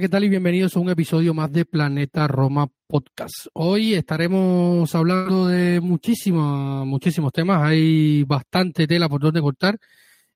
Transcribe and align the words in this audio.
¿Qué 0.00 0.08
tal? 0.08 0.24
Y 0.24 0.30
bienvenidos 0.30 0.74
a 0.74 0.80
un 0.80 0.88
episodio 0.88 1.34
más 1.34 1.52
de 1.52 1.66
Planeta 1.66 2.26
Roma 2.26 2.66
Podcast. 2.86 3.48
Hoy 3.52 3.92
estaremos 3.92 4.94
hablando 4.94 5.46
de 5.46 5.78
muchísimos, 5.82 6.86
muchísimos 6.86 7.30
temas. 7.34 7.62
Hay 7.62 8.24
bastante 8.24 8.86
tela 8.86 9.10
por 9.10 9.20
donde 9.20 9.42
cortar. 9.42 9.76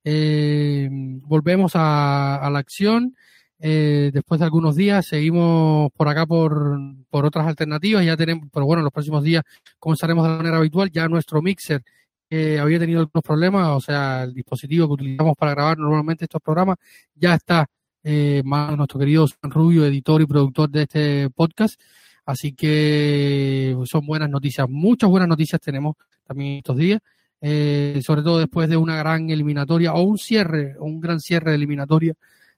Eh, 0.03 0.87
volvemos 0.91 1.71
a, 1.73 2.47
la 2.51 2.59
acción. 2.59 3.15
Eh, 3.57 4.11
después 4.13 4.37
de 4.37 4.45
algunos 4.45 4.75
días 4.75 5.07
seguimos 5.07 5.91
por 5.97 6.09
acá 6.09 6.27
por, 6.27 6.77
por 7.09 7.25
otras 7.25 7.47
alternativas. 7.47 8.05
Ya 8.05 8.15
tenemos, 8.15 8.47
pero 8.53 8.67
bueno, 8.67 8.81
en 8.81 8.85
los 8.85 8.93
próximos 8.93 9.23
días 9.23 9.43
comenzaremos 9.79 10.27
de 10.27 10.37
manera 10.37 10.57
habitual. 10.57 10.91
Ya 10.91 11.07
nuestro 11.07 11.41
mixer 11.41 11.81
que 12.29 12.59
había 12.59 12.77
tenido 12.77 12.99
algunos 12.99 13.23
problemas, 13.23 13.69
o 13.69 13.81
sea, 13.81 14.25
el 14.25 14.33
dispositivo 14.35 14.85
que 14.87 14.93
utilizamos 14.93 15.35
para 15.35 15.51
grabar 15.55 15.79
normalmente 15.79 16.25
estos 16.25 16.41
programas 16.41 16.77
ya 17.15 17.33
está 17.33 17.67
eh, 18.05 18.43
nuestro 18.45 18.99
querido 18.99 19.25
Rubio, 19.41 19.83
editor 19.85 20.21
y 20.21 20.27
productor 20.27 20.69
de 20.69 20.83
este 20.83 21.29
podcast. 21.31 21.81
Así 22.25 22.53
que 22.53 23.75
son 23.85 24.05
buenas 24.05 24.29
noticias, 24.29 24.69
muchas 24.69 25.09
buenas 25.09 25.27
noticias 25.27 25.59
tenemos 25.59 25.95
también 26.25 26.57
estos 26.57 26.77
días, 26.77 27.01
eh, 27.41 27.99
sobre 28.03 28.21
todo 28.21 28.39
después 28.39 28.69
de 28.69 28.77
una 28.77 28.95
gran 28.95 29.29
eliminatoria 29.29 29.93
o 29.93 30.01
un 30.03 30.17
cierre, 30.17 30.75
un 30.79 30.99
gran 30.99 31.19
cierre 31.19 31.51
de 31.51 31.57
eliminatoria 31.57 32.13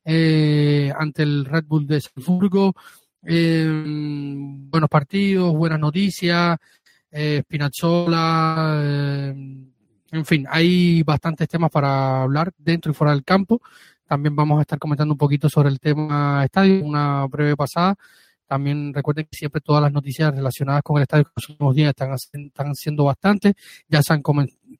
eh, 0.05 0.91
ante 0.97 1.23
el 1.23 1.45
Red 1.45 1.65
Bull 1.65 1.87
de 1.87 2.01
Salzburgo. 2.01 2.73
Eh, 3.23 3.67
buenos 3.67 4.89
partidos, 4.89 5.53
buenas 5.53 5.79
noticias, 5.79 6.57
eh, 7.11 7.41
Spinazzola, 7.43 9.33
en 10.11 10.25
fin, 10.25 10.45
hay 10.49 11.03
bastantes 11.03 11.49
temas 11.49 11.69
para 11.69 12.23
hablar 12.23 12.53
dentro 12.57 12.91
y 12.91 12.95
fuera 12.95 13.13
del 13.13 13.23
campo. 13.25 13.61
También 14.07 14.35
vamos 14.35 14.59
a 14.59 14.61
estar 14.61 14.79
comentando 14.79 15.13
un 15.13 15.17
poquito 15.17 15.49
sobre 15.49 15.69
el 15.69 15.79
tema 15.79 16.43
estadio, 16.45 16.83
una 16.83 17.25
breve 17.27 17.55
pasada. 17.55 17.95
También 18.47 18.93
recuerden 18.93 19.27
que 19.29 19.35
siempre 19.37 19.59
todas 19.59 19.81
las 19.81 19.91
noticias 19.91 20.33
relacionadas 20.33 20.81
con 20.81 20.97
el 20.97 21.03
estadio 21.03 21.25
en 21.25 21.31
los 21.35 21.49
últimos 21.49 21.75
días 21.75 21.89
están, 21.89 22.13
están 22.13 22.75
siendo 22.75 23.03
bastante. 23.03 23.55
Ya 23.89 24.01
se 24.01 24.13
han 24.13 24.21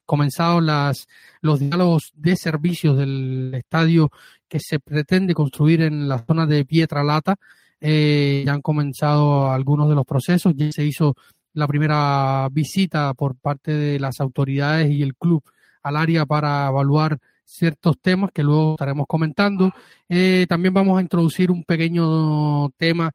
comenzado 0.06 0.62
las, 0.62 1.06
los 1.42 1.60
diálogos 1.60 2.14
de 2.16 2.38
servicios 2.38 2.98
del 2.98 3.54
estadio 3.54 4.10
que 4.48 4.60
se 4.62 4.80
pretende 4.80 5.34
construir 5.34 5.82
en 5.82 6.08
la 6.08 6.24
zona 6.26 6.46
de 6.46 6.64
Pietralata. 6.64 7.36
Eh, 7.82 8.44
ya 8.46 8.54
han 8.54 8.62
comenzado 8.62 9.52
algunos 9.52 9.90
de 9.90 9.96
los 9.96 10.06
procesos. 10.06 10.54
Ya 10.56 10.72
se 10.72 10.86
hizo 10.86 11.16
la 11.54 11.68
primera 11.68 12.48
visita 12.50 13.14
por 13.16 13.36
parte 13.36 13.74
de 13.74 14.00
las 14.00 14.22
autoridades 14.22 14.90
y 14.90 15.04
el 15.04 15.16
club 15.16 15.44
al 15.84 15.98
área 15.98 16.26
para 16.26 16.68
evaluar 16.68 17.20
ciertos 17.48 17.98
temas 18.00 18.32
que 18.34 18.44
luego 18.44 18.74
estaremos 18.74 19.08
comentando. 19.08 19.72
Eh, 20.10 20.46
también 20.50 20.74
vamos 20.74 21.00
a 21.00 21.02
introducir 21.02 21.50
un 21.50 21.64
pequeño 21.64 22.70
tema 22.72 23.12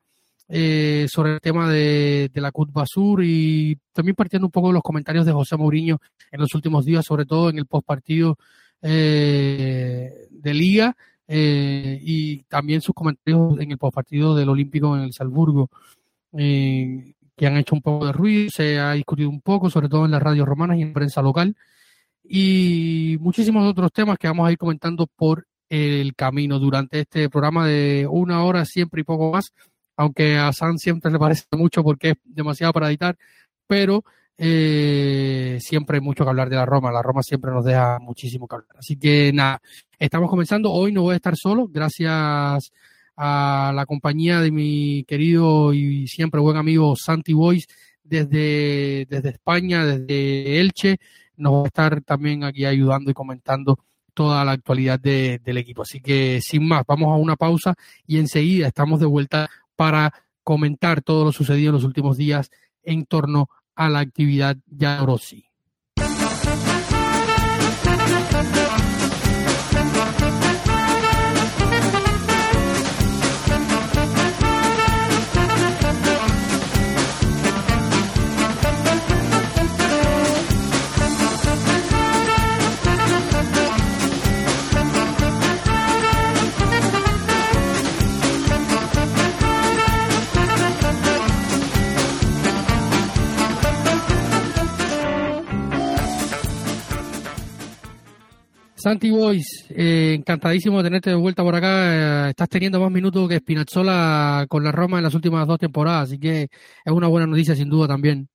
eh, 0.49 1.07
sobre 1.09 1.35
el 1.35 1.41
tema 1.41 1.71
de, 1.71 2.31
de 2.33 2.41
la 2.41 2.51
CUT 2.51 2.73
Basur 2.73 3.23
y 3.23 3.79
también 3.93 4.17
partiendo 4.17 4.47
un 4.47 4.51
poco 4.51 4.69
de 4.69 4.75
los 4.75 4.83
comentarios 4.83 5.27
de 5.27 5.33
José 5.33 5.57
Mourinho 5.57 6.01
en 6.31 6.41
los 6.41 6.55
últimos 6.55 6.85
días, 6.85 7.05
sobre 7.05 7.27
todo 7.27 7.51
en 7.51 7.59
el 7.59 7.67
postpartido 7.67 8.39
eh, 8.81 10.27
de 10.31 10.55
Liga 10.55 10.97
eh, 11.29 11.99
y 12.03 12.43
también 12.45 12.81
sus 12.81 12.95
comentarios 12.95 13.61
en 13.61 13.71
el 13.71 13.79
postpartido 13.79 14.35
del 14.35 14.49
Olímpico 14.49 14.97
en 14.97 15.05
el 15.05 15.13
Salzburgo. 15.13 15.71
Eh, 16.37 17.15
que 17.37 17.47
han 17.47 17.57
hecho 17.57 17.75
un 17.75 17.83
poco 17.83 18.07
de 18.07 18.13
ruido, 18.13 18.51
se 18.51 18.79
ha 18.79 18.93
discutido 18.93 19.29
un 19.31 19.41
poco, 19.41 19.71
sobre 19.71 19.89
todo 19.89 20.05
en 20.05 20.11
las 20.11 20.23
radios 20.23 20.47
romanas 20.47 20.79
y 20.79 20.83
en 20.83 20.93
prensa 20.93 21.23
local 21.23 21.57
y 22.35 23.19
muchísimos 23.21 23.71
otros 23.71 23.93
temas 23.93 24.17
que 24.17 24.27
vamos 24.27 24.49
a 24.49 24.53
ir 24.53 24.57
comentando 24.57 25.07
por 25.07 25.47
el 25.69 26.15
camino. 26.15 26.59
Durante 26.59 27.01
este 27.01 27.29
programa 27.29 27.67
de 27.67 28.07
una 28.11 28.43
hora 28.43 28.65
siempre 28.65 29.03
y 29.03 29.05
poco 29.05 29.33
más, 29.33 29.53
aunque 29.99 30.39
a 30.39 30.51
San 30.55 30.79
siempre 30.79 31.13
le 31.13 31.19
parece 31.19 31.45
mucho 31.53 31.85
porque 31.85 32.13
es 32.13 32.15
demasiado 32.25 32.73
para 32.73 32.89
editar, 32.89 33.19
pero 33.67 34.03
eh, 34.39 35.59
siempre 35.61 35.99
hay 35.99 36.01
mucho 36.01 36.25
que 36.25 36.31
hablar 36.31 36.49
de 36.49 36.57
la 36.57 36.65
Roma, 36.65 36.91
la 36.91 37.03
Roma 37.03 37.23
siempre 37.23 37.51
nos 37.51 37.67
deja 37.67 37.99
muchísimo 37.99 38.49
que 38.49 38.55
hablar. 38.55 38.79
Así 38.79 38.97
que 38.97 39.31
nada, 39.35 39.61
estamos 39.99 40.31
comenzando, 40.31 40.73
hoy 40.73 40.91
no 40.91 41.03
voy 41.03 41.13
a 41.13 41.17
estar 41.17 41.37
solo, 41.37 41.69
gracias 41.69 42.73
a 43.15 43.73
la 43.75 43.85
compañía 43.85 44.41
de 44.41 44.51
mi 44.51 45.05
querido 45.05 45.75
y 45.75 46.07
siempre 46.09 46.41
buen 46.41 46.57
amigo 46.57 46.95
Santi 46.97 47.35
Boys 47.35 47.67
desde, 48.03 49.05
desde 49.11 49.29
España, 49.29 49.85
desde 49.85 50.61
Elche, 50.61 50.99
nos 51.37 51.53
va 51.53 51.63
a 51.63 51.67
estar 51.67 52.03
también 52.03 52.45
aquí 52.45 52.65
ayudando 52.65 53.11
y 53.11 53.15
comentando 53.15 53.79
toda 54.15 54.45
la 54.45 54.53
actualidad 54.53 55.01
de, 55.01 55.41
del 55.43 55.59
equipo. 55.59 55.83
Así 55.83 56.01
que 56.01 56.41
sin 56.43 56.67
más, 56.67 56.85
vamos 56.87 57.09
a 57.09 57.17
una 57.17 57.37
pausa 57.37 57.75
y 58.07 58.19
enseguida 58.19 58.69
estamos 58.69 59.01
de 59.01 59.07
vuelta 59.07 59.51
para 59.77 60.13
comentar 60.43 61.03
todo 61.03 61.25
lo 61.25 61.33
sucedido 61.33 61.71
en 61.71 61.75
los 61.75 61.85
últimos 61.85 62.17
días 62.17 62.51
en 62.83 63.07
torno 63.07 63.49
a 63.75 63.89
la 63.89 64.01
actividad 64.01 64.57
Rossi. 65.05 65.52
Santi 98.83 99.13
Boys, 99.13 99.67
eh, 99.71 100.15
encantadísimo 100.19 100.79
de 100.79 100.85
tenerte 100.85 101.11
de 101.11 101.17
vuelta 101.17 101.45
por 101.45 101.55
acá. 101.55 102.27
Eh, 102.27 102.31
estás 102.31 102.49
teniendo 102.49 102.81
más 102.81 102.91
minutos 102.91 103.29
que 103.29 103.39
Spinazzola 103.39 104.47
con 104.49 104.65
la 104.65 104.73
Roma 104.73 104.99
en 104.99 105.05
las 105.05 105.15
últimas 105.15 105.47
dos 105.47 105.61
temporadas, 105.61 106.09
así 106.09 106.19
que 106.19 106.43
es 106.43 106.93
una 106.93 107.07
buena 107.07 107.29
noticia 107.29 107.55
sin 107.55 107.71
duda 107.71 107.87
también. 107.87 108.29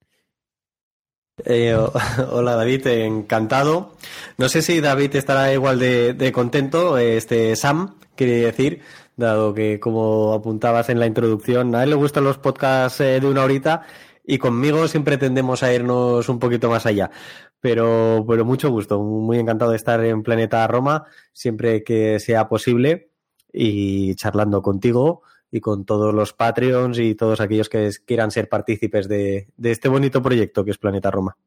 Eh, 1.43 1.75
hola 2.31 2.55
David, 2.55 2.87
encantado. 2.87 3.97
No 4.37 4.47
sé 4.47 4.61
si 4.61 4.79
David 4.79 5.17
estará 5.17 5.51
igual 5.51 5.79
de, 5.79 6.13
de 6.13 6.31
contento, 6.31 6.97
este 6.97 7.53
Sam, 7.57 7.95
quiere 8.15 8.37
decir, 8.37 8.79
dado 9.17 9.53
que 9.53 9.81
como 9.81 10.33
apuntabas 10.33 10.87
en 10.87 11.01
la 11.01 11.07
introducción, 11.07 11.75
a 11.75 11.83
él 11.83 11.89
le 11.89 11.97
gustan 11.97 12.23
los 12.23 12.37
podcasts 12.37 12.99
de 12.99 13.19
una 13.25 13.43
horita 13.43 13.85
y 14.27 14.37
conmigo 14.37 14.87
siempre 14.87 15.17
tendemos 15.17 15.63
a 15.63 15.73
irnos 15.73 16.27
un 16.29 16.37
poquito 16.37 16.69
más 16.69 16.85
allá. 16.85 17.09
Pero, 17.59 18.23
pero 18.27 18.45
mucho 18.45 18.69
gusto, 18.69 19.01
muy 19.01 19.39
encantado 19.39 19.71
de 19.71 19.77
estar 19.77 20.03
en 20.03 20.21
Planeta 20.21 20.67
Roma 20.67 21.05
siempre 21.33 21.83
que 21.83 22.19
sea 22.19 22.47
posible 22.47 23.09
y 23.51 24.15
charlando 24.15 24.61
contigo 24.61 25.23
y 25.51 25.59
con 25.59 25.85
todos 25.85 26.13
los 26.13 26.33
Patreons 26.33 26.99
y 26.99 27.15
todos 27.15 27.39
aquellos 27.39 27.69
que 27.69 27.89
quieran 28.05 28.31
ser 28.31 28.49
partícipes 28.49 29.07
de, 29.07 29.47
este 29.63 29.89
bonito 29.89 30.21
proyecto 30.21 30.63
que 30.63 30.71
es 30.71 30.77
Planeta 30.77 31.11
Roma. 31.11 31.37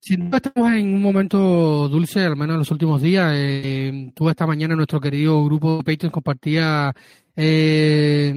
Sin 0.00 0.26
duda 0.26 0.36
estamos 0.36 0.70
en 0.72 0.94
un 0.94 1.02
momento 1.02 1.88
dulce, 1.88 2.20
al 2.24 2.36
menos 2.36 2.54
en 2.54 2.58
los 2.58 2.70
últimos 2.70 3.00
días. 3.00 3.32
Eh, 3.34 4.12
tú 4.14 4.28
esta 4.28 4.46
mañana 4.46 4.76
nuestro 4.76 5.00
querido 5.00 5.42
grupo 5.44 5.78
de 5.78 5.84
Patreons 5.84 6.12
compartía 6.12 6.94
eh, 7.36 8.32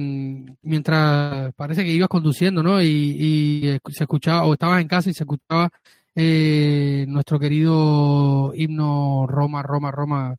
mientras 0.62 1.54
parece 1.54 1.84
que 1.84 1.92
ibas 1.92 2.08
conduciendo, 2.08 2.62
¿no? 2.62 2.82
Y, 2.82 3.78
se 3.90 4.04
escuchaba, 4.04 4.44
o 4.44 4.54
estabas 4.54 4.80
en 4.80 4.88
casa 4.88 5.10
y 5.10 5.14
se 5.14 5.24
escuchaba 5.24 5.70
eh, 6.14 7.04
nuestro 7.08 7.38
querido 7.38 8.52
himno 8.54 9.26
Roma, 9.28 9.62
Roma, 9.62 9.90
Roma 9.90 10.36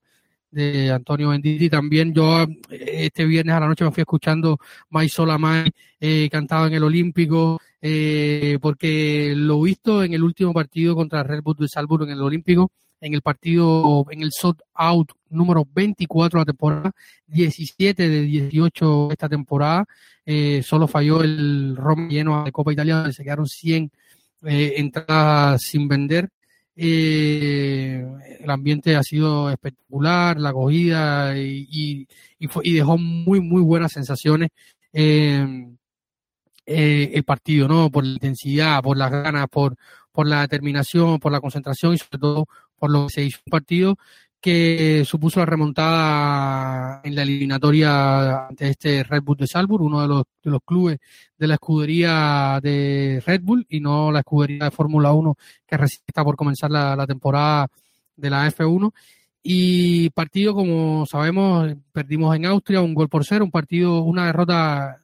de 0.51 0.91
Antonio 0.91 1.29
Benditi. 1.29 1.69
También 1.69 2.13
yo 2.13 2.45
este 2.69 3.25
viernes 3.25 3.55
a 3.55 3.59
la 3.59 3.67
noche 3.67 3.85
me 3.85 3.91
fui 3.91 4.01
escuchando 4.01 4.57
Mai 4.89 5.09
Sola 5.09 5.37
Mai, 5.37 5.71
eh, 5.99 6.29
cantaba 6.31 6.67
en 6.67 6.73
el 6.73 6.83
Olímpico, 6.83 7.59
eh, 7.81 8.57
porque 8.61 9.33
lo 9.35 9.61
visto 9.61 10.03
en 10.03 10.13
el 10.13 10.23
último 10.23 10.53
partido 10.53 10.95
contra 10.95 11.23
Red 11.23 11.43
Bull 11.43 11.57
de 11.57 11.67
Salzburg 11.67 12.03
en 12.03 12.11
el 12.11 12.21
Olímpico, 12.21 12.71
en 13.01 13.13
el 13.13 13.21
partido, 13.21 14.05
en 14.09 14.21
el 14.21 14.31
sold 14.31 14.61
out 14.73 15.11
número 15.29 15.67
24 15.73 16.39
de 16.39 16.41
la 16.41 16.45
temporada, 16.45 16.91
17 17.27 18.09
de 18.09 18.21
18 18.21 19.11
esta 19.11 19.29
temporada, 19.29 19.85
eh, 20.25 20.61
solo 20.63 20.87
falló 20.87 21.23
el 21.23 21.75
Roma 21.75 22.07
lleno 22.09 22.43
de 22.43 22.51
Copa 22.51 22.73
Italia, 22.73 22.97
donde 22.97 23.13
se 23.13 23.23
quedaron 23.23 23.47
100 23.47 23.91
eh, 24.43 24.73
entradas 24.77 25.61
sin 25.63 25.87
vender. 25.87 26.29
Eh, 26.75 28.05
el 28.39 28.49
ambiente 28.49 28.95
ha 28.95 29.03
sido 29.03 29.49
espectacular, 29.49 30.39
la 30.39 30.49
acogida 30.49 31.37
y, 31.37 32.07
y, 32.39 32.73
dejó 32.73 32.97
muy, 32.97 33.41
muy 33.41 33.61
buenas 33.61 33.91
sensaciones. 33.91 34.49
El 36.65 37.23
partido, 37.25 37.67
¿no? 37.67 37.89
Por 37.89 38.03
la 38.05 38.13
intensidad, 38.13 38.81
por 38.83 38.95
las 38.97 39.11
ganas, 39.11 39.47
por, 39.49 39.75
por 40.11 40.27
la 40.27 40.41
determinación, 40.41 41.19
por 41.19 41.31
la 41.31 41.41
concentración 41.41 41.93
y 41.93 41.97
sobre 41.97 42.19
todo 42.19 42.47
por 42.79 42.89
lo 42.89 43.07
que 43.07 43.13
se 43.13 43.23
hizo 43.25 43.39
un 43.45 43.51
partido 43.51 43.97
que 44.41 45.03
supuso 45.05 45.39
la 45.39 45.45
remontada 45.45 47.01
en 47.03 47.13
la 47.13 47.23
eliminatoria 47.23 48.47
ante 48.47 48.69
este 48.69 49.03
Red 49.03 49.21
Bull 49.21 49.37
de 49.37 49.47
Salzburg, 49.47 49.83
uno 49.83 50.01
de 50.01 50.07
los, 50.07 50.23
de 50.41 50.51
los 50.51 50.61
clubes 50.63 50.99
de 51.37 51.47
la 51.47 51.55
escudería 51.55 52.59
de 52.63 53.21
Red 53.25 53.41
Bull 53.41 53.65
y 53.69 53.81
no 53.81 54.11
la 54.11 54.19
escudería 54.19 54.65
de 54.65 54.71
Fórmula 54.71 55.11
1 55.11 55.35
que 55.67 55.77
recién 55.77 56.03
está 56.07 56.23
por 56.23 56.37
comenzar 56.37 56.71
la, 56.71 56.95
la 56.95 57.05
temporada 57.05 57.67
de 58.15 58.29
la 58.29 58.47
F1. 58.47 58.91
Y 59.43 60.09
partido, 60.11 60.53
como 60.53 61.05
sabemos, 61.05 61.73
perdimos 61.91 62.35
en 62.35 62.45
Austria 62.45 62.81
un 62.81 62.93
gol 62.93 63.09
por 63.09 63.25
cero, 63.25 63.45
un 63.45 63.51
partido, 63.51 64.01
una 64.01 64.25
derrota 64.25 65.01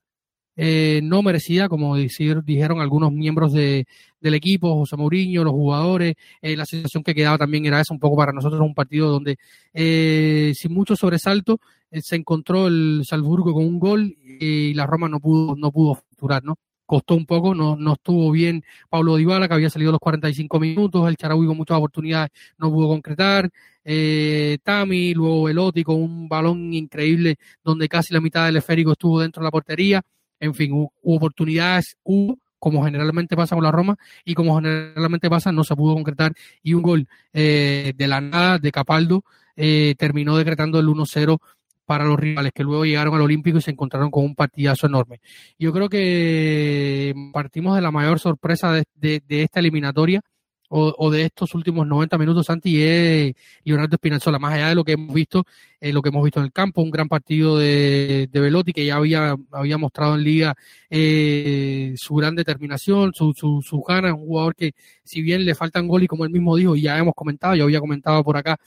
eh, 0.55 1.01
no 1.03 1.21
merecida, 1.21 1.67
como 1.69 1.95
decir, 1.95 2.43
dijeron 2.43 2.79
algunos 2.79 3.11
miembros 3.11 3.53
de, 3.53 3.85
del 4.19 4.33
equipo, 4.33 4.73
José 4.75 4.95
Mourinho, 4.95 5.43
los 5.43 5.53
jugadores, 5.53 6.15
eh, 6.41 6.55
la 6.55 6.65
situación 6.65 7.03
que 7.03 7.15
quedaba 7.15 7.37
también 7.37 7.65
era 7.65 7.81
esa, 7.81 7.93
un 7.93 7.99
poco 7.99 8.15
para 8.17 8.31
nosotros 8.31 8.61
un 8.61 8.73
partido 8.73 9.09
donde 9.09 9.37
eh, 9.73 10.53
sin 10.55 10.73
mucho 10.73 10.95
sobresalto 10.95 11.59
se 11.91 12.15
encontró 12.15 12.67
el 12.67 13.03
Salzburgo 13.05 13.53
con 13.53 13.65
un 13.65 13.79
gol 13.79 14.17
y 14.23 14.73
la 14.73 14.85
Roma 14.85 15.07
no 15.07 15.19
pudo, 15.19 15.55
no 15.55 15.71
pudo 15.71 15.95
facturar, 15.95 16.43
¿no? 16.43 16.57
Costó 16.85 17.15
un 17.15 17.25
poco, 17.25 17.55
no, 17.55 17.75
no 17.75 17.93
estuvo 17.93 18.31
bien 18.31 18.63
Pablo 18.89 19.15
Dybala, 19.15 19.47
que 19.47 19.55
había 19.55 19.69
salido 19.71 19.91
los 19.91 19.99
45 19.99 20.59
minutos, 20.59 21.07
el 21.07 21.17
Charaui 21.17 21.47
con 21.47 21.57
muchas 21.57 21.77
oportunidades 21.77 22.29
no 22.59 22.71
pudo 22.71 22.89
concretar, 22.89 23.49
eh, 23.83 24.57
Tami, 24.63 25.13
luego 25.13 25.43
Velotti 25.43 25.83
con 25.83 26.01
un 26.01 26.27
balón 26.27 26.73
increíble 26.73 27.37
donde 27.63 27.87
casi 27.87 28.13
la 28.13 28.21
mitad 28.21 28.45
del 28.45 28.57
esférico 28.57 28.91
estuvo 28.91 29.21
dentro 29.21 29.41
de 29.41 29.45
la 29.45 29.51
portería, 29.51 30.01
en 30.39 30.53
fin, 30.53 30.71
hubo, 30.73 30.91
oportunidades, 31.03 31.97
hubo, 32.03 32.39
como 32.59 32.83
generalmente 32.83 33.35
pasa 33.35 33.55
con 33.55 33.63
la 33.63 33.71
Roma, 33.71 33.97
y 34.23 34.33
como 34.33 34.55
generalmente 34.55 35.29
pasa, 35.29 35.51
no 35.51 35.63
se 35.63 35.75
pudo 35.75 35.93
concretar, 35.93 36.33
y 36.63 36.73
un 36.73 36.81
gol 36.81 37.07
eh, 37.33 37.93
de 37.95 38.07
la 38.07 38.21
nada 38.21 38.57
de 38.57 38.71
Capaldo 38.71 39.23
eh, 39.55 39.95
terminó 39.97 40.37
decretando 40.37 40.79
el 40.79 40.87
1-0 40.87 41.37
para 41.85 42.05
los 42.05 42.19
rivales 42.19 42.51
que 42.53 42.63
luego 42.63 42.83
llegaron 42.83 43.13
al 43.13 43.21
Olímpico 43.21 43.59
y 43.59 43.61
se 43.61 43.71
encontraron 43.71 44.09
con 44.09 44.23
un 44.23 44.33
partidazo 44.33 44.87
enorme. 44.87 45.21
Yo 45.59 45.71
creo 45.71 45.87
que 45.87 47.13
partimos 47.31 47.75
de 47.75 47.81
la 47.81 47.91
mayor 47.91 48.19
sorpresa 48.19 48.71
de 48.71 49.21
esta 49.29 49.59
eliminatoria, 49.59 50.21
o, 50.69 51.11
de 51.11 51.23
estos 51.23 51.53
últimos 51.55 51.87
90 51.87 52.17
minutos, 52.17 52.45
Santi, 52.47 52.81
es 52.81 53.35
Leonardo 53.63 53.95
Espinazzola, 53.95 54.39
más 54.39 54.53
allá 54.53 54.69
de 54.69 54.75
lo 54.75 54.83
que 54.83 54.93
hemos 54.93 55.13
visto, 55.13 55.45
eh, 55.79 55.93
lo 55.93 56.01
que 56.01 56.09
hemos 56.09 56.23
visto 56.23 56.39
en 56.39 56.45
el 56.45 56.51
campo, 56.51 56.81
un 56.81 56.91
gran 56.91 57.07
partido 57.07 57.57
de, 57.57 58.27
de 58.31 58.39
Velotti 58.39 58.73
que 58.73 58.85
ya 58.85 58.95
había, 58.95 59.35
había 59.51 59.77
mostrado 59.77 60.15
en 60.15 60.23
liga 60.23 60.55
eh, 60.89 61.93
su 61.97 62.15
gran 62.15 62.35
determinación, 62.35 63.13
su, 63.13 63.33
su, 63.33 63.61
su 63.61 63.81
gana, 63.81 64.13
un 64.13 64.25
jugador 64.25 64.55
que 64.55 64.73
si 65.03 65.21
bien 65.21 65.45
le 65.45 65.55
faltan 65.55 65.87
gol 65.87 66.03
y 66.03 66.07
como 66.07 66.25
él 66.25 66.31
mismo 66.31 66.55
dijo, 66.55 66.75
y 66.75 66.81
ya 66.81 66.97
hemos 66.97 67.13
comentado, 67.13 67.55
yo 67.55 67.65
había 67.65 67.79
comentado 67.79 68.23
por 68.23 68.37
acá 68.37 68.57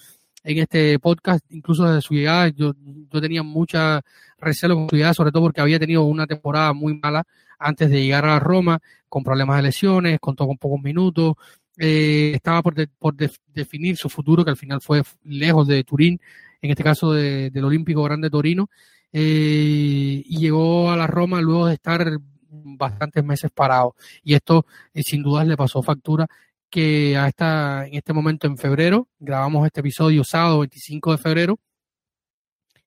en 0.44 0.58
este 0.58 0.98
podcast, 0.98 1.44
incluso 1.50 1.84
desde 1.84 2.00
su 2.00 2.14
llegada, 2.14 2.48
yo, 2.48 2.72
yo 3.12 3.20
tenía 3.20 3.42
mucha 3.42 4.02
recelo 4.38 4.76
con 4.76 4.88
su 4.88 4.96
llegada, 4.96 5.14
sobre 5.14 5.32
todo 5.32 5.42
porque 5.44 5.60
había 5.60 5.78
tenido 5.78 6.04
una 6.04 6.26
temporada 6.26 6.72
muy 6.72 6.94
mala 6.94 7.24
antes 7.58 7.90
de 7.90 8.02
llegar 8.02 8.24
a 8.24 8.38
Roma, 8.38 8.78
con 9.08 9.24
problemas 9.24 9.56
de 9.56 9.62
lesiones, 9.64 10.20
contó 10.20 10.46
con 10.46 10.58
pocos 10.58 10.80
minutos, 10.80 11.34
eh, 11.78 12.32
estaba 12.34 12.62
por, 12.62 12.74
por 12.98 13.14
definir 13.14 13.96
su 13.96 14.08
futuro, 14.08 14.44
que 14.44 14.50
al 14.50 14.56
final 14.56 14.80
fue 14.80 15.02
lejos 15.24 15.66
de 15.66 15.84
Turín, 15.84 16.20
en 16.60 16.70
este 16.70 16.82
caso 16.82 17.12
del 17.12 17.64
Olímpico 17.64 18.02
Grande 18.02 18.30
Torino, 18.30 18.68
eh, 19.12 20.22
y 20.24 20.38
llegó 20.38 20.90
a 20.90 20.96
la 20.96 21.06
Roma 21.06 21.40
luego 21.40 21.66
de 21.66 21.74
estar 21.74 22.18
bastantes 22.50 23.24
meses 23.24 23.50
parado. 23.52 23.94
Y 24.22 24.34
esto 24.34 24.66
eh, 24.92 25.02
sin 25.02 25.22
dudas 25.22 25.46
le 25.46 25.56
pasó 25.56 25.82
factura 25.82 26.26
que 26.70 27.16
a 27.16 27.28
esta, 27.28 27.86
en 27.86 27.94
este 27.94 28.12
momento 28.12 28.46
en 28.46 28.58
febrero, 28.58 29.08
grabamos 29.18 29.64
este 29.66 29.80
episodio 29.80 30.24
sábado 30.24 30.60
25 30.60 31.12
de 31.12 31.18
febrero, 31.18 31.58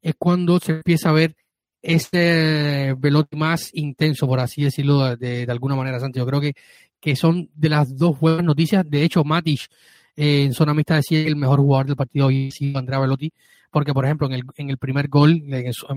es 0.01 0.15
cuando 0.17 0.59
se 0.59 0.73
empieza 0.73 1.09
a 1.09 1.13
ver 1.13 1.35
ese 1.81 2.93
velote 2.97 3.35
más 3.35 3.71
intenso, 3.73 4.27
por 4.27 4.39
así 4.39 4.63
decirlo 4.63 5.15
de, 5.15 5.45
de, 5.45 5.51
alguna 5.51 5.75
manera, 5.75 5.99
Santi. 5.99 6.19
Yo 6.19 6.25
creo 6.25 6.41
que, 6.41 6.53
que 7.01 7.15
son 7.15 7.49
de 7.55 7.69
las 7.69 7.97
dos 7.97 8.19
buenas 8.19 8.45
noticias. 8.45 8.89
De 8.89 9.03
hecho, 9.03 9.23
Matic 9.23 9.67
eh, 10.15 10.43
en 10.43 10.53
zona 10.53 10.73
mixta 10.73 10.95
decía 10.95 11.23
que 11.23 11.29
el 11.29 11.35
mejor 11.35 11.59
jugador 11.59 11.87
del 11.87 11.95
partido 11.95 12.27
hoy 12.27 12.47
ha 12.49 12.51
sido 12.51 12.79
Andrea 12.79 12.99
Velotti, 12.99 13.33
porque 13.71 13.93
por 13.93 14.05
ejemplo 14.05 14.27
en 14.27 14.33
el, 14.33 14.43
en 14.55 14.69
el 14.69 14.77
primer 14.77 15.07
gol, 15.07 15.31
en 15.31 15.53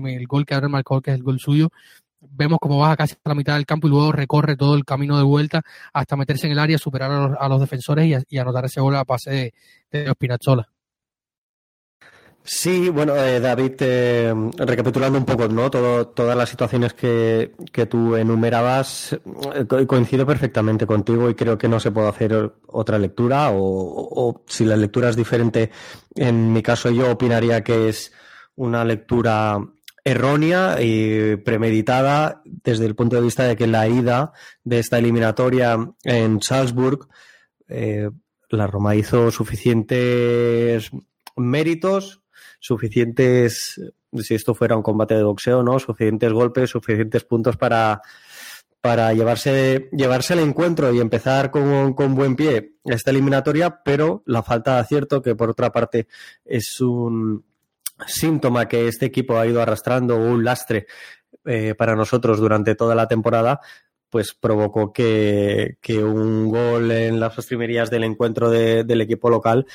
el, 0.07 0.27
gol 0.27 0.45
que 0.45 0.55
abre 0.55 0.67
marcó, 0.67 1.01
que 1.01 1.11
es 1.11 1.17
el 1.17 1.23
gol 1.23 1.39
suyo, 1.39 1.69
vemos 2.21 2.59
cómo 2.59 2.79
baja 2.79 2.97
casi 2.97 3.15
a 3.23 3.29
la 3.29 3.35
mitad 3.35 3.55
del 3.55 3.65
campo 3.65 3.87
y 3.87 3.91
luego 3.91 4.11
recorre 4.11 4.57
todo 4.57 4.75
el 4.75 4.85
camino 4.85 5.17
de 5.17 5.23
vuelta 5.23 5.61
hasta 5.93 6.15
meterse 6.15 6.47
en 6.47 6.53
el 6.53 6.59
área, 6.59 6.77
superar 6.77 7.37
a 7.39 7.49
los, 7.49 7.61
defensores 7.61 8.25
y, 8.29 8.37
anotar 8.37 8.65
ese 8.65 8.81
gol 8.81 8.95
a 8.95 9.05
pase 9.05 9.53
de, 9.91 10.05
de 10.05 10.11
Spinazzola. 10.11 10.74
Sí, 12.47 12.89
bueno, 12.89 13.15
eh, 13.15 13.39
David, 13.39 13.73
eh, 13.79 14.31
recapitulando 14.55 15.17
un 15.17 15.25
poco, 15.25 15.47
¿no? 15.47 15.71
Todo, 15.71 16.09
todas 16.09 16.37
las 16.37 16.47
situaciones 16.47 16.93
que, 16.93 17.55
que 17.73 17.87
tú 17.87 18.15
enumerabas, 18.15 19.13
eh, 19.13 19.65
coincido 19.87 20.27
perfectamente 20.27 20.85
contigo 20.85 21.27
y 21.27 21.33
creo 21.33 21.57
que 21.57 21.67
no 21.67 21.79
se 21.79 21.89
puede 21.89 22.07
hacer 22.07 22.53
otra 22.67 22.99
lectura 22.99 23.49
o, 23.49 23.57
o, 23.57 24.43
si 24.45 24.63
la 24.63 24.77
lectura 24.77 25.09
es 25.09 25.15
diferente, 25.15 25.71
en 26.13 26.53
mi 26.53 26.61
caso 26.61 26.91
yo 26.91 27.09
opinaría 27.09 27.63
que 27.63 27.89
es 27.89 28.13
una 28.55 28.85
lectura 28.85 29.59
errónea 30.03 30.77
y 30.79 31.37
premeditada 31.37 32.43
desde 32.45 32.85
el 32.85 32.93
punto 32.93 33.15
de 33.15 33.23
vista 33.23 33.45
de 33.45 33.55
que 33.55 33.65
la 33.65 33.87
ida 33.87 34.33
de 34.63 34.77
esta 34.77 34.99
eliminatoria 34.99 35.79
en 36.03 36.39
Salzburg, 36.43 37.07
eh, 37.67 38.11
la 38.49 38.67
Roma 38.67 38.95
hizo 38.95 39.31
suficientes 39.31 40.91
méritos 41.35 42.21
suficientes, 42.65 43.79
si 44.11 44.33
esto 44.33 44.55
fuera 44.55 44.75
un 44.75 44.81
combate 44.81 45.13
de 45.13 45.23
boxeo, 45.23 45.61
¿no? 45.61 45.77
Suficientes 45.77 46.33
golpes, 46.33 46.71
suficientes 46.71 47.23
puntos 47.23 47.57
para, 47.57 48.01
para 48.81 49.13
llevarse, 49.13 49.87
llevarse 49.91 50.33
el 50.33 50.39
encuentro 50.39 50.91
y 50.91 50.99
empezar 50.99 51.51
con, 51.51 51.93
con 51.93 52.15
buen 52.15 52.35
pie 52.35 52.77
esta 52.83 53.11
eliminatoria, 53.11 53.83
pero 53.85 54.23
la 54.25 54.41
falta 54.41 54.73
de 54.73 54.79
acierto, 54.79 55.21
que 55.21 55.35
por 55.35 55.51
otra 55.51 55.71
parte 55.71 56.07
es 56.43 56.81
un 56.81 57.45
síntoma 58.07 58.67
que 58.67 58.87
este 58.87 59.05
equipo 59.05 59.37
ha 59.37 59.45
ido 59.45 59.61
arrastrando, 59.61 60.17
un 60.17 60.43
lastre 60.43 60.87
eh, 61.45 61.75
para 61.77 61.95
nosotros 61.95 62.39
durante 62.39 62.73
toda 62.73 62.95
la 62.95 63.07
temporada, 63.07 63.59
pues 64.09 64.33
provocó 64.33 64.91
que, 64.91 65.77
que 65.81 66.03
un 66.03 66.49
gol 66.49 66.89
en 66.89 67.19
las 67.19 67.35
postrimerías 67.35 67.91
del 67.91 68.05
encuentro 68.05 68.49
de, 68.49 68.83
del 68.83 69.01
equipo 69.01 69.29
local 69.29 69.67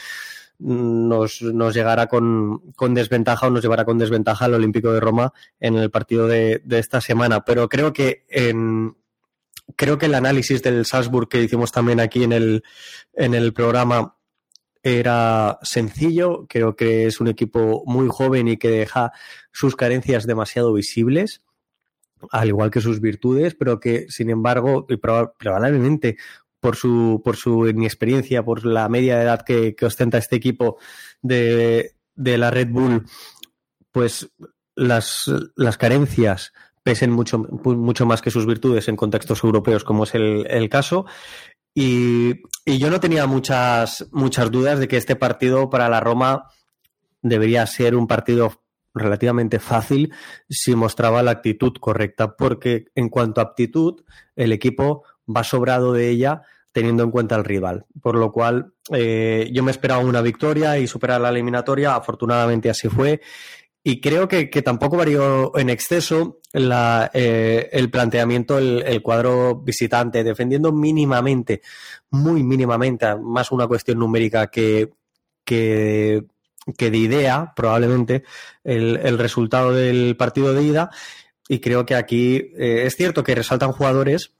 nos, 0.60 1.42
nos 1.42 1.74
llegará 1.74 2.06
con, 2.06 2.72
con, 2.76 2.94
desventaja 2.94 3.46
o 3.46 3.50
nos 3.50 3.62
llevará 3.62 3.84
con 3.84 3.98
desventaja 3.98 4.44
al 4.44 4.54
Olímpico 4.54 4.92
de 4.92 5.00
Roma 5.00 5.32
en 5.58 5.76
el 5.76 5.90
partido 5.90 6.26
de, 6.26 6.60
de 6.64 6.78
esta 6.78 7.00
semana. 7.00 7.44
Pero 7.44 7.68
creo 7.68 7.92
que 7.92 8.24
en, 8.28 8.96
creo 9.76 9.98
que 9.98 10.06
el 10.06 10.14
análisis 10.14 10.62
del 10.62 10.84
Salzburg 10.84 11.28
que 11.28 11.42
hicimos 11.42 11.72
también 11.72 12.00
aquí 12.00 12.24
en 12.24 12.32
el, 12.32 12.64
en 13.14 13.34
el 13.34 13.52
programa 13.52 14.16
era 14.82 15.58
sencillo. 15.62 16.46
Creo 16.48 16.76
que 16.76 17.06
es 17.06 17.20
un 17.20 17.28
equipo 17.28 17.82
muy 17.86 18.08
joven 18.10 18.48
y 18.48 18.56
que 18.56 18.70
deja 18.70 19.12
sus 19.52 19.76
carencias 19.76 20.26
demasiado 20.26 20.72
visibles, 20.72 21.42
al 22.30 22.48
igual 22.48 22.70
que 22.70 22.80
sus 22.80 23.00
virtudes, 23.00 23.54
pero 23.54 23.80
que, 23.80 24.06
sin 24.08 24.30
embargo, 24.30 24.86
probablemente 25.38 26.16
por 26.60 26.76
su, 26.76 27.20
por 27.24 27.36
su 27.36 27.66
inexperiencia, 27.66 28.44
por 28.44 28.64
la 28.64 28.88
media 28.88 29.16
de 29.16 29.22
edad 29.22 29.42
que, 29.42 29.74
ostenta 29.82 30.18
este 30.18 30.36
equipo 30.36 30.78
de, 31.22 31.94
de, 32.14 32.38
la 32.38 32.50
Red 32.50 32.68
Bull, 32.68 33.06
pues 33.90 34.30
las, 34.76 35.30
las 35.56 35.78
carencias 35.78 36.52
pesen 36.82 37.10
mucho, 37.10 37.38
mucho 37.38 38.06
más 38.06 38.22
que 38.22 38.30
sus 38.30 38.46
virtudes 38.46 38.88
en 38.88 38.96
contextos 38.96 39.42
europeos, 39.42 39.84
como 39.84 40.04
es 40.04 40.14
el, 40.14 40.46
el 40.48 40.68
caso. 40.68 41.06
Y, 41.74 42.42
y, 42.64 42.78
yo 42.78 42.90
no 42.90 43.00
tenía 43.00 43.26
muchas, 43.26 44.08
muchas 44.12 44.50
dudas 44.50 44.78
de 44.78 44.88
que 44.88 44.96
este 44.96 45.16
partido 45.16 45.70
para 45.70 45.88
la 45.88 46.00
Roma 46.00 46.48
debería 47.22 47.66
ser 47.66 47.94
un 47.94 48.06
partido 48.06 48.62
relativamente 48.94 49.60
fácil 49.60 50.12
si 50.48 50.74
mostraba 50.74 51.22
la 51.22 51.30
actitud 51.30 51.72
correcta, 51.78 52.36
porque 52.36 52.86
en 52.94 53.08
cuanto 53.08 53.40
a 53.40 53.44
aptitud, 53.44 54.02
el 54.36 54.52
equipo 54.52 55.04
va 55.34 55.44
sobrado 55.44 55.92
de 55.92 56.08
ella 56.08 56.42
teniendo 56.72 57.02
en 57.02 57.10
cuenta 57.10 57.36
el 57.36 57.44
rival. 57.44 57.86
Por 58.00 58.16
lo 58.16 58.32
cual, 58.32 58.72
eh, 58.92 59.50
yo 59.52 59.62
me 59.62 59.70
esperaba 59.70 60.00
una 60.00 60.22
victoria 60.22 60.78
y 60.78 60.86
superar 60.86 61.20
la 61.20 61.30
eliminatoria. 61.30 61.94
Afortunadamente 61.94 62.70
así 62.70 62.88
fue. 62.88 63.20
Y 63.82 64.00
creo 64.00 64.28
que, 64.28 64.50
que 64.50 64.62
tampoco 64.62 64.96
varió 64.98 65.56
en 65.56 65.70
exceso 65.70 66.40
eh, 66.52 67.68
el 67.72 67.90
planteamiento, 67.90 68.58
el, 68.58 69.02
cuadro 69.02 69.56
visitante, 69.56 70.22
defendiendo 70.22 70.70
mínimamente, 70.70 71.62
muy 72.10 72.42
mínimamente, 72.42 73.16
más 73.16 73.50
una 73.52 73.66
cuestión 73.66 73.98
numérica 73.98 74.48
que, 74.48 74.90
que, 75.44 76.24
que 76.76 76.90
de 76.90 76.98
idea, 76.98 77.52
probablemente, 77.56 78.24
el, 78.64 79.00
el, 79.02 79.16
resultado 79.18 79.72
del 79.72 80.14
partido 80.16 80.52
de 80.52 80.62
ida. 80.62 80.90
Y 81.48 81.60
creo 81.60 81.86
que 81.86 81.94
aquí 81.94 82.36
eh, 82.58 82.82
es 82.84 82.96
cierto 82.96 83.24
que 83.24 83.34
resaltan 83.34 83.72
jugadores, 83.72 84.34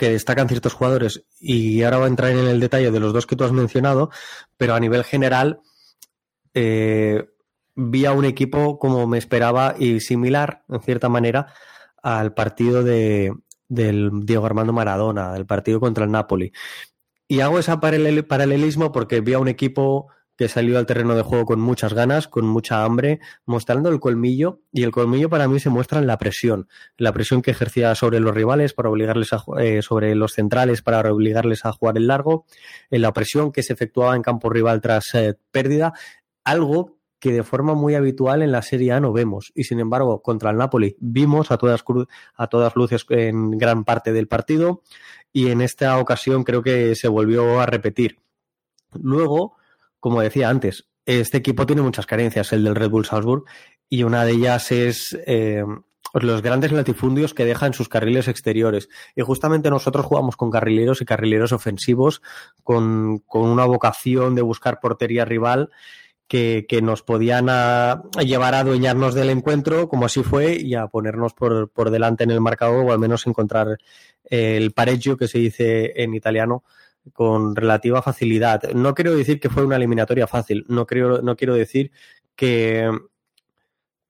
que 0.00 0.08
destacan 0.08 0.48
ciertos 0.48 0.72
jugadores, 0.72 1.26
y 1.38 1.82
ahora 1.82 1.98
voy 1.98 2.06
a 2.06 2.08
entrar 2.08 2.30
en 2.30 2.38
el 2.38 2.58
detalle 2.58 2.90
de 2.90 3.00
los 3.00 3.12
dos 3.12 3.26
que 3.26 3.36
tú 3.36 3.44
has 3.44 3.52
mencionado, 3.52 4.08
pero 4.56 4.74
a 4.74 4.80
nivel 4.80 5.04
general, 5.04 5.60
eh, 6.54 7.28
vi 7.76 8.06
a 8.06 8.12
un 8.12 8.24
equipo 8.24 8.78
como 8.78 9.06
me 9.06 9.18
esperaba 9.18 9.74
y 9.78 10.00
similar, 10.00 10.64
en 10.70 10.80
cierta 10.80 11.10
manera, 11.10 11.52
al 12.02 12.32
partido 12.32 12.82
de, 12.82 13.34
del 13.68 14.24
Diego 14.24 14.46
Armando 14.46 14.72
Maradona, 14.72 15.36
el 15.36 15.44
partido 15.44 15.80
contra 15.80 16.06
el 16.06 16.10
Napoli. 16.10 16.50
Y 17.28 17.40
hago 17.40 17.58
ese 17.58 17.76
paralelismo 17.76 18.92
porque 18.92 19.20
vi 19.20 19.34
a 19.34 19.38
un 19.38 19.48
equipo 19.48 20.08
que 20.40 20.48
salió 20.48 20.78
al 20.78 20.86
terreno 20.86 21.14
de 21.14 21.20
juego 21.20 21.44
con 21.44 21.60
muchas 21.60 21.92
ganas, 21.92 22.26
con 22.26 22.46
mucha 22.46 22.82
hambre, 22.82 23.20
mostrando 23.44 23.90
el 23.90 24.00
colmillo, 24.00 24.62
y 24.72 24.84
el 24.84 24.90
colmillo 24.90 25.28
para 25.28 25.46
mí 25.48 25.60
se 25.60 25.68
muestra 25.68 25.98
en 25.98 26.06
la 26.06 26.16
presión, 26.16 26.66
la 26.96 27.12
presión 27.12 27.42
que 27.42 27.50
ejercía 27.50 27.94
sobre 27.94 28.20
los 28.20 28.34
rivales 28.34 28.72
para 28.72 28.88
obligarles 28.88 29.34
a 29.34 29.44
eh, 29.58 29.82
sobre 29.82 30.14
los 30.14 30.32
centrales 30.32 30.80
para 30.80 31.00
obligarles 31.12 31.66
a 31.66 31.72
jugar 31.72 31.98
el 31.98 32.06
largo, 32.06 32.46
en 32.88 33.02
la 33.02 33.12
presión 33.12 33.52
que 33.52 33.62
se 33.62 33.74
efectuaba 33.74 34.16
en 34.16 34.22
campo 34.22 34.48
rival 34.48 34.80
tras 34.80 35.14
eh, 35.14 35.36
pérdida, 35.50 35.92
algo 36.42 36.96
que 37.18 37.32
de 37.32 37.42
forma 37.42 37.74
muy 37.74 37.94
habitual 37.94 38.40
en 38.40 38.50
la 38.50 38.62
Serie 38.62 38.92
A 38.92 39.00
no 39.00 39.12
vemos. 39.12 39.52
Y 39.54 39.64
sin 39.64 39.78
embargo, 39.78 40.22
contra 40.22 40.52
el 40.52 40.56
Napoli 40.56 40.96
vimos 41.00 41.50
a 41.50 41.58
todas, 41.58 41.84
a 42.34 42.46
todas 42.46 42.76
luces 42.76 43.04
en 43.10 43.50
gran 43.58 43.84
parte 43.84 44.14
del 44.14 44.26
partido. 44.26 44.80
Y 45.34 45.50
en 45.50 45.60
esta 45.60 45.98
ocasión 45.98 46.44
creo 46.44 46.62
que 46.62 46.94
se 46.94 47.08
volvió 47.08 47.60
a 47.60 47.66
repetir. 47.66 48.20
Luego, 48.94 49.59
como 50.00 50.20
decía 50.20 50.48
antes, 50.48 50.88
este 51.06 51.38
equipo 51.38 51.66
tiene 51.66 51.82
muchas 51.82 52.06
carencias, 52.06 52.52
el 52.52 52.64
del 52.64 52.74
Red 52.74 52.90
Bull 52.90 53.06
Salzburg, 53.06 53.44
y 53.88 54.02
una 54.02 54.24
de 54.24 54.32
ellas 54.32 54.72
es 54.72 55.18
eh, 55.26 55.64
los 56.14 56.42
grandes 56.42 56.72
latifundios 56.72 57.34
que 57.34 57.44
dejan 57.44 57.72
sus 57.72 57.88
carriles 57.88 58.28
exteriores. 58.28 58.88
Y 59.14 59.22
justamente 59.22 59.70
nosotros 59.70 60.06
jugamos 60.06 60.36
con 60.36 60.50
carrileros 60.50 61.00
y 61.00 61.04
carrileros 61.04 61.52
ofensivos, 61.52 62.22
con, 62.62 63.18
con 63.26 63.42
una 63.42 63.64
vocación 63.64 64.34
de 64.34 64.42
buscar 64.42 64.80
portería 64.80 65.24
rival 65.24 65.70
que, 66.28 66.66
que 66.68 66.80
nos 66.80 67.02
podían 67.02 67.48
a, 67.48 67.90
a 68.16 68.22
llevar 68.24 68.54
a 68.54 68.60
adueñarnos 68.60 69.14
del 69.14 69.30
encuentro, 69.30 69.88
como 69.88 70.06
así 70.06 70.22
fue, 70.22 70.56
y 70.56 70.74
a 70.74 70.86
ponernos 70.86 71.34
por, 71.34 71.70
por 71.70 71.90
delante 71.90 72.22
en 72.22 72.30
el 72.30 72.40
marcador, 72.40 72.84
o 72.84 72.92
al 72.92 73.00
menos 73.00 73.26
encontrar 73.26 73.78
el 74.24 74.70
pareggio 74.70 75.16
que 75.16 75.26
se 75.26 75.38
dice 75.38 75.92
en 75.96 76.14
italiano 76.14 76.62
con 77.12 77.56
relativa 77.56 78.02
facilidad. 78.02 78.70
No 78.72 78.94
quiero 78.94 79.14
decir 79.14 79.40
que 79.40 79.50
fue 79.50 79.64
una 79.64 79.76
eliminatoria 79.76 80.26
fácil, 80.26 80.64
no, 80.68 80.86
creo, 80.86 81.22
no 81.22 81.36
quiero 81.36 81.54
decir 81.54 81.90
que, 82.36 82.90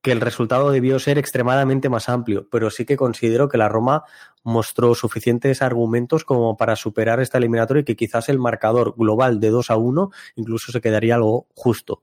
que 0.03 0.13
el 0.13 0.21
resultado 0.21 0.71
debió 0.71 0.99
ser 0.99 1.19
extremadamente 1.19 1.89
más 1.89 2.09
amplio, 2.09 2.49
pero 2.51 2.71
sí 2.71 2.85
que 2.85 2.97
considero 2.97 3.49
que 3.49 3.59
la 3.59 3.69
Roma 3.69 4.05
mostró 4.43 4.95
suficientes 4.95 5.63
argumentos 5.63 6.25
como 6.25 6.57
para 6.57 6.77
superar 6.77 7.21
esta 7.21 7.39
eliminatoria 7.39 7.83
y 7.83 7.85
que 7.85 7.97
quizás 7.97 8.29
el 8.29 8.39
marcador 8.39 8.95
global 8.97 9.41
de 9.41 9.51
2 9.51 9.71
a 9.71 9.77
1 9.77 10.11
incluso 10.37 10.73
se 10.73 10.81
quedaría 10.81 11.17
algo 11.17 11.47
justo 11.55 12.03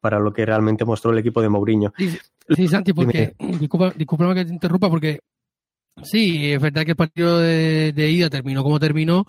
para 0.00 0.18
lo 0.18 0.32
que 0.32 0.46
realmente 0.46 0.84
mostró 0.84 1.12
el 1.12 1.18
equipo 1.18 1.40
de 1.40 1.48
Mourinho. 1.48 1.92
Sí, 1.96 2.18
sí 2.48 2.68
Santi, 2.68 2.92
porque, 2.92 3.34
disculpa, 3.38 3.92
disculpa 3.96 4.34
que 4.34 4.44
te 4.44 4.52
interrumpa, 4.52 4.90
porque 4.90 5.20
sí, 6.02 6.52
es 6.52 6.60
verdad 6.60 6.84
que 6.84 6.90
el 6.90 6.96
partido 6.96 7.38
de, 7.38 7.92
de 7.92 8.10
ida 8.10 8.28
terminó 8.30 8.62
como 8.62 8.78
terminó, 8.78 9.26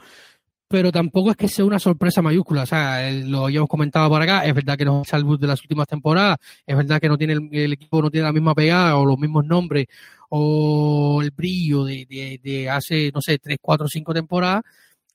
pero 0.73 0.91
tampoco 0.91 1.29
es 1.29 1.37
que 1.37 1.47
sea 1.47 1.65
una 1.65 1.77
sorpresa 1.77 2.23
mayúscula. 2.23 2.63
O 2.63 2.65
sea, 2.65 3.11
lo 3.11 3.45
habíamos 3.45 3.69
comentado 3.69 4.09
por 4.09 4.19
acá, 4.19 4.43
es 4.43 4.55
verdad 4.55 4.75
que 4.75 4.85
no 4.85 5.03
es 5.03 5.13
el 5.13 5.23
de 5.37 5.45
las 5.45 5.61
últimas 5.61 5.85
temporadas, 5.85 6.39
es 6.65 6.75
verdad 6.75 6.99
que 6.99 7.07
no 7.07 7.15
tiene 7.15 7.33
el, 7.33 7.47
el, 7.51 7.73
equipo 7.73 8.01
no 8.01 8.09
tiene 8.09 8.25
la 8.25 8.33
misma 8.33 8.55
pegada 8.55 8.97
o 8.97 9.05
los 9.05 9.19
mismos 9.19 9.45
nombres 9.45 9.85
o 10.29 11.21
el 11.21 11.29
brillo 11.29 11.83
de, 11.83 12.07
de, 12.09 12.39
de 12.43 12.71
hace, 12.71 13.11
no 13.13 13.21
sé, 13.21 13.37
tres, 13.37 13.59
cuatro, 13.61 13.87
cinco 13.87 14.15
temporadas, 14.15 14.63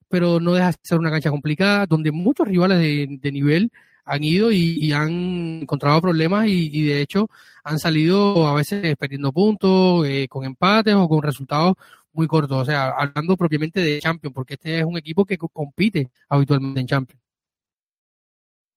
pero 0.08 0.38
no 0.38 0.54
deja 0.54 0.68
de 0.70 0.76
ser 0.80 1.00
una 1.00 1.10
cancha 1.10 1.30
complicada 1.30 1.86
donde 1.86 2.12
muchos 2.12 2.46
rivales 2.46 2.78
de, 2.78 3.18
de 3.20 3.32
nivel 3.32 3.72
han 4.04 4.22
ido 4.22 4.52
y, 4.52 4.78
y 4.80 4.92
han 4.92 5.62
encontrado 5.62 6.00
problemas 6.00 6.46
y, 6.46 6.70
y, 6.72 6.84
de 6.84 7.02
hecho 7.02 7.28
han 7.64 7.80
salido 7.80 8.46
a 8.46 8.54
veces 8.54 8.94
perdiendo 8.96 9.32
puntos, 9.32 10.06
eh, 10.06 10.28
con 10.28 10.44
empates 10.44 10.94
o 10.94 11.08
con 11.08 11.20
resultados 11.20 11.74
muy 12.18 12.26
cortos. 12.26 12.58
O 12.58 12.64
sea, 12.64 12.90
hablando 12.90 13.36
propiamente 13.36 13.80
de 13.80 14.00
Champions, 14.00 14.34
porque 14.34 14.54
este 14.54 14.80
es 14.80 14.84
un 14.84 14.98
equipo 14.98 15.24
que 15.24 15.38
compite 15.38 16.10
habitualmente 16.28 16.80
en 16.80 16.86
Champions. 16.86 17.22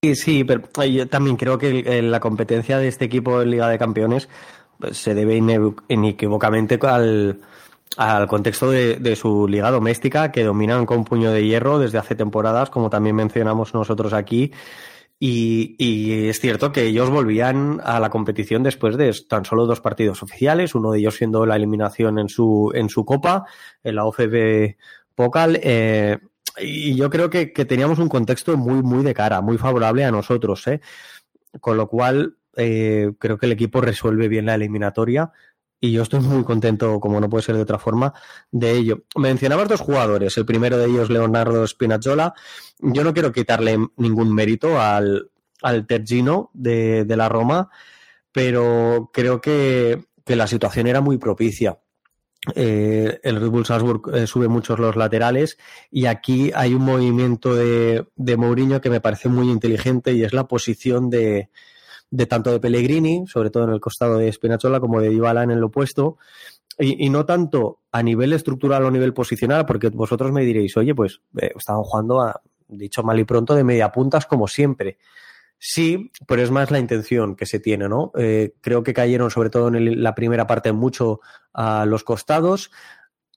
Sí, 0.03 0.15
sí, 0.15 0.43
pero 0.43 0.63
yo 0.85 1.07
también 1.07 1.35
creo 1.35 1.57
que 1.57 2.01
la 2.01 2.19
competencia 2.19 2.77
de 2.77 2.87
este 2.87 3.05
equipo 3.05 3.41
en 3.41 3.51
Liga 3.51 3.67
de 3.67 3.77
Campeones 3.77 4.29
pues, 4.79 4.97
se 4.97 5.13
debe 5.13 5.35
inequívocamente 5.89 6.79
al, 6.83 7.39
al 7.97 8.27
contexto 8.27 8.71
de, 8.71 8.95
de, 8.95 9.15
su 9.15 9.47
liga 9.47 9.69
doméstica, 9.69 10.31
que 10.31 10.43
dominan 10.43 10.87
con 10.87 11.03
puño 11.03 11.31
de 11.31 11.45
hierro 11.45 11.77
desde 11.77 11.99
hace 11.99 12.15
temporadas, 12.15 12.71
como 12.71 12.89
también 12.89 13.15
mencionamos 13.15 13.75
nosotros 13.75 14.13
aquí, 14.13 14.51
y, 15.23 16.29
es 16.29 16.39
cierto 16.39 16.71
que 16.71 16.87
ellos 16.87 17.11
volvían 17.11 17.79
a 17.83 17.99
la 17.99 18.09
competición 18.09 18.63
después 18.63 18.97
de 18.97 19.15
tan 19.29 19.45
solo 19.45 19.67
dos 19.67 19.79
partidos 19.79 20.23
oficiales, 20.23 20.73
uno 20.73 20.91
de 20.91 20.97
ellos 20.97 21.15
siendo 21.15 21.45
la 21.45 21.57
eliminación 21.57 22.17
en 22.17 22.27
su, 22.27 22.71
en 22.73 22.89
su 22.89 23.05
copa, 23.05 23.45
en 23.83 23.97
la 23.97 24.05
OFB 24.05 24.77
Pokal. 25.13 25.59
Eh, 25.61 26.17
y 26.57 26.95
yo 26.95 27.11
creo 27.11 27.29
que, 27.29 27.53
que, 27.53 27.65
teníamos 27.65 27.99
un 27.99 28.09
contexto 28.09 28.57
muy, 28.57 28.81
muy 28.81 29.03
de 29.03 29.13
cara, 29.13 29.41
muy 29.41 29.59
favorable 29.59 30.03
a 30.05 30.11
nosotros. 30.11 30.65
¿eh? 30.65 30.81
Con 31.59 31.77
lo 31.77 31.87
cual, 31.87 32.37
eh, 32.55 33.11
creo 33.19 33.37
que 33.37 33.45
el 33.45 33.51
equipo 33.51 33.79
resuelve 33.79 34.27
bien 34.27 34.47
la 34.47 34.55
eliminatoria 34.55 35.31
y 35.83 35.91
yo 35.91 36.03
estoy 36.03 36.19
muy 36.19 36.43
contento, 36.43 36.99
como 36.99 37.19
no 37.19 37.27
puede 37.27 37.43
ser 37.43 37.55
de 37.55 37.63
otra 37.63 37.79
forma, 37.79 38.13
de 38.51 38.71
ello. 38.71 39.03
Mencionabas 39.15 39.67
dos 39.67 39.81
jugadores, 39.81 40.37
el 40.37 40.45
primero 40.45 40.77
de 40.77 40.85
ellos 40.85 41.09
Leonardo 41.09 41.65
Spinazzola. 41.65 42.35
Yo 42.81 43.03
no 43.03 43.13
quiero 43.13 43.31
quitarle 43.31 43.77
ningún 43.97 44.33
mérito 44.33 44.79
al, 44.79 45.29
al 45.61 45.85
Tergino 45.85 46.49
de, 46.53 47.05
de 47.05 47.17
la 47.17 47.29
Roma, 47.29 47.69
pero 48.31 49.09
creo 49.13 49.41
que, 49.41 50.05
que, 50.25 50.35
la 50.35 50.47
situación 50.47 50.87
era 50.87 51.01
muy 51.01 51.17
propicia. 51.17 51.79
Eh, 52.55 53.19
el 53.21 53.39
Red 53.39 53.49
Bull 53.49 53.65
Salzburg 53.65 54.15
eh, 54.15 54.25
sube 54.25 54.47
muchos 54.47 54.79
los 54.79 54.95
laterales 54.95 55.59
y 55.91 56.07
aquí 56.07 56.51
hay 56.55 56.73
un 56.73 56.83
movimiento 56.83 57.53
de, 57.53 58.07
de 58.15 58.37
Mourinho 58.37 58.81
que 58.81 58.89
me 58.89 58.99
parece 58.99 59.29
muy 59.29 59.51
inteligente 59.51 60.13
y 60.13 60.23
es 60.23 60.33
la 60.33 60.47
posición 60.47 61.11
de, 61.11 61.51
de 62.11 62.25
tanto 62.25 62.51
de 62.51 62.59
Pellegrini, 62.59 63.25
sobre 63.27 63.49
todo 63.49 63.63
en 63.63 63.71
el 63.71 63.79
costado 63.79 64.17
de 64.17 64.31
Spinazzola, 64.31 64.79
como 64.79 65.01
de 65.01 65.09
Dybala 65.09 65.43
en 65.43 65.51
el 65.51 65.63
opuesto, 65.63 66.17
y, 66.77 67.09
no 67.09 67.25
tanto 67.25 67.79
a 67.91 68.01
nivel 68.01 68.33
estructural 68.33 68.83
o 68.83 68.87
a 68.87 68.91
nivel 68.91 69.13
posicional, 69.13 69.65
porque 69.65 69.89
vosotros 69.89 70.31
me 70.31 70.43
diréis, 70.43 70.75
oye, 70.77 70.95
pues 70.95 71.21
eh, 71.39 71.51
estaban 71.55 71.83
jugando 71.83 72.21
a, 72.21 72.41
dicho 72.71 73.03
mal 73.03 73.19
y 73.19 73.23
pronto, 73.23 73.53
de 73.55 73.63
media 73.63 73.91
puntas 73.91 74.25
como 74.25 74.47
siempre. 74.47 74.97
Sí, 75.57 76.11
pero 76.25 76.41
es 76.41 76.49
más 76.49 76.71
la 76.71 76.79
intención 76.79 77.35
que 77.35 77.45
se 77.45 77.59
tiene, 77.59 77.87
¿no? 77.87 78.11
Eh, 78.17 78.55
creo 78.61 78.81
que 78.81 78.95
cayeron 78.95 79.29
sobre 79.29 79.51
todo 79.51 79.67
en 79.67 80.01
la 80.01 80.15
primera 80.15 80.47
parte 80.47 80.71
mucho 80.71 81.21
a 81.53 81.85
los 81.85 82.03
costados, 82.03 82.71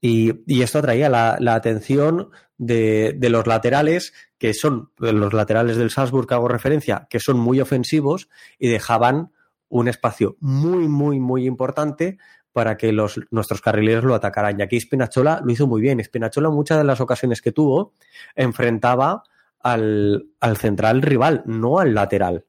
y, 0.07 0.63
esto 0.63 0.81
atraía 0.81 1.09
la, 1.09 1.39
la 1.41 1.55
atención 1.55 2.29
de, 2.59 3.15
de, 3.17 3.31
los 3.31 3.47
laterales, 3.47 4.13
que 4.37 4.53
son 4.53 4.91
los 4.99 5.33
laterales 5.33 5.79
del 5.79 5.91
Salzburg 5.91 6.29
que 6.29 6.35
hago 6.35 6.47
referencia, 6.47 7.07
que 7.09 7.21
son 7.21 7.39
muy 7.39 7.59
ofensivos 7.59 8.29
y 8.59 8.69
dejaban 8.69 9.33
un 9.71 9.89
espacio 9.89 10.37
muy, 10.41 10.89
muy, 10.89 11.21
muy 11.21 11.47
importante 11.47 12.19
para 12.55 12.77
que 12.77 12.93
los, 12.93 13.21
nuestros 13.33 13.61
carrileros 13.61 14.05
lo 14.05 14.15
atacaran. 14.15 14.59
Y 14.59 14.63
aquí 14.63 14.79
Spinachola 14.81 15.41
lo 15.45 15.53
hizo 15.53 15.67
muy 15.67 15.83
bien. 15.83 16.03
Spinachola, 16.03 16.51
muchas 16.51 16.79
de 16.79 16.85
las 16.85 17.01
ocasiones 17.01 17.43
que 17.43 17.51
tuvo, 17.51 17.95
enfrentaba 18.37 19.25
al, 19.61 20.29
al 20.39 20.57
central 20.57 21.03
rival, 21.03 21.43
no 21.47 21.81
al 21.81 21.95
lateral. 21.95 22.45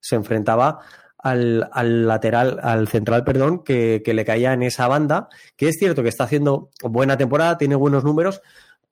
Se 0.00 0.16
enfrentaba 0.16 0.80
al, 1.18 1.68
al, 1.72 2.06
lateral, 2.06 2.58
al 2.62 2.88
central, 2.88 3.22
perdón, 3.22 3.62
que, 3.62 4.00
que, 4.02 4.14
le 4.14 4.24
caía 4.24 4.54
en 4.54 4.62
esa 4.62 4.88
banda, 4.88 5.28
que 5.56 5.68
es 5.68 5.76
cierto 5.78 6.02
que 6.02 6.08
está 6.08 6.24
haciendo 6.24 6.70
buena 6.82 7.18
temporada, 7.18 7.58
tiene 7.58 7.74
buenos 7.74 8.02
números, 8.02 8.40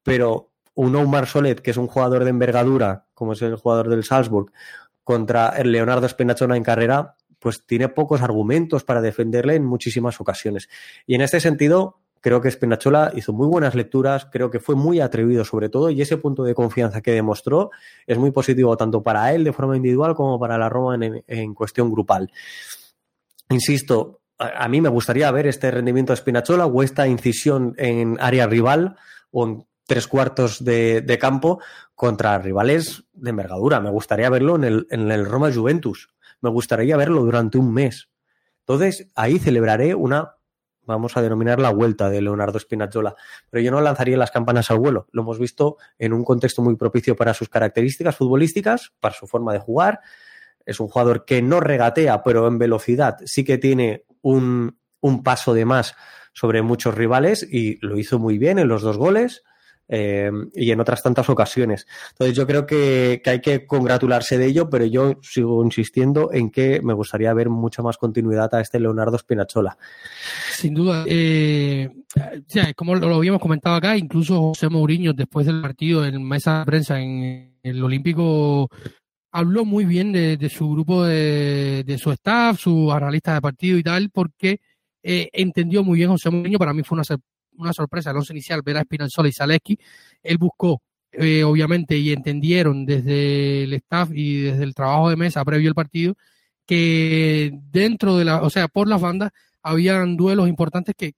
pero 0.02 0.50
un 0.74 0.94
Omar 0.96 1.26
Solet, 1.26 1.60
que 1.60 1.70
es 1.70 1.78
un 1.78 1.86
jugador 1.86 2.24
de 2.24 2.30
envergadura, 2.30 3.06
como 3.14 3.32
es 3.32 3.40
el 3.40 3.56
jugador 3.56 3.88
del 3.88 4.04
Salzburg, 4.04 4.52
contra 5.02 5.48
el 5.56 5.72
Leonardo 5.72 6.06
Spinazzola 6.06 6.58
en 6.58 6.62
carrera, 6.62 7.16
pues 7.42 7.66
tiene 7.66 7.88
pocos 7.88 8.22
argumentos 8.22 8.84
para 8.84 9.00
defenderle 9.00 9.56
en 9.56 9.64
muchísimas 9.64 10.20
ocasiones. 10.20 10.68
Y 11.06 11.16
en 11.16 11.22
este 11.22 11.40
sentido, 11.40 11.98
creo 12.20 12.40
que 12.40 12.50
Spinazzola 12.50 13.12
hizo 13.16 13.32
muy 13.32 13.48
buenas 13.48 13.74
lecturas, 13.74 14.28
creo 14.30 14.50
que 14.50 14.60
fue 14.60 14.76
muy 14.76 15.00
atrevido 15.00 15.44
sobre 15.44 15.68
todo, 15.68 15.90
y 15.90 16.00
ese 16.00 16.16
punto 16.16 16.44
de 16.44 16.54
confianza 16.54 17.00
que 17.02 17.10
demostró 17.10 17.70
es 18.06 18.16
muy 18.16 18.30
positivo 18.30 18.76
tanto 18.76 19.02
para 19.02 19.34
él 19.34 19.42
de 19.42 19.52
forma 19.52 19.76
individual 19.76 20.14
como 20.14 20.38
para 20.38 20.56
la 20.56 20.68
Roma 20.68 20.94
en, 20.94 21.24
en 21.26 21.54
cuestión 21.54 21.90
grupal. 21.90 22.30
Insisto, 23.50 24.20
a, 24.38 24.68
mí 24.68 24.80
me 24.80 24.88
gustaría 24.88 25.30
ver 25.30 25.46
este 25.46 25.70
rendimiento 25.70 26.12
de 26.12 26.18
Spinazzola 26.18 26.66
o 26.66 26.82
esta 26.82 27.06
incisión 27.08 27.74
en 27.76 28.16
área 28.20 28.46
rival 28.46 28.96
o 29.32 29.46
en 29.46 29.66
tres 29.86 30.06
cuartos 30.06 30.64
de, 30.64 31.00
de 31.00 31.18
campo 31.18 31.60
contra 31.94 32.38
rivales 32.38 33.04
de 33.12 33.30
envergadura. 33.30 33.80
Me 33.80 33.90
gustaría 33.90 34.30
verlo 34.30 34.56
en 34.56 34.64
el, 34.64 34.86
en 34.90 35.10
el 35.10 35.26
Roma 35.26 35.52
Juventus. 35.52 36.08
Me 36.42 36.50
gustaría 36.50 36.96
verlo 36.96 37.24
durante 37.24 37.56
un 37.56 37.72
mes. 37.72 38.10
Entonces, 38.60 39.08
ahí 39.14 39.38
celebraré 39.38 39.94
una, 39.94 40.36
vamos 40.82 41.16
a 41.16 41.22
denominar 41.22 41.58
la 41.58 41.70
vuelta 41.70 42.10
de 42.10 42.20
Leonardo 42.20 42.58
Spinazzola. 42.58 43.14
Pero 43.48 43.62
yo 43.62 43.70
no 43.70 43.80
lanzaría 43.80 44.16
las 44.16 44.30
campanas 44.30 44.70
al 44.70 44.78
vuelo. 44.78 45.08
Lo 45.12 45.22
hemos 45.22 45.38
visto 45.38 45.78
en 45.98 46.12
un 46.12 46.24
contexto 46.24 46.60
muy 46.60 46.76
propicio 46.76 47.16
para 47.16 47.32
sus 47.32 47.48
características 47.48 48.16
futbolísticas, 48.16 48.92
para 49.00 49.14
su 49.14 49.26
forma 49.26 49.52
de 49.52 49.60
jugar. 49.60 50.00
Es 50.66 50.78
un 50.78 50.88
jugador 50.88 51.24
que 51.24 51.40
no 51.40 51.60
regatea, 51.60 52.22
pero 52.22 52.46
en 52.46 52.58
velocidad 52.58 53.16
sí 53.24 53.44
que 53.44 53.58
tiene 53.58 54.04
un, 54.20 54.78
un 55.00 55.22
paso 55.22 55.54
de 55.54 55.64
más 55.64 55.94
sobre 56.32 56.62
muchos 56.62 56.94
rivales 56.94 57.46
y 57.50 57.78
lo 57.84 57.98
hizo 57.98 58.18
muy 58.18 58.38
bien 58.38 58.58
en 58.58 58.68
los 58.68 58.82
dos 58.82 58.98
goles 58.98 59.42
eh, 59.88 60.30
y 60.54 60.70
en 60.70 60.80
otras 60.80 61.02
tantas 61.02 61.28
ocasiones. 61.28 61.86
Entonces 62.12 62.36
yo 62.36 62.46
creo 62.46 62.66
que, 62.66 63.20
que, 63.22 63.30
hay 63.30 63.40
que 63.40 63.66
congratularse 63.66 64.38
de 64.38 64.46
ello, 64.46 64.70
pero 64.70 64.84
yo 64.86 65.18
sigo 65.22 65.64
insistiendo 65.64 66.30
en 66.32 66.50
que 66.50 66.80
me 66.82 66.94
gustaría 66.94 67.32
ver 67.34 67.48
mucha 67.50 67.82
más 67.82 67.98
continuidad 67.98 68.54
a 68.54 68.60
este 68.60 68.80
Leonardo 68.80 69.18
Spinazzola. 69.18 69.76
Sin 70.50 70.74
duda, 70.74 71.04
eh, 71.06 71.90
ya, 72.48 72.72
como 72.74 72.94
lo, 72.94 73.14
habíamos 73.16 73.40
comentado 73.40 73.76
acá, 73.76 73.96
incluso 73.96 74.40
José 74.40 74.68
Mourinho 74.68 75.12
después 75.12 75.46
del 75.46 75.60
partido 75.60 76.04
en 76.06 76.22
mesa 76.22 76.60
de 76.60 76.64
prensa 76.64 77.00
en 77.00 77.56
el 77.62 77.82
Olímpico 77.82 78.68
habló 79.32 79.64
muy 79.64 79.84
bien 79.84 80.12
de, 80.12 80.36
de 80.36 80.48
su 80.48 80.70
grupo 80.70 81.04
de, 81.04 81.84
de, 81.84 81.98
su 81.98 82.12
staff, 82.12 82.60
sus 82.60 82.92
analistas 82.92 83.36
de 83.36 83.40
partido 83.40 83.78
y 83.78 83.82
tal, 83.82 84.10
porque 84.10 84.60
eh, 85.02 85.30
entendió 85.32 85.82
muy 85.82 85.98
bien 85.98 86.10
José 86.10 86.30
Mourinho, 86.30 86.58
para 86.58 86.74
mí 86.74 86.82
fue 86.82 86.96
una 86.96 87.04
una 87.56 87.72
sorpresa 87.72 88.10
el 88.10 88.16
once 88.16 88.32
inicial 88.32 88.62
ver 88.62 88.78
a 88.78 88.82
Spinazzola 88.82 89.28
y 89.28 89.32
Zaleski. 89.32 89.78
Él 90.22 90.38
buscó, 90.38 90.82
eh, 91.12 91.44
obviamente, 91.44 91.96
y 91.96 92.12
entendieron 92.12 92.84
desde 92.84 93.64
el 93.64 93.72
staff 93.74 94.10
y 94.12 94.42
desde 94.42 94.64
el 94.64 94.74
trabajo 94.74 95.10
de 95.10 95.16
mesa 95.16 95.44
previo 95.44 95.68
al 95.68 95.74
partido 95.74 96.14
que 96.66 97.50
dentro 97.70 98.16
de 98.16 98.24
la, 98.24 98.42
o 98.42 98.50
sea, 98.50 98.68
por 98.68 98.88
las 98.88 99.00
bandas, 99.00 99.30
habían 99.62 100.16
duelos 100.16 100.48
importantes 100.48 100.94
que 100.96 101.12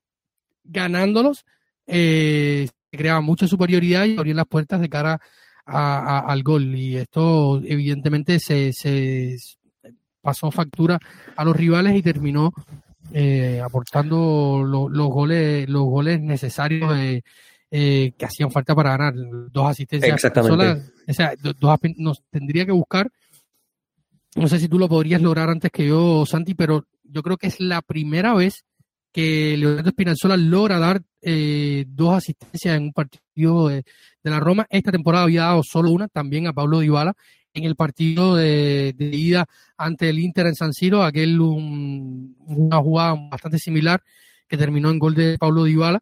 ganándolos 0.65 1.45
eh, 1.87 2.69
creaba 2.91 3.21
mucha 3.21 3.47
superioridad 3.47 4.05
y 4.07 4.17
abrían 4.17 4.37
las 4.37 4.47
puertas 4.47 4.81
de 4.81 4.89
cara 4.89 5.21
a, 5.67 6.21
al 6.21 6.43
gol. 6.43 6.75
Y 6.75 6.97
esto, 6.97 7.61
evidentemente, 7.65 8.39
se, 8.39 8.73
se 8.73 9.37
pasó 10.21 10.51
factura 10.51 10.99
a 11.37 11.45
los 11.45 11.57
rivales 11.57 11.95
y 11.97 12.03
terminó 12.03 12.53
eh, 13.13 13.61
aportando 13.63 14.63
lo, 14.67 14.89
los 14.89 15.09
goles 15.09 15.69
los 15.69 15.85
goles 15.85 16.21
necesarios 16.21 16.97
eh, 16.97 17.23
eh, 17.71 18.13
que 18.17 18.25
hacían 18.25 18.51
falta 18.51 18.75
para 18.75 18.97
ganar 18.97 19.15
dos 19.51 19.67
asistencias 19.67 20.15
Exactamente. 20.15 20.83
o 21.07 21.13
sea 21.13 21.35
dos, 21.37 21.79
nos 21.97 22.23
tendría 22.31 22.65
que 22.65 22.73
buscar 22.73 23.11
no 24.37 24.49
sé 24.49 24.59
si 24.59 24.69
tú 24.69 24.79
lo 24.79 24.89
podrías 24.89 25.21
lograr 25.21 25.51
antes 25.51 25.71
que 25.71 25.87
yo 25.87 26.25
Santi 26.27 26.55
pero 26.55 26.87
yo 27.03 27.23
creo 27.23 27.37
que 27.37 27.49
es 27.49 27.61
la 27.61 27.83
primera 27.83 28.35
vez 28.35 28.65
que 29.15 29.57
Leonardo 29.57 29.91
Spinazzola 29.91 30.37
logra 30.37 30.81
dar 30.81 31.01
eh, 31.23 31.85
dos 31.87 32.15
asistencias 32.15 32.77
en 32.77 32.83
un 32.83 32.93
partido 32.93 33.69
de, 33.69 33.77
de, 33.77 34.31
la 34.31 34.41
Roma. 34.41 34.67
Esta 34.69 34.91
temporada 34.91 35.23
había 35.23 35.43
dado 35.43 35.63
solo 35.63 35.93
una, 35.93 36.09
también 36.09 36.49
a 36.49 36.53
Pablo 36.53 36.81
Dybala, 36.81 37.15
en 37.55 37.65
el 37.65 37.77
partido 37.77 38.35
de, 38.35 38.95
ida 38.99 39.47
ante 39.77 40.11
el 40.11 40.19
Inter 40.19 40.47
en 40.49 40.57
San 40.57 40.73
Siro, 40.75 41.05
aquel 41.05 41.41
un, 41.41 42.37
una 42.47 42.79
jugada 42.79 43.15
bastante 43.31 43.59
similar 43.59 44.03
que 44.49 44.57
terminó 44.57 44.91
en 44.91 44.99
gol 44.99 45.15
de 45.15 45.39
Pablo 45.39 45.65
Dybala 45.65 46.01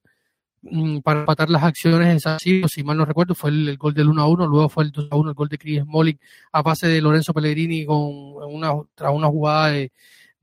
mm, 0.63 1.01
para 1.01 1.21
empatar 1.21 1.51
las 1.51 1.63
acciones 1.63 2.09
en 2.09 2.21
San 2.21 2.41
Siro, 2.41 2.69
si 2.69 2.83
mal 2.83 2.97
no 2.97 3.05
recuerdo, 3.05 3.35
fue 3.35 3.51
el, 3.51 3.77
gol 3.77 3.95
del 3.95 4.09
1 4.09 4.23
a 4.23 4.27
1, 4.27 4.47
luego 4.47 4.69
fue 4.71 4.85
el 4.85 4.93
2 4.93 5.09
a 5.11 5.17
1, 5.17 5.31
el 5.31 5.35
gol 5.35 5.49
de 5.49 5.59
Chris 5.59 5.83
Smalling 5.83 6.19
a 6.53 6.63
pase 6.63 6.89
de 6.89 7.01
Lorenzo 7.03 7.35
Pellegrini 7.35 7.85
con 7.85 7.99
una, 7.99 8.73
tras 8.95 9.13
una 9.13 9.29
jugada 9.29 9.69
de, 9.69 9.93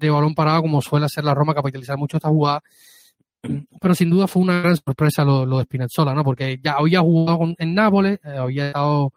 balón 0.10 0.36
parado, 0.36 0.62
como 0.62 0.82
suele 0.82 1.08
hacer 1.08 1.24
la 1.26 1.34
Roma, 1.34 1.54
capitalizar 1.56 1.98
mucho 1.98 2.18
esta 2.18 2.30
jugada. 2.30 2.62
Pero 3.82 3.96
sin 3.96 4.10
duda 4.10 4.28
fue 4.28 4.42
una 4.42 4.60
gran 4.62 4.76
sorpresa 4.78 5.24
lo, 5.24 5.46
lo 5.46 5.58
de 5.58 5.64
Spinazzola, 5.64 6.14
¿no? 6.14 6.24
Porque 6.24 6.60
ya 6.64 6.74
había 6.74 7.00
jugado 7.02 7.54
en 7.58 7.74
Nápoles, 7.74 8.20
eh, 8.24 8.38
había 8.38 8.68
estado 8.68 9.14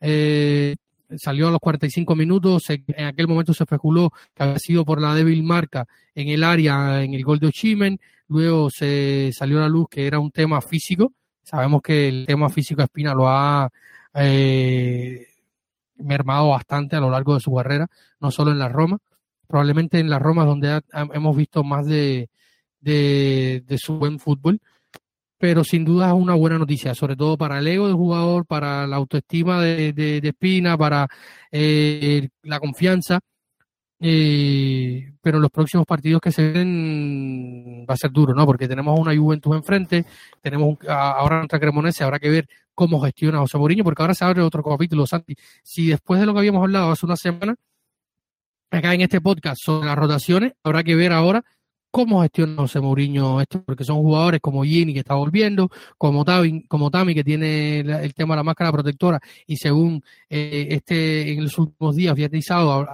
eh, 0.00 0.76
salió 1.16 1.48
a 1.48 1.50
los 1.50 1.60
45 1.60 2.14
minutos, 2.14 2.70
en 2.70 3.04
aquel 3.04 3.28
momento 3.28 3.54
se 3.54 3.64
especuló 3.64 4.10
que 4.34 4.42
había 4.42 4.58
sido 4.58 4.84
por 4.84 5.00
la 5.00 5.14
débil 5.14 5.42
marca 5.42 5.86
en 6.14 6.28
el 6.28 6.44
área, 6.44 7.02
en 7.02 7.14
el 7.14 7.24
gol 7.24 7.38
de 7.38 7.48
Ochimen, 7.48 8.00
luego 8.28 8.70
se 8.70 9.30
salió 9.32 9.58
a 9.58 9.62
la 9.62 9.68
luz 9.68 9.86
que 9.90 10.06
era 10.06 10.18
un 10.18 10.30
tema 10.30 10.60
físico, 10.60 11.12
sabemos 11.42 11.82
que 11.82 12.08
el 12.08 12.26
tema 12.26 12.48
físico 12.48 12.82
Espina 12.82 13.14
lo 13.14 13.28
ha 13.28 13.70
eh, 14.14 15.26
mermado 15.96 16.50
bastante 16.50 16.96
a 16.96 17.00
lo 17.00 17.10
largo 17.10 17.34
de 17.34 17.40
su 17.40 17.54
carrera, 17.54 17.88
no 18.20 18.30
solo 18.30 18.50
en 18.50 18.58
la 18.58 18.68
Roma, 18.68 18.98
probablemente 19.46 19.98
en 19.98 20.10
la 20.10 20.18
Roma 20.18 20.44
donde 20.44 20.70
ha, 20.70 20.82
hemos 21.12 21.36
visto 21.36 21.64
más 21.64 21.86
de, 21.86 22.28
de 22.80 23.78
su 23.78 23.98
buen 23.98 24.18
fútbol, 24.18 24.60
pero 25.42 25.64
sin 25.64 25.84
duda 25.84 26.06
es 26.06 26.12
una 26.12 26.34
buena 26.34 26.56
noticia, 26.56 26.94
sobre 26.94 27.16
todo 27.16 27.36
para 27.36 27.58
el 27.58 27.66
ego 27.66 27.88
del 27.88 27.96
jugador, 27.96 28.46
para 28.46 28.86
la 28.86 28.94
autoestima 28.94 29.60
de, 29.60 29.92
de, 29.92 30.20
de 30.20 30.28
Espina, 30.28 30.78
para 30.78 31.08
eh, 31.50 32.28
la 32.44 32.60
confianza. 32.60 33.18
Eh, 33.98 35.14
pero 35.20 35.40
los 35.40 35.50
próximos 35.50 35.84
partidos 35.84 36.20
que 36.20 36.30
se 36.30 36.52
ven 36.52 37.84
va 37.90 37.94
a 37.94 37.96
ser 37.96 38.12
duro, 38.12 38.32
¿no? 38.34 38.46
Porque 38.46 38.68
tenemos 38.68 38.96
una 38.96 39.16
Juventus 39.16 39.56
enfrente, 39.56 40.06
tenemos 40.40 40.78
ahora 40.86 41.38
nuestra 41.38 41.58
Cremonese, 41.58 42.04
habrá 42.04 42.20
que 42.20 42.30
ver 42.30 42.48
cómo 42.72 43.00
gestiona 43.00 43.40
José 43.40 43.58
Mourinho, 43.58 43.82
porque 43.82 44.00
ahora 44.00 44.14
se 44.14 44.24
abre 44.24 44.42
otro 44.42 44.62
capítulo, 44.62 45.08
Santi. 45.08 45.34
Si 45.64 45.88
después 45.88 46.20
de 46.20 46.26
lo 46.26 46.34
que 46.34 46.38
habíamos 46.38 46.62
hablado 46.62 46.92
hace 46.92 47.04
una 47.04 47.16
semana, 47.16 47.56
acá 48.70 48.94
en 48.94 49.00
este 49.00 49.20
podcast 49.20 49.60
sobre 49.60 49.88
las 49.88 49.98
rotaciones, 49.98 50.52
habrá 50.62 50.84
que 50.84 50.94
ver 50.94 51.12
ahora 51.12 51.44
cómo 51.92 52.22
gestiona 52.22 52.56
José 52.56 52.80
Mourinho 52.80 53.40
esto, 53.40 53.62
porque 53.62 53.84
son 53.84 53.98
jugadores 53.98 54.40
como 54.40 54.64
Gini 54.64 54.94
que 54.94 55.00
está 55.00 55.14
volviendo, 55.14 55.70
como 55.98 56.24
Tami, 56.24 56.64
como 56.66 56.90
Tami 56.90 57.14
que 57.14 57.22
tiene 57.22 57.80
el 57.80 58.14
tema 58.14 58.34
de 58.34 58.38
la 58.38 58.42
máscara 58.42 58.72
protectora 58.72 59.20
y 59.46 59.56
según 59.58 60.02
eh, 60.28 60.68
este 60.70 61.32
en 61.32 61.44
los 61.44 61.56
últimos 61.58 61.94
días 61.94 62.16
viatizado 62.16 62.88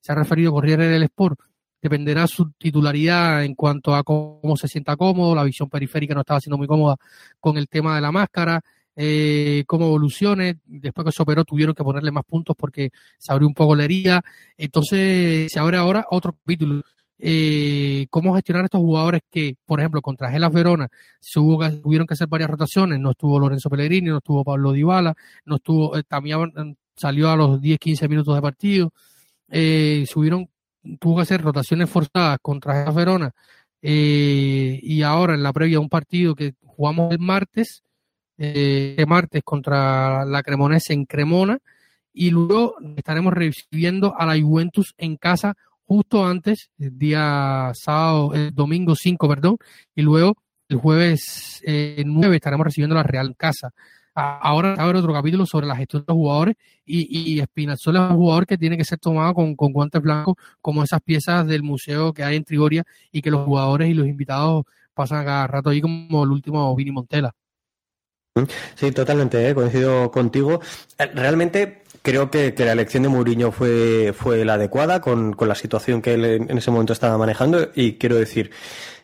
se 0.00 0.12
ha 0.12 0.14
referido 0.14 0.50
a 0.50 0.54
Corriere 0.54 0.88
del 0.88 1.02
Sport, 1.04 1.38
dependerá 1.80 2.26
su 2.26 2.52
titularidad 2.52 3.44
en 3.44 3.54
cuanto 3.54 3.94
a 3.94 4.02
cómo 4.02 4.56
se 4.56 4.66
sienta 4.66 4.96
cómodo, 4.96 5.34
la 5.34 5.44
visión 5.44 5.68
periférica 5.68 6.14
no 6.14 6.20
estaba 6.20 6.40
siendo 6.40 6.56
muy 6.56 6.66
cómoda 6.66 6.96
con 7.38 7.58
el 7.58 7.68
tema 7.68 7.96
de 7.96 8.00
la 8.00 8.12
máscara, 8.12 8.62
eh, 8.96 9.64
cómo 9.66 9.86
evolucione, 9.86 10.58
después 10.64 11.04
que 11.04 11.12
se 11.12 11.22
operó 11.22 11.44
tuvieron 11.44 11.74
que 11.74 11.84
ponerle 11.84 12.10
más 12.10 12.24
puntos 12.24 12.56
porque 12.58 12.90
se 13.18 13.30
abrió 13.30 13.46
un 13.46 13.54
poco 13.54 13.76
la 13.76 13.84
herida, 13.84 14.22
entonces 14.56 15.52
se 15.52 15.60
abre 15.60 15.76
ahora 15.76 16.06
otro 16.10 16.32
capítulo 16.32 16.82
eh, 17.24 18.08
cómo 18.10 18.34
gestionar 18.34 18.64
estos 18.64 18.80
jugadores 18.80 19.20
que, 19.30 19.54
por 19.64 19.78
ejemplo, 19.78 20.02
contra 20.02 20.28
Gelas 20.28 20.52
Verona 20.52 20.88
tuvieron 21.32 22.04
que 22.04 22.14
hacer 22.14 22.26
varias 22.26 22.50
rotaciones, 22.50 22.98
no 22.98 23.12
estuvo 23.12 23.38
Lorenzo 23.38 23.70
Pellegrini, 23.70 24.08
no 24.08 24.18
estuvo 24.18 24.42
Pablo 24.42 24.72
Dybala, 24.72 25.14
no 25.44 25.56
estuvo, 25.56 25.96
eh, 25.96 26.02
también 26.02 26.76
salió 26.96 27.30
a 27.30 27.36
los 27.36 27.60
10, 27.60 27.78
15 27.78 28.08
minutos 28.08 28.34
de 28.34 28.42
partido, 28.42 28.92
eh, 29.48 30.04
subieron, 30.08 30.48
tuvo 30.98 31.14
que 31.14 31.22
hacer 31.22 31.42
rotaciones 31.42 31.88
forzadas 31.88 32.38
contra 32.42 32.80
Gelas 32.80 32.94
Verona, 32.96 33.30
y 33.80 35.02
ahora 35.02 35.34
en 35.34 35.44
la 35.44 35.52
previa 35.52 35.74
de 35.76 35.78
un 35.78 35.88
partido 35.88 36.34
que 36.34 36.54
jugamos 36.64 37.12
el 37.12 37.20
martes, 37.20 37.84
el 38.36 39.06
martes 39.06 39.42
contra 39.44 40.24
la 40.24 40.42
Cremonese 40.42 40.92
en 40.92 41.04
Cremona, 41.04 41.58
y 42.12 42.30
luego 42.30 42.74
estaremos 42.96 43.32
recibiendo 43.32 44.12
a 44.18 44.26
la 44.26 44.40
Juventus 44.40 44.92
en 44.98 45.16
casa 45.16 45.56
justo 45.86 46.24
antes, 46.24 46.70
el 46.78 46.98
día 46.98 47.70
sábado, 47.74 48.34
el 48.34 48.54
domingo 48.54 48.94
5, 48.94 49.28
perdón, 49.28 49.56
y 49.94 50.02
luego 50.02 50.36
el 50.68 50.78
jueves 50.78 51.62
eh, 51.66 52.02
9 52.04 52.36
estaremos 52.36 52.64
recibiendo 52.64 52.94
la 52.94 53.02
Real 53.02 53.34
Casa. 53.36 53.70
ahora 54.14 54.74
abre 54.78 54.98
otro 54.98 55.12
capítulo 55.12 55.46
sobre 55.46 55.66
la 55.66 55.76
gestión 55.76 56.02
de 56.02 56.06
los 56.08 56.16
jugadores 56.16 56.56
y, 56.84 57.34
y 57.34 57.40
Espinazzola 57.40 58.06
es 58.06 58.10
un 58.10 58.16
jugador 58.16 58.46
que 58.46 58.58
tiene 58.58 58.76
que 58.76 58.84
ser 58.84 58.98
tomado 58.98 59.34
con, 59.34 59.54
con 59.54 59.72
guantes 59.72 60.02
blancos 60.02 60.34
como 60.60 60.82
esas 60.82 61.00
piezas 61.02 61.46
del 61.46 61.62
museo 61.62 62.12
que 62.12 62.24
hay 62.24 62.36
en 62.36 62.44
Trigoria 62.44 62.84
y 63.10 63.22
que 63.22 63.30
los 63.30 63.44
jugadores 63.44 63.88
y 63.88 63.94
los 63.94 64.06
invitados 64.06 64.64
pasan 64.94 65.24
cada 65.24 65.46
rato 65.46 65.70
ahí 65.70 65.80
como 65.80 66.24
el 66.24 66.30
último 66.30 66.74
Vini 66.76 66.90
Montela. 66.90 67.34
Sí, 68.76 68.90
totalmente, 68.92 69.46
¿eh? 69.46 69.54
coincido 69.54 70.10
contigo. 70.10 70.60
Eh, 70.98 71.06
realmente 71.14 71.81
creo 72.02 72.30
que, 72.30 72.54
la 72.58 72.72
elección 72.72 73.04
de 73.04 73.08
Mourinho 73.08 73.52
fue, 73.52 74.12
fue 74.16 74.44
la 74.44 74.54
adecuada 74.54 75.00
con, 75.00 75.32
con 75.32 75.48
la 75.48 75.54
situación 75.54 76.02
que 76.02 76.14
él 76.14 76.24
en 76.24 76.58
ese 76.58 76.70
momento 76.70 76.92
estaba 76.92 77.16
manejando 77.16 77.70
y 77.74 77.94
quiero 77.94 78.16
decir, 78.16 78.50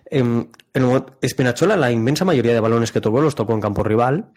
en, 0.07 0.51
en 0.75 1.05
Espinachola 1.21 1.77
la 1.77 1.91
inmensa 1.91 2.25
mayoría 2.25 2.55
de 2.55 2.61
balones 2.61 2.93
que 2.93 3.01
tocó 3.01 3.21
los 3.21 3.35
tocó 3.35 3.53
en 3.53 3.61
campo 3.61 3.83
rival 3.83 4.33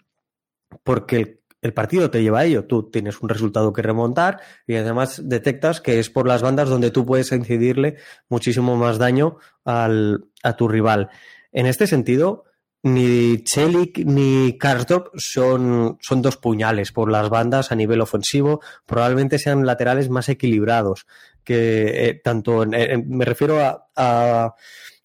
porque 0.82 1.40
el, 1.60 1.72
partido 1.74 2.10
te 2.10 2.22
lleva 2.22 2.40
a 2.40 2.44
ello. 2.44 2.64
Tú 2.64 2.90
tienes 2.90 3.20
un 3.20 3.28
resultado 3.28 3.72
que 3.72 3.82
remontar 3.82 4.40
y 4.66 4.74
además 4.76 5.28
detectas 5.28 5.80
que 5.80 5.98
es 5.98 6.10
por 6.10 6.26
las 6.26 6.42
bandas 6.42 6.68
donde 6.68 6.90
tú 6.90 7.06
puedes 7.06 7.30
incidirle 7.32 7.96
muchísimo 8.28 8.76
más 8.76 8.98
daño 8.98 9.36
al, 9.64 10.24
a 10.42 10.56
tu 10.56 10.68
rival. 10.68 11.10
En 11.52 11.66
este 11.66 11.86
sentido, 11.86 12.44
ni 12.82 13.42
Chelik 13.44 13.98
ni 14.04 14.58
Karsdorp 14.58 15.14
son, 15.16 15.98
son 16.00 16.22
dos 16.22 16.36
puñales 16.36 16.92
por 16.92 17.10
las 17.10 17.28
bandas 17.30 17.72
a 17.72 17.76
nivel 17.76 18.00
ofensivo. 18.00 18.60
Probablemente 18.86 19.38
sean 19.38 19.66
laterales 19.66 20.10
más 20.10 20.28
equilibrados. 20.28 21.06
Que 21.44 22.08
eh, 22.08 22.20
tanto 22.22 22.64
me 22.66 23.24
refiero 23.24 23.58
a 23.60 24.54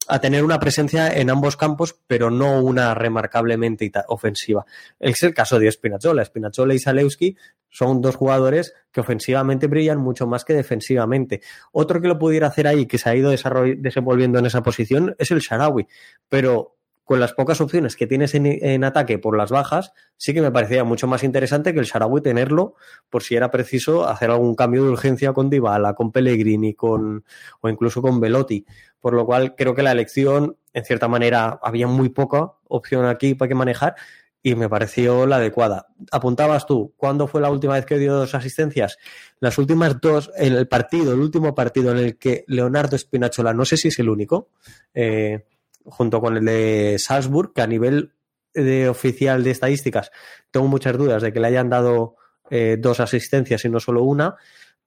a 0.07 0.19
tener 0.19 0.43
una 0.43 0.59
presencia 0.59 1.09
en 1.09 1.29
ambos 1.29 1.57
campos, 1.57 1.99
pero 2.07 2.31
no 2.31 2.61
una 2.61 2.93
remarcablemente 2.93 3.91
ofensiva. 4.07 4.65
Es 4.99 5.21
el 5.23 5.33
caso 5.33 5.59
de 5.59 5.71
Spinazzola. 5.71 6.23
Spinazzola 6.23 6.73
y 6.73 6.79
Salewski 6.79 7.35
son 7.69 8.01
dos 8.01 8.15
jugadores 8.15 8.73
que 8.91 9.01
ofensivamente 9.01 9.67
brillan 9.67 9.99
mucho 9.99 10.25
más 10.25 10.45
que 10.45 10.53
defensivamente. 10.53 11.41
Otro 11.71 12.01
que 12.01 12.07
lo 12.07 12.17
pudiera 12.17 12.47
hacer 12.47 12.67
ahí, 12.67 12.85
que 12.85 12.97
se 12.97 13.09
ha 13.09 13.15
ido 13.15 13.31
desenvolviendo 13.31 14.39
en 14.39 14.45
esa 14.45 14.63
posición, 14.63 15.15
es 15.19 15.31
el 15.31 15.39
Sharawi. 15.39 15.87
Pero 16.29 16.76
con 17.07 17.21
las 17.21 17.31
pocas 17.31 17.61
opciones 17.61 17.95
que 17.95 18.05
tienes 18.05 18.35
en, 18.35 18.83
ataque 18.83 19.17
por 19.17 19.37
las 19.37 19.49
bajas, 19.49 19.93
sí 20.17 20.33
que 20.33 20.41
me 20.41 20.51
parecía 20.51 20.83
mucho 20.83 21.07
más 21.07 21.23
interesante 21.23 21.73
que 21.73 21.79
el 21.79 21.85
Sharawi 21.85 22.19
tenerlo 22.19 22.75
por 23.09 23.23
si 23.23 23.37
era 23.37 23.49
preciso 23.49 24.05
hacer 24.09 24.29
algún 24.29 24.55
cambio 24.55 24.83
de 24.83 24.89
urgencia 24.89 25.31
con 25.31 25.49
Dybala, 25.49 25.93
con 25.93 26.11
Pellegrini, 26.11 26.73
con, 26.73 27.23
o 27.61 27.69
incluso 27.69 28.01
con 28.01 28.19
Velotti. 28.19 28.65
Por 28.99 29.13
lo 29.13 29.25
cual 29.25 29.55
creo 29.55 29.73
que 29.73 29.83
la 29.83 29.93
elección, 29.93 30.57
en 30.73 30.83
cierta 30.83 31.07
manera, 31.07 31.57
había 31.63 31.87
muy 31.87 32.09
poca 32.09 32.51
opción 32.67 33.05
aquí 33.05 33.35
para 33.35 33.47
que 33.47 33.55
manejar 33.55 33.95
y 34.43 34.55
me 34.55 34.67
pareció 34.67 35.25
la 35.27 35.37
adecuada. 35.37 35.87
Apuntabas 36.11 36.65
tú, 36.65 36.93
¿cuándo 36.97 37.25
fue 37.27 37.39
la 37.39 37.49
última 37.49 37.75
vez 37.75 37.85
que 37.85 37.97
dio 37.97 38.15
dos 38.15 38.35
asistencias? 38.35 38.97
Las 39.39 39.57
últimas 39.57 40.01
dos, 40.01 40.29
en 40.35 40.51
el 40.51 40.67
partido, 40.67 41.13
el 41.13 41.21
último 41.21 41.55
partido 41.55 41.91
en 41.91 41.99
el 41.99 42.17
que 42.17 42.43
Leonardo 42.47 42.97
Spinachola, 42.97 43.53
no 43.53 43.63
sé 43.63 43.77
si 43.77 43.87
es 43.87 43.97
el 43.99 44.09
único, 44.09 44.49
eh, 44.93 45.45
junto 45.87 46.21
con 46.21 46.37
el 46.37 46.45
de 46.45 46.97
Salzburg, 46.99 47.53
que 47.53 47.61
a 47.61 47.67
nivel 47.67 48.13
de 48.53 48.89
oficial 48.89 49.43
de 49.43 49.51
estadísticas 49.51 50.11
tengo 50.51 50.67
muchas 50.67 50.97
dudas 50.97 51.21
de 51.21 51.31
que 51.31 51.39
le 51.39 51.47
hayan 51.47 51.69
dado 51.69 52.15
eh, 52.49 52.77
dos 52.79 52.99
asistencias 52.99 53.63
y 53.65 53.69
no 53.69 53.79
solo 53.79 54.03
una, 54.03 54.35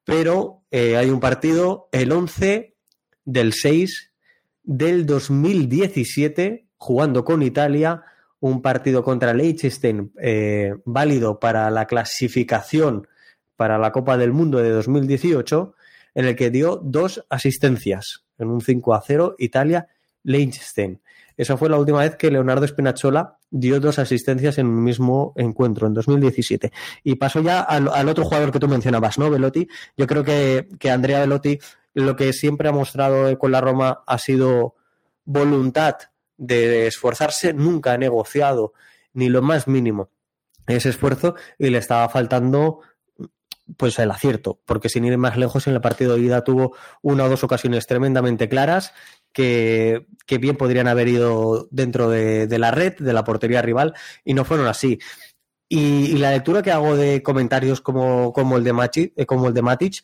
pero 0.04 0.62
eh, 0.70 0.96
hay 0.96 1.10
un 1.10 1.20
partido, 1.20 1.88
el 1.92 2.12
11 2.12 2.74
del 3.24 3.52
6 3.52 4.12
del 4.62 5.06
2017, 5.06 6.66
jugando 6.76 7.24
con 7.24 7.42
Italia, 7.42 8.02
un 8.40 8.62
partido 8.62 9.04
contra 9.04 9.34
Liechtenstein 9.34 10.12
eh, 10.20 10.74
válido 10.84 11.38
para 11.38 11.70
la 11.70 11.86
clasificación 11.86 13.06
para 13.56 13.78
la 13.78 13.92
Copa 13.92 14.16
del 14.16 14.32
Mundo 14.32 14.58
de 14.58 14.70
2018, 14.70 15.74
en 16.14 16.24
el 16.24 16.34
que 16.34 16.50
dio 16.50 16.80
dos 16.82 17.26
asistencias 17.28 18.24
en 18.38 18.48
un 18.48 18.62
5 18.62 18.94
a 18.94 19.02
0 19.02 19.36
Italia 19.38 19.86
Liechtenstein. 20.24 21.00
Esa 21.36 21.56
fue 21.56 21.70
la 21.70 21.78
última 21.78 22.00
vez 22.00 22.16
que 22.16 22.30
Leonardo 22.30 22.66
Spinazzola 22.66 23.38
dio 23.50 23.80
dos 23.80 23.98
asistencias 23.98 24.58
en 24.58 24.66
un 24.66 24.84
mismo 24.84 25.32
encuentro, 25.36 25.86
en 25.86 25.94
2017. 25.94 26.70
Y 27.02 27.14
paso 27.14 27.40
ya 27.40 27.60
al, 27.60 28.08
otro 28.08 28.24
jugador 28.24 28.52
que 28.52 28.58
tú 28.58 28.68
mencionabas, 28.68 29.18
¿no? 29.18 29.30
Velotti. 29.30 29.66
Yo 29.96 30.06
creo 30.06 30.22
que, 30.22 30.68
que 30.78 30.90
Andrea 30.90 31.20
Velotti 31.20 31.58
lo 31.94 32.16
que 32.16 32.32
siempre 32.32 32.68
ha 32.68 32.72
mostrado 32.72 33.36
con 33.38 33.52
la 33.52 33.60
Roma 33.60 34.02
ha 34.06 34.18
sido 34.18 34.76
voluntad 35.24 35.96
de 36.36 36.86
esforzarse, 36.86 37.52
nunca 37.52 37.92
ha 37.92 37.98
negociado 37.98 38.72
ni 39.12 39.28
lo 39.28 39.42
más 39.42 39.68
mínimo 39.68 40.10
ese 40.66 40.90
esfuerzo 40.90 41.34
y 41.58 41.70
le 41.70 41.78
estaba 41.78 42.08
faltando 42.08 42.80
pues 43.76 43.98
el 43.98 44.10
acierto, 44.10 44.60
porque 44.64 44.88
sin 44.88 45.04
ir 45.04 45.16
más 45.16 45.36
lejos 45.36 45.66
en 45.66 45.74
el 45.74 45.80
partido 45.80 46.14
de 46.14 46.22
ida 46.22 46.42
tuvo 46.42 46.76
una 47.02 47.24
o 47.24 47.28
dos 47.28 47.44
ocasiones 47.44 47.86
tremendamente 47.86 48.48
claras 48.48 48.92
que, 49.32 50.06
bien 50.40 50.56
podrían 50.56 50.88
haber 50.88 51.08
ido 51.08 51.68
dentro 51.70 52.08
de, 52.10 52.46
la 52.58 52.70
red, 52.70 52.94
de 52.98 53.12
la 53.12 53.24
portería 53.24 53.62
rival, 53.62 53.94
y 54.24 54.34
no 54.34 54.44
fueron 54.44 54.66
así. 54.66 54.98
Y, 55.68 56.16
la 56.18 56.32
lectura 56.32 56.62
que 56.62 56.72
hago 56.72 56.96
de 56.96 57.22
comentarios 57.22 57.80
como, 57.80 58.32
como, 58.32 58.56
el 58.56 58.64
de 58.64 58.72
Matic, 58.72 59.12
eh, 59.16 59.26
como 59.26 59.48
el 59.48 59.54
de 59.54 59.62
Matic 59.62 60.02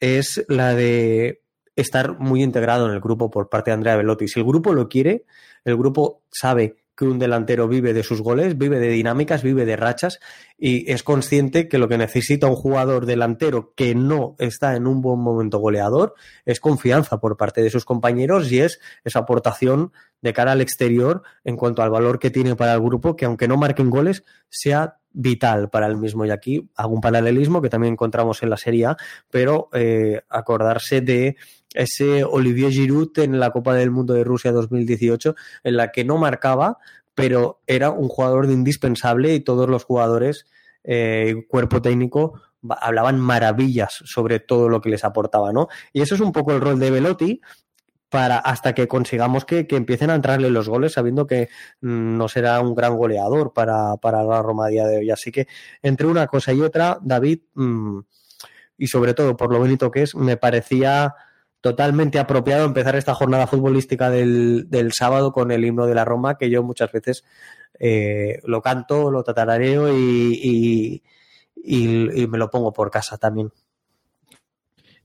es 0.00 0.44
la 0.48 0.74
de 0.74 1.42
estar 1.76 2.18
muy 2.18 2.42
integrado 2.42 2.86
en 2.86 2.92
el 2.92 3.00
grupo 3.00 3.30
por 3.30 3.48
parte 3.48 3.70
de 3.70 3.74
Andrea 3.74 3.96
Velotti. 3.96 4.28
Si 4.28 4.40
el 4.40 4.46
grupo 4.46 4.72
lo 4.74 4.88
quiere, 4.88 5.24
el 5.64 5.76
grupo 5.76 6.22
sabe 6.30 6.76
que 7.00 7.06
un 7.06 7.18
delantero 7.18 7.66
vive 7.66 7.94
de 7.94 8.02
sus 8.02 8.20
goles, 8.20 8.58
vive 8.58 8.78
de 8.78 8.88
dinámicas, 8.88 9.42
vive 9.42 9.64
de 9.64 9.74
rachas 9.74 10.20
y 10.58 10.92
es 10.92 11.02
consciente 11.02 11.66
que 11.66 11.78
lo 11.78 11.88
que 11.88 11.96
necesita 11.96 12.46
un 12.46 12.56
jugador 12.56 13.06
delantero 13.06 13.72
que 13.74 13.94
no 13.94 14.36
está 14.38 14.76
en 14.76 14.86
un 14.86 15.00
buen 15.00 15.18
momento 15.18 15.56
goleador 15.56 16.12
es 16.44 16.60
confianza 16.60 17.18
por 17.18 17.38
parte 17.38 17.62
de 17.62 17.70
sus 17.70 17.86
compañeros 17.86 18.52
y 18.52 18.60
es 18.60 18.80
esa 19.02 19.20
aportación 19.20 19.92
de 20.20 20.34
cara 20.34 20.52
al 20.52 20.60
exterior 20.60 21.22
en 21.42 21.56
cuanto 21.56 21.82
al 21.82 21.88
valor 21.88 22.18
que 22.18 22.30
tiene 22.30 22.54
para 22.54 22.74
el 22.74 22.82
grupo, 22.82 23.16
que 23.16 23.24
aunque 23.24 23.48
no 23.48 23.56
marquen 23.56 23.88
goles, 23.88 24.22
sea 24.50 24.98
vital 25.10 25.70
para 25.70 25.86
el 25.86 25.96
mismo. 25.96 26.26
Y 26.26 26.30
aquí 26.30 26.70
hago 26.76 26.92
un 26.92 27.00
paralelismo 27.00 27.62
que 27.62 27.70
también 27.70 27.94
encontramos 27.94 28.42
en 28.42 28.50
la 28.50 28.58
Serie 28.58 28.88
pero 29.30 29.70
eh, 29.72 30.20
acordarse 30.28 31.00
de 31.00 31.36
ese 31.74 32.24
Olivier 32.24 32.72
Giroud 32.72 33.18
en 33.18 33.38
la 33.38 33.50
Copa 33.50 33.74
del 33.74 33.90
Mundo 33.90 34.14
de 34.14 34.24
Rusia 34.24 34.52
2018, 34.52 35.34
en 35.64 35.76
la 35.76 35.92
que 35.92 36.04
no 36.04 36.18
marcaba, 36.18 36.78
pero 37.14 37.60
era 37.66 37.90
un 37.90 38.08
jugador 38.08 38.46
de 38.46 38.54
indispensable 38.54 39.34
y 39.34 39.40
todos 39.40 39.68
los 39.68 39.84
jugadores, 39.84 40.46
eh, 40.84 41.44
cuerpo 41.48 41.82
técnico, 41.82 42.40
hablaban 42.68 43.18
maravillas 43.18 44.02
sobre 44.04 44.40
todo 44.40 44.68
lo 44.68 44.80
que 44.80 44.90
les 44.90 45.04
aportaba, 45.04 45.52
¿no? 45.52 45.68
Y 45.92 46.02
eso 46.02 46.14
es 46.14 46.20
un 46.20 46.32
poco 46.32 46.52
el 46.52 46.60
rol 46.60 46.78
de 46.78 46.90
Velotti, 46.90 47.40
para 48.10 48.38
hasta 48.38 48.74
que 48.74 48.88
consigamos 48.88 49.44
que, 49.44 49.66
empiecen 49.70 50.10
a 50.10 50.16
entrarle 50.16 50.50
los 50.50 50.68
goles, 50.68 50.92
sabiendo 50.92 51.26
que 51.26 51.48
mm, 51.80 52.18
no 52.18 52.28
será 52.28 52.60
un 52.60 52.74
gran 52.74 52.96
goleador 52.96 53.52
para, 53.54 53.96
para 53.96 54.24
la 54.24 54.42
Roma 54.42 54.66
a 54.66 54.68
día 54.68 54.86
de 54.86 54.98
hoy. 54.98 55.10
Así 55.10 55.30
que 55.30 55.46
entre 55.80 56.06
una 56.08 56.26
cosa 56.26 56.52
y 56.52 56.60
otra, 56.60 56.98
David, 57.00 57.40
mm, 57.54 58.00
y 58.76 58.86
sobre 58.88 59.14
todo 59.14 59.36
por 59.36 59.52
lo 59.52 59.58
bonito 59.60 59.90
que 59.90 60.02
es, 60.02 60.14
me 60.16 60.36
parecía 60.36 61.14
totalmente 61.60 62.18
apropiado 62.18 62.64
empezar 62.64 62.96
esta 62.96 63.14
jornada 63.14 63.46
futbolística 63.46 64.10
del, 64.10 64.68
del 64.70 64.92
sábado 64.92 65.32
con 65.32 65.50
el 65.50 65.64
himno 65.64 65.86
de 65.86 65.94
la 65.94 66.04
Roma, 66.04 66.38
que 66.38 66.50
yo 66.50 66.62
muchas 66.62 66.90
veces 66.92 67.24
eh, 67.78 68.40
lo 68.44 68.62
canto, 68.62 69.10
lo 69.10 69.22
tatarareo 69.22 69.94
y, 69.96 71.02
y, 71.56 72.26
me 72.26 72.38
lo 72.38 72.50
pongo 72.50 72.72
por 72.72 72.90
casa 72.90 73.18
también. 73.18 73.50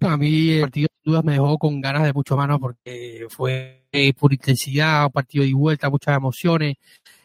A 0.02 0.18
mí 0.18 0.52
el 0.52 0.62
partido 0.62 0.88
de 0.92 1.12
dudas 1.12 1.24
me 1.24 1.34
dejó 1.34 1.58
con 1.58 1.82
ganas 1.82 2.04
de 2.04 2.14
mucho 2.14 2.36
mano 2.38 2.60
porque 2.60 3.28
fue 3.30 3.86
por 4.18 4.34
intensidad, 4.34 5.06
un 5.06 5.12
partido 5.12 5.46
de 5.46 5.54
vuelta, 5.54 5.90
muchas 5.90 6.18
emociones. 6.18 6.76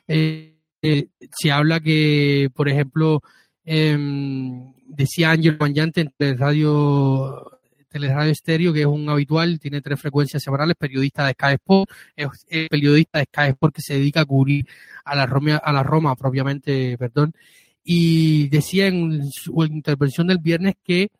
Eh, 0.07 0.57
eh, 0.83 1.09
se 1.31 1.53
habla 1.53 1.81
que, 1.81 2.49
por 2.55 2.69
ejemplo, 2.69 3.21
em, 3.64 4.73
decía 4.87 5.31
Ángel 5.33 5.57
Mañante 5.59 6.01
en 6.01 6.14
el 6.19 6.38
radio 6.38 7.60
Teleradio 7.90 8.33
Estéreo, 8.33 8.72
que 8.72 8.81
es 8.81 8.87
un 8.87 9.09
habitual, 9.09 9.59
tiene 9.59 9.83
tres 9.83 10.00
frecuencias 10.00 10.42
semanales, 10.42 10.76
periodista 10.79 11.26
de 11.26 11.33
Sky 11.33 11.55
Sport, 11.55 11.90
es, 12.16 12.29
periodista 12.70 13.18
de 13.18 13.24
Sky 13.24 13.48
Sport 13.50 13.74
que 13.74 13.83
se 13.83 13.94
dedica 13.94 14.20
a 14.20 14.24
cubrir 14.24 14.66
a 15.05 15.14
la 15.16 15.26
Roma, 15.26 15.57
a 15.57 15.72
la 15.72 15.83
Roma 15.83 16.14
propiamente, 16.16 16.96
perdón, 16.96 17.35
y 17.83 18.48
decía 18.48 18.87
en 18.87 19.31
su 19.31 19.64
intervención 19.64 20.29
del 20.29 20.38
viernes 20.38 20.74
que 20.85 21.11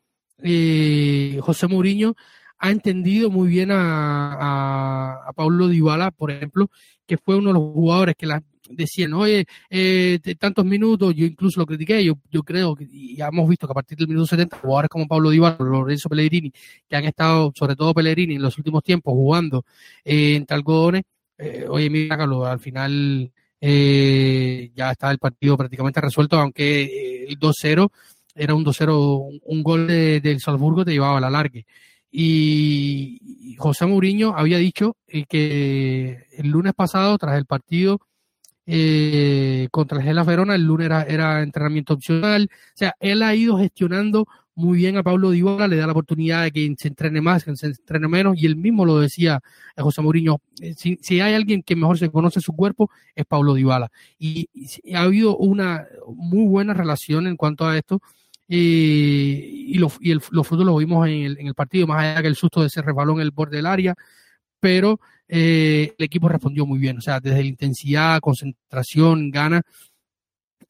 eh, 0.43 1.39
José 1.43 1.67
Mourinho 1.67 2.15
ha 2.59 2.71
entendido 2.71 3.31
muy 3.31 3.49
bien 3.49 3.71
a, 3.73 5.27
a, 5.27 5.33
Paulo 5.33 5.69
Dybala, 5.69 6.11
por 6.11 6.31
ejemplo, 6.31 6.71
que 7.07 7.17
fue 7.17 7.37
uno 7.37 7.49
de 7.49 7.55
los 7.55 7.63
jugadores 7.73 8.15
que 8.17 8.27
la, 8.27 8.43
decían, 8.71 9.13
oye, 9.15 9.47
eh, 9.69 10.19
tantos 10.39 10.65
minutos, 10.65 11.15
yo 11.15 11.27
incluso 11.27 11.61
lo 11.61 11.67
critiqué, 11.67 12.05
yo, 12.05 12.15
yo 12.31 12.43
creo 12.43 12.75
que 12.75 12.87
ya 13.17 13.29
hemos 13.29 13.49
visto 13.49 13.67
que 13.67 13.73
a 13.73 13.75
partir 13.75 13.99
del 13.99 14.09
minuto 14.09 14.27
70, 14.27 14.59
jugadores 14.59 14.89
como 14.89 15.07
Pablo 15.07 15.31
Dybala, 15.31 15.57
Lorenzo 15.59 16.09
Pellegrini, 16.09 16.53
que 16.89 16.97
han 16.97 17.05
estado, 17.05 17.53
sobre 17.55 17.77
todo 17.77 17.95
Pellegrini, 17.95 18.37
en 18.37 18.43
los 18.43 18.57
últimos 18.59 18.83
tiempos 18.83 19.13
jugando 19.13 19.65
eh, 20.05 20.37
entre 20.37 20.57
algodones, 20.57 21.03
eh, 21.39 21.67
oye, 21.69 21.89
mira, 21.91 22.17
Carlos, 22.19 22.47
al 22.47 22.61
final 22.61 23.33
eh, 23.61 24.71
ya 24.75 24.93
está 24.93 25.11
el 25.11 25.19
partido 25.19 25.57
prácticamente 25.57 26.01
resuelto, 26.01 26.39
aunque 26.39 26.83
eh, 26.83 27.27
el 27.29 27.39
2-0 27.39 27.91
era 28.35 28.55
un 28.55 28.65
2-0, 28.65 29.41
un 29.45 29.63
gol 29.63 29.87
del 29.87 30.23
de 30.23 30.39
Salzburgo 30.41 30.85
te 30.85 30.93
llevaba 30.93 31.19
a 31.19 31.21
la 31.21 31.31
largue. 31.31 31.67
Y 32.11 33.57
José 33.59 33.87
Mourinho 33.87 34.35
había 34.37 34.59
dicho 34.59 34.97
eh, 35.07 35.25
que 35.29 36.27
el 36.33 36.49
lunes 36.49 36.73
pasado, 36.75 37.19
tras 37.19 37.37
el 37.37 37.47
partido 37.47 38.01
eh, 38.73 39.67
contra 39.73 39.99
el 39.99 40.05
Gela 40.05 40.23
Verona, 40.23 40.55
el 40.55 40.63
lunes 40.65 40.87
era, 40.87 41.03
era, 41.03 41.43
entrenamiento 41.43 41.95
opcional. 41.95 42.49
O 42.53 42.77
sea, 42.77 42.95
él 43.01 43.21
ha 43.25 43.35
ido 43.35 43.59
gestionando 43.59 44.29
muy 44.55 44.79
bien 44.79 44.97
a 44.97 45.03
Pablo 45.03 45.31
Dybala, 45.33 45.67
le 45.67 45.77
da 45.77 45.87
la 45.87 45.93
oportunidad 45.93 46.45
de 46.45 46.53
que 46.53 46.73
se 46.79 46.87
entrene 46.87 47.21
más, 47.21 47.43
que 47.43 47.57
se 47.57 47.67
entrene 47.67 48.07
menos, 48.07 48.37
y 48.41 48.47
él 48.47 48.55
mismo 48.55 48.85
lo 48.85 49.01
decía 49.01 49.41
eh, 49.77 49.83
José 49.83 50.03
Mourinho, 50.03 50.41
si, 50.77 50.99
si, 51.03 51.21
hay 51.21 51.35
alguien 51.35 51.65
que 51.65 51.75
mejor 51.75 51.99
se 51.99 52.11
conoce 52.11 52.41
su 52.41 52.53
cuerpo, 52.53 52.91
es 53.17 53.27
Pablo 53.27 53.55
Dybala. 53.55 53.91
Y, 54.21 54.49
ha 54.95 55.03
habido 55.03 55.37
una 55.37 55.87
muy 56.07 56.47
buena 56.47 56.73
relación 56.73 57.27
en 57.27 57.37
cuanto 57.37 57.67
a 57.67 57.77
esto 57.77 58.01
y, 58.47 59.79
lo, 59.79 59.91
y 59.99 60.13
el, 60.13 60.21
los 60.31 60.47
frutos 60.47 60.65
los 60.65 60.79
vimos 60.79 61.09
en 61.09 61.25
el, 61.25 61.39
en 61.41 61.49
el, 61.49 61.55
partido, 61.55 61.89
más 61.89 62.03
allá 62.05 62.23
que 62.23 62.29
el 62.29 62.37
susto 62.37 62.61
de 62.61 62.69
ese 62.69 62.83
resbalón 62.83 63.17
en 63.17 63.23
el 63.23 63.33
borde 63.33 63.57
del 63.57 63.67
área, 63.67 63.97
pero 64.61 65.01
eh, 65.33 65.95
el 65.97 66.05
equipo 66.05 66.29
respondió 66.29 66.67
muy 66.67 66.81
bien, 66.81 66.99
o 66.99 67.01
sea, 67.01 67.21
desde 67.21 67.43
la 67.43 67.49
intensidad, 67.49 68.21
concentración, 68.21 69.31
gana. 69.31 69.63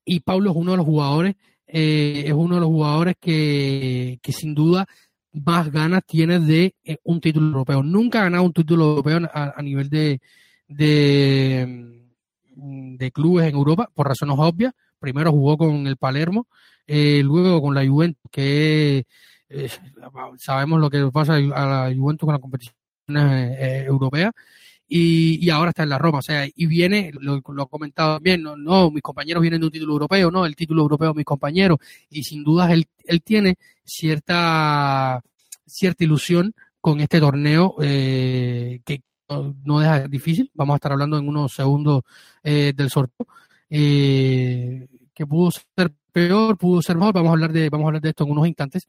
Y 0.05 0.21
Pablo 0.21 0.51
es 0.51 0.57
uno 0.57 0.73
de 0.73 0.77
los 0.77 0.87
jugadores, 0.87 1.37
eh, 1.67 2.25
es 2.27 2.33
uno 2.35 2.57
de 2.57 2.61
los 2.61 2.69
jugadores 2.69 3.15
que, 3.19 4.19
que 4.23 4.33
sin 4.33 4.55
duda 4.55 4.87
más 5.33 5.71
ganas 5.73 6.03
tiene 6.07 6.41
de 6.41 6.75
eh, 6.85 6.99
un 7.05 7.23
título 7.23 7.47
europeo. 7.47 7.83
Nunca 7.83 8.21
ha 8.21 8.25
ganado 8.25 8.45
un 8.45 8.53
título 8.53 8.91
europeo 8.91 9.21
a, 9.33 9.63
nivel 9.63 9.89
de, 9.89 10.21
de, 10.69 12.05
de 12.55 13.13
clubes 13.13 13.49
en 13.49 13.55
Europa, 13.55 13.89
por 13.95 14.09
razones 14.09 14.37
obvias. 14.39 14.75
Primero 14.99 15.31
jugó 15.33 15.57
con 15.57 15.87
el 15.87 15.97
Palermo, 15.97 16.49
eh, 16.87 17.23
luego 17.25 17.63
con 17.63 17.75
la 17.75 17.87
Juventus, 17.87 18.31
que 18.31 19.07
sabemos 20.37 20.79
lo 20.81 20.91
que 20.91 21.11
pasa 21.11 21.37
a 21.37 21.39
la 21.39 21.95
Juventus 21.97 22.27
con 22.27 22.35
la 22.35 22.41
competición 22.41 22.80
eh, 23.17 23.85
europea, 23.87 24.33
y, 24.89 25.39
y, 25.45 25.51
ahora 25.51 25.71
está 25.71 25.85
en 25.85 25.91
la 25.91 25.99
Roma, 25.99 26.19
o 26.19 26.23
sea, 26.23 26.49
y 26.53 26.67
viene, 26.67 27.13
lo, 27.21 27.41
lo 27.47 27.63
he 27.63 27.69
comentado 27.69 28.19
bien, 28.21 28.43
no, 28.43 28.57
no, 28.57 28.91
mis 28.91 29.03
compañeros 29.03 29.41
vienen 29.41 29.61
de 29.61 29.67
un 29.67 29.73
título 29.73 29.93
europeo, 29.93 30.31
no, 30.33 30.45
el 30.45 30.57
título 30.57 30.83
europeo 30.83 31.15
mis 31.15 31.25
compañeros, 31.25 31.79
y 32.11 32.25
sin 32.25 32.43
duda 32.43 32.73
él, 32.73 32.87
él 33.05 33.23
tiene 33.23 33.57
cierta, 33.85 35.23
cierta 35.65 36.05
ilusión 36.05 36.55
con 36.81 37.01
este 37.01 37.21
torneo 37.21 37.77
eh, 37.81 38.81
que 38.85 39.03
no 39.65 39.81
deja 39.81 40.09
difícil, 40.09 40.51
vamos 40.55 40.75
a 40.75 40.77
estar 40.77 40.93
hablando 40.93 41.19
en 41.19 41.29
unos 41.29 41.53
segundos 41.53 42.03
eh, 42.43 42.73
del 42.75 42.91
sorteo, 42.91 43.27
eh, 43.69 44.89
que 45.15 45.27
pudo 45.27 45.51
ser 45.53 45.93
peor, 46.13 46.59
pudo 46.59 46.83
ser 46.83 46.97
mejor, 46.97 47.15
vamos 47.15 47.31
a 47.31 47.33
hablar 47.33 47.53
de, 47.53 47.69
vamos 47.71 47.85
a 47.85 47.89
hablar 47.89 48.03
de 48.03 48.09
esto 48.11 48.25
en 48.25 48.31
unos 48.33 48.49
instantes. 48.49 48.89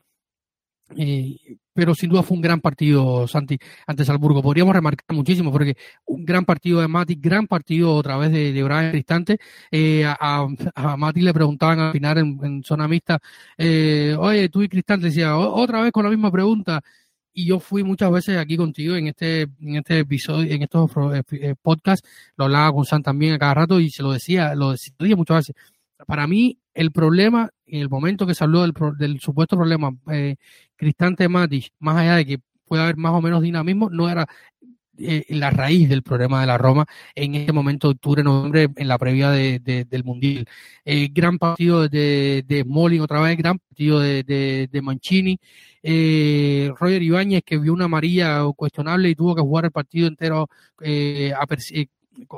Eh, 0.97 1.57
pero 1.73 1.95
sin 1.95 2.09
duda 2.09 2.23
fue 2.23 2.35
un 2.35 2.41
gran 2.41 2.59
partido, 2.61 3.27
Santi, 3.27 3.57
ante 3.87 4.05
Salzburgo. 4.05 4.41
Podríamos 4.41 4.73
remarcar 4.75 5.15
muchísimo, 5.15 5.51
porque 5.51 5.75
un 6.05 6.25
gran 6.25 6.45
partido 6.45 6.81
de 6.81 6.87
Mati, 6.87 7.15
gran 7.15 7.47
partido 7.47 7.95
otra 7.95 8.17
vez 8.17 8.31
de, 8.31 8.51
de 8.51 8.63
Brian 8.63 8.91
Cristante. 8.91 9.37
Eh, 9.71 10.05
a, 10.05 10.47
a, 10.75 10.97
Mati 10.97 11.21
le 11.21 11.33
preguntaban 11.33 11.79
al 11.79 11.91
final 11.93 12.17
en, 12.17 12.39
en 12.43 12.63
zona 12.63 12.87
mixta, 12.87 13.19
eh, 13.57 14.15
oye, 14.19 14.49
tú 14.49 14.61
y 14.61 14.69
Cristante, 14.69 15.07
decía, 15.07 15.37
otra 15.37 15.81
vez 15.81 15.91
con 15.91 16.03
la 16.03 16.09
misma 16.09 16.31
pregunta. 16.31 16.81
Y 17.33 17.45
yo 17.45 17.59
fui 17.59 17.83
muchas 17.83 18.11
veces 18.11 18.37
aquí 18.37 18.57
contigo 18.57 18.95
en 18.95 19.07
este, 19.07 19.43
en 19.43 19.77
este 19.77 19.99
episodio, 19.99 20.53
en 20.53 20.63
estos 20.63 20.91
eh, 21.31 21.55
podcasts, 21.61 22.07
lo 22.35 22.45
hablaba 22.45 22.73
con 22.73 22.85
San 22.85 23.01
también 23.03 23.33
a 23.33 23.39
cada 23.39 23.53
rato 23.53 23.79
y 23.79 23.89
se 23.89 24.03
lo 24.03 24.11
decía, 24.11 24.53
lo 24.53 24.71
decía 24.71 25.15
muchas 25.15 25.37
veces. 25.47 25.55
Para 26.05 26.27
mí, 26.27 26.57
el 26.73 26.91
problema, 26.91 27.49
en 27.65 27.81
el 27.81 27.89
momento 27.89 28.25
que 28.25 28.35
se 28.35 28.43
habló 28.43 28.61
del, 28.61 28.73
del 28.97 29.19
supuesto 29.19 29.55
problema 29.57 29.91
eh, 30.11 30.35
Cristante 30.75 31.27
Matic, 31.27 31.71
más 31.79 31.97
allá 31.97 32.15
de 32.15 32.25
que 32.25 32.39
puede 32.65 32.83
haber 32.83 32.97
más 32.97 33.13
o 33.13 33.21
menos 33.21 33.41
dinamismo, 33.41 33.89
no 33.89 34.09
era 34.09 34.27
eh, 34.97 35.25
la 35.29 35.49
raíz 35.49 35.89
del 35.89 36.03
problema 36.03 36.41
de 36.41 36.47
la 36.47 36.57
Roma 36.57 36.85
en 37.15 37.35
este 37.35 37.51
momento 37.51 37.89
octubre, 37.89 38.23
noviembre, 38.23 38.69
en 38.75 38.87
la 38.87 38.97
previa 38.97 39.31
de, 39.31 39.59
de, 39.59 39.85
del 39.85 40.03
Mundial. 40.03 40.45
Eh, 40.85 41.09
gran 41.11 41.37
partido 41.37 41.87
de, 41.87 42.43
de 42.47 42.63
Smalling 42.63 43.01
otra 43.01 43.21
vez, 43.21 43.37
gran 43.37 43.59
partido 43.59 43.99
de 43.99 44.81
Mancini. 44.83 45.39
Eh, 45.83 46.71
Roger 46.77 47.01
Ibáñez 47.01 47.41
que 47.43 47.57
vio 47.57 47.73
una 47.73 47.85
amarilla 47.85 48.43
cuestionable 48.55 49.09
y 49.09 49.15
tuvo 49.15 49.35
que 49.35 49.41
jugar 49.41 49.65
el 49.65 49.71
partido 49.71 50.07
entero 50.07 50.47
eh, 50.81 51.33
a, 51.33 51.47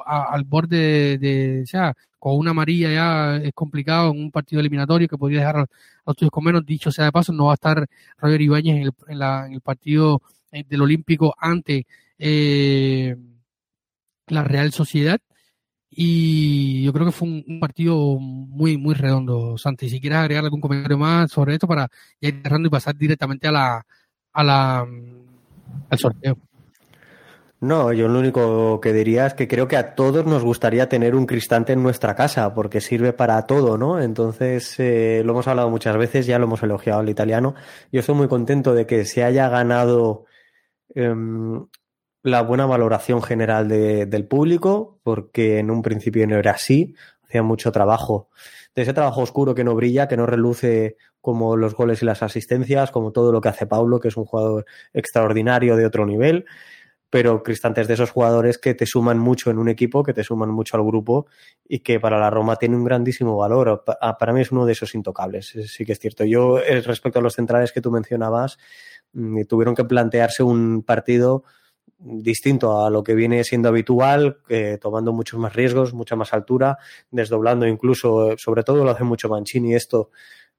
al 0.05 0.43
borde 0.43 1.17
de, 1.17 1.61
o 1.63 1.65
sea, 1.65 1.93
con 2.19 2.37
una 2.37 2.51
amarilla 2.51 2.91
ya 2.91 3.37
es 3.37 3.53
complicado 3.53 4.11
en 4.11 4.19
un 4.19 4.31
partido 4.31 4.59
eliminatorio 4.59 5.07
que 5.07 5.17
podría 5.17 5.39
dejar 5.39 5.57
a 5.57 5.65
los 6.05 6.15
tuyos 6.15 6.31
con 6.31 6.43
menos. 6.45 6.65
Dicho 6.65 6.91
sea 6.91 7.05
de 7.05 7.11
paso, 7.11 7.33
no 7.33 7.45
va 7.45 7.51
a 7.51 7.55
estar 7.55 7.85
Roger 8.17 8.41
Ibáñez 8.41 8.75
en 8.77 8.81
el, 8.83 8.91
en 9.07 9.19
la, 9.19 9.45
en 9.47 9.53
el 9.53 9.61
partido 9.61 10.21
del 10.51 10.81
Olímpico 10.81 11.33
ante 11.37 11.85
eh, 12.17 13.15
la 14.27 14.43
Real 14.43 14.71
Sociedad. 14.71 15.19
Y 15.89 16.83
yo 16.83 16.93
creo 16.93 17.05
que 17.05 17.11
fue 17.11 17.27
un, 17.27 17.59
partido 17.59 18.17
muy, 18.19 18.77
muy 18.77 18.95
redondo, 18.95 19.57
Santi. 19.57 19.89
Si 19.89 19.99
quieres 19.99 20.19
agregar 20.19 20.43
algún 20.43 20.61
comentario 20.61 20.97
más 20.97 21.31
sobre 21.31 21.53
esto 21.53 21.67
para 21.67 21.87
ir 22.19 22.41
cerrando 22.41 22.67
y 22.67 22.71
pasar 22.71 22.95
directamente 22.95 23.47
a 23.47 23.51
la, 23.51 23.85
a 24.31 24.43
la, 24.43 24.87
al 25.89 25.99
sorteo. 25.99 26.37
No, 27.63 27.93
yo 27.93 28.09
lo 28.09 28.19
único 28.19 28.81
que 28.81 28.91
diría 28.91 29.25
es 29.25 29.35
que 29.35 29.47
creo 29.47 29.69
que 29.69 29.77
a 29.77 29.95
todos 29.95 30.25
nos 30.25 30.43
gustaría 30.43 30.89
tener 30.89 31.15
un 31.15 31.25
cristante 31.25 31.71
en 31.71 31.81
nuestra 31.81 32.13
casa, 32.13 32.53
porque 32.53 32.81
sirve 32.81 33.13
para 33.13 33.41
todo, 33.47 33.77
¿no? 33.77 34.01
Entonces, 34.01 34.77
eh, 34.81 35.21
lo 35.23 35.31
hemos 35.31 35.47
hablado 35.47 35.69
muchas 35.69 35.95
veces, 35.95 36.25
ya 36.25 36.37
lo 36.39 36.43
hemos 36.43 36.61
elogiado 36.61 36.99
al 36.99 37.07
italiano. 37.07 37.55
Yo 37.89 38.01
estoy 38.01 38.15
muy 38.15 38.27
contento 38.27 38.73
de 38.73 38.85
que 38.85 39.05
se 39.05 39.23
haya 39.23 39.47
ganado 39.47 40.25
eh, 40.93 41.15
la 42.21 42.41
buena 42.41 42.65
valoración 42.65 43.23
general 43.23 43.69
de, 43.69 44.07
del 44.07 44.27
público, 44.27 44.99
porque 45.01 45.59
en 45.59 45.71
un 45.71 45.83
principio 45.83 46.27
no 46.27 46.35
era 46.35 46.51
así, 46.51 46.95
hacía 47.25 47.43
mucho 47.43 47.71
trabajo, 47.71 48.27
de 48.75 48.81
ese 48.81 48.93
trabajo 48.93 49.21
oscuro 49.21 49.55
que 49.55 49.63
no 49.63 49.73
brilla, 49.73 50.09
que 50.09 50.17
no 50.17 50.25
reluce 50.25 50.97
como 51.21 51.55
los 51.55 51.75
goles 51.75 52.01
y 52.01 52.05
las 52.05 52.23
asistencias, 52.23 52.91
como 52.91 53.13
todo 53.13 53.31
lo 53.31 53.39
que 53.39 53.47
hace 53.47 53.67
Paulo, 53.67 54.01
que 54.01 54.09
es 54.09 54.17
un 54.17 54.25
jugador 54.25 54.65
extraordinario 54.91 55.77
de 55.77 55.85
otro 55.85 56.05
nivel 56.05 56.45
pero 57.13 57.43
Cristante 57.43 57.79
es 57.79 57.87
de 57.87 57.93
esos 57.93 58.09
jugadores 58.09 58.57
que 58.57 58.73
te 58.73 58.87
suman 58.87 59.19
mucho 59.19 59.51
en 59.51 59.59
un 59.59 59.69
equipo, 59.69 60.01
que 60.01 60.15
te 60.15 60.23
suman 60.23 60.49
mucho 60.49 60.77
al 60.77 60.83
grupo 60.83 61.27
y 61.69 61.81
que 61.81 61.99
para 61.99 62.19
la 62.19 62.31
Roma 62.31 62.55
tiene 62.55 62.75
un 62.75 62.83
grandísimo 62.83 63.37
valor. 63.37 63.83
Para 64.17 64.33
mí 64.33 64.41
es 64.41 64.51
uno 64.51 64.65
de 64.65 64.71
esos 64.71 64.95
intocables, 64.95 65.53
sí 65.67 65.85
que 65.85 65.91
es 65.91 65.99
cierto. 65.99 66.23
Yo, 66.23 66.57
eh, 66.57 66.81
respecto 66.81 67.19
a 67.19 67.21
los 67.21 67.35
centrales 67.35 67.71
que 67.71 67.81
tú 67.81 67.91
mencionabas, 67.91 68.57
mm, 69.13 69.43
tuvieron 69.43 69.75
que 69.75 69.85
plantearse 69.85 70.41
un 70.41 70.81
partido 70.81 71.43
distinto 71.99 72.83
a 72.83 72.89
lo 72.89 73.03
que 73.03 73.13
viene 73.13 73.43
siendo 73.43 73.69
habitual, 73.69 74.39
tomando 74.81 75.13
muchos 75.13 75.39
más 75.39 75.53
riesgos, 75.53 75.93
mucha 75.93 76.15
más 76.15 76.33
altura, 76.33 76.79
desdoblando 77.11 77.67
incluso, 77.67 78.35
sobre 78.37 78.63
todo 78.63 78.83
lo 78.83 78.89
hace 78.89 79.03
mucho 79.03 79.29
Mancini 79.29 79.75
esto, 79.75 80.09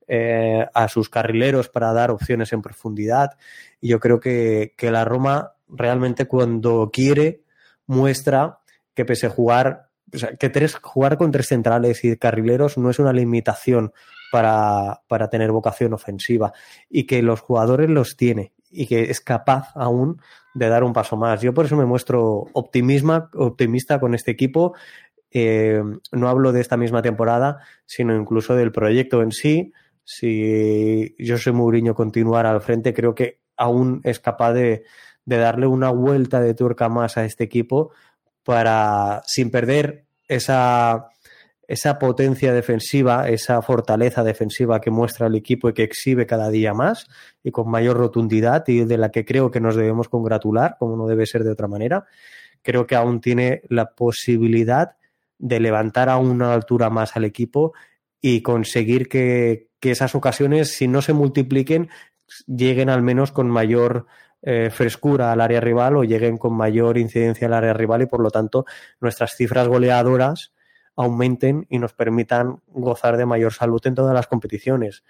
eh, 0.06 0.64
a 0.72 0.86
sus 0.86 1.08
carrileros 1.08 1.68
para 1.68 1.92
dar 1.92 2.12
opciones 2.12 2.52
en 2.52 2.62
profundidad. 2.62 3.32
Y 3.80 3.88
yo 3.88 3.98
creo 3.98 4.20
que, 4.20 4.74
que 4.76 4.92
la 4.92 5.04
Roma 5.04 5.53
realmente 5.68 6.26
cuando 6.26 6.90
quiere 6.92 7.42
muestra 7.86 8.60
que 8.94 9.04
pese 9.04 9.26
a 9.26 9.30
jugar, 9.30 9.88
o 10.12 10.18
sea, 10.18 10.36
que 10.36 10.48
tres, 10.48 10.76
jugar 10.76 11.18
con 11.18 11.30
tres 11.30 11.48
centrales 11.48 12.04
y 12.04 12.16
carrileros 12.16 12.78
no 12.78 12.90
es 12.90 12.98
una 12.98 13.12
limitación 13.12 13.92
para, 14.30 15.02
para 15.08 15.28
tener 15.28 15.52
vocación 15.52 15.92
ofensiva 15.92 16.52
y 16.88 17.04
que 17.06 17.22
los 17.22 17.40
jugadores 17.40 17.90
los 17.90 18.16
tiene 18.16 18.52
y 18.70 18.86
que 18.86 19.02
es 19.10 19.20
capaz 19.20 19.68
aún 19.74 20.20
de 20.54 20.68
dar 20.68 20.84
un 20.84 20.92
paso 20.92 21.16
más. 21.16 21.40
Yo 21.40 21.54
por 21.54 21.66
eso 21.66 21.76
me 21.76 21.84
muestro 21.84 22.46
optimismo, 22.52 23.28
optimista 23.34 24.00
con 24.00 24.14
este 24.14 24.32
equipo. 24.32 24.74
Eh, 25.30 25.82
no 26.12 26.28
hablo 26.28 26.52
de 26.52 26.60
esta 26.60 26.76
misma 26.76 27.02
temporada, 27.02 27.58
sino 27.86 28.14
incluso 28.14 28.54
del 28.54 28.72
proyecto 28.72 29.22
en 29.22 29.32
sí. 29.32 29.72
Si 30.02 31.14
José 31.24 31.52
Mourinho 31.52 31.94
continuara 31.94 32.50
al 32.50 32.60
frente, 32.60 32.92
creo 32.92 33.14
que 33.14 33.40
aún 33.56 34.00
es 34.04 34.20
capaz 34.20 34.52
de, 34.52 34.84
de 35.24 35.38
darle 35.38 35.66
una 35.66 35.90
vuelta 35.90 36.40
de 36.40 36.54
tuerca 36.54 36.88
más 36.88 37.16
a 37.16 37.24
este 37.24 37.44
equipo 37.44 37.92
para, 38.44 39.22
sin 39.26 39.50
perder 39.50 40.04
esa, 40.28 41.08
esa 41.66 41.98
potencia 41.98 42.52
defensiva, 42.52 43.28
esa 43.28 43.62
fortaleza 43.62 44.22
defensiva 44.22 44.80
que 44.80 44.90
muestra 44.90 45.26
el 45.26 45.34
equipo 45.34 45.68
y 45.68 45.72
que 45.74 45.82
exhibe 45.82 46.26
cada 46.26 46.50
día 46.50 46.74
más 46.74 47.06
y 47.42 47.50
con 47.50 47.70
mayor 47.70 47.96
rotundidad 47.96 48.64
y 48.68 48.84
de 48.84 48.98
la 48.98 49.10
que 49.10 49.24
creo 49.24 49.50
que 49.50 49.60
nos 49.60 49.76
debemos 49.76 50.08
congratular, 50.08 50.76
como 50.78 50.96
no 50.96 51.06
debe 51.06 51.26
ser 51.26 51.44
de 51.44 51.52
otra 51.52 51.68
manera, 51.68 52.04
creo 52.62 52.86
que 52.86 52.96
aún 52.96 53.20
tiene 53.20 53.62
la 53.68 53.90
posibilidad 53.90 54.96
de 55.38 55.60
levantar 55.60 56.08
a 56.08 56.18
una 56.18 56.54
altura 56.54 56.90
más 56.90 57.16
al 57.16 57.24
equipo 57.24 57.72
y 58.20 58.42
conseguir 58.42 59.08
que, 59.08 59.68
que 59.80 59.90
esas 59.90 60.14
ocasiones, 60.14 60.76
si 60.76 60.88
no 60.88 61.02
se 61.02 61.12
multipliquen, 61.12 61.90
lleguen 62.46 62.88
al 62.88 63.02
menos 63.02 63.32
con 63.32 63.50
mayor 63.50 64.06
eh, 64.46 64.68
frescura 64.70 65.32
al 65.32 65.40
área 65.40 65.58
rival 65.58 65.96
o 65.96 66.04
lleguen 66.04 66.36
con 66.36 66.52
mayor 66.52 66.98
incidencia 66.98 67.46
al 67.46 67.54
área 67.54 67.72
rival 67.72 68.02
y 68.02 68.06
por 68.06 68.20
lo 68.20 68.30
tanto 68.30 68.66
nuestras 69.00 69.36
cifras 69.36 69.68
goleadoras 69.68 70.52
aumenten 70.96 71.66
y 71.70 71.78
nos 71.78 71.94
permitan 71.94 72.60
gozar 72.66 73.16
de 73.16 73.24
mayor 73.24 73.54
salud 73.54 73.80
en 73.86 73.94
todas 73.94 74.12
las 74.12 74.26
competiciones. 74.26 75.02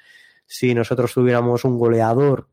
Si 0.47 0.73
nosotros 0.73 1.13
tuviéramos 1.13 1.65
un 1.65 1.79
goleador 1.81 2.49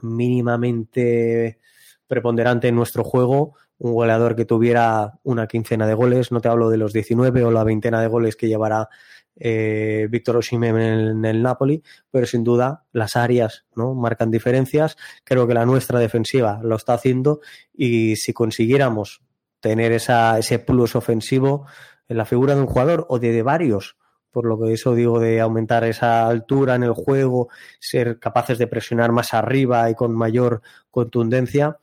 mínimamente 0.00 1.58
preponderante 2.06 2.68
en 2.68 2.76
nuestro 2.76 3.02
juego, 3.02 3.56
un 3.78 3.92
goleador 3.92 4.36
que 4.36 4.44
tuviera 4.44 5.18
una 5.24 5.48
quincena 5.48 5.86
de 5.88 5.94
goles, 5.94 6.30
no 6.30 6.40
te 6.40 6.48
hablo 6.48 6.70
de 6.70 6.76
los 6.76 6.92
19 6.92 7.42
o 7.42 7.50
la 7.50 7.64
veintena 7.64 8.00
de 8.00 8.06
goles 8.06 8.36
que 8.36 8.46
llevará 8.46 8.88
eh, 9.40 10.08
Víctor 10.10 10.36
Osimhen 10.36 10.76
en, 10.76 11.24
el 11.24 11.42
Napoli, 11.42 11.82
pero 12.10 12.26
sin 12.26 12.42
duda 12.42 12.84
las 12.92 13.16
áreas 13.16 13.66
no 13.76 13.94
marcan 13.94 14.30
diferencias. 14.30 14.96
Creo 15.24 15.46
que 15.46 15.54
la 15.54 15.64
nuestra 15.64 16.00
defensiva 16.00 16.60
lo 16.62 16.76
está 16.76 16.94
haciendo 16.94 17.40
y 17.72 18.16
si 18.16 18.32
consiguiéramos 18.32 19.22
tener 19.60 19.92
ese 19.92 20.58
plus 20.60 20.96
ofensivo 20.96 21.66
en 22.08 22.16
la 22.16 22.24
figura 22.24 22.54
de 22.54 22.62
un 22.62 22.66
jugador 22.66 23.06
o 23.08 23.18
de, 23.18 23.42
varios, 23.42 23.96
por 24.30 24.46
lo 24.46 24.58
que 24.58 24.72
eso 24.72 24.94
digo 24.94 25.20
de 25.20 25.40
aumentar 25.40 25.84
esa 25.84 26.26
altura 26.26 26.74
en 26.74 26.82
el 26.82 26.92
juego, 26.92 27.48
ser 27.78 28.18
capaces 28.18 28.58
de 28.58 28.66
presionar 28.66 29.12
más 29.12 29.34
arriba 29.34 29.90
y 29.90 29.94
con 29.94 30.14
mayor 30.14 30.62
contundencia, 30.90 31.78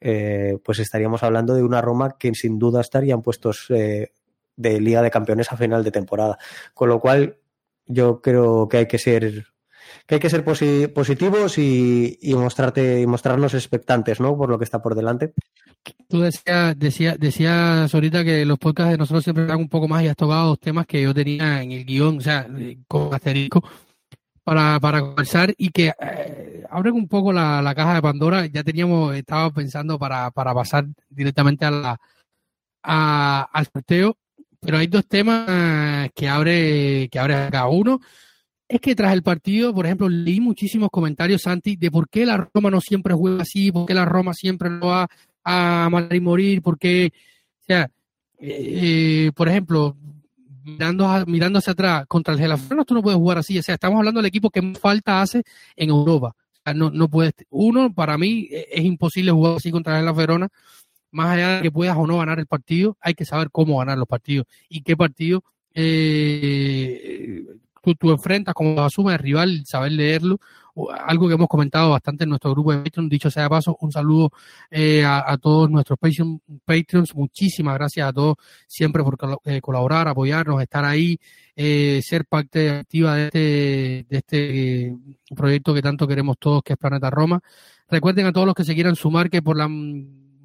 eh, 0.00 0.58
pues 0.64 0.78
estaríamos 0.78 1.22
hablando 1.22 1.54
de 1.54 1.62
una 1.62 1.80
Roma 1.80 2.16
que 2.18 2.34
sin 2.34 2.58
duda 2.58 2.80
estarían 2.80 3.22
puestos 3.22 3.66
eh, 3.70 4.12
de 4.56 4.80
Liga 4.80 5.02
de 5.02 5.10
Campeones 5.10 5.52
a 5.52 5.56
final 5.56 5.84
de 5.84 5.90
temporada. 5.90 6.38
Con 6.74 6.88
lo 6.88 7.00
cual, 7.00 7.38
yo 7.86 8.20
creo 8.20 8.68
que 8.68 8.78
hay 8.78 8.86
que 8.86 8.98
ser 8.98 9.46
que 10.06 10.16
hay 10.16 10.20
que 10.20 10.30
ser 10.30 10.44
positivos 10.44 11.58
y, 11.58 12.18
mostrarte 12.34 13.00
y 13.00 13.06
mostrarnos 13.06 13.54
expectantes, 13.54 14.20
¿no? 14.20 14.36
Por 14.36 14.48
lo 14.48 14.58
que 14.58 14.64
está 14.64 14.82
por 14.82 14.94
delante. 14.94 15.32
Tú 16.08 16.20
decías, 16.20 16.78
decía, 16.78 17.16
decías 17.18 17.92
ahorita 17.92 18.24
que 18.24 18.44
los 18.44 18.58
podcasts 18.58 18.92
de 18.92 18.98
nosotros 18.98 19.24
siempre 19.24 19.44
eran 19.44 19.58
un 19.58 19.68
poco 19.68 19.88
más 19.88 20.02
y 20.02 20.08
has 20.08 20.16
tocado 20.16 20.56
temas 20.56 20.86
que 20.86 21.02
yo 21.02 21.14
tenía 21.14 21.62
en 21.62 21.72
el 21.72 21.84
guion, 21.84 22.18
o 22.18 22.20
sea, 22.20 22.48
con 22.88 23.14
asterisco 23.14 23.62
para, 24.42 24.78
para 24.78 25.00
conversar 25.00 25.52
y 25.56 25.70
que 25.70 25.92
eh, 26.00 26.64
abren 26.70 26.94
un 26.94 27.08
poco 27.08 27.32
la, 27.32 27.60
la, 27.62 27.74
caja 27.74 27.94
de 27.94 28.02
Pandora. 28.02 28.46
Ya 28.46 28.62
teníamos, 28.62 29.14
estaba 29.14 29.50
pensando 29.50 29.98
para, 29.98 30.30
para 30.30 30.54
pasar 30.54 30.86
directamente 31.08 31.64
a 31.64 31.70
la, 31.72 32.00
a, 32.82 33.48
al 33.52 33.66
sorteo, 33.66 34.16
pero 34.60 34.78
hay 34.78 34.86
dos 34.86 35.06
temas 35.06 36.10
que 36.14 36.28
abre, 36.28 37.08
que 37.08 37.18
abre 37.18 37.48
cada 37.50 37.68
uno. 37.68 38.00
Es 38.68 38.80
que 38.80 38.96
tras 38.96 39.12
el 39.12 39.22
partido, 39.22 39.72
por 39.72 39.86
ejemplo, 39.86 40.08
leí 40.08 40.40
muchísimos 40.40 40.90
comentarios, 40.90 41.42
Santi, 41.42 41.76
de 41.76 41.90
por 41.90 42.08
qué 42.08 42.26
la 42.26 42.48
Roma 42.52 42.70
no 42.70 42.80
siempre 42.80 43.14
juega 43.14 43.42
así, 43.42 43.70
por 43.70 43.86
qué 43.86 43.94
la 43.94 44.04
Roma 44.04 44.34
siempre 44.34 44.70
lo 44.70 44.88
va 44.88 45.08
a 45.44 45.88
matar 45.90 46.16
y 46.16 46.20
morir, 46.20 46.62
porque, 46.62 47.12
o 47.60 47.64
sea, 47.64 47.88
eh, 48.38 49.30
por 49.34 49.48
ejemplo, 49.48 49.96
mirando, 50.64 51.08
mirando 51.26 51.58
hacia 51.60 51.72
atrás, 51.72 52.06
contra 52.08 52.34
el 52.34 52.40
Gelafrano 52.40 52.84
tú 52.84 52.94
no 52.94 53.02
puedes 53.02 53.18
jugar 53.18 53.38
así. 53.38 53.58
O 53.58 53.62
sea, 53.62 53.74
estamos 53.74 53.98
hablando 53.98 54.18
del 54.18 54.26
equipo 54.26 54.50
que 54.50 54.62
más 54.62 54.78
falta 54.78 55.22
hace 55.22 55.42
en 55.76 55.90
Europa. 55.90 56.34
No, 56.74 56.90
no 56.90 57.08
puedes. 57.08 57.32
Uno, 57.50 57.94
para 57.94 58.18
mí 58.18 58.48
e, 58.50 58.66
es 58.72 58.84
imposible 58.84 59.30
jugar 59.30 59.56
así 59.56 59.70
contra 59.70 60.00
el 60.00 60.12
Verona. 60.12 60.48
Más 61.10 61.30
allá 61.30 61.56
de 61.56 61.62
que 61.62 61.70
puedas 61.70 61.96
o 61.96 62.06
no 62.06 62.18
ganar 62.18 62.38
el 62.38 62.46
partido, 62.46 62.96
hay 63.00 63.14
que 63.14 63.24
saber 63.24 63.50
cómo 63.50 63.78
ganar 63.78 63.98
los 63.98 64.08
partidos 64.08 64.46
y 64.68 64.82
qué 64.82 64.96
partido 64.96 65.44
eh, 65.74 67.44
tú, 67.82 67.94
tú 67.94 68.10
enfrentas, 68.10 68.54
cómo 68.54 68.82
asume 68.82 69.12
el 69.12 69.18
rival, 69.18 69.62
saber 69.64 69.92
leerlo 69.92 70.38
algo 71.06 71.28
que 71.28 71.34
hemos 71.34 71.48
comentado 71.48 71.90
bastante 71.90 72.24
en 72.24 72.30
nuestro 72.30 72.50
grupo 72.52 72.72
de 72.72 72.78
Patreon. 72.78 73.08
Dicho 73.08 73.30
sea 73.30 73.44
de 73.44 73.48
paso, 73.48 73.76
un 73.80 73.90
saludo 73.90 74.30
eh, 74.70 75.04
a, 75.04 75.36
todos 75.38 75.70
nuestros 75.70 75.98
Patreon, 75.98 76.40
Patreons. 76.64 77.14
Muchísimas 77.14 77.74
gracias 77.74 78.08
a 78.08 78.12
todos 78.12 78.36
siempre 78.66 79.02
por 79.02 79.16
eh, 79.44 79.60
colaborar, 79.60 80.08
apoyarnos, 80.08 80.60
estar 80.62 80.84
ahí, 80.84 81.18
eh, 81.54 82.00
ser 82.02 82.26
parte 82.26 82.70
activa 82.70 83.16
de 83.16 83.24
este, 83.26 83.38
de 84.08 84.18
este 84.18 84.96
proyecto 85.34 85.72
que 85.72 85.82
tanto 85.82 86.06
queremos 86.06 86.36
todos, 86.38 86.62
que 86.62 86.74
es 86.74 86.78
Planeta 86.78 87.10
Roma. 87.10 87.40
Recuerden 87.88 88.26
a 88.26 88.32
todos 88.32 88.46
los 88.46 88.54
que 88.54 88.64
se 88.64 88.74
quieran 88.74 88.96
sumar 88.96 89.30
que 89.30 89.42
por 89.42 89.56
la 89.56 89.68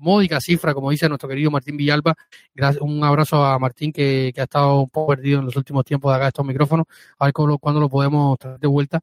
módica 0.02 0.42
cifra, 0.42 0.74
como 0.74 0.92
dice 0.92 1.08
nuestro 1.08 1.30
querido 1.30 1.52
Martín 1.52 1.78
Villalba. 1.78 2.16
Gracias, 2.54 2.82
un 2.82 3.04
abrazo 3.04 3.44
a 3.46 3.58
Martín 3.60 3.94
que, 3.94 4.32
que, 4.36 4.42
ha 4.42 4.46
estado 4.46 4.82
un 4.82 4.90
poco 4.90 5.14
perdido 5.14 5.40
en 5.40 5.46
los 5.46 5.56
últimos 5.56 5.86
tiempos 5.86 6.12
de 6.12 6.18
acá 6.18 6.28
estos 6.28 6.46
micrófonos. 6.46 6.86
A 7.20 7.26
ver 7.26 7.34
cuándo 7.34 7.80
lo 7.80 7.90
podemos 7.90 8.38
traer 8.38 8.60
de 8.60 8.68
vuelta 8.68 9.02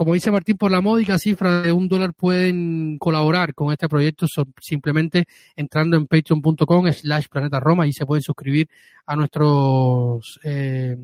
como 0.00 0.14
dice 0.14 0.30
Martín, 0.30 0.56
por 0.56 0.70
la 0.70 0.80
módica 0.80 1.18
cifra 1.18 1.60
de 1.60 1.72
un 1.72 1.86
dólar 1.86 2.14
pueden 2.14 2.96
colaborar 2.96 3.54
con 3.54 3.70
este 3.70 3.86
proyecto 3.86 4.26
simplemente 4.58 5.26
entrando 5.54 5.98
en 5.98 6.06
patreon.com 6.06 6.90
slash 6.90 7.26
planeta 7.28 7.60
Roma 7.60 7.86
y 7.86 7.92
se 7.92 8.06
pueden 8.06 8.22
suscribir 8.22 8.66
a 9.04 9.14
nuestras 9.14 10.40
eh, 10.42 10.96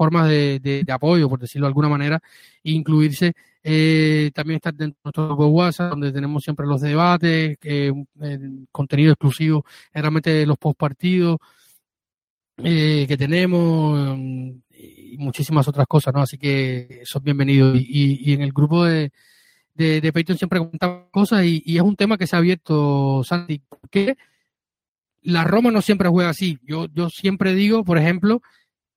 formas 0.00 0.30
de, 0.30 0.82
apoyo, 0.90 1.28
por 1.28 1.38
decirlo 1.38 1.66
de 1.66 1.72
alguna 1.72 1.90
manera, 1.90 2.18
e 2.64 2.70
incluirse. 2.72 3.34
Eh, 3.62 4.30
también 4.32 4.56
está 4.56 4.72
dentro 4.72 4.96
de 4.96 5.00
nuestro 5.04 5.26
grupo 5.28 5.46
WhatsApp, 5.48 5.90
donde 5.90 6.10
tenemos 6.10 6.42
siempre 6.42 6.66
los 6.66 6.80
debates, 6.80 7.58
eh, 7.62 7.92
contenido 8.72 9.12
exclusivo, 9.12 9.66
realmente 9.92 10.46
los 10.46 10.56
post 10.56 10.78
partidos 10.78 11.36
que 12.56 13.16
tenemos 13.18 14.18
y 14.70 15.16
muchísimas 15.18 15.68
otras 15.68 15.86
cosas, 15.86 16.14
¿no? 16.14 16.22
Así 16.22 16.38
que 16.38 17.02
son 17.04 17.22
bienvenidos. 17.22 17.76
Y, 17.78 18.20
y, 18.24 18.32
en 18.32 18.40
el 18.40 18.52
grupo 18.52 18.84
de, 18.86 19.12
de, 19.74 20.00
de 20.00 20.34
siempre 20.34 20.60
comentamos 20.60 21.08
cosas 21.10 21.44
y, 21.44 21.62
y, 21.66 21.76
es 21.76 21.82
un 21.82 21.96
tema 21.96 22.16
que 22.16 22.26
se 22.26 22.36
ha 22.36 22.38
abierto, 22.38 23.22
Santi, 23.22 23.62
porque 23.68 24.16
la 25.22 25.44
Roma 25.44 25.70
no 25.70 25.82
siempre 25.82 26.08
juega 26.08 26.30
así. 26.30 26.58
Yo, 26.62 26.86
yo 26.94 27.10
siempre 27.10 27.54
digo, 27.54 27.84
por 27.84 27.98
ejemplo, 27.98 28.40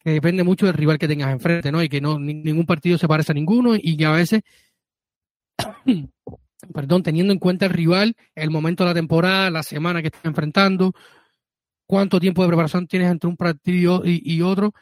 que 0.03 0.11
depende 0.11 0.43
mucho 0.43 0.65
del 0.65 0.75
rival 0.75 0.97
que 0.97 1.07
tengas 1.07 1.31
enfrente, 1.31 1.71
¿no? 1.71 1.81
Y 1.81 1.89
que 1.89 2.01
no 2.01 2.19
ningún 2.19 2.65
partido 2.65 2.97
se 2.97 3.07
parece 3.07 3.31
a 3.31 3.35
ninguno 3.35 3.75
y 3.75 3.95
que 3.95 4.05
a 4.05 4.11
veces, 4.11 4.41
perdón, 6.73 7.03
teniendo 7.03 7.31
en 7.31 7.39
cuenta 7.39 7.65
el 7.65 7.71
rival, 7.71 8.15
el 8.35 8.49
momento 8.49 8.83
de 8.83 8.89
la 8.89 8.93
temporada, 8.93 9.49
la 9.49 9.63
semana 9.63 10.01
que 10.01 10.07
estás 10.07 10.25
enfrentando, 10.25 10.93
cuánto 11.85 12.19
tiempo 12.19 12.41
de 12.41 12.49
preparación 12.49 12.87
tienes 12.87 13.09
entre 13.09 13.29
un 13.29 13.37
partido 13.37 14.01
y, 14.05 14.41
otro, 14.41 14.73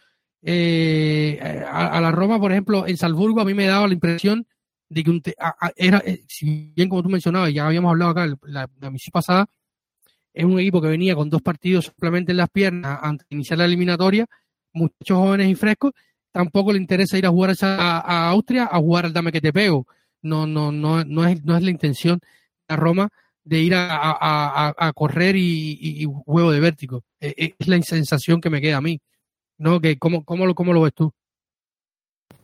eh, 0.42 1.40
a, 1.70 2.02
la 2.02 2.12
Roma, 2.12 2.40
por 2.40 2.52
ejemplo, 2.52 2.88
en 2.88 2.98
Salzburgo 2.98 3.42
a 3.42 3.46
mí 3.46 3.54
me 3.54 3.68
daba 3.68 3.88
la 3.88 3.94
impresión 3.94 4.48
de 4.90 5.04
que 5.04 5.10
un 5.10 5.22
era, 5.76 6.00
eh, 6.06 6.24
si 6.28 6.74
bien 6.76 6.90
como 6.90 7.04
tú 7.04 7.10
mencionabas, 7.10 7.54
ya 7.54 7.68
habíamos 7.68 7.92
hablado 7.92 8.12
acá 8.12 8.28
la, 8.44 8.70
la 8.80 8.90
misión 8.90 9.12
pasada, 9.12 9.48
es 10.34 10.46
un 10.46 10.60
equipo 10.60 10.82
que 10.82 10.88
venía 10.88 11.16
con 11.16 11.30
dos 11.30 11.42
partidos 11.42 11.86
simplemente 11.86 12.32
en 12.32 12.38
las 12.38 12.50
piernas 12.50 13.00
antes 13.02 13.28
de 13.30 13.36
iniciar 13.36 13.60
la 13.60 13.66
eliminatoria, 13.66 14.28
muchos 14.74 15.18
jóvenes 15.18 15.50
y 15.50 15.56
frescos, 15.56 15.94
tampoco 16.32 16.72
le 16.72 16.80
interesa 16.80 17.18
ir 17.18 17.26
a 17.26 17.30
jugar 17.30 17.56
a, 17.62 18.30
Austria 18.30 18.70
a 18.72 18.78
jugar 18.80 19.06
al 19.06 19.14
dame 19.14 19.32
que 19.32 19.42
te 19.42 19.54
pego. 19.54 19.88
No, 20.22 20.46
no, 20.46 20.72
no, 20.72 21.04
no 21.04 21.28
es, 21.28 21.44
no 21.44 21.58
es 21.58 21.64
la 21.64 21.72
intención 21.72 22.20
de 22.68 22.76
Roma 22.76 23.10
de 23.44 23.60
ir 23.60 23.74
a, 23.76 24.74
a 24.78 24.94
correr 24.94 25.36
y, 25.36 25.78
y, 25.82 26.06
huevo 26.06 26.52
de 26.52 26.60
vértigo. 26.60 27.04
E, 27.20 27.56
es 27.58 27.68
la 27.68 27.82
sensación 27.82 28.40
que 28.40 28.50
me 28.50 28.62
queda 28.62 28.78
a 28.78 28.82
mí. 28.82 29.00
¿no? 29.62 29.80
Que, 29.80 29.98
¿cómo, 29.98 30.26
cómo, 30.26 30.46
lo, 30.46 30.56
¿Cómo 30.56 30.74
lo 30.74 30.82
ves 30.82 30.94
tú? 30.94 31.14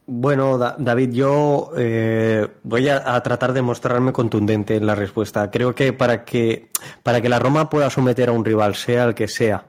Bueno, 0.05 0.57
David, 0.57 1.11
yo 1.11 1.71
eh, 1.77 2.47
voy 2.63 2.87
a, 2.87 3.21
tratar 3.21 3.51
de 3.51 3.61
mostrarme 3.61 4.13
contundente 4.13 4.77
en 4.77 4.85
la 4.85 4.95
respuesta. 4.95 5.51
Creo 5.51 5.75
que 5.75 5.91
para 5.91 6.23
que 6.23 6.69
para 7.03 7.19
que 7.19 7.27
la 7.27 7.39
Roma 7.39 7.69
pueda 7.69 7.89
someter 7.89 8.29
a 8.29 8.31
un 8.31 8.45
rival, 8.45 8.75
sea 8.75 9.03
el 9.03 9.15
que 9.15 9.27
sea, 9.27 9.65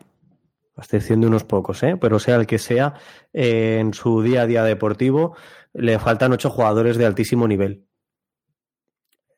a 0.79 0.99
de 0.99 1.27
unos 1.27 1.45
pocos, 1.45 1.83
¿eh? 1.83 1.97
pero 1.97 2.19
sea 2.19 2.37
el 2.37 2.47
que 2.47 2.59
sea, 2.59 2.95
eh, 3.33 3.79
en 3.81 3.95
su 3.95 4.23
día 4.23 4.43
a 4.43 4.47
día 4.47 4.63
deportivo, 4.63 5.37
le 5.75 5.99
faltan 5.99 6.33
ocho 6.33 6.51
jugadores 6.51 6.97
de 6.97 7.07
altísimo 7.07 7.49
nivel. 7.49 7.87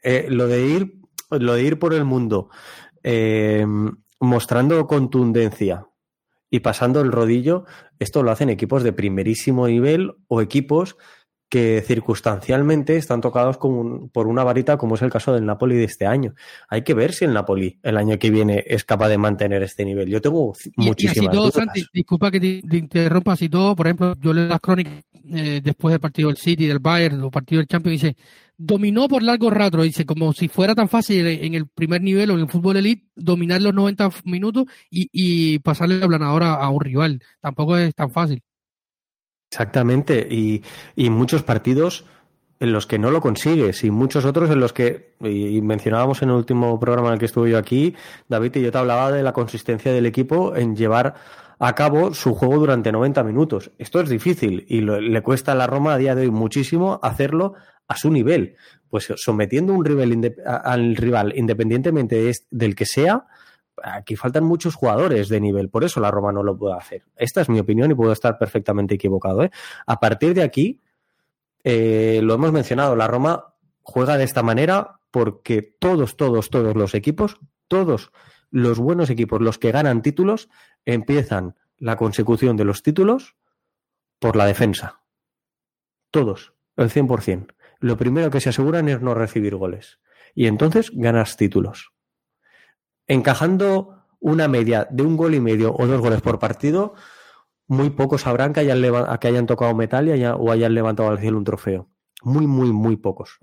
Eh, 0.02 0.26
lo 0.28 0.46
de 0.48 0.66
ir, 0.66 1.00
lo 1.30 1.54
de 1.54 1.62
ir 1.62 1.78
por 1.78 1.94
el 1.94 2.04
mundo 2.04 2.50
mostrando 4.18 4.86
contundencia, 4.86 5.86
y 6.50 6.60
pasando 6.60 7.00
el 7.00 7.12
rodillo, 7.12 7.64
esto 7.98 8.22
lo 8.22 8.32
hacen 8.32 8.50
equipos 8.50 8.82
de 8.82 8.92
primerísimo 8.92 9.68
nivel 9.68 10.16
o 10.26 10.42
equipos 10.42 10.96
que 11.50 11.82
circunstancialmente 11.84 12.96
están 12.96 13.20
tocados 13.20 13.58
por 13.58 14.26
una 14.28 14.44
varita, 14.44 14.76
como 14.78 14.94
es 14.94 15.02
el 15.02 15.10
caso 15.10 15.34
del 15.34 15.44
Napoli 15.44 15.74
de 15.74 15.84
este 15.84 16.06
año. 16.06 16.32
Hay 16.68 16.82
que 16.82 16.94
ver 16.94 17.12
si 17.12 17.24
el 17.24 17.34
Napoli 17.34 17.80
el 17.82 17.96
año 17.96 18.18
que 18.20 18.30
viene 18.30 18.62
es 18.64 18.84
capaz 18.84 19.08
de 19.08 19.18
mantener 19.18 19.60
este 19.64 19.84
nivel. 19.84 20.08
Yo 20.08 20.20
tengo 20.20 20.54
muchísimas 20.76 21.36
y 21.36 21.50
Santi, 21.50 21.84
disculpa 21.92 22.30
que 22.30 22.38
te, 22.38 22.76
interrumpa, 22.76 23.32
así 23.32 23.48
todo, 23.48 23.74
por 23.74 23.88
ejemplo, 23.88 24.14
yo 24.20 24.32
leo 24.32 24.46
las 24.46 24.60
crónicas 24.60 25.02
eh, 25.28 25.60
después 25.62 25.92
del 25.92 26.00
partido 26.00 26.28
del 26.28 26.36
City, 26.36 26.66
del 26.66 26.78
Bayern, 26.78 27.20
los 27.20 27.32
partidos 27.32 27.62
del 27.62 27.68
Champions, 27.68 28.00
dice, 28.00 28.16
dominó 28.56 29.08
por 29.08 29.24
largo 29.24 29.50
rato, 29.50 29.82
dice, 29.82 30.06
como 30.06 30.32
si 30.32 30.46
fuera 30.46 30.76
tan 30.76 30.88
fácil 30.88 31.26
en 31.26 31.54
el 31.54 31.66
primer 31.66 32.00
nivel 32.00 32.30
o 32.30 32.34
en 32.34 32.40
el 32.40 32.48
fútbol 32.48 32.76
elite, 32.76 33.08
dominar 33.16 33.60
los 33.60 33.74
90 33.74 34.08
minutos 34.24 34.66
y, 34.88 35.08
y 35.12 35.58
pasarle 35.58 35.98
la 35.98 36.06
planadora 36.06 36.54
a 36.54 36.70
un 36.70 36.80
rival. 36.80 37.20
Tampoco 37.40 37.76
es 37.76 37.92
tan 37.92 38.12
fácil. 38.12 38.40
Exactamente, 39.50 40.28
y, 40.30 40.62
muchos 41.10 41.42
partidos 41.42 42.04
en 42.60 42.72
los 42.72 42.86
que 42.86 42.98
no 42.98 43.10
lo 43.10 43.20
consigues 43.20 43.82
y 43.82 43.90
muchos 43.90 44.24
otros 44.24 44.48
en 44.50 44.60
los 44.60 44.72
que, 44.72 45.14
y 45.20 45.60
mencionábamos 45.60 46.22
en 46.22 46.28
el 46.28 46.36
último 46.36 46.78
programa 46.78 47.08
en 47.08 47.14
el 47.14 47.18
que 47.18 47.26
estuve 47.26 47.50
yo 47.50 47.58
aquí, 47.58 47.96
David 48.28 48.54
y 48.56 48.62
yo 48.62 48.70
te 48.70 48.78
hablaba 48.78 49.10
de 49.10 49.24
la 49.24 49.32
consistencia 49.32 49.92
del 49.92 50.06
equipo 50.06 50.54
en 50.54 50.76
llevar 50.76 51.14
a 51.58 51.74
cabo 51.74 52.14
su 52.14 52.34
juego 52.34 52.58
durante 52.58 52.92
90 52.92 53.24
minutos. 53.24 53.72
Esto 53.78 54.00
es 54.00 54.08
difícil 54.08 54.64
y 54.68 54.82
le 54.82 55.22
cuesta 55.22 55.52
a 55.52 55.56
la 55.56 55.66
Roma 55.66 55.94
a 55.94 55.98
día 55.98 56.14
de 56.14 56.22
hoy 56.22 56.30
muchísimo 56.30 57.00
hacerlo 57.02 57.54
a 57.88 57.96
su 57.96 58.10
nivel. 58.10 58.54
Pues 58.88 59.12
sometiendo 59.16 59.74
un 59.74 59.84
rival 59.84 60.32
al 60.46 60.94
rival, 60.94 61.32
independientemente 61.36 62.32
del 62.50 62.74
que 62.76 62.86
sea, 62.86 63.26
aquí 63.82 64.16
faltan 64.16 64.44
muchos 64.44 64.74
jugadores 64.74 65.28
de 65.28 65.40
nivel. 65.40 65.68
Por 65.68 65.84
eso 65.84 66.00
la 66.00 66.10
Roma 66.10 66.32
no 66.32 66.42
lo 66.42 66.56
puede 66.56 66.76
hacer. 66.76 67.02
Esta 67.16 67.40
es 67.40 67.48
mi 67.48 67.58
opinión 67.58 67.90
y 67.90 67.94
puedo 67.94 68.12
estar 68.12 68.38
perfectamente 68.38 68.94
equivocado. 68.94 69.44
¿eh? 69.44 69.50
A 69.86 70.00
partir 70.00 70.34
de 70.34 70.42
aquí, 70.42 70.80
eh, 71.64 72.20
lo 72.22 72.34
hemos 72.34 72.52
mencionado, 72.52 72.96
la 72.96 73.06
Roma 73.06 73.54
juega 73.82 74.16
de 74.16 74.24
esta 74.24 74.42
manera 74.42 75.00
porque 75.10 75.62
todos, 75.62 76.16
todos, 76.16 76.50
todos 76.50 76.76
los 76.76 76.94
equipos, 76.94 77.38
todos 77.68 78.12
los 78.50 78.78
buenos 78.78 79.10
equipos, 79.10 79.40
los 79.40 79.58
que 79.58 79.72
ganan 79.72 80.02
títulos, 80.02 80.48
empiezan 80.84 81.56
la 81.78 81.96
consecución 81.96 82.56
de 82.56 82.64
los 82.64 82.82
títulos 82.82 83.36
por 84.18 84.36
la 84.36 84.46
defensa. 84.46 85.02
Todos, 86.10 86.52
el 86.76 86.90
100%. 86.90 87.54
Lo 87.78 87.96
primero 87.96 88.30
que 88.30 88.40
se 88.40 88.50
aseguran 88.50 88.88
es 88.88 89.00
no 89.00 89.14
recibir 89.14 89.56
goles. 89.56 90.00
Y 90.34 90.46
entonces 90.46 90.90
ganas 90.94 91.36
títulos. 91.36 91.92
Encajando 93.10 94.04
una 94.20 94.46
media 94.46 94.86
de 94.88 95.02
un 95.02 95.16
gol 95.16 95.34
y 95.34 95.40
medio 95.40 95.74
o 95.74 95.84
dos 95.84 96.00
goles 96.00 96.20
por 96.20 96.38
partido, 96.38 96.94
muy 97.66 97.90
pocos 97.90 98.20
sabrán 98.20 98.52
que 98.52 98.60
hayan, 98.60 98.80
que 99.18 99.26
hayan 99.26 99.46
tocado 99.46 99.74
metal 99.74 100.06
y 100.08 100.24
o 100.24 100.52
hayan 100.52 100.74
levantado 100.74 101.08
al 101.08 101.18
cielo 101.18 101.36
un 101.36 101.42
trofeo. 101.42 101.88
Muy, 102.22 102.46
muy, 102.46 102.70
muy 102.72 102.96
pocos. 102.96 103.36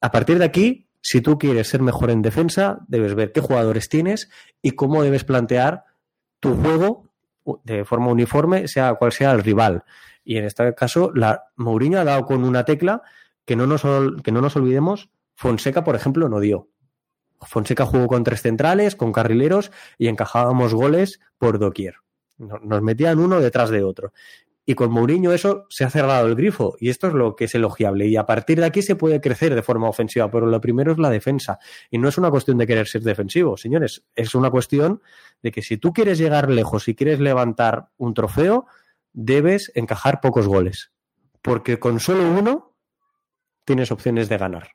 A 0.00 0.12
partir 0.12 0.38
de 0.38 0.44
aquí, 0.44 0.88
si 1.02 1.20
tú 1.20 1.36
quieres 1.36 1.66
ser 1.66 1.82
mejor 1.82 2.12
en 2.12 2.22
defensa, 2.22 2.78
debes 2.86 3.16
ver 3.16 3.32
qué 3.32 3.40
jugadores 3.40 3.88
tienes 3.88 4.30
y 4.62 4.70
cómo 4.72 5.02
debes 5.02 5.24
plantear 5.24 5.86
tu 6.38 6.54
juego 6.54 7.10
de 7.64 7.84
forma 7.84 8.06
uniforme, 8.06 8.68
sea 8.68 8.94
cual 8.94 9.10
sea 9.10 9.32
el 9.32 9.42
rival. 9.42 9.82
Y 10.22 10.36
en 10.36 10.44
este 10.44 10.72
caso, 10.76 11.10
la 11.12 11.46
Mourinho 11.56 11.98
ha 11.98 12.04
dado 12.04 12.24
con 12.24 12.44
una 12.44 12.64
tecla 12.64 13.02
que 13.44 13.56
no 13.56 13.66
nos, 13.66 13.82
que 14.22 14.30
no 14.30 14.40
nos 14.40 14.54
olvidemos, 14.54 15.10
Fonseca, 15.34 15.82
por 15.82 15.96
ejemplo, 15.96 16.28
no 16.28 16.38
dio. 16.38 16.69
Fonseca 17.40 17.86
jugó 17.86 18.06
con 18.06 18.24
tres 18.24 18.42
centrales, 18.42 18.96
con 18.96 19.12
carrileros 19.12 19.70
y 19.98 20.08
encajábamos 20.08 20.74
goles 20.74 21.20
por 21.38 21.58
doquier. 21.58 21.96
Nos 22.38 22.82
metían 22.82 23.18
uno 23.18 23.40
detrás 23.40 23.70
de 23.70 23.82
otro. 23.82 24.12
Y 24.70 24.74
con 24.74 24.92
Mourinho 24.92 25.32
eso 25.32 25.66
se 25.68 25.84
ha 25.84 25.90
cerrado 25.90 26.28
el 26.28 26.36
grifo 26.36 26.76
y 26.78 26.90
esto 26.90 27.08
es 27.08 27.14
lo 27.14 27.34
que 27.34 27.46
es 27.46 27.54
elogiable. 27.54 28.06
Y 28.06 28.16
a 28.16 28.24
partir 28.24 28.60
de 28.60 28.66
aquí 28.66 28.82
se 28.82 28.94
puede 28.94 29.20
crecer 29.20 29.54
de 29.54 29.62
forma 29.62 29.88
ofensiva, 29.88 30.30
pero 30.30 30.46
lo 30.46 30.60
primero 30.60 30.92
es 30.92 30.98
la 30.98 31.10
defensa. 31.10 31.58
Y 31.90 31.98
no 31.98 32.08
es 32.08 32.18
una 32.18 32.30
cuestión 32.30 32.56
de 32.58 32.66
querer 32.66 32.86
ser 32.86 33.02
defensivo, 33.02 33.56
señores. 33.56 34.04
Es 34.14 34.34
una 34.34 34.50
cuestión 34.50 35.02
de 35.42 35.50
que 35.50 35.62
si 35.62 35.76
tú 35.76 35.92
quieres 35.92 36.18
llegar 36.18 36.50
lejos 36.50 36.86
y 36.88 36.94
quieres 36.94 37.18
levantar 37.20 37.88
un 37.96 38.14
trofeo, 38.14 38.66
debes 39.12 39.72
encajar 39.74 40.20
pocos 40.20 40.46
goles. 40.46 40.92
Porque 41.42 41.80
con 41.80 41.98
solo 41.98 42.30
uno 42.30 42.76
tienes 43.64 43.90
opciones 43.90 44.28
de 44.28 44.38
ganar. 44.38 44.68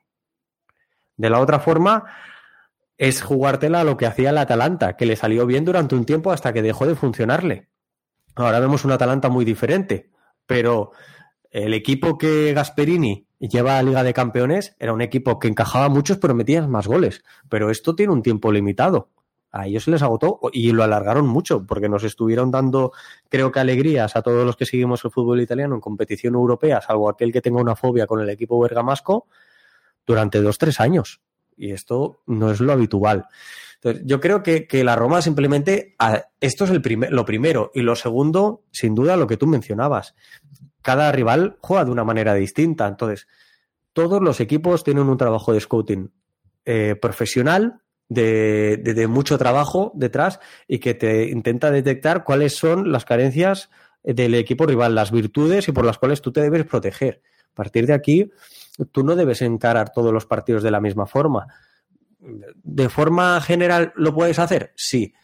De 1.16 1.30
la 1.30 1.40
otra 1.40 1.58
forma, 1.58 2.04
es 2.98 3.22
jugártela 3.22 3.80
a 3.80 3.84
lo 3.84 3.96
que 3.96 4.06
hacía 4.06 4.30
el 4.30 4.38
Atalanta, 4.38 4.96
que 4.96 5.06
le 5.06 5.16
salió 5.16 5.46
bien 5.46 5.64
durante 5.64 5.94
un 5.94 6.04
tiempo 6.04 6.32
hasta 6.32 6.52
que 6.52 6.62
dejó 6.62 6.86
de 6.86 6.94
funcionarle. 6.94 7.68
Ahora 8.34 8.60
vemos 8.60 8.84
un 8.84 8.92
Atalanta 8.92 9.28
muy 9.28 9.44
diferente, 9.44 10.10
pero 10.46 10.92
el 11.50 11.74
equipo 11.74 12.18
que 12.18 12.52
Gasperini 12.52 13.26
lleva 13.38 13.78
a 13.78 13.82
Liga 13.82 14.02
de 14.02 14.14
Campeones 14.14 14.76
era 14.78 14.92
un 14.92 15.00
equipo 15.00 15.38
que 15.38 15.48
encajaba 15.48 15.88
muchos, 15.88 16.18
pero 16.18 16.34
metía 16.34 16.66
más 16.66 16.86
goles. 16.86 17.22
Pero 17.48 17.70
esto 17.70 17.94
tiene 17.94 18.12
un 18.12 18.22
tiempo 18.22 18.52
limitado. 18.52 19.10
A 19.50 19.66
ellos 19.66 19.84
se 19.84 19.90
les 19.90 20.02
agotó 20.02 20.38
y 20.52 20.72
lo 20.72 20.82
alargaron 20.82 21.26
mucho, 21.26 21.64
porque 21.64 21.88
nos 21.88 22.04
estuvieron 22.04 22.50
dando, 22.50 22.92
creo 23.30 23.52
que 23.52 23.60
alegrías 23.60 24.16
a 24.16 24.22
todos 24.22 24.44
los 24.44 24.56
que 24.56 24.66
seguimos 24.66 25.02
el 25.04 25.10
fútbol 25.10 25.40
italiano 25.40 25.74
en 25.74 25.80
competición 25.80 26.34
europea, 26.34 26.82
salvo 26.82 27.08
aquel 27.08 27.32
que 27.32 27.40
tenga 27.40 27.60
una 27.60 27.74
fobia 27.74 28.06
con 28.06 28.20
el 28.20 28.28
equipo 28.28 28.60
bergamasco, 28.60 29.28
durante 30.06 30.42
dos, 30.42 30.58
tres 30.58 30.78
años. 30.78 31.22
Y 31.56 31.72
esto 31.72 32.22
no 32.26 32.50
es 32.50 32.60
lo 32.60 32.72
habitual 32.72 33.26
yo 34.04 34.20
creo 34.20 34.42
que, 34.42 34.66
la 34.84 34.96
Roma 34.96 35.22
simplemente, 35.22 35.94
esto 36.40 36.64
es 36.64 36.70
el 36.70 36.82
lo 37.10 37.24
primero. 37.24 37.70
Y 37.74 37.82
lo 37.82 37.94
segundo, 37.96 38.64
sin 38.72 38.94
duda, 38.94 39.16
lo 39.16 39.26
que 39.26 39.36
tú 39.36 39.46
mencionabas. 39.46 40.14
Cada 40.82 41.10
rival 41.12 41.56
juega 41.60 41.84
de 41.84 41.90
una 41.90 42.04
manera 42.04 42.34
distinta. 42.34 42.86
Entonces, 42.86 43.26
todos 43.92 44.22
los 44.22 44.40
equipos 44.40 44.84
tienen 44.84 45.08
un 45.08 45.16
trabajo 45.16 45.52
de 45.52 45.60
scouting 45.60 46.10
eh, 46.64 46.96
profesional, 47.00 47.80
de, 48.08 49.06
mucho 49.08 49.36
trabajo 49.36 49.92
detrás 49.94 50.40
y 50.68 50.78
que 50.78 50.94
te 50.94 51.28
intenta 51.28 51.70
detectar 51.70 52.24
cuáles 52.24 52.54
son 52.54 52.92
las 52.92 53.04
carencias 53.04 53.68
del 54.04 54.34
equipo 54.34 54.66
rival, 54.66 54.94
las 54.94 55.10
virtudes 55.10 55.66
y 55.68 55.72
por 55.72 55.84
las 55.84 55.98
cuales 55.98 56.22
tú 56.22 56.32
te 56.32 56.40
debes 56.40 56.64
proteger. 56.64 57.22
A 57.52 57.54
partir 57.54 57.86
de 57.86 57.94
aquí, 57.94 58.30
tú 58.92 59.02
no 59.02 59.16
debes 59.16 59.42
encarar 59.42 59.92
todos 59.92 60.12
los 60.12 60.26
partidos 60.26 60.62
de 60.62 60.70
la 60.70 60.80
misma 60.80 61.06
forma. 61.06 61.46
¿De 62.18 62.88
forma 62.88 63.40
general 63.40 63.92
lo 63.96 64.14
puedes 64.14 64.38
hacer? 64.38 64.72
Sí. 64.76 65.14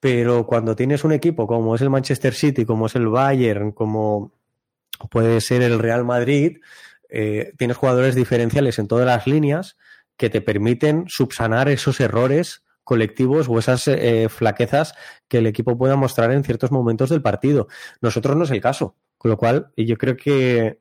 Pero 0.00 0.46
cuando 0.46 0.74
tienes 0.74 1.04
un 1.04 1.12
equipo 1.12 1.46
como 1.46 1.74
es 1.74 1.82
el 1.82 1.90
Manchester 1.90 2.34
City, 2.34 2.64
como 2.64 2.86
es 2.86 2.96
el 2.96 3.08
Bayern, 3.08 3.72
como 3.72 4.32
puede 5.10 5.40
ser 5.40 5.62
el 5.62 5.78
Real 5.78 6.04
Madrid, 6.04 6.58
eh, 7.08 7.52
tienes 7.58 7.76
jugadores 7.76 8.14
diferenciales 8.14 8.78
en 8.78 8.88
todas 8.88 9.06
las 9.06 9.26
líneas 9.26 9.76
que 10.16 10.30
te 10.30 10.40
permiten 10.40 11.04
subsanar 11.08 11.68
esos 11.68 12.00
errores 12.00 12.64
colectivos 12.84 13.48
o 13.48 13.58
esas 13.58 13.86
eh, 13.88 14.28
flaquezas 14.28 14.94
que 15.28 15.38
el 15.38 15.46
equipo 15.46 15.78
pueda 15.78 15.96
mostrar 15.96 16.32
en 16.32 16.44
ciertos 16.44 16.70
momentos 16.70 17.10
del 17.10 17.22
partido. 17.22 17.68
Nosotros 18.00 18.36
no 18.36 18.44
es 18.44 18.50
el 18.50 18.60
caso. 18.60 18.96
Con 19.16 19.30
lo 19.30 19.36
cual, 19.36 19.70
yo 19.76 19.98
creo 19.98 20.16
que, 20.16 20.79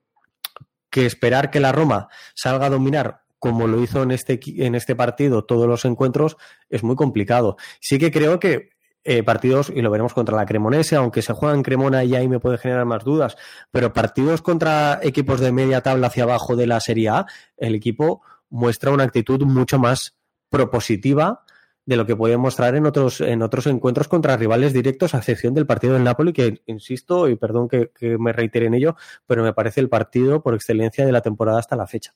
que 0.90 1.06
esperar 1.06 1.52
que 1.52 1.60
la 1.60 1.72
Roma 1.72 2.10
salga 2.36 2.68
a 2.68 2.70
dominar 2.70 3.22
como 3.40 3.68
lo 3.68 3.82
hizo 3.82 4.04
en 4.04 4.12
este, 4.12 4.40
en 4.58 4.76
este 4.76 4.96
partido 4.96 5.46
todos 5.46 5.68
los 5.68 5.86
encuentros, 5.86 6.38
es 6.70 6.84
muy 6.84 6.96
complicado. 6.96 7.56
Sí 7.80 7.98
que 7.98 8.12
creo 8.12 8.40
que 8.40 8.72
eh, 9.06 9.24
partidos, 9.24 9.72
y 9.74 9.82
lo 9.82 9.90
veremos 9.90 10.14
contra 10.14 10.36
la 10.36 10.46
Cremonese, 10.46 10.98
aunque 10.98 11.22
se 11.22 11.32
juega 11.32 11.56
en 11.56 11.64
Cremona 11.64 12.04
y 12.04 12.16
ahí 12.16 12.28
me 12.28 12.42
puede 12.42 12.58
generar 12.58 12.86
más 12.86 13.06
dudas, 13.06 13.38
pero 13.72 13.94
partidos 13.94 14.42
contra 14.42 15.00
equipos 15.02 15.40
de 15.40 15.54
media 15.54 15.82
tabla 15.82 16.08
hacia 16.08 16.24
abajo 16.24 16.58
de 16.58 16.68
la 16.68 16.82
Serie 16.82 17.10
A, 17.10 17.26
el 17.56 17.76
equipo 17.76 18.22
muestra 18.50 18.92
una 18.92 19.06
actitud 19.06 19.42
mucho 19.44 19.80
más 19.80 20.18
propositiva 20.50 21.46
de 21.90 21.98
lo 21.98 22.06
que 22.06 22.16
puede 22.16 22.38
mostrar 22.38 22.76
en 22.76 22.86
otros, 22.86 23.20
en 23.20 23.42
otros 23.42 23.66
encuentros 23.66 24.08
contra 24.08 24.38
rivales 24.38 24.74
directos, 24.74 25.16
a 25.16 25.18
excepción 25.18 25.56
del 25.56 25.66
partido 25.66 25.96
del 25.96 26.04
Napoli, 26.04 26.34
que 26.34 26.62
insisto, 26.68 27.28
y 27.28 27.36
perdón 27.36 27.68
que, 27.68 27.90
me 28.20 28.32
reitere 28.32 28.68
en 28.68 28.76
ello, 28.76 28.96
pero 29.26 29.44
me 29.44 29.54
parece 29.54 29.82
el 29.82 29.90
partido 29.90 30.44
por 30.44 30.54
excelencia 30.54 31.04
de 31.04 31.12
la 31.12 31.22
temporada 31.22 31.58
hasta 31.58 31.76
la 31.76 31.88
fecha. 31.88 32.14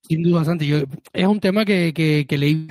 Sin 0.00 0.22
duda, 0.22 0.42
Santi. 0.42 0.66
Yo, 0.66 0.78
es 1.12 1.26
un 1.26 1.38
tema 1.38 1.66
que, 1.66 1.92
que, 1.92 2.24
que 2.26 2.38
leí 2.38 2.66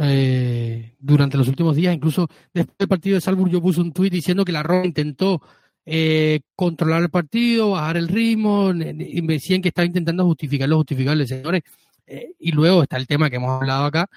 eh, 0.00 0.96
durante 0.98 1.36
los 1.36 1.46
últimos 1.46 1.76
días. 1.76 1.94
Incluso 1.94 2.26
después 2.52 2.76
del 2.76 2.88
partido 2.88 3.14
de 3.14 3.20
Salzburg 3.20 3.52
yo 3.52 3.62
puse 3.62 3.80
un 3.80 3.92
tuit 3.92 4.12
diciendo 4.12 4.44
que 4.44 4.50
la 4.50 4.64
Roma 4.64 4.84
intentó 4.84 5.40
eh, 5.86 6.40
controlar 6.56 7.02
el 7.02 7.10
partido, 7.10 7.70
bajar 7.70 7.98
el 7.98 8.08
ritmo, 8.08 8.72
y 8.72 9.22
me 9.22 9.34
decían 9.34 9.62
que 9.62 9.68
estaba 9.68 9.86
intentando 9.86 10.24
justificarlo, 10.24 10.78
justificarlo, 10.78 11.24
señores. 11.24 11.62
Eh, 12.06 12.32
y 12.38 12.52
luego 12.52 12.82
está 12.82 12.96
el 12.96 13.06
tema 13.06 13.30
que 13.30 13.36
hemos 13.36 13.60
hablado 13.60 13.84
acá, 13.84 14.08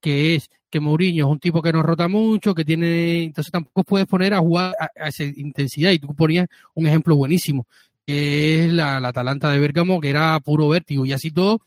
que 0.00 0.34
es 0.34 0.50
que 0.70 0.80
Mourinho 0.80 1.26
es 1.26 1.32
un 1.32 1.40
tipo 1.40 1.62
que 1.62 1.72
no 1.72 1.82
rota 1.82 2.08
mucho, 2.08 2.54
que 2.54 2.64
tiene, 2.64 3.24
entonces 3.24 3.50
tampoco 3.50 3.84
puedes 3.84 4.06
poner 4.06 4.34
a 4.34 4.38
jugar 4.40 4.74
a, 4.78 4.90
a 5.04 5.08
esa 5.08 5.24
intensidad. 5.24 5.92
Y 5.92 5.98
tú 5.98 6.14
ponías 6.14 6.46
un 6.74 6.86
ejemplo 6.86 7.16
buenísimo 7.16 7.66
que 8.08 8.64
es 8.64 8.72
la, 8.72 8.96
Atalanta 8.96 9.50
de 9.50 9.58
Bergamo, 9.58 10.00
que 10.00 10.08
era 10.08 10.40
puro 10.40 10.70
vértigo. 10.70 11.04
Y 11.04 11.12
así 11.12 11.30
todo, 11.30 11.60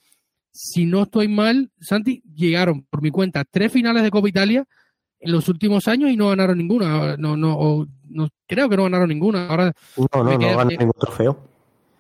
si 0.52 0.88
no 0.88 1.04
estoy 1.04 1.28
mal, 1.28 1.70
Santi, 1.80 2.24
llegaron 2.34 2.82
por 2.90 3.04
mi 3.04 3.12
cuenta 3.12 3.46
tres 3.46 3.72
finales 3.72 4.02
de 4.02 4.10
Copa 4.10 4.28
Italia 4.28 4.66
en 5.20 5.32
los 5.34 5.48
últimos 5.50 5.88
años 5.88 6.10
y 6.10 6.18
no 6.18 6.30
ganaron 6.30 6.58
ninguna. 6.58 7.16
No, 7.16 7.38
no, 7.38 7.88
no 8.10 8.28
creo 8.48 8.68
que 8.68 8.76
no 8.76 8.84
ganaron 8.86 9.10
ninguna. 9.10 9.50
Ahora 9.50 9.72
no, 9.96 10.08
no, 10.12 10.24
no 10.24 10.40
ganaron 10.40 10.68
ningún 10.70 11.00
trofeo. 11.00 11.51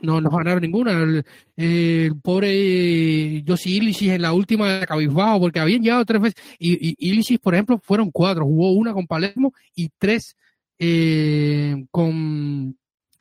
No, 0.01 0.19
no 0.19 0.29
ganaron 0.29 0.61
ninguna. 0.61 1.23
El, 1.55 2.15
pobre 2.21 3.43
Josi 3.47 3.77
Ilicic 3.77 4.09
en 4.09 4.21
la 4.23 4.33
última 4.33 4.79
de 4.79 4.87
Cabizbajo, 4.87 5.39
porque 5.41 5.59
habían 5.59 5.83
llegado 5.83 6.05
tres 6.05 6.21
veces. 6.21 6.43
Y, 6.57 6.95
y 6.97 7.37
por 7.37 7.53
ejemplo, 7.53 7.79
fueron 7.83 8.11
cuatro. 8.11 8.45
Jugó 8.45 8.71
una 8.71 8.93
con 8.93 9.07
Palermo 9.07 9.53
y 9.75 9.89
tres 9.97 10.35
eh, 10.83 11.85
con, 11.91 12.75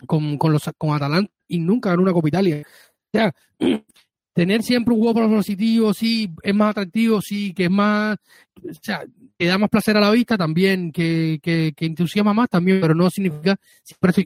con, 0.06 0.38
con, 0.38 0.52
los, 0.52 0.62
con 0.78 0.94
Atalanta 0.94 1.30
y 1.46 1.58
nunca 1.58 1.90
ganó 1.90 2.02
una 2.02 2.12
Copa 2.12 2.28
Italia. 2.28 2.62
O 2.62 3.10
sea, 3.12 3.34
tener 4.32 4.62
siempre 4.62 4.94
un 4.94 5.00
juego 5.00 5.28
positivo, 5.28 5.92
sí, 5.92 6.32
es 6.42 6.54
más 6.54 6.70
atractivo, 6.70 7.20
sí, 7.20 7.52
que 7.52 7.64
es 7.64 7.70
más, 7.70 8.16
o 8.56 8.72
sea, 8.80 9.04
que 9.38 9.46
da 9.46 9.58
más 9.58 9.68
placer 9.68 9.96
a 9.96 10.00
la 10.00 10.10
vista 10.10 10.38
también, 10.38 10.90
que, 10.90 11.38
que, 11.42 11.74
que 11.76 11.84
entusiasma 11.84 12.32
más 12.32 12.48
también, 12.48 12.80
pero 12.80 12.94
no 12.94 13.10
significa. 13.10 13.56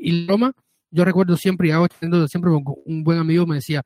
Y 0.01 0.27
Roma, 0.27 0.53
yo 0.95 1.05
recuerdo 1.05 1.37
siempre, 1.37 1.69
y 1.69 1.71
hago 1.73 1.89
siempre 2.29 2.53
un 2.53 3.03
buen 3.03 3.19
amigo 3.19 3.47
me 3.47 3.57
decía, 3.57 3.83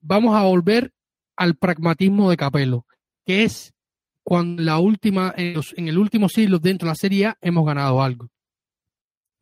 vamos 0.00 0.34
a 0.34 0.42
volver 0.44 0.90
al 1.36 1.54
pragmatismo 1.54 2.30
de 2.30 2.38
Capello, 2.38 2.86
que 3.26 3.44
es 3.44 3.74
cuando 4.22 4.62
la 4.62 4.78
última, 4.78 5.34
en, 5.36 5.88
el 5.88 5.98
último 5.98 6.30
siglo 6.30 6.58
dentro 6.58 6.86
de 6.86 6.92
la 6.92 6.94
Serie 6.94 7.34
hemos 7.42 7.66
ganado 7.66 8.02
algo. 8.02 8.28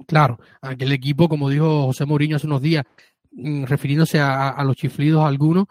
Claro, 0.07 0.41
aquel 0.61 0.93
equipo, 0.93 1.29
como 1.29 1.51
dijo 1.51 1.87
José 1.87 2.05
Mourinho 2.05 2.37
hace 2.37 2.47
unos 2.47 2.63
días, 2.63 2.85
mm, 3.31 3.65
refiriéndose 3.65 4.19
a, 4.19 4.61
los 4.65 4.77
chiflidos 4.77 5.25
algunos, 5.25 5.67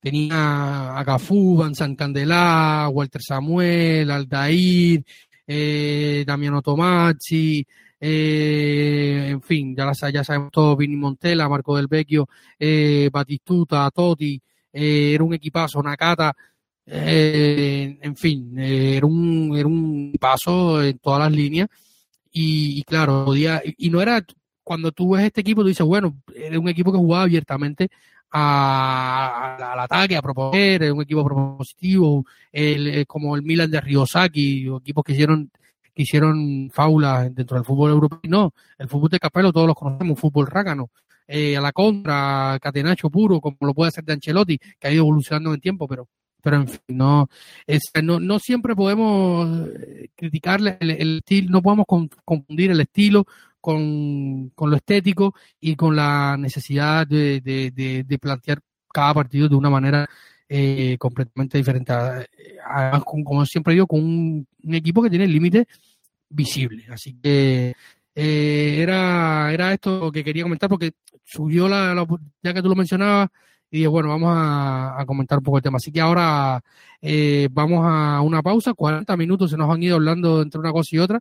tenía 0.00 0.96
a 0.98 1.04
Cafú, 1.04 1.56
Van 1.56 1.74
San 1.74 1.96
Candelá, 1.96 2.88
Walter 2.92 3.22
Samuel, 3.22 4.10
Aldair, 4.10 5.04
eh, 5.46 6.24
Damiano 6.24 6.62
Tomazzi, 6.62 7.66
eh, 8.00 9.26
en 9.28 9.42
fin, 9.42 9.76
ya, 9.76 9.92
ya 10.10 10.24
sabemos 10.24 10.50
todo, 10.50 10.76
Vini 10.76 10.96
Montella, 10.96 11.48
Marco 11.48 11.76
Del 11.76 11.86
Vecchio, 11.86 12.28
eh, 12.58 13.10
Batistuta, 13.12 13.90
Totti, 13.90 14.40
eh, 14.72 15.12
era 15.14 15.22
un 15.22 15.34
equipazo, 15.34 15.82
Nakata, 15.82 16.34
eh, 16.86 17.98
en 18.00 18.16
fin, 18.16 18.58
era, 18.58 19.06
un, 19.06 19.54
era 19.54 19.68
un 19.68 20.14
paso 20.18 20.82
en 20.82 20.98
todas 20.98 21.20
las 21.20 21.32
líneas. 21.32 21.68
Y, 22.32 22.82
claro, 22.84 23.24
podía, 23.26 23.60
y 23.64 23.90
no 23.90 24.00
era, 24.00 24.24
cuando 24.62 24.92
tú 24.92 25.10
ves 25.10 25.24
este 25.24 25.40
equipo, 25.42 25.62
tú 25.62 25.68
dices, 25.68 25.86
bueno, 25.86 26.16
era 26.34 26.58
un 26.58 26.68
equipo 26.68 26.92
que 26.92 26.98
jugaba 26.98 27.24
abiertamente 27.24 27.88
al 28.30 29.80
ataque, 29.80 30.16
a 30.16 30.22
proponer, 30.22 30.84
era 30.84 30.94
un 30.94 31.02
equipo 31.02 31.24
propositivo, 31.24 32.24
como 33.08 33.36
el 33.36 33.42
Milan 33.42 33.70
de 33.70 33.80
Ryosaki, 33.80 34.68
equipos 34.68 35.04
que 35.04 35.12
hicieron 35.12 35.50
hicieron 36.02 36.70
faulas 36.72 37.34
dentro 37.34 37.56
del 37.56 37.64
fútbol 37.64 37.90
europeo. 37.92 38.20
No, 38.28 38.52
el 38.78 38.88
fútbol 38.88 39.10
de 39.10 39.18
Capello 39.18 39.52
todos 39.52 39.66
los 39.66 39.76
conocemos, 39.76 40.18
fútbol 40.18 40.46
rácano. 40.46 40.90
Eh, 41.26 41.56
a 41.56 41.60
la 41.60 41.72
contra, 41.72 42.58
Catenacho 42.60 43.08
puro, 43.08 43.40
como 43.40 43.56
lo 43.60 43.74
puede 43.74 43.88
hacer 43.88 44.04
de 44.04 44.14
Ancelotti, 44.14 44.58
que 44.58 44.88
ha 44.88 44.92
ido 44.92 45.02
evolucionando 45.02 45.50
en 45.50 45.54
el 45.54 45.60
tiempo, 45.60 45.86
pero 45.86 46.08
pero 46.42 46.56
en 46.56 46.68
fin, 46.68 46.80
no, 46.88 47.28
no, 48.02 48.20
no 48.20 48.38
siempre 48.38 48.74
podemos 48.74 49.68
eh, 49.68 50.08
criticarle 50.14 50.76
el, 50.80 51.18
estilo, 51.18 51.50
no 51.50 51.62
podemos 51.62 51.86
confundir 52.24 52.70
el 52.70 52.80
estilo 52.80 53.26
con, 53.60 54.50
con, 54.54 54.70
lo 54.70 54.76
estético 54.76 55.34
y 55.60 55.76
con 55.76 55.94
la 55.96 56.36
necesidad 56.38 57.06
de, 57.06 57.40
de, 57.40 58.18
plantear 58.18 58.60
cada 58.92 59.14
partido 59.14 59.48
de 59.48 59.56
una 59.56 59.70
manera 59.70 60.08
eh, 60.48 60.96
completamente 60.98 61.58
diferente. 61.58 61.92
Además, 61.92 63.02
como 63.04 63.44
siempre 63.46 63.74
digo, 63.74 63.86
con 63.86 64.00
un, 64.00 64.46
equipo 64.74 65.02
que 65.02 65.10
tiene 65.10 65.26
límites 65.26 65.66
visibles. 66.30 66.88
Así 66.90 67.14
que 67.20 67.74
eh, 68.14 68.76
era, 68.80 69.52
era 69.52 69.72
esto 69.72 70.10
que 70.10 70.24
quería 70.24 70.44
comentar 70.44 70.68
porque 70.68 70.92
subió 71.24 71.68
la, 71.68 72.06
ya 72.42 72.54
que 72.54 72.62
tú 72.62 72.68
lo 72.68 72.74
mencionabas, 72.74 73.28
y 73.70 73.78
dije, 73.78 73.88
bueno, 73.88 74.08
vamos 74.08 74.34
a, 74.36 75.04
comentar 75.06 75.38
un 75.38 75.44
poco 75.44 75.58
el 75.58 75.62
tema. 75.62 75.76
Así 75.76 75.92
que 75.92 76.00
ahora 76.00 76.60
eh, 77.00 77.48
vamos 77.52 77.84
a 77.84 78.20
una 78.20 78.42
pausa, 78.42 78.74
40 78.74 79.16
minutos 79.16 79.50
se 79.50 79.56
nos 79.56 79.72
han 79.72 79.82
ido 79.82 79.96
hablando 79.96 80.42
entre 80.42 80.60
una 80.60 80.72
cosa 80.72 80.96
y 80.96 80.98
otra. 80.98 81.20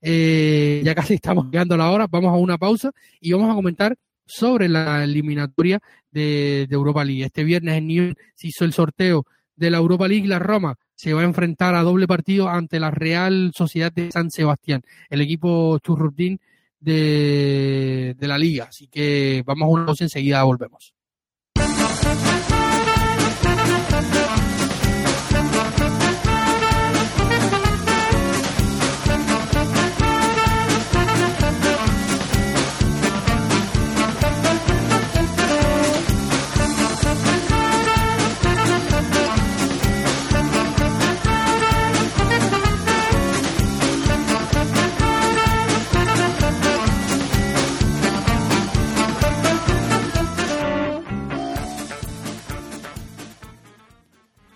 Eh, 0.00 0.80
ya 0.84 0.94
casi 0.94 1.14
estamos 1.20 1.46
llegando 1.50 1.74
a 1.74 1.78
la 1.78 1.90
hora, 1.90 2.06
vamos 2.06 2.32
a 2.32 2.36
una 2.36 2.56
pausa 2.56 2.92
y 3.20 3.32
vamos 3.32 3.50
a 3.50 3.54
comentar 3.54 3.96
sobre 4.24 4.68
la 4.68 5.04
eliminatoria 5.04 5.80
de, 6.10 6.66
Europa 6.70 7.04
League. 7.04 7.24
Este 7.24 7.44
viernes 7.44 7.76
en 7.76 7.86
New 7.86 8.14
se 8.34 8.46
hizo 8.46 8.64
el 8.64 8.72
sorteo 8.72 9.26
de 9.60 9.70
la 9.70 9.76
Europa 9.76 10.08
League, 10.08 10.26
la 10.26 10.38
Roma 10.38 10.76
se 10.94 11.12
va 11.12 11.20
a 11.20 11.24
enfrentar 11.24 11.74
a 11.74 11.82
doble 11.82 12.08
partido 12.08 12.48
ante 12.48 12.80
la 12.80 12.90
Real 12.90 13.52
Sociedad 13.54 13.92
de 13.92 14.10
San 14.10 14.30
Sebastián, 14.30 14.82
el 15.10 15.20
equipo 15.20 15.78
churrutín 15.80 16.40
de, 16.80 18.16
de 18.18 18.28
la 18.28 18.38
liga. 18.38 18.64
Así 18.70 18.88
que 18.88 19.42
vamos 19.46 19.66
a 19.66 19.68
una 19.68 19.86
pausa 19.86 20.04
enseguida 20.04 20.42
volvemos. 20.42 20.94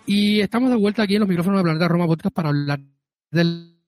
Y 0.06 0.40
estamos 0.40 0.68
de 0.68 0.76
vuelta 0.76 1.02
aquí 1.02 1.14
en 1.14 1.20
los 1.20 1.28
micrófonos 1.28 1.60
de 1.60 1.64
Planeta 1.64 1.88
Roma 1.88 2.06
Podcast 2.06 2.34
para 2.34 2.50
hablar 2.50 2.80
del 3.30 3.78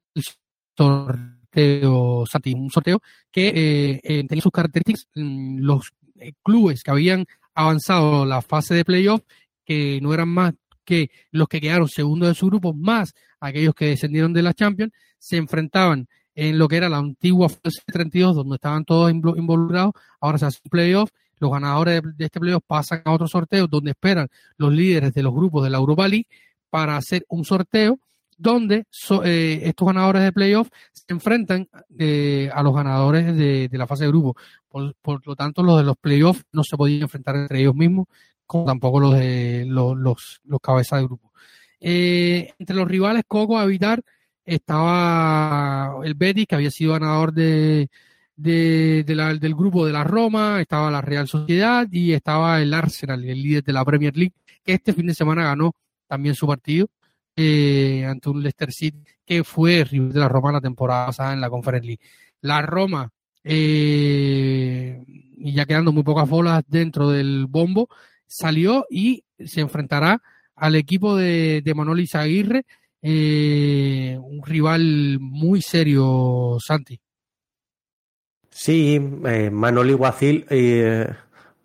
sorteo, 0.75 2.25
un 2.55 2.71
sorteo 2.71 3.03
que 3.31 3.49
eh, 3.49 4.01
eh, 4.03 4.25
tenía 4.27 4.43
sus 4.43 4.53
características, 4.53 5.09
mm, 5.15 5.59
los 5.61 5.93
eh, 6.19 6.33
clubes 6.43 6.83
que 6.83 6.91
habían 6.91 7.27
avanzado 7.55 8.25
la 8.25 8.41
fase 8.41 8.75
de 8.75 8.85
playoff, 8.85 9.21
que 9.63 10.01
no 10.01 10.15
eran 10.15 10.31
más 10.31 10.55
que 10.87 11.11
los 11.33 11.49
que 11.49 11.61
quedaron 11.61 11.89
segundos 11.89 12.29
de 12.31 12.35
su 12.35 12.47
grupo, 12.47 12.73
más 12.73 13.13
aquellos 13.39 13.75
que 13.75 13.87
descendieron 13.87 14.33
de 14.33 14.43
la 14.43 14.55
Champions, 14.55 14.93
se 15.19 15.37
enfrentaban 15.37 16.09
en 16.35 16.59
lo 16.59 16.67
que 16.67 16.77
era 16.77 16.89
la 16.89 16.99
antigua 16.99 17.51
fase 17.51 17.83
32, 17.87 18.37
donde 18.37 18.55
estaban 18.55 18.87
todos 18.87 19.11
involucrados, 19.11 19.93
ahora 20.21 20.39
se 20.39 20.47
hace 20.47 20.61
un 20.65 20.71
playoff 20.71 21.11
los 21.39 21.51
ganadores 21.51 22.03
de, 22.17 22.25
este 22.25 22.41
playoff 22.41 22.63
pasan 22.67 23.03
a 23.05 23.13
otro 23.13 23.29
sorteo 23.29 23.67
donde 23.67 23.91
esperan 23.91 24.29
los 24.57 24.73
líderes 24.73 25.13
de 25.13 25.23
los 25.23 25.35
grupos 25.35 25.65
de 25.65 25.71
la 25.71 25.79
Europa 25.79 26.09
League 26.09 26.27
para 26.71 26.97
hacer 26.97 27.25
un 27.29 27.45
sorteo 27.45 27.99
donde 28.39 28.85
eh, 29.25 29.61
estos 29.65 29.87
ganadores 29.87 30.23
de 30.23 30.33
playoff 30.33 30.69
se 30.93 31.05
enfrentan 31.09 31.69
eh, 31.99 32.51
a 32.53 32.63
los 32.63 32.75
ganadores 32.75 33.35
de, 33.37 33.69
la 33.73 33.87
fase 33.87 34.05
de 34.05 34.11
grupo. 34.11 34.37
Por, 34.69 35.27
lo 35.27 35.37
tanto, 35.37 35.63
los 35.63 35.79
de 35.79 35.85
los 35.85 35.97
playoffs 35.97 36.45
no 36.53 36.63
se 36.63 36.77
podían 36.77 37.03
enfrentar 37.03 37.37
entre 37.37 37.61
ellos 37.61 37.75
mismos, 37.75 38.09
como 38.45 38.67
tampoco 38.67 39.01
los 39.01 39.15
de 39.15 39.65
los, 39.67 39.97
los, 40.45 40.61
cabezas 40.61 41.01
de 41.01 41.07
grupo. 41.07 41.33
Eh, 41.81 42.53
entre 42.59 42.77
los 42.77 42.87
rivales, 42.87 43.25
Coco 43.27 43.59
a 43.59 43.65
evitar 43.65 44.03
estaba 44.45 45.97
el 46.05 46.15
Betis, 46.15 46.47
que 46.47 46.55
había 46.55 46.71
sido 46.71 46.93
ganador 46.93 47.33
de, 47.33 47.89
de, 48.37 49.05
del 49.05 49.55
grupo 49.55 49.87
de 49.87 49.93
la 49.93 50.05
Roma, 50.05 50.61
estaba 50.61 50.91
la 50.91 51.01
Real 51.01 51.27
Sociedad 51.27 51.87
y 51.91 52.13
estaba 52.13 52.61
el 52.61 52.75
Arsenal, 52.75 53.25
el 53.25 53.43
líder 53.43 53.65
de 53.65 53.73
la 53.73 53.85
Premier 53.85 54.17
League, 54.17 54.35
que 54.65 54.75
este 54.75 54.93
fin 54.93 55.07
de 55.07 55.15
semana 55.15 55.45
ganó 55.45 55.73
también 56.07 56.35
su 56.35 56.47
partido 56.47 56.89
eh, 57.35 58.05
ante 58.07 58.31
un 58.31 58.43
Leicester 58.43 58.73
City, 58.73 59.03
que 59.25 59.45
fue 59.45 59.85
rival 59.85 60.13
de 60.13 60.21
la 60.21 60.29
Roma 60.29 60.53
la 60.53 60.61
temporada 60.61 61.07
pasada 61.07 61.33
en 61.33 61.41
la 61.41 61.51
Conference 61.51 61.87
League. 61.87 62.03
La 62.43 62.63
Roma, 62.63 63.11
eh, 63.45 65.03
y 65.39 65.53
ya 65.53 65.67
quedando 65.67 65.93
muy 65.93 66.03
pocas 66.03 66.29
bolas 66.29 66.63
dentro 66.67 67.11
del 67.11 67.47
bombo, 67.47 67.89
salió 68.27 68.87
y 68.91 69.25
se 69.39 69.61
enfrentará 69.61 70.23
al 70.55 70.75
equipo 70.77 71.17
de, 71.17 71.63
de 71.63 71.75
Manoli 71.75 72.09
Aguirre, 72.13 72.65
eh, 73.03 74.19
un 74.21 74.43
rival 74.45 75.19
muy 75.21 75.63
serio, 75.63 76.57
Santi. 76.61 76.99
Sí, 78.59 78.99
eh, 79.27 79.51
Manoli 79.51 79.93
Guacil, 79.93 80.47
eh, 80.49 81.07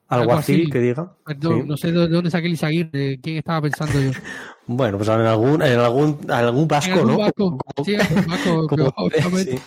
Alguacil, 0.09 0.69
que 0.69 0.79
diga. 0.79 1.15
Perdón, 1.25 1.65
no 1.65 1.77
sé 1.77 1.89
de 1.89 2.09
dónde 2.09 2.29
saqué 2.29 2.47
el 2.47 2.53
Isaguirre, 2.53 3.17
quién 3.23 3.37
estaba 3.37 3.61
pensando 3.61 3.97
yo. 3.97 4.11
bueno, 4.67 4.97
pues 4.97 5.07
en 5.07 5.21
algún, 5.21 5.61
en 5.61 5.79
algún, 5.79 6.19
algún 6.29 6.67
vasco, 6.67 7.05
¿no? 7.05 7.17
Vasco? 7.17 7.57
Sí, 7.85 7.95
vasco, 7.95 8.67
obviamente. 8.97 9.61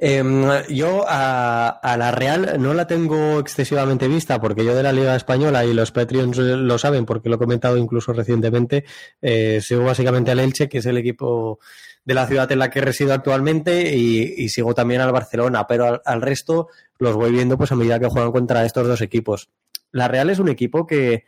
Em, 0.00 0.48
yo 0.68 1.04
a, 1.06 1.96
la 1.96 2.10
Real 2.10 2.56
no 2.58 2.74
la 2.74 2.88
tengo 2.88 3.38
excesivamente 3.38 4.08
vista 4.08 4.40
porque 4.40 4.64
yo 4.64 4.74
de 4.74 4.82
la 4.82 4.92
Liga 4.92 5.14
Española 5.14 5.64
y 5.64 5.74
los 5.74 5.92
Patreons 5.92 6.38
lo 6.38 6.78
saben 6.78 7.06
porque 7.06 7.28
lo 7.28 7.36
he 7.36 7.38
comentado 7.38 7.76
incluso 7.76 8.12
recientemente, 8.12 8.84
eh, 9.22 9.60
sigo 9.62 9.84
básicamente 9.84 10.32
al 10.32 10.40
Elche, 10.40 10.68
que 10.68 10.78
es 10.78 10.86
el 10.86 10.96
equipo 10.96 11.60
de 12.04 12.14
la 12.14 12.26
ciudad 12.26 12.50
en 12.50 12.58
la 12.58 12.70
que 12.70 12.80
resido 12.80 13.12
actualmente 13.12 13.94
y, 13.94 14.48
sigo 14.48 14.74
también 14.74 15.00
al 15.00 15.12
Barcelona, 15.12 15.66
pero 15.66 16.00
al, 16.04 16.22
resto 16.22 16.68
los 16.98 17.14
voy 17.14 17.30
viendo 17.32 17.58
pues 17.58 17.72
a 17.72 17.76
medida 17.76 18.00
que 18.00 18.08
juegan 18.08 18.32
contra 18.32 18.64
estos 18.64 18.86
dos 18.86 19.00
equipos. 19.00 19.50
La 19.92 20.08
Real 20.08 20.30
es 20.30 20.38
un 20.38 20.48
equipo 20.48 20.86
que, 20.86 21.24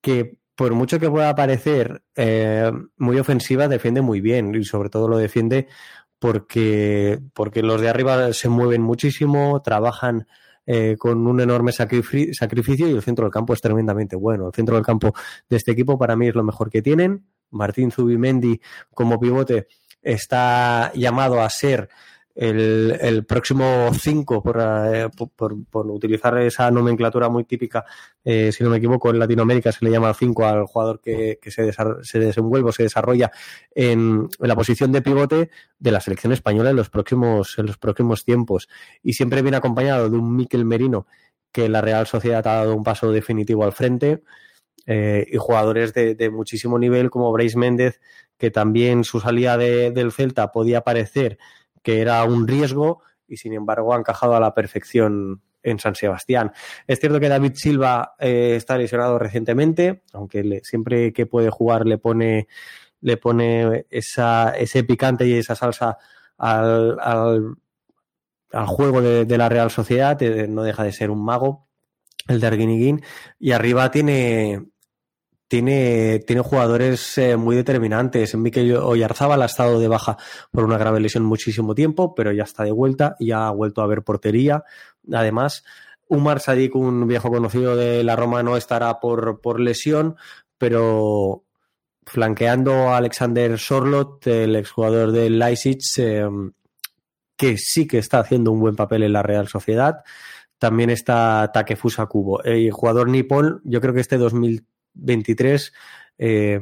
que 0.00 0.38
por 0.54 0.72
mucho 0.74 0.98
que 0.98 1.10
pueda 1.10 1.34
parecer 1.34 2.02
eh, 2.14 2.70
muy 2.96 3.18
ofensiva, 3.18 3.68
defiende 3.68 4.00
muy 4.00 4.20
bien 4.20 4.54
y 4.54 4.64
sobre 4.64 4.88
todo 4.88 5.08
lo 5.08 5.18
defiende 5.18 5.68
porque, 6.18 7.20
porque 7.34 7.62
los 7.62 7.80
de 7.80 7.88
arriba 7.88 8.32
se 8.32 8.48
mueven 8.48 8.82
muchísimo, 8.82 9.60
trabajan 9.62 10.26
eh, 10.68 10.96
con 10.98 11.24
un 11.26 11.40
enorme 11.40 11.70
sacrificio 11.70 12.88
y 12.88 12.92
el 12.92 13.02
centro 13.02 13.24
del 13.24 13.32
campo 13.32 13.52
es 13.52 13.60
tremendamente 13.60 14.16
bueno. 14.16 14.48
El 14.48 14.54
centro 14.54 14.74
del 14.74 14.84
campo 14.84 15.12
de 15.48 15.56
este 15.56 15.72
equipo 15.72 15.98
para 15.98 16.16
mí 16.16 16.28
es 16.28 16.34
lo 16.34 16.42
mejor 16.42 16.70
que 16.70 16.82
tienen. 16.82 17.26
Martín 17.50 17.90
Zubimendi 17.90 18.60
como 18.92 19.18
pivote 19.18 19.68
está 20.02 20.92
llamado 20.94 21.40
a 21.40 21.50
ser 21.50 21.88
el, 22.36 23.24
próximo 23.26 23.90
5, 23.92 24.42
eh, 24.92 25.08
por, 25.34 25.64
por, 25.64 25.86
utilizar 25.86 26.36
esa 26.38 26.70
nomenclatura 26.70 27.30
muy 27.30 27.44
típica, 27.44 27.84
eh, 28.22 28.52
si 28.52 28.62
no 28.62 28.70
me 28.70 28.76
equivoco, 28.76 29.08
en 29.10 29.18
Latinoamérica 29.18 29.72
se 29.72 29.84
le 29.84 29.90
llama 29.90 30.12
5 30.12 30.44
al 30.44 30.66
jugador 30.66 31.00
que, 31.00 31.38
se, 31.46 31.72
se, 32.02 32.18
desenvuelve 32.18 32.68
o 32.68 32.72
se 32.72 32.82
desarrolla 32.82 33.30
en, 33.74 34.28
la 34.38 34.54
posición 34.54 34.92
de 34.92 35.00
pivote 35.00 35.50
de 35.78 35.90
la 35.90 36.00
selección 36.00 36.32
española 36.32 36.70
en 36.70 36.76
los 36.76 36.90
próximos, 36.90 37.58
en 37.58 37.66
los 37.66 37.78
próximos 37.78 38.24
tiempos. 38.24 38.68
Y 39.02 39.14
siempre 39.14 39.40
viene 39.40 39.56
acompañado 39.56 40.10
de 40.10 40.18
un 40.18 40.36
Miquel 40.36 40.66
Merino 40.66 41.06
que 41.50 41.70
la 41.70 41.80
Real 41.80 42.06
Sociedad 42.06 42.46
ha 42.46 42.56
dado 42.56 42.76
un 42.76 42.84
paso 42.84 43.10
definitivo 43.10 43.64
al 43.64 43.72
frente. 43.72 44.22
Eh, 44.86 45.26
y 45.32 45.36
jugadores 45.36 45.92
de, 45.94 46.30
muchísimo 46.30 46.78
nivel 46.78 47.10
como 47.10 47.32
Bryce 47.32 47.58
Méndez, 47.58 48.00
que 48.38 48.52
también 48.52 49.02
su 49.02 49.18
salida 49.18 49.58
del 49.58 50.12
Celta 50.12 50.52
podía 50.52 50.82
parecer 50.82 51.38
que 51.82 52.00
era 52.00 52.24
un 52.24 52.48
riesgo 52.48 53.02
y 53.28 53.36
sin 53.36 53.52
embargo 53.52 53.94
ha 53.94 53.98
encajado 53.98 54.34
a 54.34 54.40
la 54.40 54.54
perfección 54.54 55.42
en 55.62 55.78
San 55.78 55.94
Sebastián. 55.94 56.52
Es 56.86 57.00
cierto 57.00 57.20
que 57.20 57.28
David 57.28 57.52
Silva 57.54 58.14
eh, 58.18 58.54
está 58.56 58.78
lesionado 58.78 59.18
recientemente, 59.18 60.02
aunque 60.12 60.60
siempre 60.62 61.12
que 61.12 61.26
puede 61.26 61.50
jugar 61.50 61.86
le 61.86 61.98
pone, 61.98 62.48
le 63.00 63.16
pone 63.16 63.86
esa, 63.90 64.50
ese 64.50 64.84
picante 64.84 65.26
y 65.26 65.34
esa 65.34 65.54
salsa 65.54 65.98
al, 66.38 66.98
al, 67.00 67.56
juego 68.66 69.02
de, 69.02 69.38
la 69.38 69.48
Real 69.48 69.70
Sociedad, 69.70 70.20
eh, 70.22 70.46
no 70.48 70.62
deja 70.62 70.84
de 70.84 70.92
ser 70.92 71.10
un 71.10 71.24
mago, 71.24 71.68
el 72.28 72.40
de 72.40 72.46
Arguiniguín, 72.46 73.02
y 73.38 73.52
arriba 73.52 73.90
tiene, 73.90 74.66
tiene, 75.48 76.20
tiene 76.20 76.42
jugadores 76.42 77.18
eh, 77.18 77.36
muy 77.36 77.56
determinantes. 77.56 78.34
Mikel 78.36 78.76
Oyarzábal 78.76 79.42
ha 79.42 79.46
estado 79.46 79.78
de 79.78 79.88
baja 79.88 80.16
por 80.50 80.64
una 80.64 80.78
grave 80.78 81.00
lesión 81.00 81.24
muchísimo 81.24 81.74
tiempo, 81.74 82.14
pero 82.14 82.32
ya 82.32 82.44
está 82.44 82.64
de 82.64 82.72
vuelta 82.72 83.16
y 83.18 83.32
ha 83.32 83.50
vuelto 83.50 83.82
a 83.82 83.86
ver 83.86 84.02
portería. 84.02 84.64
Además, 85.12 85.64
Umar 86.08 86.40
Sadik, 86.40 86.74
un 86.74 87.06
viejo 87.06 87.30
conocido 87.30 87.76
de 87.76 88.02
la 88.02 88.16
Roma, 88.16 88.42
no 88.42 88.56
estará 88.56 88.98
por, 89.00 89.40
por 89.40 89.60
lesión, 89.60 90.16
pero 90.58 91.44
flanqueando 92.04 92.88
a 92.88 92.98
Alexander 92.98 93.58
Sorlot, 93.58 94.26
el 94.26 94.56
exjugador 94.56 95.12
del 95.12 95.38
Leipzig, 95.38 95.78
eh, 95.98 96.28
que 97.36 97.58
sí 97.58 97.86
que 97.86 97.98
está 97.98 98.20
haciendo 98.20 98.52
un 98.52 98.60
buen 98.60 98.76
papel 98.76 99.02
en 99.02 99.12
la 99.12 99.22
Real 99.22 99.48
Sociedad. 99.48 100.04
También 100.58 100.90
está 100.90 101.50
Takefusa 101.52 102.06
Kubo. 102.06 102.42
El 102.42 102.70
jugador 102.72 103.08
nipón, 103.08 103.60
yo 103.64 103.80
creo 103.80 103.92
que 103.92 104.00
este 104.00 104.16
2000 104.16 104.64
23 104.96 105.72
eh, 106.18 106.58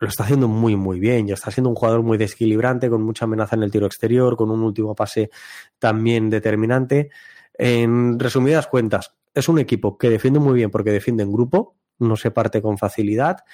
lo 0.00 0.08
está 0.08 0.24
haciendo 0.24 0.48
muy, 0.48 0.76
muy 0.76 0.98
bien. 0.98 1.26
Ya 1.26 1.34
está 1.34 1.50
siendo 1.50 1.68
un 1.68 1.76
jugador 1.76 2.02
muy 2.02 2.16
desequilibrante, 2.16 2.88
con 2.88 3.02
mucha 3.02 3.26
amenaza 3.26 3.54
en 3.54 3.62
el 3.62 3.70
tiro 3.70 3.86
exterior, 3.86 4.36
con 4.36 4.50
un 4.50 4.62
último 4.62 4.94
pase 4.94 5.30
también 5.78 6.30
determinante. 6.30 7.10
En 7.52 8.18
resumidas 8.18 8.66
cuentas, 8.66 9.14
es 9.34 9.48
un 9.48 9.58
equipo 9.58 9.98
que 9.98 10.08
defiende 10.08 10.40
muy 10.40 10.54
bien 10.54 10.70
porque 10.70 10.90
defiende 10.90 11.22
en 11.22 11.32
grupo, 11.32 11.76
no 11.98 12.16
se 12.16 12.30
parte 12.30 12.62
con 12.62 12.78
facilidad, 12.78 13.44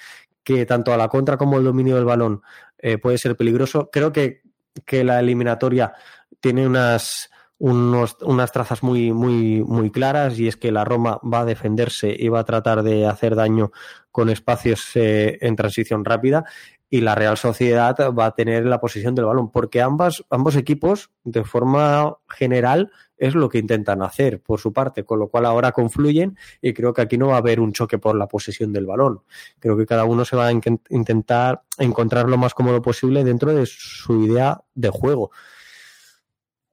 que 0.41 0.65
tanto 0.65 0.93
a 0.93 0.97
la 0.97 1.09
contra 1.09 1.35
como 1.37 1.57
el 1.57 1.65
dominio 1.65 1.95
del 1.95 2.05
balón 2.05 2.41
eh, 2.77 2.97
puede 2.97 3.17
ser 3.17 3.35
peligroso. 3.35 3.89
Creo 3.91 4.13
que, 4.13 4.41
que 4.85 5.03
la 5.03 5.19
eliminatoria 5.19 5.93
tiene 6.39 6.65
unas 6.65 7.29
unos, 7.59 8.17
unas 8.21 8.51
trazas 8.51 8.83
muy, 8.83 9.11
muy, 9.11 9.63
muy 9.63 9.89
claras 9.89 10.37
y 10.39 10.47
es 10.47 10.57
que 10.57 10.71
la 10.71 10.85
Roma 10.85 11.19
va 11.21 11.41
a 11.41 11.45
defenderse 11.45 12.15
y 12.17 12.29
va 12.29 12.39
a 12.39 12.45
tratar 12.45 12.83
de 12.83 13.07
hacer 13.07 13.35
daño 13.35 13.71
con 14.11 14.29
espacios 14.29 14.91
eh, 14.95 15.37
en 15.41 15.55
transición 15.55 16.05
rápida 16.05 16.45
y 16.89 17.01
la 17.01 17.15
Real 17.15 17.37
Sociedad 17.37 17.95
va 18.17 18.27
a 18.27 18.35
tener 18.35 18.65
la 18.65 18.79
posición 18.79 19.15
del 19.15 19.25
balón 19.25 19.51
porque 19.51 19.81
ambas, 19.81 20.23
ambos 20.29 20.55
equipos 20.55 21.11
de 21.23 21.43
forma 21.43 22.17
general 22.29 22.91
es 23.17 23.33
lo 23.33 23.49
que 23.49 23.57
intentan 23.57 24.03
hacer 24.03 24.41
por 24.41 24.59
su 24.59 24.71
parte, 24.71 25.03
con 25.03 25.19
lo 25.19 25.27
cual 25.27 25.47
ahora 25.47 25.71
confluyen 25.71 26.37
y 26.61 26.73
creo 26.73 26.93
que 26.93 27.01
aquí 27.01 27.17
no 27.17 27.27
va 27.27 27.35
a 27.35 27.39
haber 27.39 27.59
un 27.59 27.73
choque 27.73 27.97
por 27.97 28.15
la 28.15 28.27
posesión 28.27 28.71
del 28.71 28.85
balón. 28.85 29.21
Creo 29.59 29.75
que 29.75 29.85
cada 29.85 30.05
uno 30.05 30.23
se 30.23 30.35
va 30.35 30.47
a 30.47 30.51
intentar 30.51 31.63
encontrar 31.79 32.29
lo 32.29 32.37
más 32.37 32.53
cómodo 32.53 32.81
posible 32.81 33.23
dentro 33.23 33.53
de 33.53 33.65
su 33.65 34.23
idea 34.23 34.61
de 34.75 34.89
juego. 34.89 35.31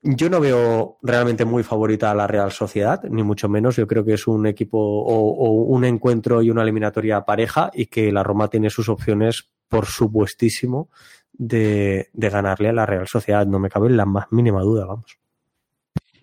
Yo 0.07 0.29
no 0.29 0.39
veo 0.39 0.99
realmente 1.01 1.47
muy 1.47 1.63
favorita 1.63 2.11
a 2.11 2.15
la 2.15 2.27
Real 2.27 2.53
Sociedad, 2.53 3.03
ni 3.05 3.23
mucho 3.23 3.49
menos. 3.49 3.77
Yo 3.77 3.87
creo 3.87 4.05
que 4.05 4.13
es 4.13 4.27
un 4.27 4.47
equipo 4.47 4.79
o, 4.79 5.51
un 5.51 5.83
encuentro 5.87 6.43
y 6.43 6.51
una 6.51 6.61
eliminatoria 6.61 7.25
pareja 7.25 7.71
y 7.73 7.87
que 7.87 8.13
la 8.13 8.23
Roma 8.23 8.49
tiene 8.49 8.69
sus 8.69 8.91
opciones, 8.91 9.49
por 9.67 9.87
supuestísimo, 9.87 10.91
de, 11.33 12.11
ganarle 12.13 12.69
a 12.69 12.75
la 12.75 12.85
Real 12.85 13.09
Sociedad. 13.09 13.47
No 13.47 13.59
me 13.59 13.71
cabe 13.71 13.89
la 13.89 14.05
más 14.05 14.27
mínima 14.31 14.61
duda, 14.61 14.85
vamos. 14.85 15.19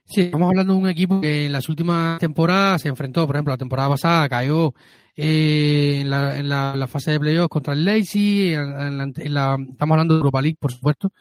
Sí, 0.05 0.21
estamos 0.21 0.49
hablando 0.49 0.73
de 0.73 0.79
un 0.79 0.89
equipo 0.89 1.19
que 1.19 1.47
en 1.47 1.51
las 1.51 1.67
últimas 1.67 2.19
temporadas 2.19 2.83
se 2.83 2.89
enfrentó, 2.89 3.25
por 3.25 3.35
ejemplo, 3.35 3.53
la 3.53 3.57
temporada 3.57 3.89
pasada 3.89 4.29
cayó 4.29 4.75
eh, 5.15 6.01
en, 6.01 6.09
la, 6.09 6.87
fase 6.87 7.11
de 7.11 7.19
playoffs 7.19 7.49
contra 7.49 7.73
el 7.73 7.83
Leipzig, 7.83 8.53
estamos 8.53 9.79
hablando 9.79 10.13
de 10.13 10.19
Europa 10.19 10.41
League, 10.41 10.57
por 10.59 10.71
supuesto, 10.71 11.11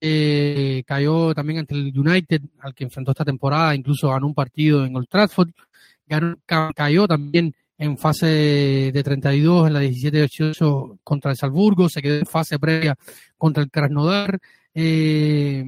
eh, 0.00 0.82
cayó 0.86 1.34
también 1.34 1.60
ante 1.60 1.74
el 1.74 1.98
United, 1.98 2.42
al 2.60 2.74
que 2.74 2.84
enfrentó 2.84 3.12
esta 3.12 3.24
temporada, 3.24 3.74
incluso 3.74 4.08
ganó 4.08 4.26
un 4.26 4.34
partido 4.34 4.84
en 4.84 4.96
Old 4.96 5.08
Trafford, 5.08 5.50
cayó 6.74 7.06
también 7.06 7.54
en 7.78 7.96
fase 7.96 8.26
de 8.92 9.02
32 9.02 9.68
en 9.68 9.72
la 9.72 9.82
17-18 9.82 10.98
contra 11.02 11.30
el 11.30 11.36
Salzburgo, 11.36 11.88
se 11.88 12.02
quedó 12.02 12.18
en 12.18 12.26
fase 12.26 12.58
previa 12.58 12.96
contra 13.38 13.62
el 13.62 13.70
Krasnodar. 13.70 14.38
Eh, 14.74 15.64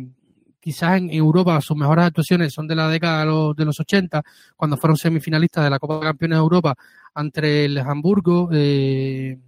quizás 0.60 0.98
en 0.98 1.10
Europa 1.10 1.60
sus 1.60 1.76
mejores 1.76 2.04
actuaciones 2.04 2.52
son 2.52 2.68
de 2.68 2.74
la 2.74 2.88
década 2.88 3.20
de 3.20 3.26
los, 3.26 3.56
de 3.56 3.64
los 3.64 3.80
80, 3.80 4.22
cuando 4.56 4.76
fueron 4.76 4.96
semifinalistas 4.96 5.64
de 5.64 5.70
la 5.70 5.78
Copa 5.78 5.96
de 5.96 6.00
Campeones 6.02 6.36
de 6.36 6.42
Europa 6.42 6.74
ante 7.14 7.64
el 7.64 7.78
Hamburgo, 7.78 8.50
eh, 8.52 9.38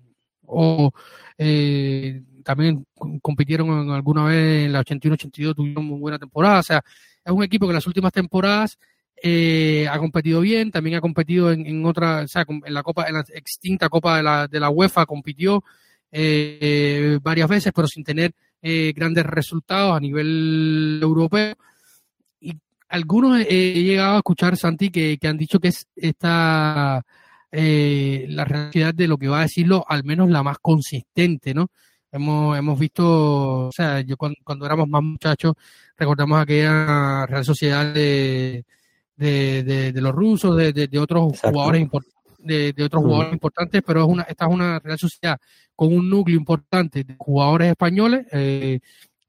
o 0.46 0.90
eh, 1.38 2.22
también 2.44 2.86
compitieron 3.20 3.90
alguna 3.90 4.24
vez 4.24 4.66
en 4.66 4.72
la 4.72 4.84
81-82, 4.84 5.54
tuvieron 5.54 5.84
muy 5.84 5.98
buena 5.98 6.18
temporada. 6.18 6.60
O 6.60 6.62
sea, 6.62 6.82
es 7.24 7.32
un 7.32 7.42
equipo 7.42 7.66
que 7.66 7.70
en 7.70 7.76
las 7.76 7.86
últimas 7.86 8.12
temporadas 8.12 8.78
eh, 9.26 9.88
ha 9.90 9.98
competido 9.98 10.42
bien, 10.42 10.70
también 10.70 10.96
ha 10.96 11.00
competido 11.00 11.50
en, 11.50 11.66
en, 11.66 11.86
otra, 11.86 12.22
o 12.24 12.28
sea, 12.28 12.44
en 12.46 12.74
la 12.74 12.82
Copa, 12.82 13.06
en 13.08 13.14
la 13.14 13.24
extinta 13.32 13.88
Copa 13.88 14.18
de 14.18 14.22
la, 14.22 14.48
de 14.48 14.60
la 14.60 14.68
UEFA 14.68 15.06
compitió 15.06 15.64
eh, 16.12 17.18
varias 17.22 17.48
veces, 17.48 17.72
pero 17.74 17.88
sin 17.88 18.04
tener 18.04 18.32
eh, 18.60 18.92
grandes 18.94 19.24
resultados 19.24 19.96
a 19.96 20.00
nivel 20.00 20.98
europeo. 21.02 21.54
Y 22.40 22.58
algunos 22.88 23.40
he 23.48 23.82
llegado 23.82 24.16
a 24.16 24.18
escuchar, 24.18 24.56
Santi, 24.58 24.90
que, 24.90 25.16
que 25.18 25.28
han 25.28 25.38
dicho 25.38 25.58
que 25.60 25.68
es 25.68 25.88
esta 25.96 27.02
la 27.50 28.44
realidad 28.44 28.92
de 28.94 29.06
lo 29.06 29.16
que 29.16 29.28
va 29.28 29.38
a 29.38 29.42
decirlo, 29.42 29.84
al 29.88 30.02
menos 30.02 30.28
la 30.28 30.42
más 30.42 30.58
consistente, 30.60 31.54
¿no? 31.54 31.68
Hemos, 32.14 32.56
hemos 32.56 32.78
visto, 32.78 33.66
o 33.66 33.72
sea, 33.72 34.00
yo 34.00 34.16
cuando, 34.16 34.64
éramos 34.64 34.88
más 34.88 35.02
muchachos, 35.02 35.54
recordamos 35.96 36.40
aquella 36.40 37.26
Real 37.26 37.44
Sociedad 37.44 37.92
de, 37.92 38.64
de, 39.16 39.92
de, 39.92 40.00
los 40.00 40.12
rusos, 40.12 40.56
de, 40.56 40.72
de, 40.72 40.98
otros 41.00 41.40
jugadores 41.40 41.88
de, 42.38 42.72
de, 42.72 42.84
otros 42.84 43.02
jugadores 43.02 43.32
importantes, 43.32 43.82
pero 43.84 44.02
es 44.02 44.08
una, 44.08 44.22
esta 44.22 44.46
es 44.46 44.54
una 44.54 44.78
Real 44.78 44.96
Sociedad 44.96 45.40
con 45.74 45.92
un 45.92 46.08
núcleo 46.08 46.38
importante 46.38 47.02
de 47.02 47.16
jugadores 47.18 47.70
españoles, 47.70 48.24
eh, 48.30 48.78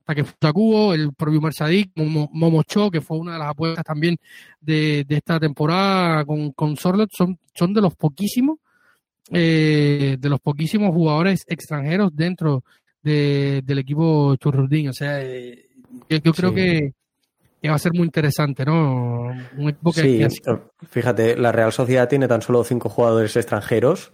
que 0.06 0.54
Cubo, 0.54 0.94
el 0.94 1.12
propio 1.16 1.42
Marsadik, 1.42 1.92
Momo, 1.96 2.64
que 2.92 3.02
fue 3.02 3.18
una 3.18 3.34
de 3.34 3.40
las 3.40 3.50
apuestas 3.50 3.84
también 3.84 4.16
de, 4.62 5.04
de 5.08 5.16
esta 5.16 5.40
temporada 5.40 6.24
con, 6.24 6.52
con 6.52 6.78
Sorlet, 6.78 7.10
son, 7.12 7.40
son 7.56 7.74
de 7.74 7.82
los 7.82 7.96
poquísimos 7.96 8.60
eh, 9.32 10.18
de 10.20 10.30
los 10.30 10.40
poquísimos 10.40 10.94
jugadores 10.94 11.46
extranjeros 11.48 12.16
dentro 12.16 12.64
del 13.02 13.78
equipo 13.80 14.36
Churrudín. 14.36 14.90
O 14.90 14.94
sea, 14.94 15.22
eh, 15.22 15.68
yo, 16.10 16.34
creo 16.34 16.54
que, 16.54 16.94
va 17.68 17.76
a 17.76 17.80
ser 17.80 17.94
muy 17.94 18.06
interesante, 18.06 18.66
¿no? 18.66 19.32
Un 19.58 19.70
equipo 19.70 19.92
que, 19.92 20.30
sí, 20.30 20.42
fíjate, 20.90 21.38
la 21.38 21.52
Real 21.52 21.72
Sociedad 21.72 22.10
tiene 22.10 22.28
tan 22.28 22.42
solo 22.42 22.64
cinco 22.64 22.90
jugadores 22.90 23.36
extranjeros. 23.36 24.14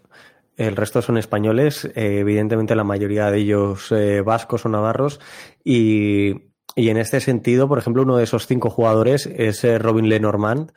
El 0.57 0.75
resto 0.75 1.01
son 1.01 1.17
españoles, 1.17 1.85
eh, 1.95 2.19
evidentemente 2.19 2.75
la 2.75 2.83
mayoría 2.83 3.31
de 3.31 3.39
ellos 3.39 3.93
vascos 4.25 4.65
o 4.65 4.69
navarros. 4.69 5.21
Y, 5.63 6.51
y, 6.75 6.89
en 6.89 6.97
este 6.97 7.21
sentido, 7.21 7.69
por 7.69 7.79
ejemplo, 7.79 8.03
uno 8.03 8.17
de 8.17 8.25
esos 8.25 8.45
cinco 8.45 8.69
jugadores 8.69 9.25
es 9.25 9.63
Robin 9.79 10.09
Lenormand, 10.09 10.73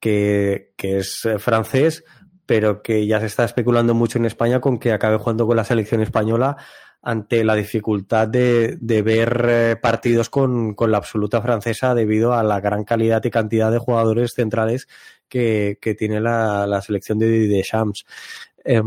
que, 0.00 0.72
que 0.76 0.98
es 0.98 1.22
francés, 1.38 2.04
pero 2.46 2.82
que 2.82 3.06
ya 3.06 3.20
se 3.20 3.26
está 3.26 3.44
especulando 3.44 3.94
mucho 3.94 4.18
en 4.18 4.26
España 4.26 4.60
con 4.60 4.78
que 4.78 4.92
acabe 4.92 5.18
jugando 5.18 5.46
con 5.46 5.56
la 5.56 5.64
selección 5.64 6.00
española 6.00 6.56
ante 7.02 7.44
la 7.44 7.54
dificultad 7.54 8.28
de, 8.28 8.78
de 8.80 9.02
ver 9.02 9.46
eh, 9.48 9.76
partidos 9.76 10.30
con, 10.30 10.74
con, 10.74 10.90
la 10.90 10.96
absoluta 10.96 11.42
francesa 11.42 11.94
debido 11.94 12.32
a 12.32 12.42
la 12.42 12.60
gran 12.60 12.84
calidad 12.84 13.22
y 13.24 13.30
cantidad 13.30 13.70
de 13.70 13.78
jugadores 13.78 14.32
centrales 14.32 14.88
que, 15.28 15.78
que 15.82 15.94
tiene 15.94 16.20
la, 16.20 16.66
la, 16.66 16.80
selección 16.80 17.18
de 17.18 17.46
Deschamps. 17.46 18.06
Eh, 18.64 18.80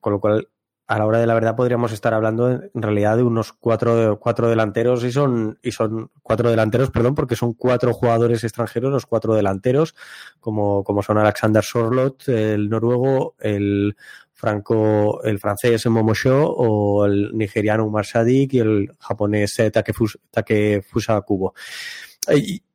con 0.00 0.12
lo 0.12 0.20
cual, 0.20 0.48
a 0.88 0.98
la 0.98 1.04
hora 1.04 1.20
de 1.20 1.26
la 1.26 1.34
verdad 1.34 1.54
podríamos 1.54 1.92
estar 1.92 2.14
hablando 2.14 2.50
en 2.50 2.82
realidad 2.82 3.18
de 3.18 3.22
unos 3.22 3.52
cuatro, 3.52 4.18
cuatro 4.18 4.48
delanteros 4.48 5.04
y 5.04 5.12
son, 5.12 5.58
y 5.62 5.70
son 5.70 6.10
cuatro 6.22 6.48
delanteros, 6.48 6.90
perdón, 6.90 7.14
porque 7.14 7.36
son 7.36 7.52
cuatro 7.52 7.92
jugadores 7.92 8.42
extranjeros, 8.42 8.90
los 8.90 9.04
cuatro 9.04 9.34
delanteros, 9.34 9.94
como, 10.40 10.82
como 10.84 11.02
son 11.02 11.18
Alexander 11.18 11.62
Sorlot, 11.62 12.26
el 12.28 12.70
noruego, 12.70 13.36
el 13.38 13.96
franco, 14.32 15.22
el 15.24 15.38
francés 15.38 15.84
Momosho 15.86 16.50
o 16.52 17.04
el 17.04 17.36
nigeriano 17.36 17.84
Umar 17.84 18.06
Sadik 18.06 18.54
y 18.54 18.60
el 18.60 18.90
japonés 18.98 19.58
eh, 19.58 19.70
Takefusa 19.70 21.20
Kubo. 21.20 21.52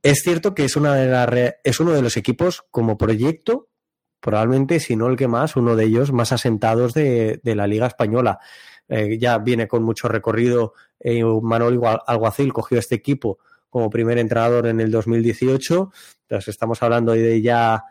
Es 0.03 0.21
cierto 0.21 0.53
que 0.53 0.65
es, 0.65 0.75
una 0.75 0.93
de 0.93 1.07
la, 1.07 1.55
es 1.63 1.79
uno 1.79 1.93
de 1.93 2.01
los 2.03 2.15
equipos 2.15 2.63
como 2.69 2.95
proyecto 2.95 3.69
probablemente, 4.23 4.79
si 4.79 4.95
no 4.95 5.07
el 5.07 5.17
que 5.17 5.27
más, 5.27 5.57
uno 5.57 5.75
de 5.75 5.83
ellos 5.83 6.13
más 6.13 6.31
asentados 6.31 6.93
de, 6.93 7.41
la 7.43 7.67
Liga 7.67 7.87
Española. 7.87 8.39
Eh, 8.87 9.17
ya 9.19 9.37
viene 9.37 9.67
con 9.67 9.83
mucho 9.83 10.07
recorrido. 10.07 10.73
Eh, 10.97 11.23
Manuel 11.25 11.81
Alguacil 12.07 12.53
cogió 12.53 12.79
este 12.79 12.95
equipo 12.95 13.39
como 13.69 13.89
primer 13.89 14.17
entrenador 14.17 14.67
en 14.67 14.79
el 14.79 14.91
2018. 14.91 15.91
Entonces 16.21 16.47
estamos 16.47 16.81
hablando 16.81 17.11
de 17.11 17.41
ya 17.41 17.83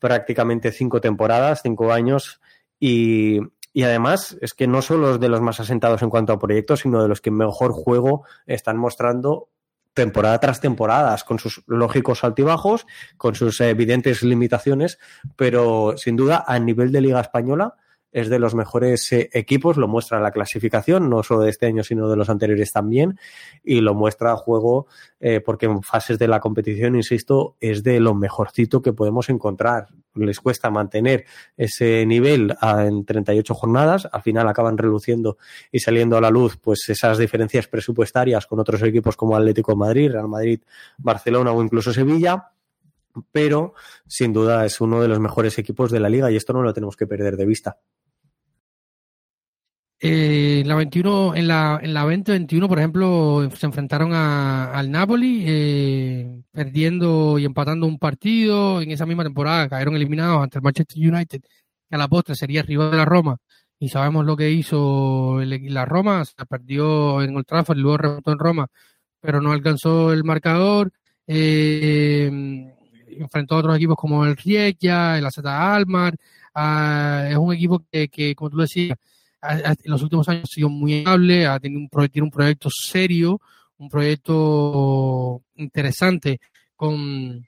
prácticamente 0.00 0.72
cinco 0.72 1.00
temporadas, 1.00 1.60
cinco 1.62 1.92
años. 1.92 2.40
Y, 2.80 3.38
y 3.72 3.84
además 3.84 4.36
es 4.40 4.54
que 4.54 4.66
no 4.66 4.82
solo 4.82 5.18
de 5.18 5.28
los 5.28 5.40
más 5.40 5.60
asentados 5.60 6.02
en 6.02 6.10
cuanto 6.10 6.32
a 6.32 6.38
proyectos, 6.40 6.80
sino 6.80 7.00
de 7.00 7.08
los 7.08 7.20
que 7.20 7.30
mejor 7.30 7.70
juego 7.70 8.24
están 8.46 8.76
mostrando 8.76 9.50
temporada 9.96 10.38
tras 10.38 10.60
temporada, 10.60 11.16
con 11.26 11.40
sus 11.40 11.64
lógicos 11.66 12.22
altibajos, 12.22 12.86
con 13.16 13.34
sus 13.34 13.60
evidentes 13.60 14.22
limitaciones, 14.22 15.00
pero 15.34 15.96
sin 15.96 16.14
duda 16.14 16.44
a 16.46 16.56
nivel 16.60 16.92
de 16.92 17.00
Liga 17.00 17.20
Española 17.20 17.74
es 18.12 18.28
de 18.28 18.38
los 18.38 18.54
mejores 18.54 19.12
eh, 19.12 19.28
equipos, 19.32 19.76
lo 19.76 19.88
muestra 19.88 20.20
la 20.20 20.30
clasificación, 20.30 21.10
no 21.10 21.22
solo 21.22 21.42
de 21.42 21.50
este 21.50 21.66
año, 21.66 21.82
sino 21.82 22.08
de 22.08 22.16
los 22.16 22.30
anteriores 22.30 22.72
también, 22.72 23.18
y 23.62 23.80
lo 23.80 23.94
muestra 23.94 24.32
a 24.32 24.36
juego 24.36 24.86
eh, 25.20 25.40
porque 25.40 25.66
en 25.66 25.82
fases 25.82 26.18
de 26.18 26.28
la 26.28 26.40
competición, 26.40 26.96
insisto, 26.96 27.56
es 27.60 27.82
de 27.82 28.00
lo 28.00 28.14
mejorcito 28.14 28.82
que 28.82 28.92
podemos 28.92 29.28
encontrar. 29.28 29.88
Les 30.14 30.40
cuesta 30.40 30.70
mantener 30.70 31.26
ese 31.56 32.06
nivel 32.06 32.56
en 32.62 33.04
38 33.04 33.54
jornadas, 33.54 34.08
al 34.10 34.22
final 34.22 34.48
acaban 34.48 34.78
reluciendo 34.78 35.36
y 35.70 35.80
saliendo 35.80 36.16
a 36.16 36.22
la 36.22 36.30
luz 36.30 36.56
pues 36.56 36.88
esas 36.88 37.18
diferencias 37.18 37.66
presupuestarias 37.66 38.46
con 38.46 38.58
otros 38.58 38.82
equipos 38.82 39.14
como 39.16 39.36
Atlético 39.36 39.72
de 39.72 39.76
Madrid, 39.76 40.12
Real 40.12 40.28
Madrid, 40.28 40.60
Barcelona 40.96 41.52
o 41.52 41.62
incluso 41.62 41.92
Sevilla 41.92 42.52
pero 43.32 43.74
sin 44.06 44.32
duda 44.32 44.64
es 44.64 44.80
uno 44.80 45.00
de 45.00 45.08
los 45.08 45.20
mejores 45.20 45.58
equipos 45.58 45.90
de 45.90 46.00
la 46.00 46.08
liga 46.08 46.30
y 46.30 46.36
esto 46.36 46.52
no 46.52 46.62
lo 46.62 46.72
tenemos 46.72 46.96
que 46.96 47.06
perder 47.06 47.36
de 47.36 47.46
vista. 47.46 47.78
Eh, 49.98 50.62
la 50.66 50.74
21, 50.74 51.34
en 51.36 51.48
la, 51.48 51.80
en 51.82 51.94
la 51.94 52.02
2021, 52.02 52.68
por 52.68 52.78
ejemplo, 52.78 53.48
se 53.54 53.66
enfrentaron 53.66 54.12
al 54.12 54.90
Napoli, 54.90 55.44
eh, 55.46 56.42
perdiendo 56.52 57.38
y 57.38 57.46
empatando 57.46 57.86
un 57.86 57.98
partido. 57.98 58.82
En 58.82 58.90
esa 58.90 59.06
misma 59.06 59.24
temporada 59.24 59.68
cayeron 59.68 59.96
eliminados 59.96 60.42
ante 60.42 60.58
el 60.58 60.62
Manchester 60.62 60.98
United, 60.98 61.40
que 61.40 61.94
a 61.94 61.98
la 61.98 62.08
postre 62.08 62.34
sería 62.34 62.62
rival 62.62 62.90
de 62.90 62.96
la 62.98 63.04
Roma. 63.06 63.38
Y 63.78 63.88
sabemos 63.88 64.24
lo 64.24 64.36
que 64.36 64.50
hizo 64.50 65.40
la 65.42 65.84
Roma, 65.84 66.24
se 66.24 66.46
perdió 66.46 67.22
en 67.22 67.36
Old 67.36 67.46
Trafford 67.46 67.78
luego 67.78 67.98
remontó 67.98 68.32
en 68.32 68.38
Roma, 68.38 68.68
pero 69.20 69.40
no 69.40 69.52
alcanzó 69.52 70.12
el 70.12 70.24
marcador. 70.24 70.92
Eh, 71.26 72.30
enfrentó 73.18 73.54
a 73.56 73.58
otros 73.58 73.76
equipos 73.76 73.96
como 73.96 74.24
el 74.24 74.36
Rijeka, 74.36 75.18
el 75.18 75.26
AZ 75.26 75.38
Almar. 75.44 76.16
Ah, 76.54 77.26
es 77.30 77.36
un 77.36 77.52
equipo 77.52 77.84
que, 77.90 78.34
como 78.34 78.50
tú 78.50 78.58
decías, 78.58 78.96
en 79.42 79.90
los 79.90 80.02
últimos 80.02 80.28
años 80.28 80.44
ha 80.44 80.54
sido 80.54 80.68
muy 80.68 80.94
estable, 80.94 81.46
ha 81.46 81.60
tenido 81.60 81.80
un, 81.80 82.08
tiene 82.08 82.24
un 82.24 82.30
proyecto 82.30 82.68
serio, 82.70 83.40
un 83.78 83.88
proyecto 83.88 85.42
interesante 85.56 86.40
con, 86.74 87.46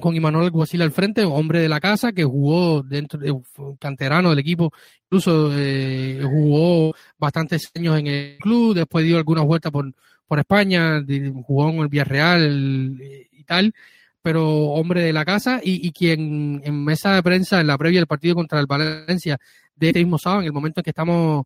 con 0.00 0.16
Imanol 0.16 0.50
al 0.80 0.90
frente, 0.92 1.24
hombre 1.24 1.60
de 1.60 1.68
la 1.68 1.80
casa 1.80 2.12
que 2.12 2.24
jugó 2.24 2.82
dentro 2.82 3.18
de 3.18 3.34
canterano 3.78 4.30
del 4.30 4.38
equipo, 4.38 4.72
incluso 5.04 5.50
eh, 5.52 6.20
jugó 6.22 6.94
bastantes 7.18 7.70
años 7.74 7.98
en 7.98 8.06
el 8.06 8.38
club, 8.38 8.74
después 8.74 9.04
dio 9.04 9.18
algunas 9.18 9.44
vueltas 9.44 9.72
por, 9.72 9.92
por 10.26 10.38
España, 10.38 11.04
jugó 11.46 11.70
en 11.70 11.78
el 11.80 11.88
Villarreal 11.88 12.98
eh, 13.00 13.28
y 13.32 13.44
tal, 13.44 13.74
pero 14.22 14.48
hombre 14.48 15.02
de 15.02 15.12
la 15.12 15.24
casa 15.24 15.60
y, 15.62 15.86
y 15.86 15.92
quien 15.92 16.60
en 16.64 16.84
mesa 16.84 17.14
de 17.14 17.22
prensa 17.22 17.60
en 17.60 17.66
la 17.66 17.78
previa 17.78 18.00
del 18.00 18.06
partido 18.06 18.34
contra 18.34 18.60
el 18.60 18.66
Valencia 18.66 19.38
de 19.76 19.88
este 19.88 20.00
mismo 20.00 20.18
sábado, 20.18 20.42
en 20.42 20.46
el 20.46 20.52
momento 20.52 20.80
en 20.80 20.84
que 20.84 20.90
estamos, 20.90 21.44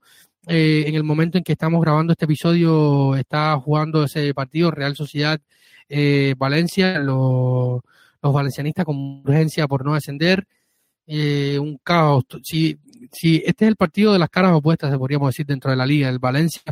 eh, 0.49 0.85
en 0.87 0.95
el 0.95 1.05
momento 1.05 1.39
en 1.39 1.45
que 1.45 1.53
estamos 1.53 1.81
grabando 1.81 2.13
este 2.13 2.25
episodio, 2.25 3.17
está 3.17 3.57
jugando 3.59 4.05
ese 4.05 4.35
partido 4.35 4.71
Real 4.71 4.97
Sociedad 4.97 5.41
eh, 5.89 6.35
Valencia, 6.37 6.99
los, 6.99 7.81
los 8.23 8.33
valencianistas 8.33 8.85
con 8.85 9.23
urgencia 9.25 9.69
por 9.69 9.85
no 9.85 9.95
descender. 9.95 10.47
Eh, 11.07 11.59
un 11.59 11.79
caos. 11.83 12.25
Si, 12.43 12.79
si 13.13 13.37
este 13.45 13.65
es 13.67 13.69
el 13.69 13.77
partido 13.77 14.13
de 14.13 14.19
las 14.19 14.31
caras 14.31 14.53
opuestas, 14.53 14.91
se 14.91 14.99
podríamos 14.99 15.29
decir, 15.29 15.47
dentro 15.47 15.71
de 15.71 15.77
la 15.77 15.87
liga, 15.87 16.09
el 16.09 16.19
Valencia, 16.19 16.63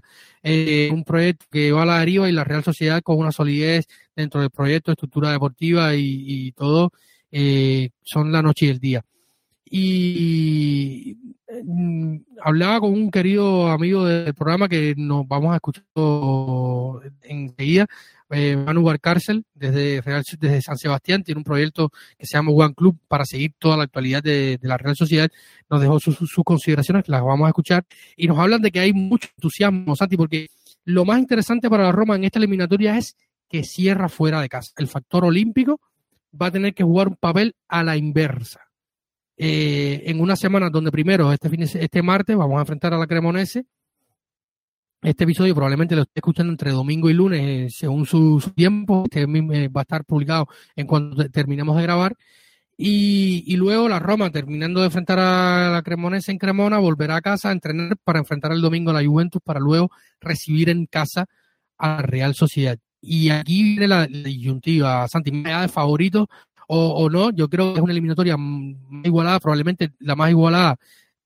eh, 0.42 0.90
un 0.92 1.04
proyecto 1.04 1.46
que 1.50 1.72
va 1.72 1.82
a 1.82 1.86
la 1.86 1.98
deriva 1.98 2.28
y 2.28 2.32
la 2.32 2.44
Real 2.44 2.64
Sociedad 2.64 3.02
con 3.02 3.18
una 3.18 3.32
solidez 3.32 3.86
dentro 4.16 4.40
del 4.40 4.50
proyecto, 4.50 4.92
estructura 4.92 5.32
deportiva 5.32 5.94
y, 5.94 6.52
todo, 6.52 6.92
eh, 7.30 7.90
son 8.02 8.32
la 8.32 8.42
noche 8.42 8.66
y 8.66 8.68
el 8.70 8.78
día 8.78 9.04
y 9.74 11.16
mm, 11.64 12.16
hablaba 12.42 12.80
con 12.80 12.92
un 12.92 13.10
querido 13.10 13.68
amigo 13.68 14.04
del 14.04 14.34
programa 14.34 14.68
que 14.68 14.92
nos 14.98 15.26
vamos 15.26 15.52
a 15.52 15.56
escuchar 15.56 15.82
enseguida, 17.22 17.86
eh, 18.32 18.56
Manu 18.56 18.82
Barcárcel, 18.82 19.44
desde, 19.54 20.00
desde 20.00 20.62
San 20.62 20.78
Sebastián, 20.78 21.22
tiene 21.22 21.38
un 21.38 21.44
proyecto 21.44 21.90
que 22.18 22.26
se 22.26 22.36
llama 22.36 22.50
One 22.50 22.74
Club 22.74 22.98
para 23.06 23.24
seguir 23.24 23.52
toda 23.58 23.76
la 23.76 23.84
actualidad 23.84 24.22
de, 24.22 24.58
la 24.62 24.78
Real 24.78 24.96
Sociedad. 24.96 25.30
Nos 25.68 25.80
dejó 25.80 26.00
sus, 26.00 26.34
consideraciones, 26.44 27.08
las 27.08 27.22
vamos 27.22 27.46
a 27.46 27.48
escuchar, 27.48 27.84
y 28.16 28.26
nos 28.26 28.38
hablan 28.38 28.62
de 28.62 28.70
que 28.70 28.80
hay 28.80 28.92
mucho 28.92 29.28
entusiasmo, 29.36 29.94
Santi, 29.94 30.16
porque 30.16 30.48
lo 30.84 31.04
más 31.04 31.18
interesante 31.18 31.70
para 31.70 31.84
la 31.84 31.92
Roma 31.92 32.16
en 32.16 32.24
esta 32.24 32.38
eliminatoria 32.38 32.96
es 32.96 33.16
que 33.48 33.64
cierra 33.64 34.08
fuera 34.08 34.40
de 34.40 34.48
casa. 34.48 34.72
El 34.76 34.88
factor 34.88 35.24
olímpico 35.24 35.80
va 36.40 36.46
a 36.46 36.50
tener 36.50 36.74
que 36.74 36.82
jugar 36.82 37.08
un 37.08 37.16
papel 37.16 37.54
a 37.68 37.84
la 37.84 37.96
inversa 37.96 38.60
eh, 39.36 40.04
en 40.06 40.20
una 40.20 40.36
semana 40.36 40.70
donde 40.70 40.90
primero, 40.90 41.32
este, 41.32 41.50
fin, 41.50 41.62
este 41.62 42.02
martes, 42.02 42.36
vamos 42.36 42.56
a 42.56 42.60
enfrentar 42.60 42.94
a 42.94 42.98
la 42.98 43.06
Cremonese. 43.06 43.66
Este 45.02 45.24
episodio 45.24 45.52
probablemente 45.52 45.96
lo 45.96 46.02
esté 46.02 46.20
escuchando 46.20 46.52
entre 46.52 46.70
domingo 46.70 47.10
y 47.10 47.12
lunes, 47.12 47.40
eh, 47.42 47.76
según 47.76 48.06
su, 48.06 48.40
tiempo. 48.54 49.02
Este 49.10 49.22
eh, 49.22 49.68
va 49.68 49.80
a 49.80 49.82
estar 49.82 50.04
publicado 50.04 50.46
en 50.76 50.86
cuanto 50.86 51.28
terminemos 51.28 51.76
de 51.76 51.82
grabar. 51.82 52.16
Y, 52.76 53.42
y, 53.46 53.56
luego 53.56 53.88
la 53.88 53.98
Roma, 53.98 54.30
terminando 54.30 54.78
de 54.78 54.86
enfrentar 54.86 55.18
a 55.18 55.70
la 55.70 55.82
Cremonese 55.82 56.30
en 56.30 56.38
Cremona, 56.38 56.78
volverá 56.78 57.16
a 57.16 57.20
casa 57.20 57.48
a 57.48 57.52
entrenar 57.52 57.96
para 58.04 58.20
enfrentar 58.20 58.52
el 58.52 58.60
domingo 58.60 58.92
a 58.92 58.94
la 58.94 59.04
Juventus, 59.04 59.42
para 59.44 59.58
luego 59.58 59.90
recibir 60.20 60.70
en 60.70 60.86
casa 60.86 61.26
a 61.78 61.96
la 61.96 62.02
Real 62.02 62.34
Sociedad. 62.36 62.78
Y 63.00 63.30
aquí 63.30 63.62
viene 63.64 63.88
la, 63.88 64.06
disyuntiva, 64.06 65.08
Santi, 65.08 65.32
me 65.32 65.52
de 65.52 65.68
favorito 65.68 66.28
o, 66.68 67.10
no, 67.10 67.30
yo 67.32 67.48
creo 67.50 67.72
que 67.72 67.80
es 67.80 67.82
una 67.82 67.92
eliminatoria 67.92 68.36
igualada, 69.04 69.40
probablemente 69.40 69.92
la 69.98 70.16
más 70.16 70.30
igualada 70.30 70.78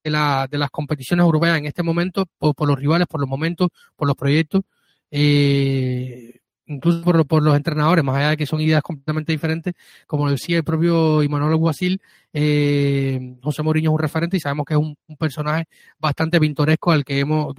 de, 0.06 0.10
la, 0.10 0.46
de 0.48 0.58
las 0.58 0.70
competiciones 0.70 1.24
europeas 1.24 1.58
en 1.58 1.66
este 1.66 1.82
momento, 1.82 2.26
por, 2.38 2.54
por 2.54 2.68
los 2.68 2.78
rivales, 2.78 3.08
por 3.08 3.20
los 3.20 3.28
momentos, 3.28 3.70
por 3.96 4.06
los 4.06 4.16
proyectos. 4.16 4.62
Eh, 5.10 6.38
incluso 6.66 7.02
por, 7.02 7.26
por, 7.26 7.42
los 7.42 7.56
entrenadores, 7.56 8.04
más 8.04 8.16
allá 8.16 8.30
de 8.30 8.36
que 8.36 8.46
son 8.46 8.60
ideas 8.60 8.82
completamente 8.82 9.32
diferentes, 9.32 9.74
como 10.06 10.30
decía 10.30 10.58
el 10.58 10.64
propio 10.64 11.22
Imanol 11.24 11.56
Guasil, 11.56 12.00
eh, 12.32 13.36
José 13.42 13.62
Mourinho 13.62 13.90
es 13.90 13.94
un 13.94 13.98
referente 13.98 14.36
y 14.36 14.40
sabemos 14.40 14.64
que 14.66 14.74
es 14.74 14.80
un, 14.80 14.96
personaje 15.18 15.64
bastante 15.98 16.38
pintoresco 16.38 16.92
al 16.92 17.04
que 17.04 17.18
hemos, 17.18 17.52
o 17.52 17.54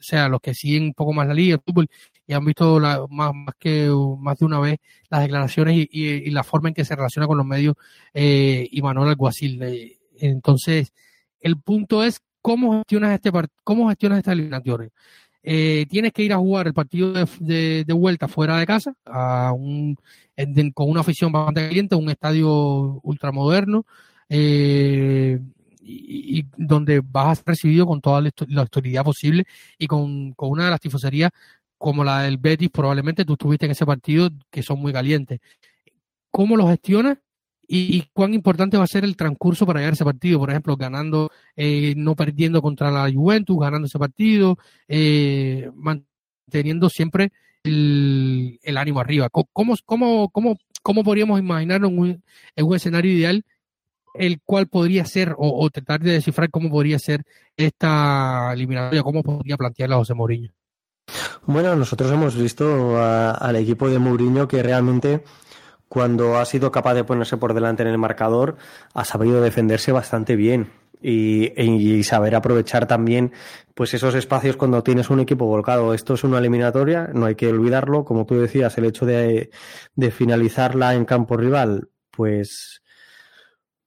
sea, 0.00 0.28
los 0.28 0.40
que 0.40 0.54
siguen 0.54 0.84
un 0.84 0.94
poco 0.94 1.12
más 1.12 1.26
la 1.26 1.34
liga, 1.34 1.54
el 1.54 1.60
fútbol, 1.64 1.88
y 2.26 2.32
han 2.32 2.44
visto 2.44 2.78
la, 2.78 3.06
más, 3.10 3.32
más 3.34 3.54
que 3.58 3.90
más 4.20 4.38
de 4.38 4.44
una 4.44 4.60
vez 4.60 4.78
las 5.10 5.22
declaraciones 5.22 5.76
y, 5.76 5.88
y, 5.90 6.30
la 6.30 6.44
forma 6.44 6.68
en 6.68 6.74
que 6.74 6.84
se 6.84 6.94
relaciona 6.94 7.26
con 7.26 7.38
los 7.38 7.46
medios 7.46 7.74
eh, 8.14 8.68
Imanol 8.72 9.08
Alguacil. 9.08 9.62
Eh, 9.62 9.98
entonces, 10.20 10.92
el 11.40 11.60
punto 11.60 12.04
es 12.04 12.20
cómo 12.40 12.78
gestionas 12.78 13.14
este 13.14 13.30
cómo 13.64 13.88
gestionas 13.88 14.18
esta 14.18 14.32
eliminatoria. 14.32 14.90
Eh, 15.42 15.86
tienes 15.88 16.12
que 16.12 16.22
ir 16.22 16.32
a 16.32 16.38
jugar 16.38 16.66
el 16.66 16.74
partido 16.74 17.12
de, 17.40 17.84
vuelta 17.94 18.28
fuera 18.28 18.58
de 18.58 18.66
casa, 18.66 18.94
a 19.06 19.52
un, 19.52 19.96
con 20.74 20.90
una 20.90 21.00
afición 21.00 21.32
bastante 21.32 21.68
caliente, 21.68 21.94
un 21.94 22.10
estadio 22.10 23.00
ultramoderno, 23.02 23.86
eh, 24.28 25.40
y, 25.80 26.44
donde 26.56 27.00
vas 27.00 27.28
a 27.28 27.34
ser 27.36 27.44
recibido 27.46 27.86
con 27.86 28.00
toda 28.00 28.20
la, 28.20 28.60
autoridad 28.60 29.04
posible 29.04 29.46
y 29.78 29.86
con, 29.86 30.34
una 30.36 30.64
de 30.64 30.70
las 30.70 30.80
tifoserías 30.80 31.30
como 31.78 32.04
la 32.04 32.22
del 32.22 32.38
Betis, 32.38 32.70
probablemente 32.70 33.24
tú 33.24 33.34
estuviste 33.34 33.66
en 33.66 33.72
ese 33.72 33.86
partido, 33.86 34.30
que 34.50 34.62
son 34.62 34.80
muy 34.80 34.92
calientes. 34.92 35.40
¿Cómo 36.30 36.56
lo 36.56 36.68
gestionas 36.68 37.18
y, 37.70 38.02
cuán 38.14 38.32
importante 38.32 38.78
va 38.78 38.84
a 38.84 38.88
ser 38.88 39.04
el 39.04 39.14
transcurso 39.14 39.66
para 39.66 39.80
llegar 39.80 39.92
a 39.92 39.94
ese 39.94 40.04
partido, 40.04 40.38
por 40.38 40.48
ejemplo, 40.48 40.76
ganando, 40.76 41.30
eh, 41.54 41.92
no 41.96 42.16
perdiendo 42.16 42.62
contra 42.62 42.90
la 42.90 43.12
Juventus, 43.12 43.58
ganando 43.60 43.86
ese 43.86 43.98
partido, 43.98 44.56
eh, 44.88 45.70
manteniendo 45.74 46.88
siempre 46.88 47.30
el, 47.62 48.58
ánimo 48.76 49.00
arriba. 49.00 49.28
¿Cómo, 49.28 49.76
cómo, 49.84 50.30
cómo, 50.30 50.56
cómo 50.82 51.04
podríamos 51.04 51.38
imaginar 51.38 51.84
en 51.84 51.98
un, 51.98 52.22
en 52.56 52.66
un 52.66 52.74
escenario 52.74 53.12
ideal 53.12 53.44
el 54.14 54.40
cual 54.42 54.66
podría 54.66 55.04
ser, 55.04 55.34
o, 55.36 55.68
tratar 55.70 56.00
de 56.00 56.12
descifrar 56.12 56.50
cómo 56.50 56.70
podría 56.70 56.98
ser 56.98 57.22
esta 57.56 58.50
eliminatoria, 58.52 59.02
cómo 59.02 59.22
podría 59.22 59.56
plantearla 59.56 59.96
José 59.96 60.14
Mourinho. 60.14 60.50
Bueno, 61.46 61.76
nosotros 61.76 62.10
hemos 62.10 62.34
visto 62.34 62.98
al 62.98 63.56
equipo 63.56 63.88
de 63.88 63.98
Mourinho 63.98 64.48
que 64.48 64.62
realmente 64.62 65.22
cuando 65.88 66.38
ha 66.38 66.44
sido 66.44 66.70
capaz 66.70 66.94
de 66.94 67.04
ponerse 67.04 67.36
por 67.36 67.54
delante 67.54 67.82
en 67.82 67.88
el 67.88 67.98
marcador 67.98 68.56
ha 68.94 69.04
sabido 69.04 69.40
defenderse 69.40 69.92
bastante 69.92 70.36
bien 70.36 70.70
y, 71.00 72.02
saber 72.02 72.34
aprovechar 72.34 72.86
también 72.86 73.32
pues 73.74 73.94
esos 73.94 74.14
espacios 74.14 74.56
cuando 74.56 74.82
tienes 74.82 75.10
un 75.10 75.20
equipo 75.20 75.46
volcado. 75.46 75.94
Esto 75.94 76.14
es 76.14 76.24
una 76.24 76.38
eliminatoria, 76.38 77.10
no 77.12 77.26
hay 77.26 77.36
que 77.36 77.48
olvidarlo. 77.48 78.04
Como 78.04 78.26
tú 78.26 78.34
decías, 78.34 78.76
el 78.78 78.86
hecho 78.86 79.06
de, 79.06 79.50
de 79.94 80.10
finalizarla 80.10 80.94
en 80.94 81.04
campo 81.04 81.36
rival, 81.36 81.88
pues 82.10 82.82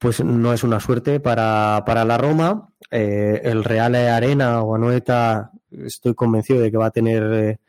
pues 0.02 0.24
no 0.24 0.52
es 0.52 0.64
una 0.64 0.80
suerte 0.80 1.20
para, 1.20 1.84
para 1.86 2.04
la 2.04 2.18
Roma. 2.18 2.70
Eh, 2.90 3.40
el 3.44 3.64
Real 3.64 3.94
Arena 3.94 4.64
o 4.64 4.74
Anoeta, 4.74 5.52
estoy 5.70 6.16
convencido 6.16 6.60
de 6.60 6.72
que 6.72 6.78
va 6.78 6.88
a 6.88 6.92
tener 6.92 7.24
eh, 7.32 7.60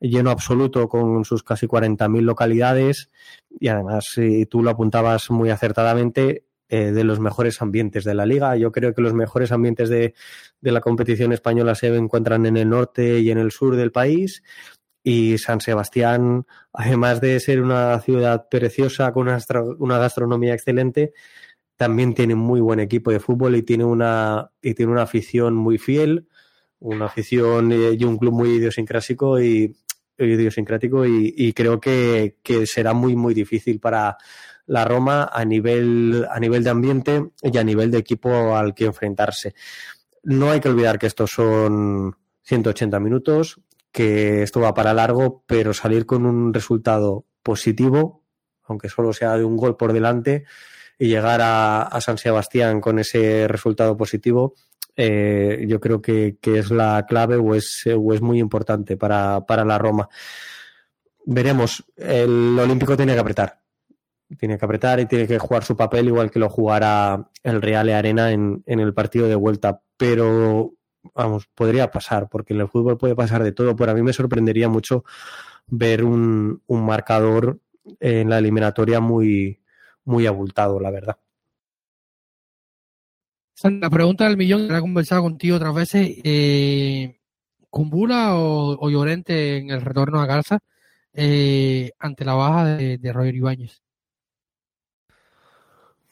lleno 0.00 0.30
absoluto 0.30 0.88
con 0.88 1.24
sus 1.24 1.42
casi 1.42 1.66
40.000 1.66 2.22
localidades 2.22 3.10
y 3.58 3.68
además, 3.68 4.06
si 4.14 4.46
tú 4.46 4.62
lo 4.62 4.70
apuntabas 4.70 5.30
muy 5.30 5.50
acertadamente, 5.50 6.44
eh, 6.72 6.92
de 6.92 7.02
los 7.02 7.18
mejores 7.18 7.60
ambientes 7.62 8.04
de 8.04 8.14
la 8.14 8.24
liga. 8.24 8.56
Yo 8.56 8.70
creo 8.70 8.94
que 8.94 9.02
los 9.02 9.12
mejores 9.12 9.50
ambientes 9.50 9.88
de, 9.88 10.14
de 10.60 10.70
la 10.70 10.80
competición 10.80 11.32
española 11.32 11.74
se 11.74 11.88
encuentran 11.88 12.46
en 12.46 12.56
el 12.56 12.68
norte 12.68 13.18
y 13.18 13.32
en 13.32 13.38
el 13.38 13.50
sur 13.50 13.74
del 13.74 13.90
país 13.90 14.44
y 15.02 15.38
San 15.38 15.60
Sebastián, 15.60 16.46
además 16.72 17.20
de 17.20 17.40
ser 17.40 17.60
una 17.60 17.98
ciudad 18.00 18.48
preciosa 18.48 19.12
con 19.12 19.28
una 19.78 19.98
gastronomía 19.98 20.54
excelente, 20.54 21.12
también 21.76 22.14
tiene 22.14 22.34
muy 22.34 22.60
buen 22.60 22.78
equipo 22.78 23.10
de 23.10 23.20
fútbol 23.20 23.56
y 23.56 23.62
tiene 23.62 23.84
una, 23.84 24.52
y 24.62 24.74
tiene 24.74 24.92
una 24.92 25.02
afición 25.02 25.54
muy 25.54 25.78
fiel, 25.78 26.28
una 26.78 27.06
afición 27.06 27.72
eh, 27.72 27.96
y 27.98 28.04
un 28.04 28.18
club 28.18 28.34
muy 28.34 28.50
idiosincrático 28.50 29.40
y, 29.40 29.74
idiosincrático 30.24 31.06
y, 31.06 31.52
creo 31.52 31.80
que, 31.80 32.36
será 32.66 32.92
muy, 32.92 33.16
muy 33.16 33.34
difícil 33.34 33.80
para 33.80 34.16
la 34.66 34.84
Roma 34.84 35.30
a 35.32 35.44
nivel, 35.44 36.26
a 36.30 36.38
nivel 36.38 36.62
de 36.62 36.70
ambiente 36.70 37.30
y 37.42 37.58
a 37.58 37.64
nivel 37.64 37.90
de 37.90 37.98
equipo 37.98 38.56
al 38.56 38.74
que 38.74 38.84
enfrentarse. 38.84 39.54
No 40.22 40.50
hay 40.50 40.60
que 40.60 40.68
olvidar 40.68 40.98
que 40.98 41.06
estos 41.06 41.30
son 41.30 42.16
180 42.42 43.00
minutos, 43.00 43.60
que 43.92 44.42
esto 44.42 44.60
va 44.60 44.74
para 44.74 44.94
largo, 44.94 45.44
pero 45.46 45.74
salir 45.74 46.06
con 46.06 46.26
un 46.26 46.54
resultado 46.54 47.26
positivo, 47.42 48.24
aunque 48.64 48.88
solo 48.88 49.12
sea 49.12 49.36
de 49.36 49.44
un 49.44 49.56
gol 49.56 49.76
por 49.76 49.92
delante, 49.92 50.44
y 50.98 51.08
llegar 51.08 51.40
a, 51.42 51.98
San 52.00 52.18
Sebastián 52.18 52.80
con 52.80 52.98
ese 52.98 53.48
resultado 53.48 53.96
positivo, 53.96 54.54
eh, 55.02 55.64
yo 55.66 55.80
creo 55.80 56.02
que, 56.02 56.36
es 56.42 56.70
la 56.70 57.06
clave 57.08 57.36
o 57.36 57.54
es, 57.54 57.84
o 57.86 58.12
es 58.12 58.20
muy 58.20 58.38
importante 58.38 58.98
para, 58.98 59.42
la 59.48 59.78
Roma. 59.78 60.10
Veremos, 61.24 61.82
el 61.96 62.58
Olímpico 62.58 62.98
tiene 62.98 63.14
que 63.14 63.20
apretar. 63.20 63.60
Tiene 64.38 64.58
que 64.58 64.64
apretar 64.66 65.00
y 65.00 65.06
tiene 65.06 65.26
que 65.26 65.38
jugar 65.38 65.64
su 65.64 65.74
papel 65.74 66.08
igual 66.08 66.30
que 66.30 66.38
lo 66.38 66.50
jugará 66.50 67.30
el 67.42 67.62
Real 67.62 67.88
Arena 67.88 68.30
en, 68.30 68.62
en 68.66 68.78
el 68.78 68.92
partido 68.92 69.26
de 69.26 69.36
vuelta. 69.36 69.80
Pero, 69.96 70.74
vamos, 71.14 71.48
podría 71.54 71.90
pasar, 71.90 72.28
porque 72.28 72.52
en 72.52 72.60
el 72.60 72.68
fútbol 72.68 72.98
puede 72.98 73.16
pasar 73.16 73.42
de 73.42 73.52
todo. 73.52 73.74
Pero 73.74 73.92
a 73.92 73.94
mí 73.94 74.02
me 74.02 74.12
sorprendería 74.12 74.68
mucho 74.68 75.04
ver 75.66 76.04
un, 76.04 76.62
un 76.66 76.84
marcador 76.84 77.58
en 78.00 78.28
la 78.28 78.36
eliminatoria 78.36 79.00
muy, 79.00 79.62
muy 80.04 80.26
abultado, 80.26 80.78
la 80.78 80.90
verdad. 80.90 81.16
La 83.62 83.90
pregunta 83.90 84.24
del 84.24 84.36
millón, 84.36 84.68
que 84.68 84.76
he 84.76 84.80
conversado 84.80 85.22
contigo 85.22 85.56
otras 85.56 85.74
veces, 85.74 86.16
eh, 86.24 87.18
¿Cumbula 87.68 88.34
o, 88.34 88.90
Llorente 88.90 89.58
en 89.58 89.70
el 89.70 89.82
retorno 89.82 90.20
a 90.20 90.26
Garza 90.26 90.58
eh, 91.12 91.90
ante 91.98 92.24
la 92.24 92.34
baja 92.34 92.64
de, 92.76 92.98
de 92.98 93.12
Roger 93.12 93.34
Ibáñez? 93.34 93.82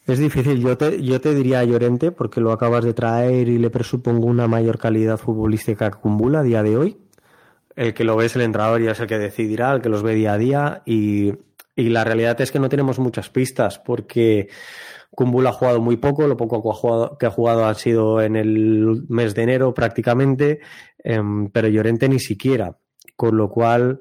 Es 0.07 0.19
difícil, 0.19 0.61
yo 0.61 0.77
te, 0.77 1.03
yo 1.03 1.21
te 1.21 1.35
diría 1.35 1.65
Llorente 1.65 2.13
porque 2.13 2.41
lo 2.41 2.53
acabas 2.53 2.85
de 2.85 2.95
traer 2.95 3.49
y 3.49 3.59
le 3.59 3.71
presupongo 3.71 4.27
una 4.27 4.47
mayor 4.47 4.79
calidad 4.79 5.19
futbolística 5.19 5.91
que 5.91 5.99
Cumbula 5.99 6.41
a 6.41 6.43
día 6.43 6.63
de 6.63 6.77
hoy. 6.77 6.99
El 7.77 7.95
que 7.95 8.05
lo 8.05 8.17
ve 8.17 8.27
es 8.27 8.37
el 8.37 8.43
entrenador 8.43 8.83
y 8.83 8.89
es 8.89 9.01
el 9.01 9.07
que 9.07 9.19
decidirá, 9.19 9.73
el 9.73 9.81
que 9.81 9.89
los 9.89 10.03
ve 10.03 10.15
día 10.15 10.33
a 10.33 10.39
día 10.39 10.83
y 10.85 11.33
y 11.79 11.91
la 11.91 12.03
realidad 12.03 12.41
es 12.41 12.51
que 12.51 12.59
no 12.59 12.69
tenemos 12.69 12.99
muchas 12.99 13.31
pistas 13.31 13.79
porque 13.79 14.49
Kumbul 15.19 15.49
ha 15.49 15.53
jugado 15.53 15.81
muy 15.81 15.97
poco, 15.97 16.29
lo 16.29 16.37
poco 16.37 16.63
que 17.19 17.27
ha 17.27 17.31
jugado, 17.31 17.67
ha, 17.67 17.75
sido 17.75 18.23
en 18.23 18.37
el 18.37 19.03
mes 19.09 19.35
de 19.35 19.43
enero 19.43 19.75
prácticamente, 19.75 20.61
em, 21.03 21.51
pero 21.51 21.67
Llorente 21.67 22.09
ni 22.09 22.21
siquiera. 22.21 22.79
Con 23.17 23.37
lo 23.37 23.51
cual, 23.51 23.99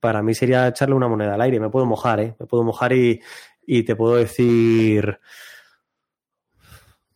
para 0.00 0.20
mí 0.24 0.34
sería 0.34 0.66
echarle 0.66 0.96
una 0.96 1.06
moneda 1.06 1.34
al 1.34 1.42
aire. 1.42 1.60
Me 1.60 1.70
puedo 1.70 1.86
mojar, 1.86 2.18
¿eh? 2.18 2.34
Me 2.40 2.46
puedo 2.46 2.64
mojar 2.64 2.92
y, 2.92 3.20
te 3.84 3.94
puedo 3.94 4.16
decir, 4.16 5.20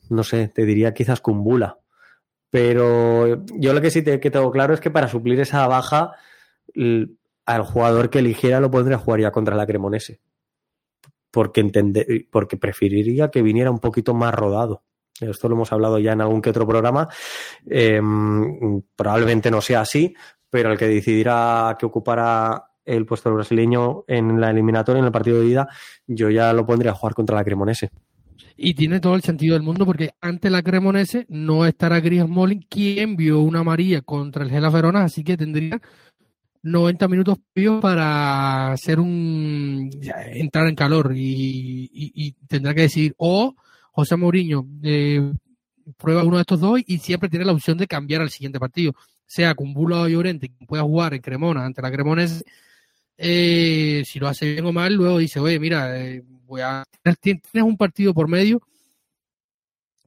no 0.09 0.23
sé, 0.23 0.47
te 0.47 0.64
diría 0.64 0.95
quizás 0.95 1.21
Kumbula. 1.21 1.81
Pero 2.49 3.45
yo 3.57 3.73
lo 3.73 3.81
que 3.81 3.91
sí 3.91 4.05
que 4.05 4.31
tengo 4.31 4.53
claro 4.53 4.73
es 4.73 4.79
que 4.79 4.93
para 4.93 5.09
suplir 5.09 5.41
esa 5.41 5.67
baja 5.67 6.12
al 7.45 7.62
jugador 7.64 8.09
que 8.09 8.21
eligiera 8.21 8.61
lo 8.61 8.71
pondría 8.71 8.99
a 8.99 9.01
jugar 9.01 9.21
ya 9.21 9.33
contra 9.33 9.57
la 9.57 9.67
Cremonese. 9.67 10.21
Porque, 11.37 11.61
entender, 11.61 12.07
porque 12.30 12.57
preferiría 12.57 13.30
que 13.30 13.43
viniera 13.43 13.70
un 13.70 13.78
poquito 13.78 14.14
más 14.14 14.34
rodado. 14.34 14.84
Esto 15.20 15.51
lo 15.51 15.55
hemos 15.55 15.70
hablado 15.70 15.99
ya 15.99 16.12
en 16.12 16.22
algún 16.22 16.41
que 16.41 16.49
otro 16.49 16.66
programa. 16.66 17.11
Em, 17.68 18.80
probablemente 18.97 19.51
no 19.51 19.61
sea 19.61 19.82
así, 19.82 20.14
pero 20.49 20.72
el 20.72 20.78
que 20.78 20.89
decidirá 20.89 21.76
que 21.78 21.84
ocupara 21.84 22.70
el 22.87 23.05
puesto 23.05 23.34
brasileño 23.34 24.05
en 24.09 24.41
la 24.41 24.49
eliminatoria, 24.49 25.01
en 25.01 25.05
el 25.05 25.12
partido 25.12 25.41
de 25.41 25.49
ida, 25.49 25.68
yo 26.07 26.30
ya 26.30 26.55
lo 26.55 26.64
pondría 26.64 26.93
a 26.93 26.95
jugar 26.95 27.12
contra 27.12 27.37
la 27.37 27.45
Cremonese. 27.45 27.91
Y 28.57 28.72
tiene 28.72 28.99
todo 28.99 29.14
el 29.14 29.22
sentido 29.22 29.53
del 29.53 29.62
mundo 29.62 29.84
porque 29.84 30.12
ante 30.22 30.49
la 30.49 30.62
Cremonese 30.62 31.26
no 31.28 31.66
estará 31.66 32.01
Griezmann 32.01 32.61
quien 32.70 33.14
vio 33.14 33.41
una 33.41 33.61
amarilla 33.61 34.01
contra 34.01 34.43
el 34.43 34.51
Gela 34.51 34.70
Verona, 34.70 35.05
así 35.05 35.22
que 35.22 35.37
tendría 35.37 35.82
90 36.63 37.09
minutos 37.09 37.39
para 37.81 38.73
hacer 38.73 39.01
un 39.01 39.91
entrar 40.33 40.69
en 40.69 40.75
calor 40.75 41.13
y, 41.15 42.35
tendrá 42.49 42.75
que 42.75 42.83
decidir 42.83 43.15
o 43.19 43.55
José 43.93 44.17
Mourinho 44.17 44.67
eh, 44.83 45.33
prueba 45.97 46.25
uno 46.25 46.37
de 46.37 46.43
estos 46.43 46.61
dos 46.61 46.81
y 46.87 46.99
siempre 46.99 47.29
tiene 47.29 47.45
la 47.45 47.53
opción 47.53 47.79
de 47.79 47.87
cambiar 47.87 48.23
al 48.23 48.31
siguiente 48.31 48.59
partido, 48.59 48.95
sea 49.27 49.55
con 49.55 49.73
Bula 49.73 50.03
o 50.03 50.09
Llorente, 50.09 50.49
que 50.49 50.67
pueda 50.67 50.83
jugar 50.83 51.15
en 51.15 51.23
Cremona 51.23 51.65
ante 51.65 51.83
la 51.83 51.91
Cremones, 51.91 52.45
eh, 53.17 54.03
si 54.05 54.19
lo 54.19 54.29
hace 54.29 54.53
bien 54.53 54.67
o 54.67 54.73
mal, 54.73 54.95
luego 54.95 55.19
dice, 55.19 55.41
oye, 55.41 55.59
mira, 55.59 55.99
eh, 55.99 56.23
voy 56.47 56.61
a 56.61 56.85
tienes 57.21 57.43
un 57.55 57.77
partido 57.77 58.13
por 58.13 58.29
medio 58.29 58.61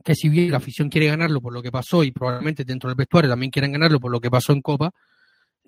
que 0.04 0.16
si 0.16 0.30
bien 0.30 0.52
la 0.52 0.58
afición 0.58 0.89
quiere 0.89 1.08
ganarlo 1.08 1.41
por 1.41 1.54
lo 1.54 1.62
que 1.62 1.72
pasó 1.72 2.04
y 2.04 2.12
probablemente 2.12 2.64
dentro 2.64 2.89
del 2.89 2.95
vestuario 2.95 3.30
también 3.30 3.52
quieren 3.52 3.72
ganarlo 3.72 4.00
por 4.00 4.12
lo 4.12 4.20
que 4.20 4.32
pasó 4.32 4.54
en 4.54 4.62
Copa, 4.62 4.91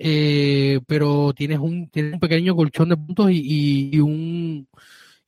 eh, 0.04 0.80
pero 0.88 1.32
tienes 1.34 1.60
un, 1.60 1.88
tienes 1.90 2.14
un 2.14 2.20
pequeño 2.20 2.56
colchón 2.56 2.90
de 2.90 2.98
puntos 2.98 3.30
y, 3.30 3.92
y, 3.94 4.00
un, 4.00 4.68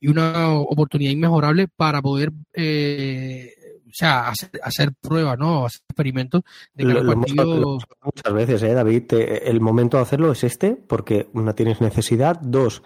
y 0.00 0.08
una 0.08 0.52
oportunidad 0.52 1.12
inmejorable 1.12 1.68
para 1.68 2.02
poder 2.02 2.32
eh, 2.52 3.54
o 3.86 3.96
sea, 3.96 4.32
hacer, 4.64 4.92
pruebas, 5.00 5.38
¿no? 5.38 5.66
Hacer 5.66 5.82
experimentos 5.88 6.42
de 6.74 6.92
partido... 7.04 7.78
muchas 8.02 8.34
veces, 8.34 8.62
¿eh, 8.64 8.74
David? 8.74 9.04
El 9.12 9.60
momento 9.60 9.98
de 9.98 10.02
hacerlo 10.02 10.32
es 10.32 10.42
este, 10.42 10.74
porque 10.74 11.28
no 11.34 11.54
tienes 11.54 11.80
necesidad, 11.80 12.40
dos, 12.40 12.82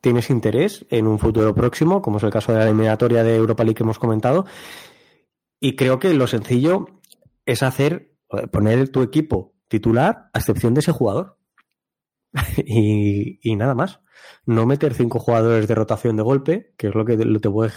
tienes 0.00 0.30
interés 0.30 0.86
en 0.90 1.08
un 1.08 1.18
futuro 1.18 1.52
próximo, 1.56 2.00
como 2.00 2.18
es 2.18 2.22
el 2.22 2.30
caso 2.30 2.52
de 2.52 2.58
la 2.58 2.64
eliminatoria 2.66 3.24
de 3.24 3.34
Europa 3.34 3.64
League 3.64 3.74
que 3.74 3.82
hemos 3.82 3.98
comentado, 3.98 4.46
y 5.58 5.74
creo 5.74 5.98
que 5.98 6.14
lo 6.14 6.28
sencillo 6.28 6.86
es 7.44 7.64
hacer, 7.64 8.12
poner 8.52 8.88
tu 8.90 9.02
equipo 9.02 9.51
titular, 9.72 10.28
a 10.34 10.38
excepción 10.38 10.74
de 10.74 10.80
ese 10.80 10.92
jugador. 10.92 11.38
y, 12.66 13.56
nada 13.56 13.74
más. 13.74 14.00
No 14.44 14.66
meter 14.66 14.94
cinco 14.94 15.18
jugadores 15.18 15.66
de 15.66 15.74
rotación 15.74 16.16
de 16.16 16.22
golpe, 16.22 16.74
que 16.76 16.88
es 16.88 16.94
lo 16.94 17.04
que 17.04 17.16
te, 17.16 17.50
puede, 17.50 17.72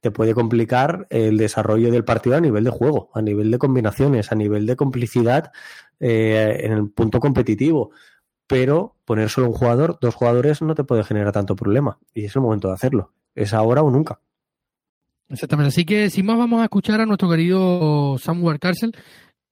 te 0.00 0.10
puede 0.10 0.34
complicar 0.34 1.06
el 1.10 1.38
desarrollo 1.38 1.90
del 1.90 2.04
partido 2.04 2.36
a 2.36 2.40
nivel 2.40 2.64
de 2.64 2.70
juego, 2.70 3.10
a 3.14 3.22
nivel 3.22 3.50
de 3.50 3.58
combinaciones, 3.58 4.30
a 4.30 4.34
nivel 4.34 4.66
de 4.66 4.76
complicidad 4.76 5.52
eh, 6.00 6.60
en 6.60 6.72
el 6.72 6.90
punto 6.90 7.18
competitivo. 7.18 7.90
Pero 8.46 8.96
poner 9.04 9.30
solo 9.30 9.48
un 9.48 9.54
jugador, 9.54 9.98
dos 10.00 10.14
jugadores, 10.14 10.60
no 10.60 10.74
te 10.74 10.84
puede 10.84 11.04
generar 11.04 11.32
tanto 11.32 11.56
problema. 11.56 11.98
Y 12.12 12.26
es 12.26 12.36
el 12.36 12.42
momento 12.42 12.68
de 12.68 12.74
hacerlo. 12.74 13.12
es 13.34 13.54
ahora 13.54 13.82
o 13.82 13.90
nunca. 13.90 14.20
Exactamente. 15.28 15.68
Así 15.68 15.84
que 15.86 16.10
sin 16.10 16.26
más 16.26 16.36
vamos 16.36 16.60
a 16.60 16.64
escuchar 16.64 17.00
a 17.00 17.06
nuestro 17.06 17.30
querido 17.30 18.18
Samuel 18.18 18.58
Carcel, 18.58 18.94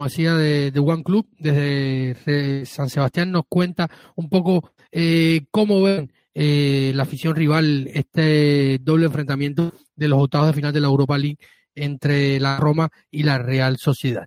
como 0.00 0.08
decía 0.08 0.32
de, 0.32 0.72
One 0.78 1.02
Club, 1.02 1.26
desde 1.38 2.64
San 2.64 2.88
Sebastián 2.88 3.30
nos 3.32 3.42
cuenta 3.46 3.90
un 4.16 4.30
poco 4.30 4.72
eh, 4.90 5.42
cómo 5.50 5.82
ven 5.82 6.10
eh, 6.32 6.92
la 6.94 7.02
afición 7.02 7.36
rival 7.36 7.86
este 7.92 8.78
doble 8.80 9.04
enfrentamiento 9.04 9.74
de 9.96 10.08
los 10.08 10.22
octavos 10.22 10.46
de 10.46 10.52
final 10.54 10.72
de 10.72 10.80
la 10.80 10.86
Europa 10.86 11.18
League 11.18 11.36
entre 11.74 12.40
la 12.40 12.56
Roma 12.56 12.88
y 13.10 13.24
la 13.24 13.36
Real 13.36 13.76
Sociedad. 13.76 14.26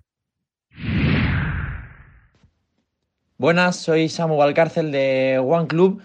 Buenas, 3.36 3.74
soy 3.74 4.08
Samu 4.08 4.36
Valcárcel 4.36 4.92
de 4.92 5.40
One 5.44 5.66
Club, 5.66 6.00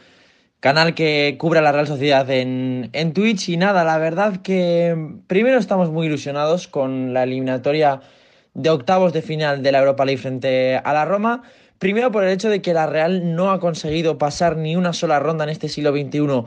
canal 0.60 0.96
que 0.96 1.36
cubre 1.40 1.60
a 1.60 1.62
la 1.62 1.72
Real 1.72 1.86
Sociedad 1.86 2.28
en 2.32 3.14
Twitch. 3.14 3.50
Y 3.50 3.58
nada, 3.58 3.84
la 3.84 4.00
verdad 4.00 4.42
que 4.42 4.98
primero 5.28 5.60
estamos 5.60 5.92
muy 5.92 6.08
ilusionados 6.08 6.68
con 6.68 7.14
la 7.14 7.22
eliminatoria 7.22 8.02
de 8.54 8.70
octavos 8.70 9.14
de 9.14 9.22
final 9.22 9.64
de 9.64 9.72
la 9.72 9.80
Europa 9.80 10.06
League 10.06 10.22
frente 10.22 10.76
a 10.78 10.94
la 10.94 11.06
Roma. 11.06 11.44
Primero 11.78 12.12
por 12.12 12.24
el 12.24 12.32
hecho 12.32 12.50
de 12.50 12.62
que 12.62 12.74
la 12.74 12.88
Real 12.88 13.36
no 13.36 13.52
ha 13.52 13.60
conseguido 13.60 14.18
pasar 14.18 14.58
ni 14.58 14.76
una 14.76 14.94
sola 14.94 15.20
ronda 15.20 15.46
en 15.46 15.50
este 15.50 15.70
siglo 15.70 15.92
XXI 15.92 16.46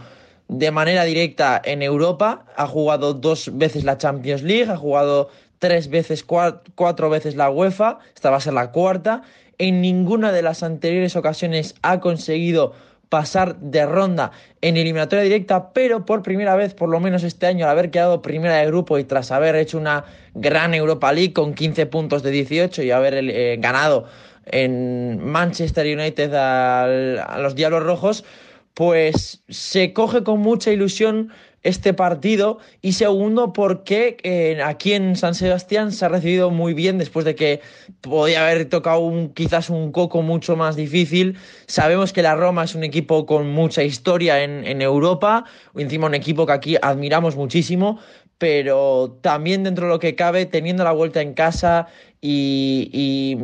de 0.48 0.70
manera 0.70 1.04
directa 1.04 1.60
en 1.64 1.82
Europa. 1.82 2.44
Ha 2.56 2.66
jugado 2.66 3.14
dos 3.14 3.50
veces 3.54 3.84
la 3.84 3.98
Champions 3.98 4.42
League, 4.42 4.70
ha 4.70 4.76
jugado 4.76 5.30
tres 5.58 5.88
veces, 5.88 6.24
cuatro, 6.24 7.08
veces 7.08 7.36
la 7.36 7.48
UEFA, 7.48 7.98
esta 8.14 8.30
va 8.30 8.38
a 8.38 8.40
ser 8.40 8.52
la 8.52 8.72
cuarta 8.72 9.22
en 9.58 9.80
ninguna 9.80 10.32
de 10.32 10.42
las 10.42 10.64
anteriores 10.64 11.14
ocasiones 11.14 11.76
ha 11.82 12.00
conseguido 12.00 12.72
pasar 13.12 13.56
de 13.60 13.84
ronda 13.84 14.32
en 14.62 14.78
eliminatoria 14.78 15.22
directa, 15.22 15.74
pero 15.74 16.06
por 16.06 16.22
primera 16.22 16.56
vez, 16.56 16.72
por 16.72 16.88
lo 16.88 16.98
menos 16.98 17.24
este 17.24 17.44
año, 17.44 17.66
al 17.66 17.72
haber 17.72 17.90
quedado 17.90 18.22
primera 18.22 18.56
de 18.56 18.64
grupo 18.64 18.98
y 18.98 19.04
tras 19.04 19.30
haber 19.30 19.54
hecho 19.54 19.76
una 19.76 20.06
gran 20.32 20.72
Europa 20.72 21.12
League 21.12 21.34
con 21.34 21.52
15 21.52 21.84
puntos 21.84 22.22
de 22.22 22.30
18 22.30 22.82
y 22.82 22.90
haber 22.90 23.12
eh, 23.16 23.58
ganado 23.60 24.06
en 24.46 25.22
Manchester 25.22 25.94
United 25.94 26.32
a 26.32 27.36
los 27.38 27.54
Diablos 27.54 27.82
Rojos, 27.82 28.24
pues 28.72 29.42
se 29.50 29.92
coge 29.92 30.22
con 30.22 30.40
mucha 30.40 30.72
ilusión 30.72 31.32
este 31.62 31.94
partido. 31.94 32.58
Y 32.80 32.92
segundo 32.92 33.52
porque 33.52 34.16
eh, 34.22 34.60
aquí 34.64 34.92
en 34.92 35.16
San 35.16 35.34
Sebastián 35.34 35.92
se 35.92 36.04
ha 36.04 36.08
recibido 36.08 36.50
muy 36.50 36.74
bien 36.74 36.98
después 36.98 37.24
de 37.24 37.34
que 37.34 37.60
podía 38.00 38.42
haber 38.42 38.68
tocado 38.68 39.00
un, 39.00 39.30
quizás 39.30 39.70
un 39.70 39.92
coco 39.92 40.22
mucho 40.22 40.56
más 40.56 40.76
difícil. 40.76 41.38
Sabemos 41.66 42.12
que 42.12 42.22
la 42.22 42.34
Roma 42.34 42.64
es 42.64 42.74
un 42.74 42.84
equipo 42.84 43.26
con 43.26 43.50
mucha 43.50 43.82
historia 43.82 44.42
en, 44.42 44.64
en 44.66 44.82
Europa, 44.82 45.44
encima 45.76 46.06
un 46.06 46.14
equipo 46.14 46.46
que 46.46 46.52
aquí 46.52 46.76
admiramos 46.80 47.36
muchísimo, 47.36 47.98
pero 48.38 49.18
también 49.20 49.62
dentro 49.62 49.86
de 49.86 49.92
lo 49.92 49.98
que 49.98 50.14
cabe, 50.16 50.46
teniendo 50.46 50.82
la 50.82 50.92
vuelta 50.92 51.20
en 51.20 51.34
casa 51.34 51.86
y, 52.20 52.90
y 52.92 53.38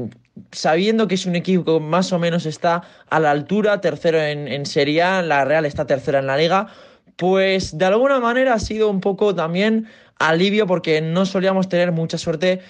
sabiendo 0.53 1.07
que 1.07 1.14
es 1.14 1.27
un 1.27 1.37
equipo 1.37 1.79
que 1.79 1.85
más 1.85 2.12
o 2.12 2.19
menos 2.19 2.47
está 2.47 2.83
a 3.09 3.21
la 3.21 3.31
altura, 3.31 3.81
tercero 3.81 4.21
en, 4.21 4.49
en 4.49 4.66
Serie 4.66 5.03
A, 5.03 5.23
la 5.23 5.45
Real 5.45 5.64
está 5.66 5.87
tercera 5.87 6.19
en 6.19 6.27
la 6.27 6.37
liga, 6.37 6.69
pues 7.19 7.77
de 7.77 7.85
alguna 7.85 8.21
manera 8.21 8.55
ha 8.55 8.61
sido 8.61 8.89
un 8.89 9.01
poco 9.01 9.35
también 9.35 9.89
alivio 10.21 10.69
porque 10.69 11.01
no 11.01 11.27
solíamos 11.27 11.69
tener 11.69 11.91
mucha 11.91 12.16
suerte 12.16 12.61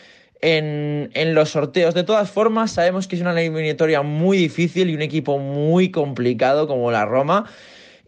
en, 0.41 1.35
los 1.35 1.51
sorteos. 1.51 1.95
De 1.95 2.03
todas 2.03 2.31
formas, 2.31 2.71
sabemos 2.71 3.07
que 3.07 3.17
es 3.17 3.23
una 3.23 3.39
eliminatoria 3.39 4.01
muy 4.01 4.39
difícil 4.39 4.89
y 4.89 4.95
un 4.95 5.03
equipo 5.03 5.39
muy 5.39 5.91
complicado 5.91 6.67
como 6.67 6.91
la 6.91 7.05
Roma. 7.05 7.45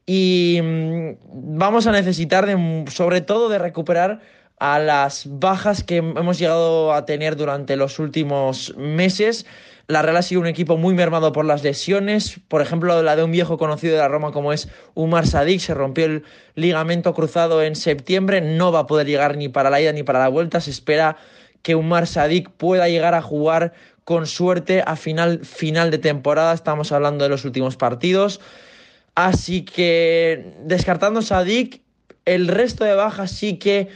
Y 0.07 0.61
mm, 0.63 1.59
vamos 1.59 1.87
a 1.87 1.93
necesitar 1.93 2.47
de, 2.47 2.87
sobre 2.91 3.21
todo 3.21 3.51
de 3.51 3.59
recuperar 3.59 4.21
a 4.59 4.79
las 4.79 5.25
bajas 5.29 5.85
que 5.85 5.99
hemos 5.99 6.39
llegado 6.39 6.95
a 6.95 7.05
tener 7.05 7.37
durante 7.37 7.77
los 7.77 7.99
últimos 7.99 8.75
meses 8.79 9.45
la 9.91 10.03
Real 10.03 10.17
ha 10.17 10.23
sido 10.23 10.41
un 10.41 10.47
equipo 10.47 10.77
muy 10.77 10.95
mermado 10.95 11.33
por 11.33 11.45
las 11.45 11.65
lesiones. 11.65 12.41
Por 12.49 12.63
ejemplo, 12.63 13.03
la 13.03 13.17
de 13.17 13.25
un 13.25 13.33
viejo 13.33 13.59
conocido 13.59 13.95
de 13.95 13.99
la 13.99 14.09
Roma 14.09 14.31
como 14.31 14.53
es 14.53 14.69
Umar 14.95 15.27
Sadik. 15.27 15.61
Se 15.61 15.75
rompió 15.75 16.05
el 16.05 16.25
ligamento 16.55 17.13
cruzado 17.13 17.63
en 17.63 17.75
septiembre. 17.75 18.41
No 18.41 18.71
va 18.71 18.81
a 18.81 18.87
poder 18.87 19.07
llegar 19.07 19.37
ni 19.37 19.49
para 19.49 19.69
la 19.69 19.81
ida 19.81 19.93
ni 19.93 20.05
para 20.05 20.21
la 20.21 20.29
vuelta. 20.29 20.61
Se 20.61 20.71
espera 20.71 21.17
que 21.63 21.75
Umar 21.75 22.07
Sadik 22.07 22.51
pueda 22.51 22.89
llegar 22.89 23.15
a 23.15 23.23
jugar 23.23 23.73
con 24.05 24.27
suerte 24.27 24.83
a 24.87 24.95
final, 24.95 25.45
final 25.45 25.91
de 25.91 25.99
temporada. 25.99 26.55
Estamos 26.55 26.93
hablando 26.93 27.25
de 27.25 27.31
los 27.31 27.45
últimos 27.45 27.77
partidos. 27.77 28.41
Así 29.17 29.63
que 29.63 30.55
descartando 30.65 31.21
Sadik, 31.21 31.83
el 32.27 32.47
resto 32.47 32.85
de 32.85 32.95
bajas 32.95 33.33
sí 33.33 33.59
que 33.59 33.89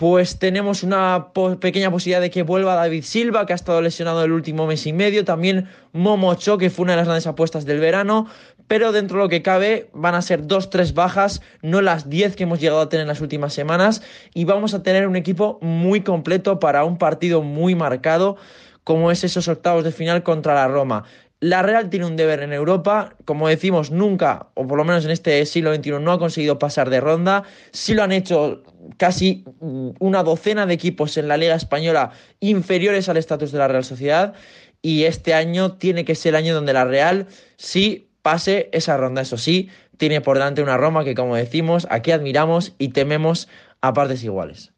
pues 0.00 0.38
tenemos 0.38 0.82
una 0.82 1.26
pequeña 1.60 1.90
posibilidad 1.90 2.22
de 2.22 2.30
que 2.30 2.42
vuelva 2.42 2.74
David 2.74 3.04
Silva, 3.04 3.44
que 3.44 3.52
ha 3.52 3.54
estado 3.54 3.82
lesionado 3.82 4.24
el 4.24 4.32
último 4.32 4.66
mes 4.66 4.86
y 4.86 4.94
medio, 4.94 5.26
también 5.26 5.68
Momocho, 5.92 6.56
que 6.56 6.70
fue 6.70 6.84
una 6.84 6.92
de 6.92 6.96
las 6.96 7.06
grandes 7.06 7.26
apuestas 7.26 7.66
del 7.66 7.80
verano, 7.80 8.26
pero 8.66 8.92
dentro 8.92 9.18
de 9.18 9.24
lo 9.24 9.28
que 9.28 9.42
cabe 9.42 9.90
van 9.92 10.14
a 10.14 10.22
ser 10.22 10.46
dos, 10.46 10.70
tres 10.70 10.94
bajas, 10.94 11.42
no 11.60 11.82
las 11.82 12.08
diez 12.08 12.34
que 12.34 12.44
hemos 12.44 12.60
llegado 12.60 12.80
a 12.80 12.88
tener 12.88 13.02
en 13.02 13.08
las 13.08 13.20
últimas 13.20 13.52
semanas, 13.52 14.00
y 14.32 14.46
vamos 14.46 14.72
a 14.72 14.82
tener 14.82 15.06
un 15.06 15.16
equipo 15.16 15.58
muy 15.60 16.00
completo 16.00 16.60
para 16.60 16.86
un 16.86 16.96
partido 16.96 17.42
muy 17.42 17.74
marcado 17.74 18.38
como 18.84 19.10
es 19.10 19.22
esos 19.22 19.48
octavos 19.48 19.84
de 19.84 19.92
final 19.92 20.22
contra 20.22 20.54
la 20.54 20.66
Roma. 20.66 21.04
La 21.40 21.62
Real 21.62 21.88
tiene 21.88 22.04
un 22.04 22.16
deber 22.16 22.42
en 22.42 22.52
Europa, 22.52 23.16
como 23.24 23.48
decimos, 23.48 23.90
nunca, 23.90 24.48
o 24.52 24.66
por 24.66 24.76
lo 24.76 24.84
menos 24.84 25.06
en 25.06 25.10
este 25.10 25.44
siglo 25.46 25.74
XXI, 25.74 25.92
no 25.92 26.12
ha 26.12 26.18
conseguido 26.18 26.58
pasar 26.58 26.90
de 26.90 27.00
ronda. 27.00 27.44
Sí 27.72 27.94
lo 27.94 28.02
han 28.02 28.12
hecho 28.12 28.62
casi 28.98 29.44
una 29.58 30.22
docena 30.22 30.66
de 30.66 30.74
equipos 30.74 31.16
en 31.16 31.28
la 31.28 31.38
Liga 31.38 31.54
Española 31.54 32.10
inferiores 32.40 33.08
al 33.08 33.16
estatus 33.16 33.52
de 33.52 33.58
la 33.58 33.68
Real 33.68 33.84
Sociedad. 33.84 34.34
Y 34.82 35.04
este 35.04 35.32
año 35.32 35.72
tiene 35.78 36.04
que 36.04 36.14
ser 36.14 36.30
el 36.30 36.36
año 36.36 36.54
donde 36.54 36.74
la 36.74 36.84
Real 36.84 37.26
sí 37.56 38.10
pase 38.20 38.68
esa 38.72 38.98
ronda. 38.98 39.22
Eso 39.22 39.38
sí, 39.38 39.70
tiene 39.96 40.20
por 40.20 40.36
delante 40.36 40.62
una 40.62 40.76
Roma 40.76 41.04
que, 41.04 41.14
como 41.14 41.36
decimos, 41.36 41.86
aquí 41.90 42.10
admiramos 42.10 42.74
y 42.76 42.88
tememos 42.88 43.48
a 43.80 43.94
partes 43.94 44.22
iguales. 44.24 44.72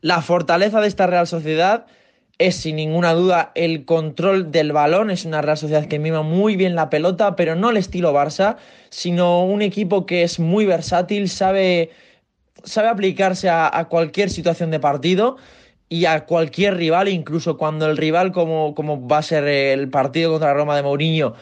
La 0.00 0.22
fortaleza 0.22 0.80
de 0.80 0.86
esta 0.86 1.08
Real 1.08 1.26
Sociedad 1.26 1.86
es 2.46 2.56
sin 2.56 2.76
ninguna 2.76 3.14
duda 3.14 3.52
el 3.54 3.84
control 3.84 4.50
del 4.50 4.72
balón. 4.72 5.10
Es 5.10 5.24
una 5.24 5.42
Real 5.42 5.56
Sociedad 5.56 5.86
que 5.86 5.98
mima 5.98 6.22
muy 6.22 6.56
bien 6.56 6.74
la 6.74 6.90
pelota, 6.90 7.36
pero 7.36 7.54
no 7.54 7.70
el 7.70 7.76
estilo 7.76 8.12
Barça, 8.12 8.56
sino 8.90 9.44
un 9.44 9.62
equipo 9.62 10.06
que 10.06 10.24
es 10.24 10.40
muy 10.40 10.66
versátil, 10.66 11.28
sabe, 11.28 11.90
sabe 12.64 12.88
aplicarse 12.88 13.48
a, 13.48 13.86
cualquier 13.88 14.28
situación 14.28 14.72
de 14.72 14.80
partido 14.80 15.36
y 15.88 16.06
a 16.06 16.24
cualquier 16.26 16.76
rival, 16.76 17.08
incluso 17.08 17.56
cuando 17.56 17.86
el 17.86 17.96
rival, 17.96 18.32
como, 18.32 18.74
como 18.74 19.06
va 19.06 19.18
a 19.18 19.22
ser 19.22 19.44
el 19.44 19.88
partido 19.88 20.32
contra 20.32 20.52
Roma 20.52 20.74
de 20.74 20.82
Mourinho, 20.82 21.34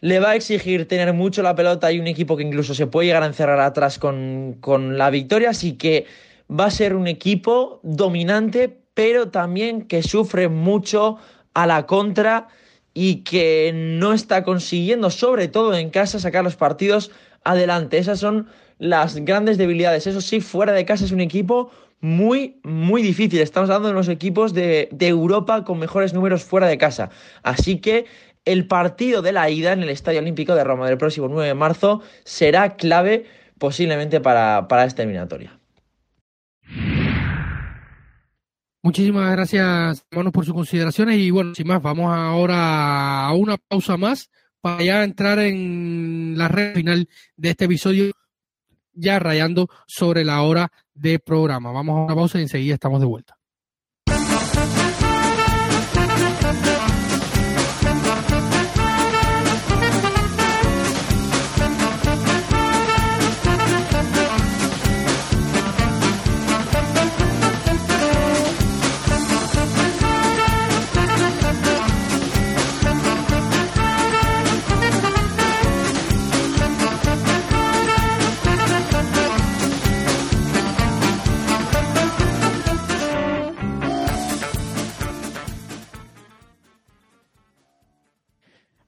le 0.00 0.20
va 0.20 0.30
a 0.30 0.36
exigir 0.36 0.88
tener 0.88 1.12
mucho 1.12 1.42
la 1.42 1.54
pelota 1.54 1.92
y 1.92 1.98
un 1.98 2.06
equipo 2.06 2.36
que 2.36 2.44
incluso 2.44 2.74
se 2.74 2.86
puede 2.86 3.08
llegar 3.08 3.22
a 3.22 3.26
encerrar 3.26 3.60
atrás 3.60 3.98
con, 3.98 4.56
con 4.60 4.96
la 4.96 5.10
victoria. 5.10 5.50
Así 5.50 5.74
que 5.74 6.06
va 6.50 6.66
a 6.66 6.70
ser 6.70 6.94
un 6.94 7.08
equipo 7.08 7.80
dominante, 7.82 8.83
pero 8.94 9.30
también 9.30 9.82
que 9.82 10.02
sufre 10.02 10.48
mucho 10.48 11.18
a 11.52 11.66
la 11.66 11.86
contra 11.86 12.48
y 12.94 13.16
que 13.16 13.72
no 13.74 14.12
está 14.12 14.44
consiguiendo, 14.44 15.10
sobre 15.10 15.48
todo 15.48 15.74
en 15.74 15.90
casa, 15.90 16.20
sacar 16.20 16.44
los 16.44 16.56
partidos 16.56 17.10
adelante. 17.42 17.98
Esas 17.98 18.20
son 18.20 18.48
las 18.78 19.16
grandes 19.16 19.58
debilidades. 19.58 20.06
Eso 20.06 20.20
sí, 20.20 20.40
fuera 20.40 20.72
de 20.72 20.84
casa 20.84 21.04
es 21.04 21.12
un 21.12 21.20
equipo 21.20 21.70
muy, 22.00 22.60
muy 22.62 23.02
difícil. 23.02 23.40
Estamos 23.40 23.70
hablando 23.70 23.88
de 23.88 23.94
los 23.94 24.08
equipos 24.08 24.54
de, 24.54 24.88
Europa 25.00 25.64
con 25.64 25.78
mejores 25.78 26.14
números 26.14 26.44
fuera 26.44 26.68
de 26.68 26.78
casa. 26.78 27.10
Así 27.42 27.78
que 27.80 28.06
el 28.44 28.66
partido 28.66 29.22
de 29.22 29.32
la 29.32 29.50
ida 29.50 29.72
en 29.72 29.82
el 29.82 29.90
Estadio 29.90 30.20
Olímpico 30.20 30.54
de 30.54 30.64
Roma 30.64 30.86
del 30.86 30.98
próximo 30.98 31.28
9 31.28 31.48
de 31.48 31.54
marzo 31.54 32.02
será 32.24 32.76
clave 32.76 33.26
posiblemente 33.58 34.20
para, 34.20 34.68
para 34.68 34.84
esta 34.84 35.02
eliminatoria. 35.02 35.58
Muchísimas 38.84 39.32
gracias, 39.32 40.04
hermanos, 40.10 40.30
por 40.30 40.44
sus 40.44 40.52
consideraciones. 40.52 41.16
Y 41.16 41.30
bueno, 41.30 41.54
sin 41.54 41.66
más, 41.66 41.80
vamos 41.80 42.14
ahora 42.14 43.24
a 43.24 43.32
una 43.32 43.56
pausa 43.56 43.96
más 43.96 44.28
para 44.60 44.84
ya 44.84 45.02
entrar 45.02 45.38
en 45.38 46.34
la 46.36 46.48
red 46.48 46.74
final 46.74 47.08
de 47.34 47.48
este 47.48 47.64
episodio, 47.64 48.12
ya 48.92 49.18
rayando 49.18 49.70
sobre 49.86 50.22
la 50.22 50.42
hora 50.42 50.70
de 50.92 51.18
programa. 51.18 51.72
Vamos 51.72 51.96
a 51.96 52.04
una 52.04 52.14
pausa 52.14 52.38
y 52.38 52.42
enseguida 52.42 52.74
estamos 52.74 53.00
de 53.00 53.06
vuelta. 53.06 53.38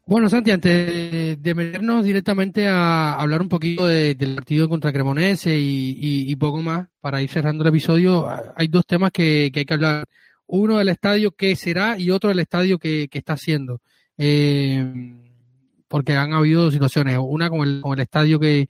Bueno, 0.09 0.29
Santi, 0.29 0.53
antes 0.53 1.43
de 1.43 1.55
meternos 1.57 2.05
directamente 2.05 2.69
a 2.69 3.15
hablar 3.15 3.43
un 3.43 3.49
poquito 3.49 3.89
del 3.89 4.37
partido 4.37 4.69
contra 4.69 4.93
Cremonese 4.93 5.59
y, 5.59 6.37
poco 6.37 6.63
más, 6.63 6.87
para 7.01 7.21
ir 7.23 7.29
cerrando 7.29 7.65
el 7.65 7.71
episodio, 7.71 8.29
hay 8.55 8.69
dos 8.69 8.87
temas 8.87 9.11
que, 9.11 9.51
hay 9.53 9.65
que 9.65 9.75
hablar. 9.75 10.07
Uno 10.47 10.79
del 10.79 10.91
estadio 10.91 11.33
que 11.33 11.57
será 11.57 11.99
y 11.99 12.13
otro 12.13 12.29
del 12.29 12.39
estadio 12.39 12.79
que, 12.79 13.09
está 13.11 13.33
haciendo. 13.33 13.81
Eh, 14.17 15.13
porque 15.89 16.13
han 16.13 16.35
habido 16.35 16.71
situaciones. 16.71 17.19
Una 17.21 17.51
con 17.51 17.67
el, 17.67 18.01
estadio 18.01 18.39
que, 18.39 18.69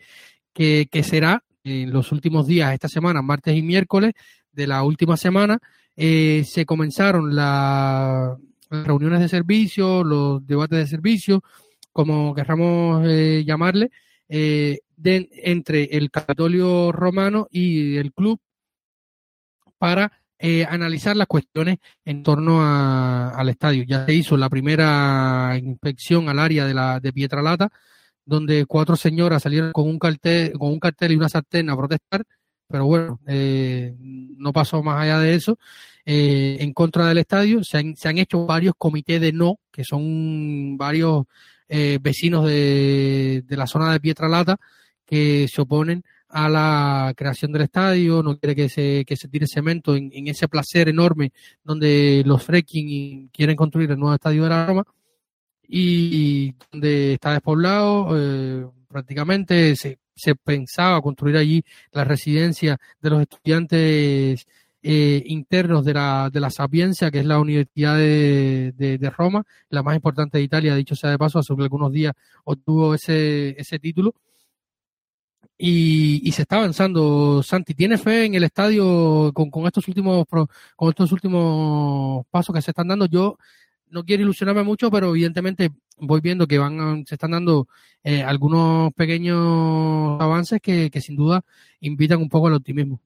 que, 0.54 1.02
será 1.02 1.44
en 1.64 1.92
los 1.92 2.12
últimos 2.12 2.46
días, 2.46 2.72
esta 2.72 2.88
semana, 2.88 3.20
martes 3.20 3.54
y 3.54 3.60
miércoles 3.60 4.14
de 4.52 4.66
la 4.66 4.82
última 4.84 5.18
semana, 5.18 5.58
eh, 5.96 6.44
se 6.46 6.64
comenzaron 6.64 7.36
la, 7.36 8.38
reuniones 8.70 9.20
de 9.20 9.28
servicio, 9.28 10.04
los 10.04 10.46
debates 10.46 10.78
de 10.78 10.86
servicio, 10.86 11.42
como 11.92 12.34
querramos 12.34 13.06
eh, 13.06 13.42
llamarle, 13.46 13.90
eh, 14.28 14.80
entre 15.02 15.84
el 15.84 16.10
Capitolio 16.10 16.92
Romano 16.92 17.48
y 17.50 17.96
el 17.96 18.12
club 18.12 18.38
para 19.78 20.12
eh, 20.38 20.64
analizar 20.68 21.16
las 21.16 21.26
cuestiones 21.26 21.78
en 22.04 22.22
torno 22.22 22.60
al 22.62 23.48
estadio. 23.48 23.84
Ya 23.84 24.06
se 24.06 24.14
hizo 24.14 24.36
la 24.36 24.50
primera 24.50 25.54
inspección 25.62 26.28
al 26.28 26.38
área 26.38 26.66
de, 26.66 26.74
la, 26.74 27.00
de 27.00 27.12
Pietralata, 27.12 27.70
donde 28.24 28.66
cuatro 28.66 28.96
señoras 28.96 29.42
salieron 29.42 29.72
con 29.72 29.88
un 29.88 29.98
cartel, 29.98 30.52
con 30.52 30.72
un 30.72 30.80
cartel 30.80 31.12
y 31.12 31.16
una 31.16 31.28
sartén 31.28 31.70
a 31.70 31.76
protestar, 31.76 32.24
pero 32.68 32.84
bueno, 32.86 33.20
no 33.26 34.52
pasó 34.52 34.82
más 34.82 35.02
allá 35.02 35.20
de 35.20 35.34
eso. 35.34 35.58
Eh, 36.08 36.58
en 36.60 36.72
contra 36.72 37.08
del 37.08 37.18
estadio. 37.18 37.64
Se 37.64 37.78
han, 37.78 37.96
se 37.96 38.08
han, 38.08 38.18
hecho 38.18 38.46
varios 38.46 38.74
comités 38.78 39.20
de 39.20 39.32
no, 39.32 39.58
que 39.72 39.82
son 39.82 40.76
varios 40.78 41.24
eh, 41.68 41.98
vecinos 42.00 42.46
de, 42.46 43.42
de, 43.44 43.56
la 43.56 43.66
zona 43.66 43.92
de 43.92 43.98
Pietralata 43.98 44.56
que 45.04 45.48
se 45.52 45.62
oponen 45.62 46.04
a 46.28 46.48
la 46.48 47.12
creación 47.16 47.50
del 47.50 47.62
estadio, 47.62 48.22
no 48.22 48.38
quiere 48.38 48.54
que 48.54 48.68
se, 48.68 49.04
que 49.04 49.16
se 49.16 49.26
tire 49.26 49.46
cemento 49.48 49.96
en, 49.96 50.10
ese 50.28 50.46
placer 50.48 50.88
enorme 50.88 51.32
donde 51.64 52.22
los 52.24 52.42
fracking 52.42 53.28
quieren 53.28 53.56
construir 53.56 53.90
el 53.90 53.98
nuevo 53.98 54.14
estadio 54.14 54.44
de 54.44 54.48
la 54.48 54.66
Roma 54.66 54.84
y 55.68 56.54
donde 56.70 57.14
está 57.14 57.32
despoblado, 57.32 58.10
eh, 58.16 58.66
prácticamente 58.88 59.74
se, 59.74 59.98
se 60.14 60.36
pensaba 60.36 61.02
construir 61.02 61.36
allí 61.36 61.64
la 61.90 62.04
residencia 62.04 62.78
de 63.00 63.10
los 63.10 63.22
estudiantes 63.22 64.46
eh, 64.82 65.22
internos 65.26 65.84
de 65.84 65.94
la, 65.94 66.30
de 66.32 66.40
la 66.40 66.50
Sapienza, 66.50 67.10
que 67.10 67.20
es 67.20 67.26
la 67.26 67.40
Universidad 67.40 67.96
de, 67.96 68.72
de, 68.76 69.10
Roma, 69.10 69.44
la 69.68 69.82
más 69.82 69.96
importante 69.96 70.38
de 70.38 70.44
Italia, 70.44 70.74
dicho 70.76 70.94
sea 70.96 71.10
de 71.10 71.18
paso, 71.18 71.38
hace 71.38 71.52
algunos 71.52 71.92
días 71.92 72.14
obtuvo 72.44 72.94
ese, 72.94 73.60
ese 73.60 73.78
título. 73.78 74.14
Y, 75.58 76.20
y, 76.28 76.32
se 76.32 76.42
está 76.42 76.56
avanzando. 76.56 77.42
Santi, 77.42 77.74
¿tiene 77.74 77.96
fe 77.96 78.26
en 78.26 78.34
el 78.34 78.44
estadio 78.44 79.32
con, 79.32 79.50
con, 79.50 79.66
estos 79.66 79.88
últimos 79.88 80.26
con 80.28 80.88
estos 80.90 81.12
últimos 81.12 82.26
pasos 82.30 82.54
que 82.54 82.60
se 82.62 82.72
están 82.72 82.88
dando? 82.88 83.06
Yo 83.06 83.38
no 83.88 84.04
quiero 84.04 84.22
ilusionarme 84.22 84.62
mucho, 84.64 84.90
pero 84.90 85.10
evidentemente 85.10 85.70
voy 85.98 86.20
viendo 86.20 86.46
que 86.46 86.58
van 86.58 87.06
se 87.06 87.14
están 87.14 87.32
dando 87.32 87.68
eh, 88.04 88.22
algunos 88.22 88.92
pequeños 88.94 90.20
avances 90.20 90.60
que, 90.60 90.90
que 90.90 91.00
sin 91.00 91.16
duda 91.16 91.42
invitan 91.80 92.20
un 92.20 92.28
poco 92.28 92.48
al 92.48 92.54
optimismo. 92.54 93.00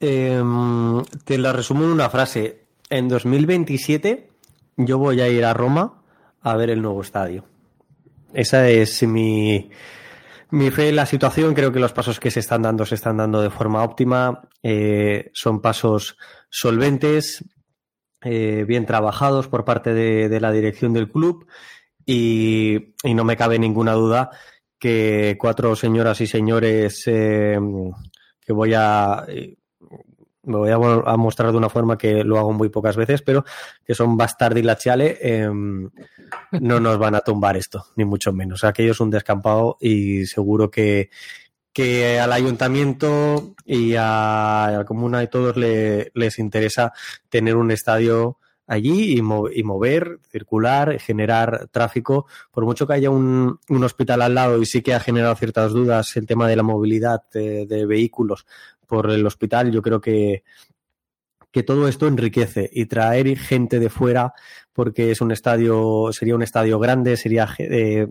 Em, 0.00 1.02
te 1.24 1.38
la 1.38 1.52
resumo 1.52 1.84
en 1.84 1.90
una 1.90 2.10
frase. 2.10 2.64
En 2.90 3.08
2027 3.08 4.28
yo 4.76 4.98
voy 4.98 5.20
a 5.20 5.28
ir 5.28 5.44
a 5.44 5.54
Roma 5.54 6.02
a 6.42 6.56
ver 6.56 6.70
el 6.70 6.82
nuevo 6.82 7.00
estadio. 7.00 7.44
Esa 8.32 8.68
es 8.68 9.02
mi, 9.04 9.70
mi 10.50 10.70
fe 10.70 10.88
en 10.88 10.96
la 10.96 11.06
situación. 11.06 11.54
Creo 11.54 11.72
que 11.72 11.80
los 11.80 11.92
pasos 11.92 12.20
que 12.20 12.30
se 12.30 12.40
están 12.40 12.62
dando 12.62 12.84
se 12.84 12.96
están 12.96 13.16
dando 13.16 13.40
de 13.40 13.50
forma 13.50 13.82
óptima. 13.82 14.48
Eh, 14.62 15.30
son 15.32 15.60
pasos 15.60 16.16
solventes, 16.50 17.44
eh, 18.22 18.64
bien 18.66 18.86
trabajados 18.86 19.48
por 19.48 19.64
parte 19.64 19.94
de, 19.94 20.40
la 20.40 20.50
dirección 20.50 20.92
del 20.92 21.10
club 21.10 21.46
y, 22.06 22.94
no 23.04 23.24
me 23.24 23.36
cabe 23.36 23.58
ninguna 23.58 23.92
duda 23.92 24.30
que 24.78 25.36
cuatro 25.38 25.76
señoras 25.76 26.20
y 26.20 26.26
señores 26.26 27.02
eh, 27.06 27.58
que 28.40 28.52
voy 28.52 28.74
a 28.74 29.26
me 30.46 30.56
voy 30.56 30.70
a, 30.70 31.16
mostrar 31.16 31.52
de 31.52 31.58
una 31.58 31.68
forma 31.68 31.98
que 31.98 32.24
lo 32.24 32.38
hago 32.38 32.52
muy 32.52 32.68
pocas 32.68 32.96
veces, 32.96 33.22
pero 33.22 33.44
que 33.84 33.94
son 33.94 34.16
bastardi 34.16 34.62
laciale, 34.62 35.18
eh, 35.20 35.48
no 35.48 36.80
nos 36.80 36.98
van 36.98 37.14
a 37.14 37.20
tumbar 37.20 37.56
esto, 37.56 37.86
ni 37.96 38.04
mucho 38.04 38.32
menos. 38.32 38.64
Aquello 38.64 38.92
es 38.92 39.00
un 39.00 39.10
descampado 39.10 39.76
y 39.80 40.26
seguro 40.26 40.70
que, 40.70 41.10
que 41.72 42.20
al 42.20 42.32
ayuntamiento 42.32 43.54
y 43.64 43.94
a, 43.96 44.70
la 44.72 44.84
comuna 44.84 45.22
y 45.22 45.28
todos 45.28 45.56
les 45.56 46.38
interesa 46.38 46.92
tener 47.28 47.56
un 47.56 47.70
estadio 47.70 48.38
allí 48.66 49.18
y, 49.18 49.22
mover, 49.22 50.20
circular, 50.30 50.98
generar 50.98 51.68
tráfico. 51.70 52.26
Por 52.50 52.64
mucho 52.64 52.86
que 52.86 52.94
haya 52.94 53.10
un, 53.10 53.58
hospital 53.68 54.22
al 54.22 54.34
lado 54.34 54.60
y 54.60 54.66
sí 54.66 54.82
que 54.82 54.94
ha 54.94 55.00
generado 55.00 55.34
ciertas 55.36 55.72
dudas 55.72 56.16
el 56.16 56.26
tema 56.26 56.48
de 56.48 56.56
la 56.56 56.62
movilidad 56.62 57.22
de 57.32 57.86
vehículos 57.86 58.46
por 58.94 59.10
el 59.10 59.26
hospital, 59.26 59.72
yo 59.72 59.82
creo 59.82 60.00
que, 60.00 60.44
que 61.50 61.62
todo 61.62 61.88
esto 61.88 62.06
enriquece 62.06 62.70
y 62.72 62.86
traer 62.86 63.36
gente 63.36 63.78
de 63.80 63.90
fuera, 63.90 64.32
porque 64.72 65.10
es 65.10 65.20
un 65.20 65.32
estadio, 65.32 66.10
sería 66.12 66.36
un 66.36 66.42
estadio 66.42 66.78
grande, 66.78 67.16
sería 67.16 67.48
eh, 67.58 68.06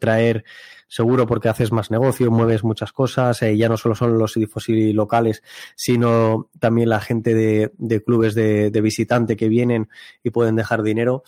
traer 0.00 0.44
seguro 0.88 1.26
porque 1.26 1.48
haces 1.48 1.70
más 1.70 1.90
negocio, 1.90 2.30
mueves 2.30 2.64
muchas 2.64 2.92
cosas, 2.92 3.40
eh, 3.42 3.56
ya 3.56 3.68
no 3.68 3.76
solo 3.76 3.94
son 3.94 4.18
los 4.18 4.36
y 4.36 4.92
locales, 4.92 5.42
sino 5.76 6.50
también 6.58 6.88
la 6.88 7.00
gente 7.00 7.34
de, 7.34 7.72
de 7.78 8.02
clubes 8.02 8.34
de, 8.34 8.70
de, 8.70 8.80
visitante 8.80 9.36
que 9.36 9.48
vienen 9.48 9.88
y 10.22 10.30
pueden 10.30 10.56
dejar 10.56 10.82
dinero 10.82 11.22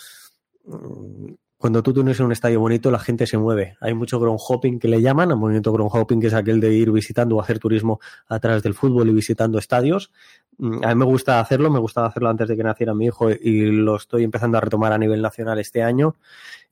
cuando 1.58 1.82
tú 1.82 1.94
tienes 1.94 2.20
un 2.20 2.32
estadio 2.32 2.60
bonito, 2.60 2.90
la 2.90 2.98
gente 2.98 3.26
se 3.26 3.38
mueve. 3.38 3.76
Hay 3.80 3.94
mucho 3.94 4.20
ground 4.20 4.38
hopping 4.46 4.78
que 4.78 4.88
le 4.88 5.00
llaman, 5.00 5.30
el 5.30 5.36
movimiento 5.36 5.72
ground 5.72 5.90
hopping, 5.92 6.20
que 6.20 6.26
es 6.26 6.34
aquel 6.34 6.60
de 6.60 6.72
ir 6.74 6.90
visitando 6.90 7.36
o 7.36 7.40
hacer 7.40 7.58
turismo 7.58 7.98
a 8.28 8.38
través 8.38 8.62
del 8.62 8.74
fútbol 8.74 9.08
y 9.08 9.14
visitando 9.14 9.58
estadios. 9.58 10.12
Mm, 10.58 10.84
a 10.84 10.88
mí 10.88 10.94
me 10.94 11.04
gusta 11.06 11.40
hacerlo, 11.40 11.70
me 11.70 11.78
gustaba 11.78 12.08
hacerlo 12.08 12.28
antes 12.28 12.48
de 12.48 12.56
que 12.56 12.62
naciera 12.62 12.94
mi 12.94 13.06
hijo 13.06 13.30
y 13.30 13.70
lo 13.70 13.96
estoy 13.96 14.24
empezando 14.24 14.58
a 14.58 14.60
retomar 14.60 14.92
a 14.92 14.98
nivel 14.98 15.22
nacional 15.22 15.58
este 15.58 15.82
año 15.82 16.16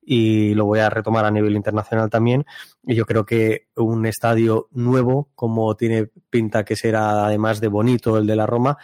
y 0.02 0.54
lo 0.54 0.66
voy 0.66 0.80
a 0.80 0.90
retomar 0.90 1.24
a 1.24 1.30
nivel 1.30 1.56
internacional 1.56 2.10
también. 2.10 2.44
Y 2.82 2.94
yo 2.94 3.06
creo 3.06 3.24
que 3.24 3.68
un 3.76 4.04
estadio 4.04 4.68
nuevo, 4.72 5.30
como 5.34 5.74
tiene 5.76 6.10
pinta 6.28 6.64
que 6.64 6.76
será 6.76 7.26
además 7.26 7.60
de 7.60 7.68
bonito 7.68 8.18
el 8.18 8.26
de 8.26 8.36
la 8.36 8.46
Roma, 8.46 8.76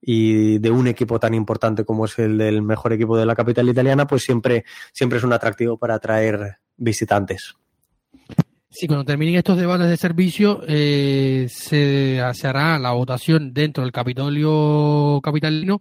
y 0.00 0.58
de 0.58 0.70
un 0.70 0.86
equipo 0.86 1.18
tan 1.18 1.34
importante 1.34 1.84
como 1.84 2.04
es 2.04 2.18
el 2.18 2.38
del 2.38 2.62
mejor 2.62 2.92
equipo 2.92 3.16
de 3.16 3.26
la 3.26 3.34
capital 3.34 3.68
italiana, 3.68 4.06
pues 4.06 4.22
siempre, 4.22 4.64
siempre 4.92 5.18
es 5.18 5.24
un 5.24 5.32
atractivo 5.32 5.76
para 5.76 5.94
atraer 5.94 6.58
visitantes. 6.76 7.54
Sí, 8.70 8.86
cuando 8.86 9.04
terminen 9.04 9.36
estos 9.36 9.56
debates 9.56 9.88
de 9.88 9.96
servicio, 9.96 10.62
eh, 10.68 11.48
se, 11.50 12.20
hará 12.20 12.78
la 12.78 12.92
votación 12.92 13.52
dentro 13.52 13.82
del 13.82 13.92
Capitolio 13.92 15.20
capitalino 15.22 15.80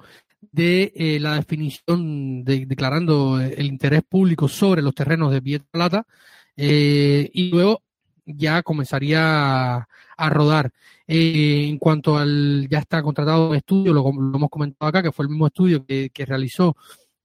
de 0.52 0.94
eh, 0.96 1.20
la 1.20 1.36
definición, 1.36 2.44
de, 2.44 2.66
declarando 2.66 3.42
el 3.42 3.66
interés 3.66 4.04
público 4.04 4.48
sobre 4.48 4.82
los 4.82 4.96
terrenos 4.96 5.32
de 5.32 5.42
Pietra 5.42 5.68
Plata, 5.70 6.08
eh, 6.56 7.30
y 7.34 7.50
luego 7.50 7.84
ya 8.26 8.64
comenzaría 8.64 9.88
a 10.18 10.30
rodar. 10.30 10.72
Eh, 11.08 11.68
en 11.70 11.78
cuanto 11.78 12.18
al, 12.18 12.68
ya 12.70 12.80
está 12.80 13.02
contratado 13.02 13.50
un 13.50 13.56
estudio, 13.56 13.94
lo, 13.94 14.08
hemos 14.10 14.50
comentado 14.50 14.90
acá, 14.90 15.02
que 15.02 15.12
fue 15.12 15.24
el 15.26 15.30
mismo 15.30 15.48
estudio 15.48 15.86
que, 15.86 16.12
realizó 16.26 16.76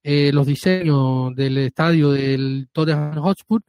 eh, 0.02 0.30
los 0.32 0.46
diseños 0.46 1.34
del 1.34 1.58
estadio 1.58 2.12
del 2.12 2.68
Tottenham 2.72 3.20
Hotspur, 3.20 3.62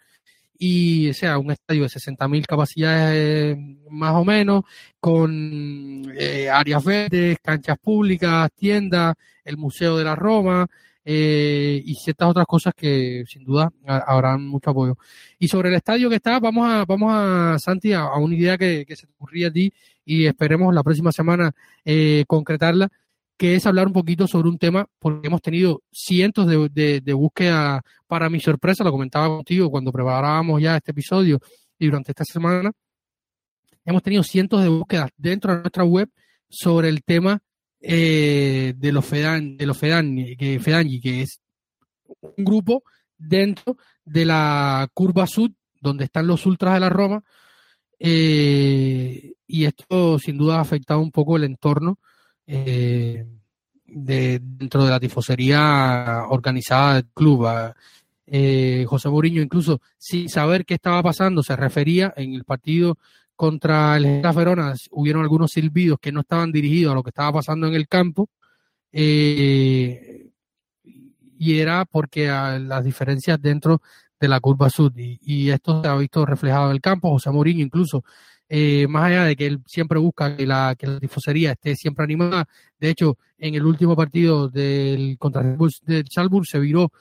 y 0.57 1.10
o 1.10 1.14
sea, 1.14 1.38
un 1.40 1.52
estadio 1.52 1.84
de 1.84 1.90
60.000 1.90 2.45
capacidades 2.45 3.57
más 3.90 4.14
o 4.15 4.23
menos, 4.23 4.64
con 4.99 6.11
eh, 6.18 6.49
áreas 6.49 6.84
verdes, 6.84 7.38
canchas 7.41 7.77
públicas, 7.80 8.49
tiendas, 8.56 9.15
el 9.44 9.57
Museo 9.57 9.98
de 9.98 10.03
la 10.06 10.15
Roma, 10.15 10.68
eh, 11.06 11.81
y 11.84 11.95
ciertas 11.95 12.30
otras 12.30 12.45
cosas 12.45 12.73
que 12.76 13.26
sin 13.27 13.44
duda 13.44 13.72
habrán 13.85 14.48
mucho 14.48 14.69
apoyo. 14.69 14.98
Y 15.38 15.48
sobre 15.48 15.69
el 15.69 15.76
estadio 15.76 16.10
que 16.10 16.15
está, 16.15 16.40
vamos 16.40 16.65
a, 16.69 16.85
vamos 16.85 17.11
a 17.14 17.60
Santi, 17.60 17.91
a, 17.94 18.14
una 18.15 18.35
idea 18.35 18.57
que, 18.57 18.85
se 18.95 19.07
te 19.07 19.14
ocurría 19.14 19.48
a 19.49 19.52
ti 19.52 19.73
y 20.06 20.26
esperemos 20.26 20.74
la 20.74 20.84
próxima 20.84 21.12
semana 21.12 21.54
eh, 21.86 22.26
concretarla, 22.28 22.90
que 23.38 23.56
es 23.56 23.66
hablar 23.66 23.88
un 23.88 23.94
poquito 23.94 24.28
sobre 24.28 24.50
un 24.50 24.58
tema, 24.58 24.88
porque 25.00 25.28
hemos 25.28 25.42
tenido 25.42 25.82
cientos 25.92 26.48
de, 26.48 26.70
de, 26.70 27.02
de 27.02 27.14
búsquedas, 27.14 27.82
para 28.08 28.30
mi 28.30 28.40
sorpresa, 28.40 28.84
lo 28.84 28.92
comentaba 28.92 29.28
contigo 29.28 29.72
cuando 29.72 29.92
preparábamos 29.92 30.62
ya 30.62 30.78
este 30.78 30.92
episodio 30.92 31.40
y 31.80 31.88
durante 31.88 32.12
esta 32.12 32.24
semana, 32.26 32.72
hemos 33.86 34.04
tenido 34.04 34.24
cientos 34.24 34.62
de 34.62 34.70
búsquedas 34.70 35.10
dentro 35.18 35.54
de 35.54 35.62
nuestra 35.62 35.84
web 35.84 36.10
sobre 36.50 36.90
el 36.90 37.04
tema 37.04 37.42
eh, 37.82 38.74
de 38.78 38.92
los 38.92 39.06
Fedan, 39.06 39.58
de 39.58 39.66
los 39.66 39.78
Fedan, 39.78 40.16
que 40.38 40.60
Fedangi, 40.60 41.02
que 41.02 41.22
es 41.24 41.42
un 42.22 42.46
grupo 42.46 42.84
dentro 43.18 43.78
de 44.06 44.26
la 44.26 44.88
curva 44.94 45.28
sud, 45.28 45.52
donde 45.82 46.06
están 46.06 46.28
los 46.28 46.46
ultras 46.46 46.76
de 46.76 46.80
la 46.80 46.90
Roma, 46.90 47.24
eh, 48.06 49.36
y 49.48 49.64
esto 49.64 50.20
sin 50.20 50.38
duda 50.38 50.58
ha 50.58 50.62
afectado 50.62 51.00
un 51.00 51.10
poco 51.10 51.38
el 51.38 51.46
entorno 51.46 52.00
eh, 52.46 53.26
de, 53.86 54.40
dentro 54.44 54.84
de 54.84 54.92
la 54.92 55.00
tifosería 55.00 56.26
organizada 56.28 56.96
del 56.96 57.06
club. 57.14 57.48
Eh, 58.28 58.84
José 58.90 59.08
Mourinho 59.08 59.42
incluso 59.42 59.80
sin 59.98 60.28
saber 60.28 60.66
qué 60.66 60.74
estaba 60.74 61.02
pasando 61.02 61.42
se 61.44 61.56
refería 61.56 62.14
en 62.18 62.34
el 62.34 62.44
partido 62.44 62.98
contra 63.38 63.96
el 63.96 64.06
Getafe 64.06 64.40
Verona 64.40 64.74
hubieron 64.92 65.22
algunos 65.24 65.52
silbidos 65.52 65.98
que 66.00 66.12
no 66.12 66.22
estaban 66.22 66.52
dirigidos 66.52 66.92
a 66.92 66.96
lo 66.96 67.04
que 67.04 67.12
estaba 67.12 67.32
pasando 67.32 67.68
en 67.68 67.76
el 67.76 67.88
campo 67.88 68.30
y 71.44 71.60
era 71.60 71.86
porque 71.86 72.28
las 72.28 72.84
diferencias 72.84 73.42
dentro 73.42 73.82
de 74.24 74.30
la 74.30 74.40
curva 74.40 74.70
sur. 74.70 74.91
Y, 74.95 75.50
esto 75.50 75.82
se 75.82 75.88
ha 75.88 75.95
visto 75.95 76.26
reflejado 76.26 76.68
en 76.68 76.72
el 76.74 76.82
campo 76.82 77.10
José 77.10 77.30
Mourinho 77.30 77.64
incluso. 77.64 78.04
Eh, 78.50 78.88
más 78.88 79.06
allá 79.06 79.24
de 79.24 79.36
que 79.36 79.48
él 79.48 79.60
siempre 79.66 80.00
busca 80.00 80.36
que 80.36 80.45
la, 80.45 80.76
que 80.78 80.86
la 80.88 81.00
tifosería 81.00 81.52
esté 81.52 81.76
siempre 81.76 82.04
animada. 82.04 82.45
De 82.80 82.90
hecho 82.90 83.18
en 83.38 83.56
el 83.56 83.66
último 83.66 83.95
partido 83.95 84.48
del 84.48 85.18
contra 85.18 85.41
el 85.41 85.58
del 85.86 86.06
Salzburg 86.10 86.45
se 86.45 86.60
viró 86.60 86.91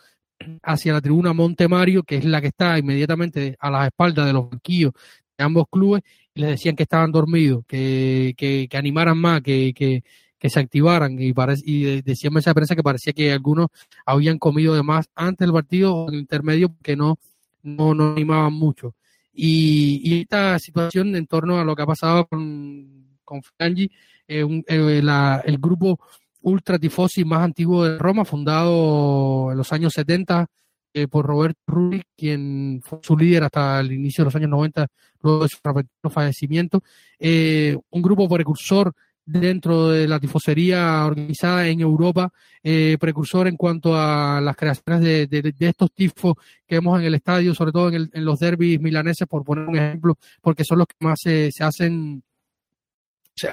hacia 0.63 0.93
la 0.93 1.01
tribuna 1.01 1.33
Montemario, 1.33 2.03
que 2.03 2.17
es 2.17 2.25
la 2.25 2.41
que 2.41 2.49
está 2.49 2.79
inmediatamente 2.79 3.57
a 3.61 3.71
las 3.71 3.87
espaldas 3.87 4.27
de 4.27 4.33
los 4.33 4.51
banquillos 4.51 4.93
de 5.39 5.45
ambos 5.45 5.67
clubes, 5.71 6.03
y 6.35 6.41
les 6.41 6.51
decían 6.51 6.75
que 6.75 6.83
estaban 6.83 7.13
dormidos, 7.13 7.65
que, 7.67 8.35
que, 8.37 8.69
animaran 8.77 9.19
más, 9.19 9.43
que, 9.43 9.73
que, 9.75 10.03
se 10.51 10.61
activaran, 10.61 11.19
y, 11.19 11.33
y 11.65 12.03
decían 12.03 12.37
esa 12.37 12.55
prensa 12.55 12.75
que 12.77 12.83
parecía 12.83 13.13
que 13.13 13.33
algunos 13.33 13.69
habían 14.07 14.39
comido 14.39 14.75
de 14.75 14.83
más 14.83 15.07
antes 15.15 15.47
del 15.47 15.53
partido 15.53 15.95
o 15.95 16.09
en 16.09 16.15
el 16.15 16.21
intermedio, 16.21 16.69
porque 16.71 16.97
no, 16.97 17.19
no, 17.63 17.95
no 17.95 18.13
animaban 18.13 18.53
mucho. 18.53 18.95
Y, 19.33 20.21
esta 20.21 20.59
situación 20.59 21.17
en 21.17 21.27
torno 21.27 21.59
a 21.59 21.65
lo 21.65 21.75
que 21.75 21.83
ha 21.83 21.87
pasado 21.87 22.27
con, 22.27 23.19
con 23.25 23.43
Frangi, 23.43 23.91
eh, 24.29 24.47
eh, 24.67 25.03
el 25.45 25.59
grupo 25.59 25.99
ultra 26.43 26.79
tifosi 26.79 27.25
más 27.25 27.41
antiguo 27.43 27.85
de 27.85 27.99
Roma, 27.99 28.25
fundado 28.25 29.53
en 29.53 29.59
los 29.59 29.73
años 29.73 29.93
70 29.95 30.47
eh, 30.95 31.09
por 31.09 31.25
Roberto 31.25 31.61
Rulli, 31.67 32.03
quien 32.17 32.81
fue 32.85 32.99
su 33.03 33.17
líder 33.17 33.45
hasta 33.45 33.81
el 33.81 33.93
inicio 33.93 34.23
de 34.23 34.27
los 34.27 34.37
años 34.37 34.51
90, 34.51 34.87
luego 35.23 35.45
de 35.45 35.49
su 35.49 36.11
fallecimiento. 36.11 36.83
Eh, 37.19 37.79
un 37.91 38.03
grupo 38.03 38.29
precursor 38.29 38.93
dentro 39.25 39.89
de 39.89 40.09
la 40.09 40.19
tifosería 40.19 41.05
organizada 41.07 41.67
en 41.69 41.81
Europa, 41.81 42.33
eh, 42.63 42.97
precursor 43.01 43.49
en 43.49 43.57
cuanto 43.57 43.97
a 43.97 44.41
las 44.41 44.57
creaciones 44.57 45.01
de, 45.01 45.27
de, 45.27 45.69
estos 45.69 45.93
tifos 45.93 46.35
que 46.67 46.77
vemos 46.77 46.99
en 46.99 47.07
el 47.07 47.15
estadio, 47.15 47.55
sobre 47.55 47.73
todo 47.73 47.91
en, 47.93 48.11
los 48.13 48.39
derbis 48.39 48.81
milaneses, 48.81 49.27
por 49.29 49.45
poner 49.45 49.69
un 49.69 49.77
ejemplo, 49.77 50.17
porque 50.41 50.65
son 50.65 50.79
los 50.79 50.87
que 50.87 50.97
más 51.01 51.21
se, 51.23 51.51
se 51.53 51.65
hacen 51.65 52.23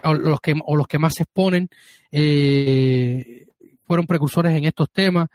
o 0.04 0.14
los 0.14 0.42
que, 0.42 0.56
o 0.66 0.76
los 0.76 0.88
que 0.88 1.00
más 1.00 1.16
se 1.16 1.24
exponen 1.24 1.70
eh, 2.12 3.46
fueron 3.86 4.06
precursores 4.06 4.56
en 4.56 4.66
estos 4.66 4.90
temas. 4.92 5.28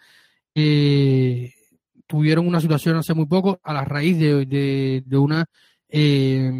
Eh, 0.54 1.52
tuvieron 2.06 2.46
una 2.46 2.60
situación 2.60 2.96
hace 2.96 3.14
muy 3.14 3.26
poco 3.26 3.60
a 3.62 3.72
la 3.72 3.84
raíz 3.84 4.18
de, 4.18 4.46
de, 4.46 5.02
de 5.04 5.16
un 5.16 5.44
eh, 5.88 6.50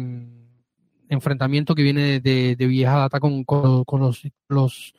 enfrentamiento 1.09 1.75
que 1.75 1.83
viene 1.83 2.19
de, 2.19 2.55
vieja 2.59 2.97
data 2.97 3.19
con, 3.19 3.43
con, 3.43 3.99
los, 3.99 4.23
los 4.47 4.93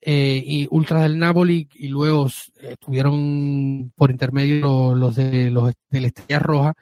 y 0.00 0.66
ultras 0.70 1.02
del 1.02 1.18
Napoli 1.18 1.68
y 1.74 1.88
luego 1.88 2.28
estuvieron 2.60 3.92
por 3.96 4.10
intermedio 4.10 4.94
los, 4.94 5.16
de 5.16 5.50
los 5.50 5.74
de 5.90 6.00
la 6.00 6.06
Estrella 6.06 6.38
Roja 6.38 6.74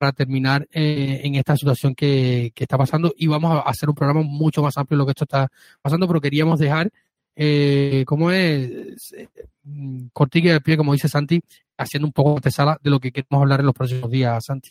para 0.00 0.12
terminar 0.12 0.66
eh, 0.72 1.20
en 1.24 1.34
esta 1.34 1.54
situación 1.58 1.94
que, 1.94 2.54
está 2.56 2.78
pasando 2.78 3.12
y 3.18 3.26
vamos 3.26 3.54
a 3.54 3.68
hacer 3.68 3.86
un 3.86 3.94
programa 3.94 4.22
mucho 4.22 4.62
más 4.62 4.78
amplio 4.78 4.96
de 4.96 4.98
lo 5.00 5.04
que 5.04 5.10
esto 5.10 5.24
está 5.24 5.48
pasando, 5.82 6.06
pero 6.08 6.22
queríamos 6.22 6.58
dejar, 6.58 6.90
eh, 7.36 8.04
como 8.06 8.30
es, 8.30 9.12
eh, 9.12 9.28
cortilla 10.14 10.54
de 10.54 10.62
pie, 10.62 10.78
como 10.78 10.94
dice 10.94 11.06
Santi, 11.06 11.42
haciendo 11.76 12.06
un 12.06 12.12
poco 12.14 12.40
de 12.40 12.50
sala 12.50 12.78
de 12.82 12.88
lo 12.88 12.98
que 12.98 13.12
queremos 13.12 13.42
hablar 13.42 13.60
en 13.60 13.66
los 13.66 13.74
próximos 13.74 14.10
días, 14.10 14.42
Santi. 14.42 14.70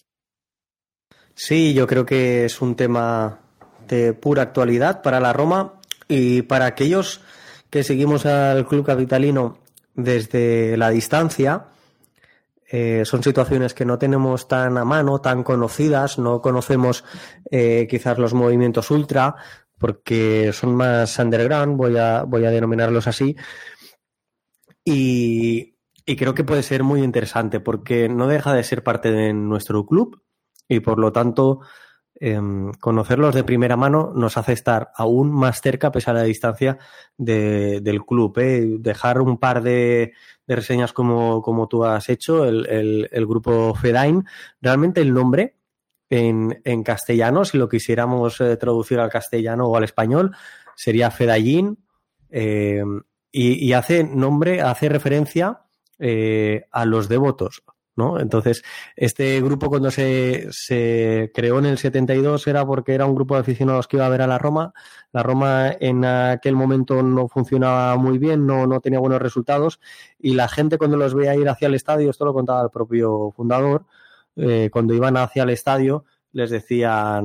Sí, 1.41 1.73
yo 1.73 1.87
creo 1.87 2.05
que 2.05 2.43
es 2.43 2.61
un 2.61 2.75
tema 2.75 3.39
de 3.87 4.11
pura 4.11 4.41
actualidad 4.41 5.01
para 5.01 5.21
la 5.21 5.31
Roma 5.31 5.79
y 6.05 6.41
para 6.41 6.65
aquellos 6.65 7.21
que 7.69 7.85
seguimos 7.85 8.25
al 8.25 8.67
club 8.67 8.85
capitalino 8.85 9.57
desde 9.95 10.75
la 10.75 10.89
distancia 10.89 11.67
eh, 12.67 13.03
son 13.05 13.23
situaciones 13.23 13.73
que 13.73 13.85
no 13.85 13.97
tenemos 13.97 14.49
tan 14.49 14.77
a 14.77 14.83
mano, 14.83 15.21
tan 15.21 15.43
conocidas, 15.43 16.19
no 16.19 16.41
conocemos 16.41 17.05
eh, 17.49 17.87
quizás 17.89 18.17
los 18.17 18.33
movimientos 18.33 18.91
ultra, 18.91 19.33
porque 19.77 20.51
son 20.51 20.75
más 20.75 21.17
underground, 21.19 21.77
voy 21.77 21.97
a, 21.97 22.23
voy 22.23 22.43
a 22.43 22.51
denominarlos 22.51 23.07
así. 23.07 23.37
Y, 24.83 25.77
y 26.05 26.15
creo 26.17 26.33
que 26.33 26.43
puede 26.43 26.63
ser 26.63 26.83
muy 26.83 27.01
interesante, 27.01 27.61
porque 27.61 28.09
no 28.09 28.27
deja 28.27 28.53
de 28.53 28.63
ser 28.63 28.83
parte 28.83 29.09
de 29.09 29.31
nuestro 29.31 29.85
club 29.85 30.21
y 30.69 30.79
por 30.79 30.99
lo 30.99 31.11
tanto 31.11 31.59
Em, 32.21 32.73
conocerlos 32.73 33.33
de 33.33 33.45
primera 33.45 33.77
mano 33.77 34.11
nos 34.13 34.35
hace 34.35 34.51
estar 34.51 34.91
aún 34.95 35.31
más 35.31 35.61
cerca, 35.61 35.87
a 35.87 35.91
pesar 35.91 36.15
de 36.15 36.21
la 36.21 36.27
distancia, 36.27 36.77
del 37.17 38.05
club. 38.05 38.37
¿eh? 38.39 38.75
Dejar 38.79 39.21
un 39.21 39.37
par 39.37 39.63
de, 39.63 40.13
reseñas 40.45 40.91
como, 40.91 41.41
como, 41.41 41.67
tú 41.67 41.85
has 41.85 42.09
hecho, 42.09 42.45
el, 42.45 43.25
grupo 43.25 43.73
Fedain. 43.73 44.25
Realmente 44.61 44.99
el 44.99 45.13
nombre 45.13 45.55
en, 46.09 46.61
en, 46.65 46.83
castellano, 46.83 47.45
si 47.45 47.57
lo 47.57 47.69
quisiéramos 47.69 48.41
eh, 48.41 48.57
traducir 48.57 48.99
al 48.99 49.09
castellano 49.09 49.67
o 49.67 49.77
al 49.77 49.85
español, 49.85 50.35
sería 50.75 51.11
Fedayin. 51.11 51.77
Em, 52.29 53.01
y, 53.31 53.65
y, 53.65 53.73
hace 53.73 54.03
nombre, 54.03 54.61
hace 54.61 54.89
referencia 54.89 55.61
eh, 55.99 56.65
a 56.71 56.85
los 56.85 57.07
devotos, 57.07 57.63
entonces, 58.19 58.63
este 58.95 59.41
grupo 59.41 59.69
cuando 59.69 59.91
se, 59.91 60.47
se, 60.51 61.31
creó 61.33 61.59
en 61.59 61.65
el 61.65 61.77
72 61.77 62.47
era 62.47 62.65
porque 62.65 62.93
era 62.93 63.05
un 63.05 63.15
grupo 63.15 63.35
de 63.35 63.41
aficionados 63.41 63.87
que 63.87 63.97
iba 63.97 64.05
a 64.05 64.09
ver 64.09 64.21
a 64.21 64.27
la 64.27 64.37
Roma. 64.37 64.73
La 65.11 65.23
Roma 65.23 65.71
en 65.79 66.05
aquel 66.05 66.55
momento 66.55 67.01
no 67.03 67.27
funcionaba 67.27 67.97
muy 67.97 68.17
bien, 68.17 68.45
no, 68.45 68.67
no 68.67 68.79
tenía 68.79 68.99
buenos 68.99 69.21
resultados 69.21 69.79
y 70.17 70.33
la 70.33 70.47
gente 70.47 70.77
cuando 70.77 70.97
los 70.97 71.13
veía 71.13 71.35
ir 71.35 71.49
hacia 71.49 71.67
el 71.67 71.75
estadio, 71.75 72.09
esto 72.09 72.25
lo 72.25 72.33
contaba 72.33 72.63
el 72.63 72.69
propio 72.69 73.31
fundador, 73.35 73.85
eh, 74.35 74.69
cuando 74.71 74.93
iban 74.93 75.17
hacia 75.17 75.43
el 75.43 75.49
estadio 75.49 76.05
les 76.31 76.49
decía, 76.51 77.21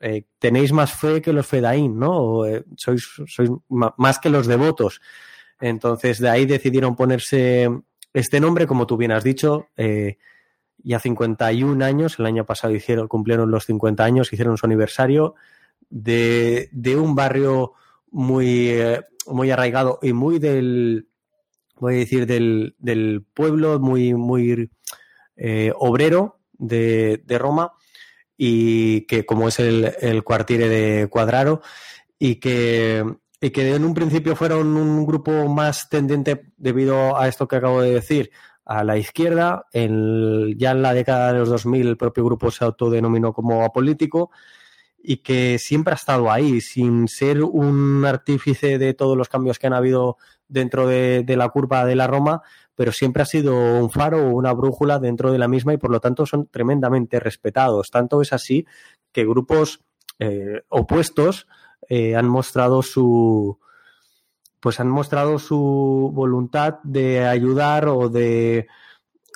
eh, 0.00 0.24
tenéis 0.38 0.72
más 0.72 0.92
fe 0.92 1.22
que 1.22 1.32
los 1.32 1.46
fedaín, 1.46 1.98
¿no? 1.98 2.44
Eh, 2.44 2.64
sois, 2.76 3.08
sois 3.26 3.50
más 3.68 4.18
que 4.18 4.28
los 4.28 4.46
devotos. 4.46 5.00
Entonces, 5.60 6.18
de 6.18 6.28
ahí 6.28 6.46
decidieron 6.46 6.96
ponerse 6.96 7.70
este 8.14 8.40
nombre, 8.40 8.66
como 8.66 8.86
tú 8.86 8.96
bien 8.96 9.12
has 9.12 9.24
dicho, 9.24 9.68
eh, 9.76 10.18
ya 10.78 11.00
51 11.00 11.84
años, 11.84 12.18
el 12.18 12.26
año 12.26 12.46
pasado 12.46 12.74
hicieron, 12.74 13.08
cumplieron 13.08 13.50
los 13.50 13.66
50 13.66 14.04
años, 14.04 14.32
hicieron 14.32 14.56
su 14.56 14.66
aniversario 14.66 15.34
de, 15.90 16.70
un 16.96 17.14
barrio 17.14 17.72
muy, 18.10 18.68
eh, 18.70 19.02
muy 19.26 19.50
arraigado 19.50 19.98
y 20.00 20.12
muy 20.12 20.38
del, 20.38 21.08
voy 21.80 21.94
a 21.94 21.98
decir, 21.98 22.26
del, 22.26 22.76
del 22.78 23.24
pueblo, 23.34 23.80
muy, 23.80 24.14
muy 24.14 24.70
eh, 25.36 25.72
obrero 25.76 26.38
de, 26.52 27.20
de, 27.26 27.38
Roma 27.38 27.72
y 28.36 29.02
que 29.06 29.26
como 29.26 29.48
es 29.48 29.58
el, 29.58 29.92
el 30.00 30.22
cuartiere 30.22 30.68
de 30.68 31.08
Cuadraro 31.08 31.62
y 32.18 32.36
que 32.36 33.04
y 33.44 33.50
que 33.50 33.74
en 33.74 33.84
un 33.84 33.92
principio 33.92 34.34
fueron 34.34 34.74
un 34.74 35.04
grupo 35.04 35.48
más 35.48 35.90
tendiente 35.90 36.46
debido 36.56 37.18
a 37.18 37.28
esto 37.28 37.46
que 37.46 37.56
acabo 37.56 37.82
de 37.82 37.92
decir 37.92 38.30
a 38.64 38.82
la 38.84 38.96
izquierda. 38.96 39.66
En, 39.70 40.56
ya 40.56 40.70
en 40.70 40.80
la 40.80 40.94
década 40.94 41.30
de 41.30 41.40
los 41.40 41.50
2000 41.50 41.88
el 41.88 41.98
propio 41.98 42.24
grupo 42.24 42.50
se 42.50 42.64
autodenominó 42.64 43.34
como 43.34 43.62
apolítico 43.62 44.30
y 44.96 45.18
que 45.18 45.58
siempre 45.58 45.92
ha 45.92 45.96
estado 45.96 46.30
ahí, 46.30 46.62
sin 46.62 47.06
ser 47.06 47.42
un 47.42 48.06
artífice 48.06 48.78
de 48.78 48.94
todos 48.94 49.14
los 49.14 49.28
cambios 49.28 49.58
que 49.58 49.66
han 49.66 49.74
habido 49.74 50.16
dentro 50.48 50.86
de, 50.86 51.22
la 51.28 51.50
curva 51.50 51.84
de 51.84 51.96
la 51.96 52.06
Roma, 52.06 52.40
pero 52.74 52.92
siempre 52.92 53.24
ha 53.24 53.26
sido 53.26 53.54
un 53.54 53.90
faro 53.90 54.26
o 54.26 54.30
una 54.30 54.54
brújula 54.54 54.98
dentro 54.98 55.32
de 55.32 55.38
la 55.38 55.48
misma 55.48 55.74
y 55.74 55.76
por 55.76 55.90
lo 55.90 56.00
tanto 56.00 56.24
son 56.24 56.46
tremendamente 56.46 57.20
respetados. 57.20 57.90
Tanto 57.90 58.22
es 58.22 58.32
así 58.32 58.64
que 59.12 59.26
grupos 59.26 59.84
eh, 60.18 60.62
opuestos 60.70 61.46
eh, 61.88 62.16
han 62.16 62.28
mostrado 62.28 62.82
su 62.82 63.58
pues 64.60 64.80
han 64.80 64.88
mostrado 64.88 65.38
su 65.38 66.10
voluntad 66.14 66.76
de 66.84 67.26
ayudar 67.26 67.86
o 67.86 68.08
de 68.08 68.66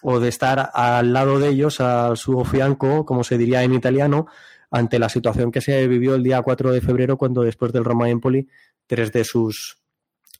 o 0.02 0.20
de 0.20 0.28
estar 0.28 0.70
al 0.72 1.12
lado 1.12 1.38
de 1.38 1.48
ellos, 1.48 1.80
a 1.80 2.14
su 2.16 2.44
fianco, 2.44 3.04
como 3.04 3.24
se 3.24 3.36
diría 3.36 3.62
en 3.62 3.74
italiano, 3.74 4.26
ante 4.70 4.98
la 4.98 5.08
situación 5.08 5.50
que 5.50 5.60
se 5.60 5.86
vivió 5.88 6.14
el 6.14 6.22
día 6.22 6.40
4 6.40 6.72
de 6.72 6.80
febrero, 6.80 7.16
cuando 7.16 7.42
después 7.42 7.72
del 7.72 7.84
Roma 7.84 8.08
Empoli, 8.08 8.48
tres 8.86 9.12
de 9.12 9.24
sus 9.24 9.78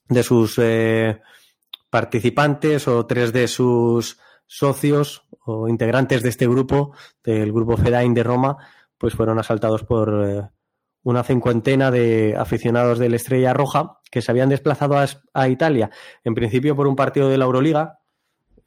de 0.07 0.23
sus 0.23 0.55
eh, 0.57 1.21
participantes 1.89 2.87
o 2.87 3.05
tres 3.05 3.31
de 3.31 3.47
sus 3.47 4.17
socios 4.47 5.27
o 5.45 5.67
integrantes 5.67 6.23
de 6.23 6.29
este 6.29 6.47
grupo, 6.47 6.93
del 7.23 7.51
grupo 7.51 7.77
Fedain 7.77 8.13
de 8.13 8.23
Roma, 8.23 8.57
pues 8.97 9.13
fueron 9.13 9.37
asaltados 9.39 9.83
por 9.83 10.25
eh, 10.25 10.49
una 11.09 11.23
cincuentena 11.23 11.91
de 11.91 12.35
aficionados 12.37 12.99
de 12.99 13.09
la 13.09 13.15
Estrella 13.15 13.53
Roja 13.53 13.99
que 14.11 14.21
se 14.21 14.31
habían 14.31 14.49
desplazado 14.49 14.95
a, 15.33 15.49
Italia, 15.49 15.89
en 16.23 16.35
principio 16.35 16.75
por 16.75 16.87
un 16.87 16.95
partido 16.95 17.29
de 17.29 17.37
la 17.37 17.45
Euroliga, 17.45 17.99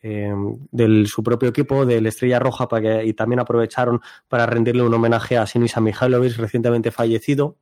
eh, 0.03 0.33
de 0.71 1.07
su 1.07 1.23
propio 1.23 1.49
equipo, 1.51 1.87
de 1.87 2.01
la 2.01 2.09
Estrella 2.09 2.39
Roja, 2.39 2.69
para 2.69 2.83
que, 2.83 3.07
y 3.07 3.13
también 3.15 3.41
aprovecharon 3.41 4.01
para 4.29 4.47
rendirle 4.47 4.83
un 4.83 4.95
homenaje 4.95 5.37
a 5.37 5.47
Sinisa 5.47 5.81
Mihailovic, 5.81 6.37
recientemente 6.37 6.91
fallecido, 6.91 7.57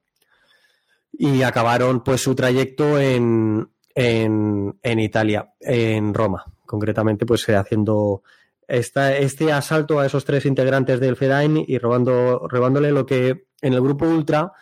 y 1.13 1.43
acabaron 1.43 2.03
pues 2.03 2.23
su 2.23 2.35
trayecto 2.35 2.99
en, 2.99 3.69
en, 3.95 4.79
en 4.83 5.01
Italia, 5.01 5.53
en 5.61 6.15
Roma, 6.15 6.45
concretamente 6.65 7.27
pues 7.27 7.47
haciendo 7.49 8.23
esta, 8.69 9.17
este 9.17 9.53
asalto 9.53 9.99
a 9.99 10.07
esos 10.07 10.25
tres 10.25 10.47
integrantes 10.47 11.01
del 11.01 11.17
FEDAIN 11.17 11.65
y 11.67 11.79
robando, 11.79 12.47
robándole 12.49 12.93
lo 12.93 13.05
que 13.05 13.47
en 13.61 13.75
el 13.75 13.81
grupo 13.81 14.07
Ultra 14.07 14.53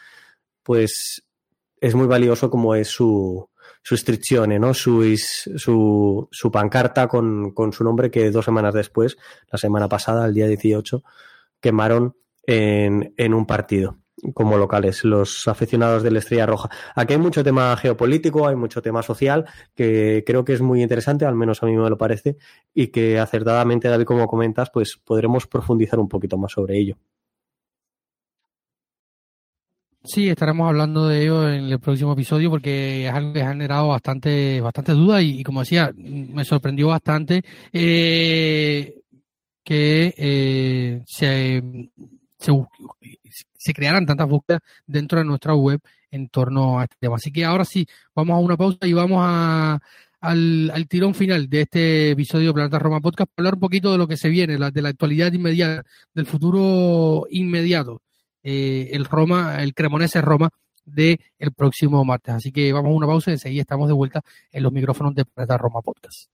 pues 0.69 1.24
es 1.81 1.95
muy 1.95 2.07
valioso 2.07 2.51
como 2.51 2.74
es 2.74 2.89
su, 2.89 3.49
su 3.82 3.95
inscripción, 3.95 4.51
¿no? 4.61 4.74
Su, 4.74 5.03
su, 5.16 6.28
su 6.31 6.53
pancarta 6.53 7.09
con, 7.09 7.53
con, 7.53 7.73
su 7.73 7.85
nombre 7.85 8.11
que 8.11 8.31
dos 8.31 8.45
semanas 8.45 8.74
después, 8.74 9.16
la 9.51 9.57
semana 9.57 9.89
pasada, 9.89 10.27
el 10.27 10.35
día 10.35 10.47
18, 10.47 11.03
quemaron 11.59 12.16
en, 12.43 13.15
en 13.16 13.32
un 13.32 13.47
partido 13.47 13.97
como 14.35 14.59
locales, 14.59 15.05
los 15.05 15.49
aficionados 15.49 16.03
de 16.03 16.11
la 16.11 16.19
Estrella 16.19 16.45
Roja. 16.45 16.69
Aquí 16.95 17.15
hay 17.15 17.19
mucho 17.19 17.43
tema 17.43 17.74
geopolítico, 17.78 18.47
hay 18.47 18.57
mucho 18.57 18.82
tema 18.82 19.03
social, 19.03 19.47
que 19.74 20.23
creo 20.27 20.45
que 20.45 20.53
es 20.53 20.61
muy 20.61 20.82
interesante, 20.82 21.24
al 21.24 21.35
menos 21.35 21.62
a 21.62 21.66
mí 21.66 21.74
me 21.78 21.89
lo 21.89 21.97
parece, 21.97 22.36
y 22.74 22.89
que 22.89 23.19
acertadamente, 23.19 23.89
David, 23.89 24.05
como 24.05 24.28
comentas, 24.28 24.69
pues 24.69 24.99
podremos 25.03 25.47
profundizar 25.47 25.99
un 25.99 26.11
poquito 26.11 26.36
más 26.36 26.53
sobre 26.53 26.77
ello. 26.77 26.99
Sí, 30.09 30.27
estaremos 30.27 30.67
hablando 30.67 31.07
de 31.07 31.23
ello 31.23 31.47
en 31.47 31.65
el 31.65 31.81
próximo 31.81 32.15
episodio 32.15 32.49
porque 32.49 33.11
ha 33.13 33.21
generado 33.21 33.89
bastante, 33.89 34.59
bastante 34.59 34.93
dudas 34.93 35.23
y, 35.23 35.43
como 35.45 35.61
decía, 35.61 35.93
me 35.95 36.47
sorprendió 36.47 36.89
bastante 36.89 37.43
eh, 37.75 39.03
que 39.63 40.15
eh, 40.17 41.03
se, 41.07 41.63
se, 42.39 42.53
se 43.55 43.75
crearan 43.75 44.07
tantas 44.07 44.27
búsquedas 44.27 44.63
dentro 44.87 45.19
de 45.19 45.27
nuestra 45.27 45.55
web 45.55 45.79
en 46.11 46.31
torno 46.31 46.81
a 46.81 46.85
este 46.85 46.97
tema. 47.01 47.17
Así 47.17 47.31
que 47.31 47.45
ahora 47.45 47.67
sí, 47.67 47.87
vamos 48.15 48.35
a 48.35 48.39
una 48.39 48.57
pausa 48.57 48.87
y 48.87 48.95
vamos 48.95 49.19
a, 49.21 49.79
al, 50.23 50.71
al, 50.71 50.89
tirón 50.89 51.15
final 51.15 51.51
de 51.51 51.61
este 51.63 52.11
episodio 52.13 52.49
de 52.49 52.55
Planeta 52.55 52.79
Roma 52.79 53.01
Podcast 53.01 53.31
para 53.35 53.43
hablar 53.43 53.55
un 53.57 53.61
poquito 53.61 53.93
de 53.93 53.99
lo 53.99 54.09
que 54.09 54.17
se 54.17 54.31
viene, 54.31 54.59
la, 54.59 54.71
de 54.71 54.81
la 54.81 54.89
actualidad 54.89 55.35
inmediata, 55.35 55.85
del 56.15 56.25
futuro 56.25 57.27
inmediato, 57.31 58.01
eh, 58.43 58.90
el 58.93 59.05
Roma, 59.05 59.62
el 59.62 59.74
Cremonese 59.74 60.20
Roma 60.20 60.51
de 60.85 61.20
el 61.39 61.52
próximo 61.52 62.05
martes. 62.05 62.35
Así 62.35 62.52
que 62.52 62.73
vamos 62.73 62.90
a 62.90 62.94
una 62.94 63.06
pausa 63.06 63.31
y 63.31 63.35
enseguida 63.35 63.62
estamos 63.62 63.89
de 63.89 63.94
vuelta 63.94 64.23
en 64.51 64.62
los 64.62 64.73
micrófonos 64.73 65.15
de 65.15 65.24
Planeta 65.24 65.59
Roma 65.59 65.82
Podcast. 65.82 66.28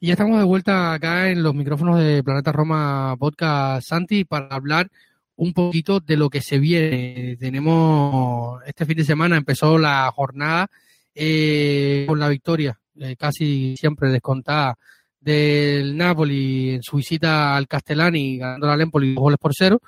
Y 0.00 0.06
ya 0.06 0.12
estamos 0.12 0.38
de 0.38 0.44
vuelta 0.44 0.92
acá 0.92 1.28
en 1.28 1.42
los 1.42 1.56
micrófonos 1.56 1.98
de 1.98 2.22
Planeta 2.22 2.52
Roma 2.52 3.16
Podcast 3.18 3.88
Santi 3.88 4.24
para 4.24 4.46
hablar 4.46 4.88
un 5.34 5.52
poquito 5.52 5.98
de 5.98 6.16
lo 6.16 6.30
que 6.30 6.40
se 6.40 6.60
viene. 6.60 7.36
Tenemos 7.36 8.62
este 8.64 8.86
fin 8.86 8.96
de 8.96 9.04
semana 9.04 9.36
empezó 9.36 9.76
la 9.76 10.08
jornada 10.14 10.68
eh, 11.12 12.04
con 12.06 12.20
la 12.20 12.28
victoria 12.28 12.78
eh, 12.94 13.16
casi 13.16 13.76
siempre 13.76 14.10
descontada 14.10 14.78
del 15.18 15.96
Napoli 15.96 16.74
en 16.76 16.82
su 16.84 16.98
visita 16.98 17.56
al 17.56 17.66
Castellani 17.66 18.38
ganando 18.38 18.70
al 18.70 18.80
Empoli 18.80 19.14
dos 19.14 19.22
goles 19.22 19.38
por 19.40 19.52
cero. 19.52 19.80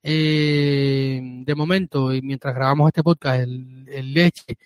Eh, 0.00 1.20
de 1.44 1.54
momento, 1.56 2.14
y 2.14 2.22
mientras 2.22 2.54
grabamos 2.54 2.86
este 2.86 3.02
podcast, 3.02 3.40
el, 3.40 3.84
el 3.88 4.14
Leche 4.14 4.56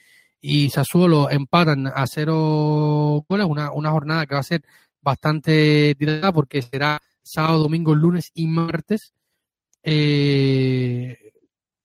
y 0.43 0.69
Sassuolo 0.69 1.31
empatan 1.31 1.87
a 1.87 2.07
cero 2.07 3.25
goles, 3.27 3.47
una, 3.47 3.73
una 3.73 3.91
jornada 3.91 4.27
que 4.27 4.35
va 4.35 4.41
a 4.41 4.43
ser 4.43 4.63
bastante 5.03 5.95
tirada 5.99 6.33
porque 6.33 6.63
será 6.63 7.01
sábado, 7.23 7.63
domingo, 7.63 7.95
lunes 7.95 8.31
y 8.35 8.47
martes. 8.47 9.13
Eh, 9.83 11.17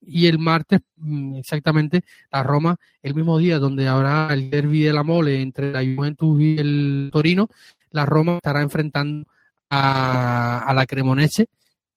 y 0.01 0.27
el 0.27 0.37
martes, 0.39 0.81
mm, 0.97 1.37
exactamente, 1.37 2.03
la 2.31 2.43
Roma, 2.43 2.77
el 3.01 3.15
mismo 3.15 3.37
día 3.39 3.59
donde 3.59 3.87
habrá 3.87 4.33
el 4.33 4.49
derby 4.49 4.83
de 4.83 4.93
la 4.93 5.03
mole 5.03 5.41
entre 5.41 5.71
la 5.71 5.79
Juventus 5.83 6.39
y 6.41 6.57
el 6.59 7.09
Torino, 7.11 7.49
la 7.91 8.05
Roma 8.05 8.37
estará 8.37 8.61
enfrentando 8.61 9.27
a, 9.69 10.59
a 10.59 10.73
la 10.73 10.85
Cremonese, 10.85 11.47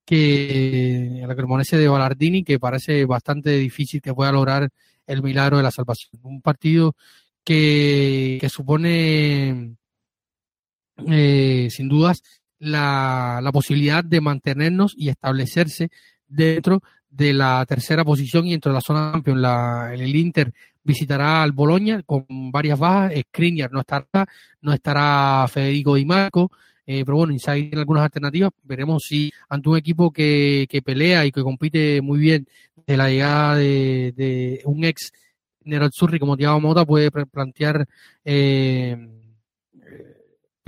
que 0.04 1.20
a 1.22 1.26
la 1.26 1.36
Cremonese 1.36 1.76
de 1.76 1.88
Ballardini, 1.88 2.44
que 2.44 2.58
parece 2.58 3.04
bastante 3.04 3.50
difícil 3.58 4.00
que 4.00 4.14
pueda 4.14 4.32
lograr 4.32 4.70
el 5.06 5.22
milagro 5.22 5.58
de 5.58 5.62
la 5.64 5.70
salvación. 5.70 6.12
Un 6.22 6.40
partido 6.40 6.94
que, 7.44 8.38
que 8.40 8.48
supone 8.48 9.76
eh, 11.06 11.68
sin 11.70 11.88
dudas, 11.88 12.22
la, 12.58 13.48
posibilidad 13.52 14.04
de 14.04 14.20
mantenernos 14.20 14.94
y 14.96 15.08
establecerse 15.08 15.90
dentro 16.26 16.82
de 17.10 17.32
la 17.32 17.64
tercera 17.66 18.04
posición 18.04 18.46
y 18.46 18.52
dentro 18.52 18.72
de 18.72 18.74
la 18.74 18.80
zona 18.80 19.12
campeón. 19.12 19.40
La, 19.40 19.90
el 19.94 20.14
Inter 20.14 20.52
visitará 20.82 21.42
al 21.42 21.52
Boloña 21.52 22.02
con 22.02 22.26
varias 22.28 22.78
bajas. 22.78 23.12
Skriniar 23.28 23.72
no 23.72 23.80
estará, 23.80 24.26
no 24.60 24.72
estará 24.72 25.46
Federico 25.48 25.94
Di 25.94 26.04
Marco. 26.04 26.50
Eh, 26.86 27.04
pero 27.04 27.18
bueno, 27.18 27.34
Inside 27.34 27.64
tiene 27.64 27.80
algunas 27.80 28.04
alternativas. 28.04 28.50
Veremos 28.62 29.04
si 29.06 29.30
ante 29.48 29.68
un 29.68 29.76
equipo 29.76 30.10
que, 30.10 30.66
que 30.70 30.80
pelea 30.80 31.26
y 31.26 31.32
que 31.32 31.42
compite 31.42 32.00
muy 32.00 32.18
bien 32.18 32.48
de 32.86 32.96
la 32.96 33.10
llegada 33.10 33.56
de, 33.56 34.14
de 34.16 34.62
un 34.64 34.84
ex 34.84 35.12
Nerazzurri 35.68 36.18
como 36.18 36.36
Thiago 36.36 36.60
Mota 36.60 36.84
puede 36.86 37.10
plantear 37.10 37.86
eh, 38.24 38.96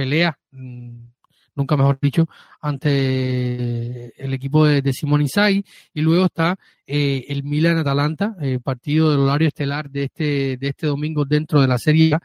pelea, 0.01 0.39
mm, 0.53 1.11
nunca 1.55 1.77
mejor 1.77 1.99
dicho, 2.01 2.27
ante 2.63 4.15
el 4.17 4.33
equipo 4.33 4.65
de, 4.65 4.81
de 4.81 4.93
Simón 4.95 5.21
Inzaghi. 5.21 5.63
Y 5.93 6.01
luego 6.01 6.25
está 6.25 6.57
eh, 6.87 7.27
el 7.29 7.43
Milan 7.45 7.77
Atalanta, 7.77 8.35
eh, 8.41 8.59
partido 8.63 9.11
del 9.11 9.21
horario 9.21 9.49
estelar 9.49 9.91
de 9.91 10.05
este 10.05 10.57
de 10.57 10.69
este 10.69 10.87
domingo 10.87 11.27
dentro 11.27 11.61
de 11.61 11.69
la 11.69 11.77
Serie 11.79 12.17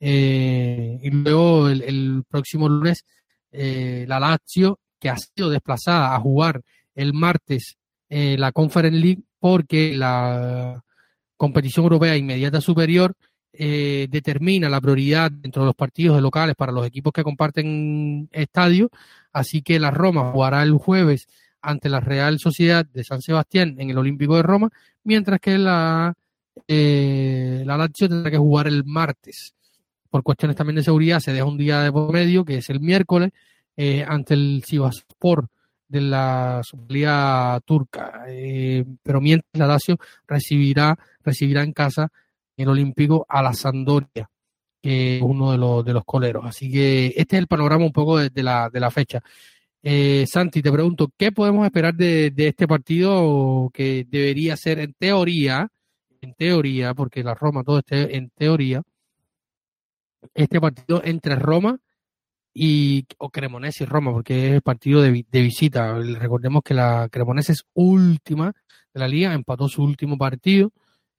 eh, 0.00 0.98
y 1.00 1.10
luego 1.10 1.68
el, 1.68 2.24
próximo 2.28 2.68
lunes 2.68 3.04
la 3.52 4.18
Lazio 4.18 4.80
que 4.98 5.10
ha 5.10 5.16
sido 5.16 5.50
desplazada 5.50 6.14
a 6.14 6.20
jugar 6.20 6.62
el 6.94 7.12
martes 7.12 7.76
la 8.08 8.50
Conference 8.52 8.98
League 8.98 9.22
porque 9.38 9.94
la 9.96 10.82
competición 11.36 11.84
europea 11.84 12.16
inmediata 12.16 12.60
superior 12.60 13.14
eh, 13.52 14.06
determina 14.10 14.68
la 14.68 14.80
prioridad 14.80 15.30
dentro 15.30 15.62
de 15.62 15.66
los 15.66 15.74
partidos 15.74 16.20
locales 16.22 16.54
para 16.56 16.72
los 16.72 16.86
equipos 16.86 17.12
que 17.12 17.22
comparten 17.22 18.28
estadio. 18.32 18.90
Así 19.32 19.62
que 19.62 19.78
la 19.78 19.90
Roma 19.90 20.32
jugará 20.32 20.62
el 20.62 20.72
jueves 20.72 21.28
ante 21.60 21.88
la 21.88 22.00
Real 22.00 22.38
Sociedad 22.38 22.84
de 22.84 23.04
San 23.04 23.22
Sebastián 23.22 23.76
en 23.78 23.90
el 23.90 23.98
Olímpico 23.98 24.36
de 24.36 24.42
Roma, 24.42 24.70
mientras 25.04 25.40
que 25.40 25.58
la, 25.58 26.14
eh, 26.66 27.62
la 27.64 27.76
Lazio 27.76 28.08
tendrá 28.08 28.30
que 28.30 28.38
jugar 28.38 28.66
el 28.66 28.84
martes. 28.84 29.54
Por 30.10 30.22
cuestiones 30.22 30.56
también 30.56 30.76
de 30.76 30.82
seguridad, 30.82 31.20
se 31.20 31.32
deja 31.32 31.44
un 31.44 31.56
día 31.56 31.80
de 31.80 31.92
por 31.92 32.12
medio, 32.12 32.44
que 32.44 32.56
es 32.56 32.68
el 32.68 32.80
miércoles, 32.80 33.30
eh, 33.76 34.04
ante 34.06 34.34
el 34.34 34.62
Sivaspor 34.66 35.48
de 35.88 36.00
la 36.00 36.60
Superliga 36.64 37.60
turca. 37.64 38.24
Eh, 38.28 38.84
pero 39.02 39.20
mientras 39.20 39.50
la 39.54 39.66
Lazio 39.66 39.98
recibirá, 40.26 40.98
recibirá 41.22 41.62
en 41.62 41.72
casa 41.72 42.10
el 42.56 42.68
Olímpico 42.68 43.26
a 43.28 43.42
la 43.42 43.52
Sandoria, 43.52 44.28
que 44.80 45.16
es 45.16 45.22
uno 45.22 45.52
de 45.52 45.58
los, 45.58 45.84
de 45.84 45.92
los 45.92 46.04
coleros. 46.04 46.44
Así 46.44 46.70
que 46.70 47.08
este 47.16 47.36
es 47.36 47.40
el 47.40 47.46
panorama 47.46 47.84
un 47.84 47.92
poco 47.92 48.18
de, 48.18 48.42
la, 48.42 48.68
de 48.70 48.80
la 48.80 48.90
fecha. 48.90 49.22
Eh, 49.82 50.26
Santi, 50.28 50.62
te 50.62 50.70
pregunto, 50.70 51.12
¿qué 51.16 51.32
podemos 51.32 51.64
esperar 51.64 51.94
de, 51.94 52.30
de, 52.30 52.48
este 52.48 52.68
partido 52.68 53.70
que 53.72 54.06
debería 54.08 54.56
ser 54.56 54.78
en 54.78 54.94
teoría, 54.94 55.68
en 56.20 56.34
teoría, 56.34 56.94
porque 56.94 57.24
la 57.24 57.34
Roma 57.34 57.64
todo 57.64 57.78
esté 57.78 58.16
en 58.16 58.30
teoría, 58.30 58.82
este 60.34 60.60
partido 60.60 61.02
entre 61.04 61.36
Roma 61.36 61.78
y 62.54 63.06
o 63.18 63.30
Cremonese 63.30 63.84
y 63.84 63.86
Roma, 63.86 64.12
porque 64.12 64.48
es 64.48 64.52
el 64.54 64.62
partido 64.62 65.02
de, 65.02 65.24
de, 65.28 65.42
visita. 65.42 65.98
Recordemos 65.98 66.62
que 66.62 66.74
la 66.74 67.08
Cremonese 67.10 67.52
es 67.52 67.64
última 67.74 68.52
de 68.94 69.00
la 69.00 69.08
liga, 69.08 69.34
empató 69.34 69.68
su 69.68 69.82
último 69.82 70.18
partido. 70.18 70.70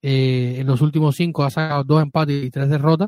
Eh, 0.05 0.57
en 0.59 0.67
los 0.67 0.81
últimos 0.81 1.15
cinco 1.15 1.45
ha 1.45 1.49
sacado 1.49 1.85
dos 1.85 2.03
empates 2.03 2.43
y 2.43 2.51
tres 2.51 2.69
derrotas. 2.69 3.07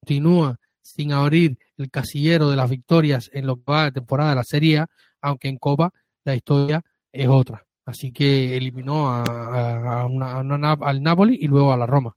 Continúa 0.00 0.56
sin 0.80 1.12
abrir 1.12 1.58
el 1.76 1.90
casillero 1.90 2.48
de 2.48 2.56
las 2.56 2.70
victorias 2.70 3.28
en 3.32 3.46
lo 3.46 3.56
que 3.56 3.64
va 3.70 3.84
de 3.86 3.92
temporada 3.92 4.30
de 4.30 4.36
la 4.36 4.44
Serie 4.44 4.78
A, 4.78 4.86
aunque 5.20 5.48
en 5.48 5.58
Copa 5.58 5.92
la 6.24 6.36
historia 6.36 6.80
es 7.12 7.28
otra. 7.28 7.64
Así 7.84 8.12
que 8.12 8.56
eliminó 8.56 9.08
a, 9.08 10.06
una, 10.06 10.32
a 10.32 10.72
al 10.80 11.02
Napoli 11.02 11.38
y 11.40 11.48
luego 11.48 11.72
a 11.72 11.76
la 11.76 11.86
Roma. 11.86 12.14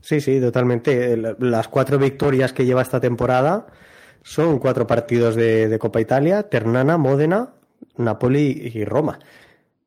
Sí, 0.00 0.20
sí, 0.20 0.40
totalmente. 0.40 1.16
Las 1.16 1.68
cuatro 1.68 1.98
victorias 1.98 2.52
que 2.52 2.64
lleva 2.64 2.82
esta 2.82 3.00
temporada 3.00 3.66
son 4.22 4.58
cuatro 4.58 4.86
partidos 4.86 5.34
de, 5.34 5.68
de 5.68 5.78
Copa 5.78 6.00
Italia, 6.00 6.48
Ternana, 6.48 6.98
Módena, 6.98 7.54
Napoli 7.96 8.70
y 8.72 8.84
Roma. 8.84 9.18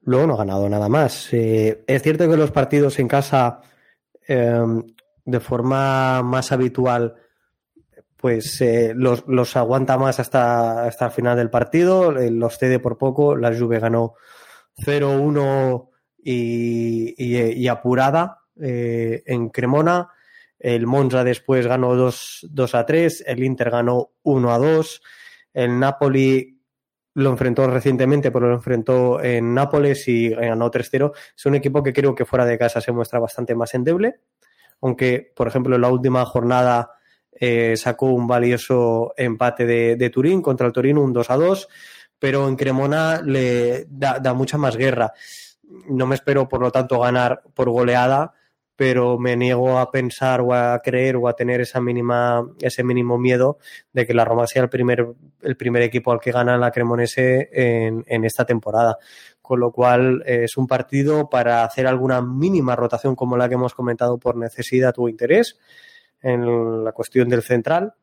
Luego 0.04 0.28
no 0.28 0.34
ha 0.34 0.38
ganado 0.38 0.68
nada 0.70 0.90
más. 0.90 1.30
Es 1.32 2.02
cierto 2.02 2.30
que 2.30 2.38
los 2.38 2.52
partidos 2.52 2.98
en 3.00 3.08
casa, 3.08 3.62
eh, 4.28 4.60
de 5.26 5.40
forma 5.40 6.24
más 6.24 6.52
habitual, 6.52 7.16
pues 8.22 8.62
eh, 8.62 8.94
los, 8.96 9.56
aguanta 9.58 9.98
más 9.98 10.20
hasta, 10.20 10.86
hasta 10.86 11.06
el 11.06 11.12
final 11.12 11.36
del 11.36 11.50
partido, 11.50 12.18
eh, 12.18 12.30
los 12.30 12.58
cede 12.58 12.80
por 12.80 12.98
poco. 12.98 13.36
La 13.36 13.54
Juve 13.54 13.80
ganó 13.80 14.14
0-1 14.86 15.90
y, 16.24 17.16
y, 17.18 17.38
y, 17.38 17.68
apurada 17.68 18.42
eh, 18.62 19.24
en 19.26 19.50
Cremona. 19.50 20.10
El 20.60 20.86
Monza 20.86 21.24
después 21.24 21.66
ganó 21.66 21.96
2, 21.96 22.50
2 22.52 22.76
a 22.76 22.86
3, 22.86 23.24
el 23.26 23.44
Inter 23.44 23.72
ganó 23.72 24.12
1 24.22 24.54
a 24.54 24.58
2, 24.60 25.02
el 25.56 25.80
Napoli 25.80 26.61
lo 27.14 27.30
enfrentó 27.30 27.68
recientemente, 27.68 28.32
pero 28.32 28.48
lo 28.48 28.56
enfrentó 28.56 29.22
en 29.22 29.54
Nápoles 29.54 30.08
y 30.08 30.30
ganó 30.30 30.72
3-0. 30.72 31.12
Es 31.36 31.46
un 31.46 31.56
equipo 31.56 31.84
que 31.84 31.94
creo 31.94 32.16
que 32.16 32.26
fuera 32.26 32.46
de 32.46 32.58
casa 32.58 32.82
se 32.82 32.92
muestra 32.92 33.20
bastante 33.20 33.56
más 33.56 33.74
endeble, 33.74 34.20
aunque, 34.82 35.32
por 35.36 35.48
ejemplo, 35.48 35.76
en 35.76 35.82
la 35.82 35.90
última 35.90 36.26
jornada 36.26 36.92
eh, 37.32 37.76
sacó 37.78 38.08
un 38.08 38.28
valioso 38.28 39.14
empate 39.18 39.66
de, 39.66 40.10
Turín 40.10 40.42
contra 40.42 40.68
el 40.68 40.74
Torino, 40.74 41.02
un 41.02 41.14
2 41.14 41.30
a 41.30 41.36
2, 41.36 41.68
pero 42.18 42.48
en 42.48 42.56
Cremona 42.56 43.22
le 43.22 43.86
da 43.90 44.34
mucha 44.34 44.58
más 44.58 44.78
guerra. 44.78 45.14
No 45.90 46.06
me 46.06 46.16
espero, 46.16 46.48
por 46.48 46.62
lo 46.62 46.72
tanto, 46.72 47.00
ganar 47.00 47.42
por 47.54 47.70
goleada, 47.70 48.34
pero 48.82 49.20
me 49.20 49.38
niego 49.38 49.78
a 49.78 49.92
pensar 49.92 50.42
o 50.42 50.56
a 50.56 50.82
creer 50.82 51.16
o 51.16 51.28
a 51.28 51.36
tener 51.36 51.62
esa 51.62 51.80
mínima, 51.80 52.44
ese 52.60 52.84
mínimo 52.84 53.20
miedo 53.20 53.60
de 53.94 54.08
que 54.08 54.14
la 54.16 54.26
Roma 54.26 54.48
sea 54.48 54.64
el 54.64 54.70
primer, 54.70 55.06
el 55.44 55.56
primer 55.56 55.84
equipo 55.84 56.12
al 56.12 56.20
que 56.20 56.32
gana 56.32 56.58
la 56.58 56.72
Cremonese 56.72 57.48
en, 57.54 58.04
en 58.08 58.26
esta 58.26 58.44
temporada. 58.44 58.98
Con 59.40 59.60
lo 59.60 59.72
cual 59.72 60.24
eh, 60.26 60.46
es 60.46 60.58
un 60.58 60.66
partido 60.66 61.30
para 61.30 61.64
hacer 61.64 61.86
alguna 61.86 62.24
mínima 62.24 62.76
rotación 62.76 63.16
como 63.16 63.38
la 63.38 63.48
que 63.48 63.54
hemos 63.54 63.76
comentado 63.76 64.18
por 64.18 64.36
necesidad 64.36 64.96
o 64.98 65.08
interés 65.08 65.60
en 66.20 66.84
la 66.84 66.92
cuestión 66.92 67.30
del 67.30 67.44
central 67.44 67.94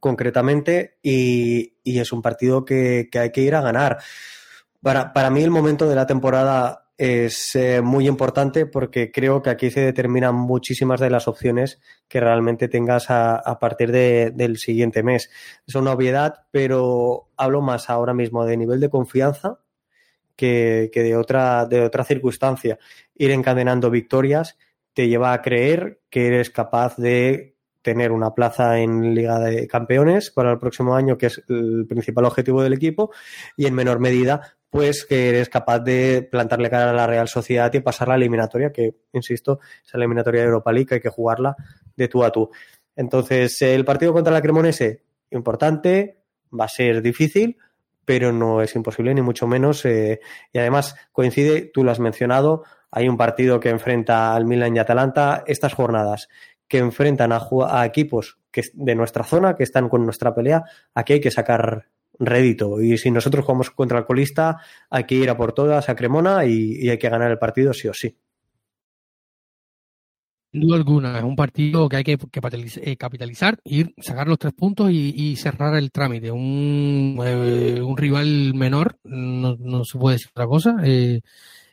concretamente 0.00 0.98
y, 1.00 1.74
y 1.84 2.00
es 2.00 2.12
un 2.12 2.22
partido 2.22 2.64
que, 2.64 3.08
que, 3.08 3.20
hay 3.20 3.30
que 3.30 3.42
ir 3.42 3.54
a 3.54 3.60
ganar. 3.60 3.98
Para, 4.80 5.12
para 5.12 5.30
mí 5.30 5.44
el 5.44 5.52
momento 5.52 5.88
de 5.88 5.94
la 5.94 6.08
temporada 6.08 6.81
es 6.98 7.54
eh, 7.56 7.80
muy 7.80 8.06
importante 8.06 8.66
porque 8.66 9.10
creo 9.10 9.42
que 9.42 9.50
aquí 9.50 9.70
se 9.70 9.80
determinan 9.80 10.34
muchísimas 10.34 11.00
de 11.00 11.10
las 11.10 11.26
opciones 11.26 11.80
que 12.08 12.20
realmente 12.20 12.68
tengas 12.68 13.10
a, 13.10 13.36
a 13.36 13.58
partir 13.58 13.90
de, 13.92 14.30
del 14.34 14.58
siguiente 14.58 15.02
mes. 15.02 15.30
Es 15.66 15.74
una 15.74 15.92
obviedad, 15.92 16.46
pero 16.50 17.30
hablo 17.36 17.60
más 17.60 17.90
ahora 17.90 18.14
mismo 18.14 18.44
de 18.44 18.56
nivel 18.56 18.80
de 18.80 18.90
confianza 18.90 19.58
que, 20.36 20.90
que 20.92 21.02
de, 21.02 21.16
otra, 21.16 21.66
de 21.66 21.82
otra 21.82 22.04
circunstancia. 22.04 22.78
Ir 23.14 23.30
encadenando 23.30 23.90
victorias 23.90 24.58
te 24.92 25.08
lleva 25.08 25.32
a 25.32 25.42
creer 25.42 26.00
que 26.10 26.26
eres 26.26 26.50
capaz 26.50 26.96
de 26.96 27.56
tener 27.80 28.12
una 28.12 28.34
plaza 28.34 28.78
en 28.78 29.14
Liga 29.14 29.40
de 29.40 29.66
Campeones 29.66 30.30
para 30.30 30.52
el 30.52 30.58
próximo 30.58 30.94
año, 30.94 31.18
que 31.18 31.26
es 31.26 31.42
el 31.48 31.86
principal 31.88 32.24
objetivo 32.26 32.62
del 32.62 32.74
equipo, 32.74 33.10
y 33.56 33.66
en 33.66 33.74
menor 33.74 33.98
medida 33.98 34.56
pues 34.72 35.04
que 35.04 35.28
eres 35.28 35.50
capaz 35.50 35.80
de 35.80 36.26
plantarle 36.30 36.70
cara 36.70 36.92
a 36.92 36.94
la 36.94 37.06
Real 37.06 37.28
Sociedad 37.28 37.70
y 37.74 37.80
pasar 37.80 38.08
la 38.08 38.14
eliminatoria, 38.14 38.72
que, 38.72 38.94
insisto, 39.12 39.60
es 39.84 39.92
la 39.92 39.98
eliminatoria 39.98 40.40
de 40.40 40.46
Europa 40.46 40.72
League, 40.72 40.88
hay 40.92 41.00
que 41.00 41.10
jugarla 41.10 41.54
de 41.94 42.08
tú 42.08 42.24
a 42.24 42.32
tú. 42.32 42.50
Entonces, 42.96 43.60
el 43.60 43.84
partido 43.84 44.14
contra 44.14 44.32
la 44.32 44.40
Cremonese, 44.40 45.02
importante, 45.30 46.22
va 46.58 46.64
a 46.64 46.68
ser 46.68 47.02
difícil, 47.02 47.58
pero 48.06 48.32
no 48.32 48.62
es 48.62 48.74
imposible, 48.74 49.12
ni 49.12 49.20
mucho 49.20 49.46
menos. 49.46 49.84
Eh, 49.84 50.20
y 50.54 50.58
además, 50.58 50.96
coincide, 51.12 51.70
tú 51.70 51.84
lo 51.84 51.90
has 51.90 52.00
mencionado, 52.00 52.64
hay 52.90 53.10
un 53.10 53.18
partido 53.18 53.60
que 53.60 53.68
enfrenta 53.68 54.34
al 54.34 54.46
Milan 54.46 54.74
y 54.74 54.78
Atalanta 54.78 55.44
estas 55.46 55.74
jornadas, 55.74 56.30
que 56.66 56.78
enfrentan 56.78 57.32
a, 57.32 57.46
a 57.68 57.84
equipos 57.84 58.38
que 58.50 58.62
de 58.72 58.94
nuestra 58.94 59.22
zona, 59.22 59.54
que 59.54 59.64
están 59.64 59.90
con 59.90 60.02
nuestra 60.06 60.34
pelea, 60.34 60.64
aquí 60.94 61.12
hay 61.12 61.20
que 61.20 61.30
sacar 61.30 61.88
Y 62.18 62.98
si 62.98 63.10
nosotros 63.10 63.44
jugamos 63.44 63.70
contra 63.70 63.98
el 63.98 64.04
colista, 64.04 64.58
hay 64.90 65.04
que 65.04 65.14
ir 65.14 65.30
a 65.30 65.36
por 65.36 65.52
todas 65.52 65.88
a 65.88 65.96
Cremona 65.96 66.44
y, 66.44 66.88
hay 66.88 66.98
que 66.98 67.08
ganar 67.08 67.30
el 67.30 67.38
partido 67.38 67.72
sí 67.72 67.88
o 67.88 67.94
sí. 67.94 68.16
Sin 70.52 70.60
duda 70.60 70.76
alguna, 70.76 71.18
es 71.18 71.24
un 71.24 71.34
partido 71.34 71.88
que 71.88 71.96
hay 71.96 72.04
que, 72.04 72.18
que 72.18 72.96
capitalizar, 72.98 73.58
ir, 73.64 73.94
sacar 73.98 74.28
los 74.28 74.38
tres 74.38 74.52
puntos 74.52 74.90
y, 74.92 75.34
cerrar 75.36 75.74
el 75.76 75.90
trámite. 75.90 76.30
Un, 76.30 77.18
eh, 77.24 77.80
un 77.80 77.96
rival 77.96 78.52
menor, 78.54 78.98
no, 79.04 79.84
se 79.84 79.98
puede 79.98 80.16
decir 80.16 80.30
otra 80.30 80.46
cosa. 80.46 80.76
Eh, 80.84 81.22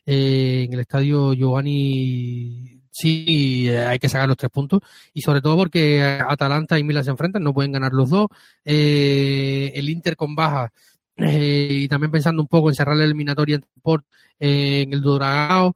eh, 0.06 0.64
en 0.66 0.74
el 0.74 0.80
estadio 0.80 1.34
Giovanni 1.34 2.79
sí 3.00 3.70
hay 3.70 4.00
que 4.00 4.10
sacar 4.10 4.28
los 4.28 4.38
tres 4.38 4.52
puntos 4.52 4.82
y 5.14 5.22
sobre 5.22 5.42
todo 5.42 5.56
porque 5.58 6.02
Atalanta 6.02 6.78
y 6.78 6.84
Milan 6.84 7.04
se 7.04 7.12
enfrentan, 7.12 7.44
no 7.44 7.54
pueden 7.54 7.72
ganar 7.72 7.94
los 7.94 8.10
dos. 8.10 8.28
Eh, 8.66 9.72
el 9.76 9.90
Inter 9.90 10.16
con 10.16 10.36
baja 10.36 10.72
eh, 11.18 11.70
y 11.84 11.88
también 11.88 12.12
pensando 12.12 12.42
un 12.42 12.48
poco 12.48 12.70
en 12.70 12.76
cerrar 12.76 12.98
la 12.98 13.06
eliminatoria 13.06 13.56
en, 13.56 13.66
por, 13.82 14.04
eh, 14.40 14.82
en 14.82 14.94
el 14.94 15.02
Doragao. 15.02 15.74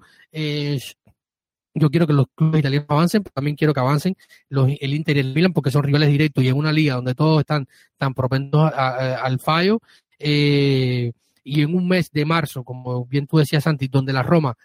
yo 1.75 1.89
quiero 1.89 2.05
que 2.07 2.13
los 2.13 2.27
clubes 2.35 2.59
italianos 2.59 2.87
avancen, 2.89 3.23
pero 3.23 3.33
también 3.33 3.55
quiero 3.55 3.73
que 3.73 3.79
avancen 3.79 4.15
los, 4.49 4.69
el 4.79 4.93
Inter 4.93 5.17
y 5.17 5.19
el 5.21 5.33
Milan 5.33 5.53
porque 5.53 5.71
son 5.71 5.83
rivales 5.83 6.09
directos 6.09 6.43
y 6.43 6.49
en 6.49 6.57
una 6.57 6.71
liga 6.71 6.95
donde 6.95 7.15
todos 7.15 7.39
están 7.39 7.67
tan 7.97 8.13
propensos 8.13 8.71
al 8.73 9.39
fallo. 9.39 9.79
y 10.19 11.61
en 11.61 11.75
un 11.75 11.87
mes 11.87 12.11
de 12.11 12.25
marzo, 12.25 12.63
como 12.63 13.05
bien 13.05 13.27
tú 13.27 13.37
decías, 13.37 13.63
Santi, 13.63 13.87
donde 13.87 14.13
la 14.13 14.23
Roma 14.23 14.55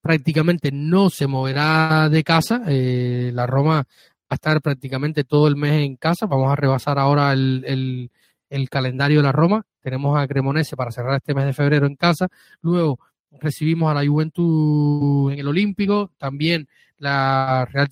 prácticamente 0.00 0.70
no 0.72 1.10
se 1.10 1.26
moverá 1.26 2.08
de 2.08 2.24
casa. 2.24 2.62
Eh, 2.66 3.30
la 3.34 3.46
Roma 3.46 3.76
va 3.76 3.86
a 4.30 4.34
estar 4.34 4.60
prácticamente 4.60 5.24
todo 5.24 5.48
el 5.48 5.56
mes 5.56 5.82
en 5.84 5.96
casa. 5.96 6.26
Vamos 6.26 6.52
a 6.52 6.56
rebasar 6.56 6.98
ahora 6.98 7.32
el, 7.32 7.64
el, 7.66 8.10
el, 8.50 8.68
calendario 8.68 9.18
de 9.18 9.24
la 9.24 9.32
Roma. 9.32 9.64
Tenemos 9.80 10.18
a 10.18 10.26
Cremonese 10.26 10.76
para 10.76 10.90
cerrar 10.90 11.16
este 11.16 11.34
mes 11.34 11.46
de 11.46 11.52
febrero 11.52 11.86
en 11.86 11.96
casa. 11.96 12.28
Luego 12.62 12.98
recibimos 13.32 13.90
a 13.90 13.94
la 13.94 14.06
Juventus 14.06 15.32
en 15.32 15.38
el 15.38 15.48
Olímpico. 15.48 16.12
También 16.18 16.68
la 16.98 17.66
Real 17.70 17.88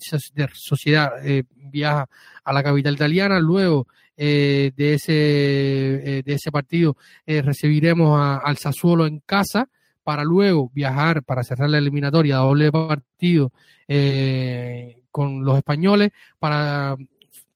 Sociedad 0.53 1.13
eh, 1.23 1.43
viaja 1.55 2.07
a 2.43 2.53
la 2.53 2.63
capital 2.63 2.95
italiana. 2.95 3.39
Luego 3.39 3.87
eh, 4.19 4.71
de, 4.75 4.95
ese, 4.95 5.13
eh, 5.13 6.23
de 6.23 6.33
ese 6.33 6.51
partido 6.51 6.97
eh, 7.27 7.43
recibiremos 7.43 8.19
a, 8.19 8.37
al 8.37 8.57
Sassuolo 8.57 9.05
en 9.05 9.19
casa 9.19 9.69
para 10.07 10.23
luego 10.23 10.71
viajar 10.73 11.21
para 11.21 11.43
cerrar 11.43 11.69
la 11.69 11.79
eliminatoria 11.79 12.37
doble 12.37 12.71
partido 12.71 13.51
eh, 13.89 15.01
con 15.11 15.43
los 15.43 15.57
españoles 15.57 16.11
para 16.39 16.95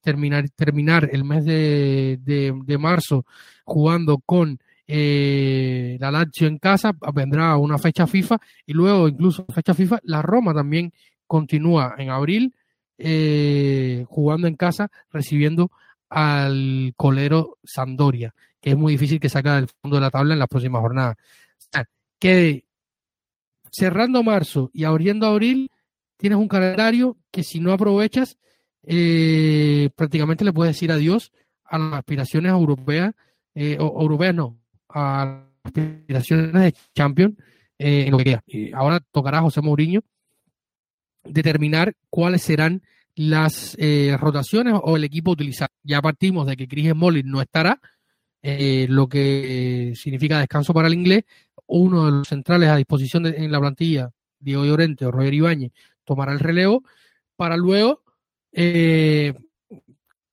terminar, 0.02 0.50
terminar 0.50 1.10
el 1.14 1.24
mes 1.24 1.46
de, 1.46 2.20
de, 2.22 2.78
marzo 2.78 3.26
jugando 3.64 4.18
con 4.18 4.60
eh, 4.86 5.96
la 6.02 6.12
Lazio 6.12 6.46
en 6.46 6.58
casa, 6.58 6.92
vendrá 7.14 7.56
una 7.56 7.78
fecha 7.78 8.06
FIFA 8.06 8.38
y 8.66 8.74
luego 8.74 9.08
incluso 9.08 9.46
fecha 9.46 9.74
FIFA, 9.74 10.00
la 10.04 10.22
Roma 10.22 10.54
también 10.54 10.92
continúa 11.28 11.96
en 11.98 12.10
abril 12.10 12.54
eh, 12.98 14.04
jugando 14.10 14.48
en 14.48 14.58
casa, 14.58 14.92
recibiendo 15.10 15.72
al 16.10 16.92
colero 16.98 17.60
Sandoria, 17.64 18.36
que 18.60 18.72
es 18.72 18.78
muy 18.78 18.92
difícil 18.92 19.22
que 19.22 19.30
saque 19.30 19.52
del 19.52 19.70
fondo 19.70 19.96
de 19.96 20.02
la 20.02 20.12
tabla 20.12 20.34
en 20.34 20.40
las 20.40 20.50
próximas 20.50 20.82
jornadas 20.82 21.16
que 22.22 22.66
cerrando 23.72 24.22
marzo 24.22 24.70
y 24.74 24.84
abriendo 24.84 25.26
abril, 25.26 25.72
tienes 26.18 26.38
un 26.38 26.48
calendario 26.48 27.18
que 27.32 27.44
si 27.44 27.60
no 27.60 27.74
aprovechas, 27.74 28.38
eh, 28.84 29.90
prácticamente 29.96 30.46
le 30.46 30.54
puedes 30.54 30.76
decir 30.76 30.92
adiós 30.92 31.32
a 31.66 31.80
las 31.80 31.94
aspiraciones 31.96 32.52
europeas, 32.52 33.14
eh, 33.56 33.78
o, 33.80 34.02
europeas 34.02 34.36
no, 34.36 34.60
a 34.90 35.48
las 35.64 35.66
aspiraciones 35.66 36.54
de 36.54 36.76
Champions 36.94 37.36
eh, 37.80 38.06
en 38.06 38.12
lo 38.12 38.18
que 38.20 38.24
queda. 38.24 38.44
Ahora 38.76 39.00
tocará 39.12 39.40
a 39.40 39.42
José 39.42 39.62
Mourinho 39.62 40.02
determinar 41.24 41.94
cuáles 42.10 42.44
serán 42.44 42.84
las 43.16 43.76
eh, 43.80 44.16
rotaciones 44.20 44.76
o 44.84 44.96
el 44.96 45.04
equipo 45.06 45.32
utilizar. 45.32 45.70
Ya 45.82 46.02
partimos 46.02 46.46
de 46.46 46.56
que 46.56 46.68
Chris 46.68 46.92
Smalling 46.92 47.28
no 47.28 47.42
estará, 47.42 47.80
eh, 48.42 48.88
lo 48.90 49.08
que 49.08 49.94
significa 49.96 50.40
descanso 50.40 50.74
para 50.74 50.88
el 50.88 50.94
inglés. 50.94 51.24
Uno 51.68 52.06
de 52.06 52.12
los 52.12 52.28
centrales 52.28 52.70
a 52.70 52.76
disposición 52.76 53.26
en 53.26 53.52
la 53.52 53.60
plantilla, 53.60 54.12
Diego 54.40 54.66
Llorente 54.66 55.06
o 55.06 55.12
Roger 55.12 55.34
Ibáñez, 55.34 55.72
tomará 56.04 56.34
el 56.34 56.40
relevo 56.40 56.84
para 57.36 57.56
luego 57.56 58.02
eh, 58.52 59.34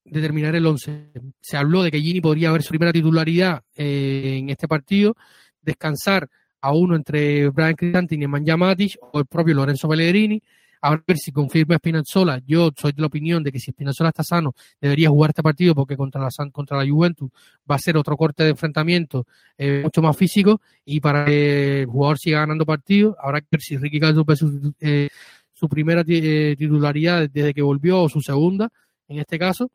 determinar 0.05 0.55
el 0.57 0.67
11. 0.67 1.11
Se 1.41 1.57
habló 1.57 1.83
de 1.83 1.91
que 1.91 2.01
Gini 2.01 2.21
podría 2.21 2.49
haber 2.49 2.63
su 2.63 2.71
primera 2.71 2.93
titularidad 2.93 3.63
en 3.77 4.51
este 4.51 4.67
partido, 4.67 5.17
descansar 5.61 6.29
a 6.61 6.73
uno 6.73 6.97
entre 6.97 7.49
Brian 7.51 7.75
Cristante 7.75 8.15
y 8.15 8.19
Nemanja 8.19 8.57
Matic 8.57 8.97
o 9.13 9.21
el 9.21 9.27
propio 9.27 9.55
Lorenzo 9.55 9.89
Pellegrini. 9.89 10.43
A 10.81 10.97
ver 10.97 11.17
si 11.17 11.33
confirma 11.33 11.77
Spinazzola. 11.77 12.41
Yo 12.47 12.71
soy 12.77 12.93
de 12.93 13.01
la 13.01 13.07
opinión 13.07 13.43
de 13.43 13.51
que 13.53 13.59
si 13.59 13.73
Spinazzola 13.73 14.11
está 14.11 14.23
sano, 14.23 14.55
debería 14.81 15.09
jugar 15.09 15.31
este 15.31 15.43
partido 15.43 15.75
porque 15.75 15.97
contra 15.97 16.21
la, 16.21 16.29
contra 16.51 16.77
la 16.77 16.89
Juventus 16.89 17.31
va 17.71 17.77
a 17.77 17.79
ser 17.79 17.97
otro 17.97 18.17
corte 18.17 18.45
de 18.45 18.51
enfrentamiento 18.51 19.27
eh, 19.57 19.83
mucho 19.85 20.03
más 20.03 20.17
físico 20.17 20.61
y 20.85 21.01
para 21.01 21.25
que 21.25 21.83
el 21.83 21.87
jugador 21.87 22.19
siga 22.19 22.41
ganando 22.41 22.65
partidos, 22.65 23.17
habrá 23.21 23.41
que 23.41 23.49
ver 23.51 23.61
si 23.61 23.77
Ricky 23.77 24.01
Caldo 24.01 24.25
su, 24.37 24.75
eh, 24.81 25.09
su 25.53 25.69
primera 25.69 26.05
eh, 26.07 26.55
titularidad 26.57 27.29
desde 27.29 27.55
que 27.55 27.63
volvió 27.63 28.03
o 28.03 28.09
su 28.09 28.21
segunda, 28.21 28.71
en 29.09 29.19
este 29.19 29.39
caso. 29.39 29.71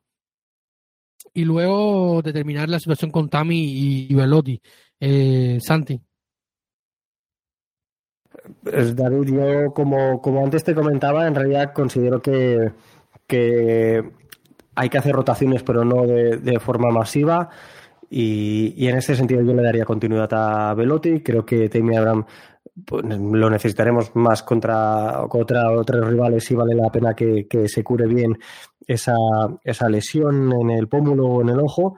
Y 1.32 1.44
luego 1.44 2.22
determinar 2.22 2.68
la 2.68 2.78
situación 2.78 3.10
con 3.10 3.28
Tami 3.28 3.64
y, 3.64 4.06
y 4.10 4.14
Velotti. 4.14 4.60
Santi. 5.60 6.00
David, 8.62 9.32
yo 9.32 9.72
como, 9.72 10.20
como 10.20 10.44
antes 10.44 10.64
te 10.64 10.74
comentaba, 10.74 11.26
en 11.26 11.34
realidad 11.34 11.72
considero 11.72 12.20
que, 12.20 12.72
que 13.26 14.02
hay 14.74 14.88
que 14.88 14.98
hacer 14.98 15.14
rotaciones, 15.14 15.62
pero 15.62 15.84
no 15.84 16.06
de, 16.06 16.58
forma 16.60 16.90
masiva. 16.90 17.50
Y, 18.10 18.86
en 18.86 18.96
ese 18.96 19.16
sentido 19.16 19.42
yo 19.42 19.54
le 19.54 19.62
daría 19.62 19.84
continuidad 19.84 20.32
a 20.32 20.74
Velotti. 20.74 21.20
Creo 21.20 21.44
que 21.44 21.68
Tammy 21.68 21.96
Abraham 21.96 22.26
pues, 22.84 23.04
lo 23.04 23.50
necesitaremos 23.50 24.14
más 24.14 24.42
contra, 24.42 25.24
contra 25.28 25.70
otros 25.70 26.08
rivales 26.08 26.50
y 26.50 26.54
vale 26.54 26.74
la 26.74 26.90
pena 26.90 27.14
que, 27.14 27.46
que, 27.48 27.68
se 27.68 27.82
cure 27.82 28.06
bien 28.06 28.38
esa, 28.86 29.16
esa 29.62 29.88
lesión 29.88 30.52
en 30.52 30.70
el 30.70 30.88
pómulo 30.88 31.26
o 31.26 31.42
en 31.42 31.50
el 31.50 31.60
ojo. 31.60 31.96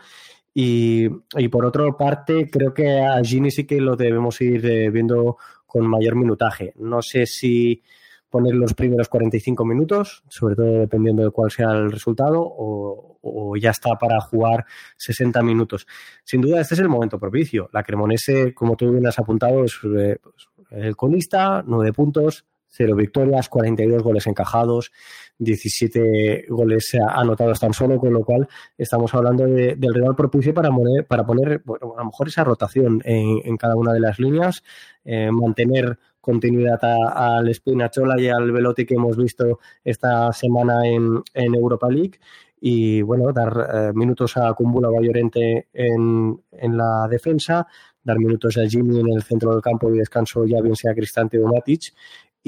Y, 0.54 1.06
y 1.36 1.48
por 1.48 1.66
otra 1.66 1.84
parte, 1.98 2.48
creo 2.50 2.72
que 2.72 3.00
a 3.00 3.22
Gini 3.22 3.50
sí 3.50 3.66
que 3.66 3.78
lo 3.78 3.94
debemos 3.94 4.40
ir 4.40 4.64
eh, 4.64 4.90
viendo 4.90 5.36
con 5.66 5.86
mayor 5.86 6.14
minutaje. 6.16 6.72
No 6.76 7.02
sé 7.02 7.26
si 7.26 7.82
poner 8.30 8.54
los 8.54 8.74
primeros 8.74 9.08
45 9.08 9.64
minutos, 9.64 10.22
sobre 10.28 10.56
todo 10.56 10.66
dependiendo 10.66 11.22
de 11.22 11.30
cuál 11.30 11.50
sea 11.50 11.70
el 11.72 11.90
resultado, 11.90 12.42
o, 12.44 13.56
ya 13.58 13.70
está 13.70 13.96
para 13.96 14.20
jugar 14.20 14.66
60 14.96 15.42
minutos. 15.42 15.86
Sin 16.22 16.40
duda, 16.40 16.60
este 16.60 16.74
es 16.74 16.80
el 16.80 16.88
momento 16.88 17.18
propicio. 17.18 17.68
La 17.72 17.82
Cremonese, 17.82 18.54
como 18.54 18.76
tú 18.76 18.92
bien 18.92 19.06
has 19.06 19.18
apuntado, 19.18 19.64
es 19.64 19.80
eh, 19.98 20.18
pues, 20.22 20.48
el 20.70 20.94
colista, 20.94 21.64
9 21.66 21.92
puntos, 21.92 22.44
0 22.76 22.94
victorias, 22.94 23.48
42 23.48 24.02
goles 24.02 24.26
encajados, 24.26 24.92
17 25.38 26.46
goles 26.48 26.96
anotados 27.08 27.60
tan 27.60 27.72
solo, 27.72 27.98
con 27.98 28.12
lo 28.12 28.24
cual 28.24 28.48
estamos 28.78 29.14
hablando 29.14 29.44
del 29.44 29.94
rival 29.94 30.16
propicio 30.16 30.54
para, 30.54 30.70
para 31.08 31.26
poner 31.26 31.62
bueno, 31.64 31.94
a 31.96 32.00
lo 32.00 32.06
mejor 32.06 32.28
esa 32.28 32.44
rotación 32.44 33.02
en, 33.04 33.56
cada 33.56 33.76
una 33.76 33.92
de 33.92 34.00
las 34.00 34.18
líneas, 34.18 34.62
eh, 35.04 35.30
mantener 35.30 35.98
continuidad 36.20 36.80
al 36.82 37.54
Spinachola 37.54 38.20
y 38.20 38.28
al 38.28 38.50
Velotti 38.50 38.84
que 38.84 38.94
hemos 38.94 39.16
visto 39.16 39.60
esta 39.84 40.32
semana 40.32 40.86
en, 40.86 41.22
Europa 41.34 41.88
League 41.88 42.18
y 42.60 43.02
bueno, 43.02 43.32
dar 43.32 43.68
eh, 43.72 43.92
minutos 43.94 44.36
a 44.36 44.52
Kumbula 44.54 44.88
Bayorente 44.88 45.68
en, 45.72 46.40
en 46.50 46.76
la 46.76 47.06
defensa, 47.08 47.66
dar 48.02 48.18
minutos 48.18 48.56
a 48.56 48.66
Jimmy 48.66 48.98
en 48.98 49.12
el 49.12 49.22
centro 49.22 49.52
del 49.52 49.60
campo 49.60 49.92
y 49.92 49.98
descanso 49.98 50.44
ya 50.46 50.60
bien 50.60 50.74
sea 50.74 50.94
Cristante 50.94 51.38
o 51.38 51.46
Matic 51.46 51.92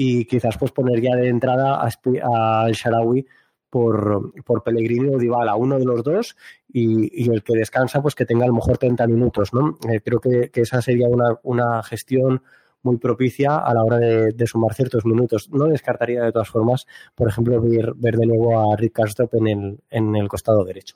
y 0.01 0.23
quizás 0.23 0.57
pues 0.57 0.71
poner 0.71 1.01
ya 1.01 1.13
de 1.17 1.27
entrada 1.27 1.81
al 1.81 2.71
Sharawi 2.71 3.27
por, 3.69 4.31
por 4.45 4.63
Pellegrini 4.63 5.13
o 5.13 5.17
Dybala, 5.17 5.57
uno 5.57 5.77
de 5.77 5.83
los 5.83 6.03
dos, 6.05 6.37
y, 6.71 7.29
el 7.29 7.43
que 7.43 7.57
descansa, 7.57 8.01
pues 8.01 8.15
que 8.15 8.25
tenga 8.25 8.45
a 8.45 8.47
lo 8.47 8.53
mejor 8.53 8.77
30 8.77 9.05
minutos, 9.07 9.53
¿no? 9.53 9.77
Eh, 9.89 9.99
creo 9.99 10.21
que, 10.21 10.51
esa 10.53 10.81
sería 10.81 11.09
una, 11.09 11.37
una, 11.43 11.83
gestión 11.83 12.41
muy 12.81 12.95
propicia 12.95 13.57
a 13.57 13.73
la 13.73 13.83
hora 13.83 13.97
de, 13.97 14.47
sumar 14.47 14.73
ciertos 14.73 15.03
minutos. 15.03 15.49
No 15.49 15.65
descartaría 15.65 16.23
de 16.23 16.31
todas 16.31 16.47
formas, 16.47 16.87
por 17.13 17.27
ejemplo, 17.27 17.59
ver, 17.59 17.91
ver 17.95 18.15
de 18.15 18.25
nuevo 18.25 18.71
a 18.71 18.77
Rick 18.77 18.93
Karsdorp 18.93 19.33
en 19.35 19.47
el, 19.47 19.79
en 19.89 20.15
el 20.15 20.29
costado 20.29 20.63
derecho. 20.63 20.95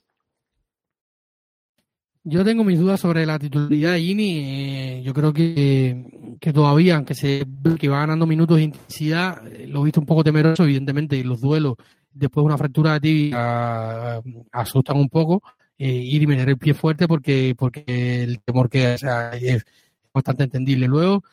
Yo 2.25 2.45
tengo 2.45 2.63
mis 2.63 2.79
dudas 2.79 3.01
sobre 3.01 3.25
la 3.25 3.37
titularidad 3.37 3.93
de 3.93 3.99
Gini. 3.99 4.39
Eh, 4.39 5.01
yo 5.03 5.13
creo 5.13 5.33
que, 5.33 6.37
que, 6.39 6.53
todavía, 6.53 6.95
aunque 6.95 7.15
se 7.15 7.45
que 7.77 7.89
va 7.89 7.99
ganando 7.99 8.25
minutos 8.25 8.57
de 8.57 8.63
intensidad, 8.63 9.45
eh, 9.47 9.67
lo 9.67 9.81
he 9.81 9.85
visto 9.85 9.99
un 9.99 10.05
poco 10.05 10.23
temeroso, 10.23 10.63
evidentemente, 10.63 11.17
y 11.17 11.23
los 11.23 11.41
duelos 11.41 11.75
después 12.13 12.43
de 12.43 12.45
una 12.45 12.57
fractura 12.57 12.93
de 12.93 12.99
tibia 13.01 14.21
asustan 14.53 14.97
un 14.97 15.09
poco. 15.09 15.43
Eh, 15.77 15.91
ir 15.91 16.21
y 16.21 16.27
meter 16.27 16.47
el 16.47 16.57
pie 16.57 16.73
fuerte 16.73 17.07
porque, 17.07 17.55
porque 17.57 17.83
el 18.23 18.39
temor 18.41 18.69
que 18.69 18.93
es 18.93 19.65
bastante 20.13 20.43
entendible. 20.45 20.87
Luego, 20.87 21.23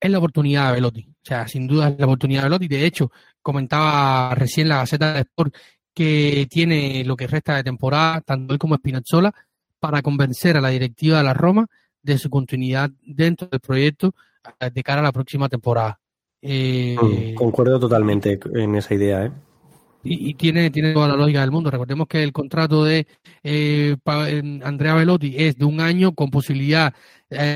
es 0.00 0.10
la 0.10 0.18
oportunidad 0.18 0.68
de 0.68 0.74
Velotti. 0.74 1.08
O 1.08 1.26
sea, 1.26 1.46
sin 1.46 1.66
duda 1.66 1.88
es 1.88 1.98
la 1.98 2.06
oportunidad 2.06 2.42
de 2.42 2.46
Velotti. 2.48 2.68
De 2.68 2.84
hecho, 2.84 3.12
comentaba 3.40 4.34
recién 4.34 4.68
la 4.68 4.78
Gaceta 4.78 5.14
de 5.14 5.20
Sport 5.20 5.54
que 5.94 6.46
tiene 6.50 7.04
lo 7.04 7.16
que 7.16 7.26
resta 7.26 7.56
de 7.56 7.64
temporada, 7.64 8.20
tanto 8.20 8.52
él 8.52 8.58
como 8.58 8.76
Spinazzola, 8.76 9.32
para 9.78 10.02
convencer 10.02 10.56
a 10.56 10.60
la 10.60 10.70
directiva 10.70 11.18
de 11.18 11.24
la 11.24 11.34
Roma 11.34 11.66
de 12.02 12.18
su 12.18 12.28
continuidad 12.30 12.90
dentro 13.02 13.48
del 13.48 13.60
proyecto 13.60 14.14
eh, 14.60 14.70
de 14.70 14.82
cara 14.82 15.00
a 15.00 15.04
la 15.04 15.12
próxima 15.12 15.48
temporada. 15.48 15.98
Eh, 16.42 16.96
mm, 17.00 17.34
concuerdo 17.34 17.78
totalmente 17.78 18.38
en 18.54 18.74
esa 18.74 18.94
idea. 18.94 19.26
¿eh? 19.26 19.32
Y, 20.02 20.34
tiene, 20.34 20.70
tiene 20.70 20.92
toda 20.92 21.08
la 21.08 21.16
lógica 21.16 21.40
del 21.40 21.50
mundo. 21.50 21.70
Recordemos 21.70 22.06
que 22.06 22.22
el 22.22 22.32
contrato 22.32 22.84
de 22.84 23.06
eh, 23.42 23.96
Andrea 24.04 24.94
Velotti 24.94 25.34
es 25.38 25.56
de 25.56 25.64
un 25.64 25.80
año 25.80 26.14
con 26.14 26.30
posibilidad, 26.30 26.92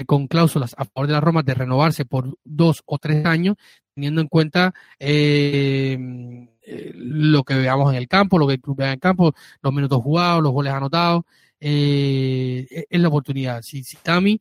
con 0.06 0.26
cláusulas 0.26 0.74
a 0.78 0.86
favor 0.86 1.08
de 1.08 1.12
la 1.12 1.20
Roma, 1.20 1.42
de 1.42 1.52
renovarse 1.52 2.06
por 2.06 2.38
dos 2.44 2.82
o 2.86 2.96
tres 2.96 3.26
años, 3.26 3.56
teniendo 3.98 4.20
en 4.20 4.28
cuenta 4.28 4.72
eh, 5.00 5.98
eh, 6.70 6.92
lo 6.94 7.44
que 7.44 7.54
veamos 7.54 7.90
en 7.92 7.96
el 7.96 8.08
campo, 8.08 8.38
lo 8.38 8.46
que 8.46 8.54
el 8.54 8.60
club 8.60 8.76
vea 8.76 8.88
en 8.88 8.94
el 8.94 9.00
campo, 9.00 9.32
los 9.62 9.72
minutos 9.72 10.02
jugados, 10.02 10.42
los 10.42 10.52
goles 10.52 10.72
anotados, 10.72 11.22
eh, 11.60 12.66
e-, 12.70 12.86
es 12.90 13.00
la 13.00 13.08
oportunidad. 13.08 13.62
Si, 13.62 13.82
si 13.82 13.96
Tami, 13.96 14.38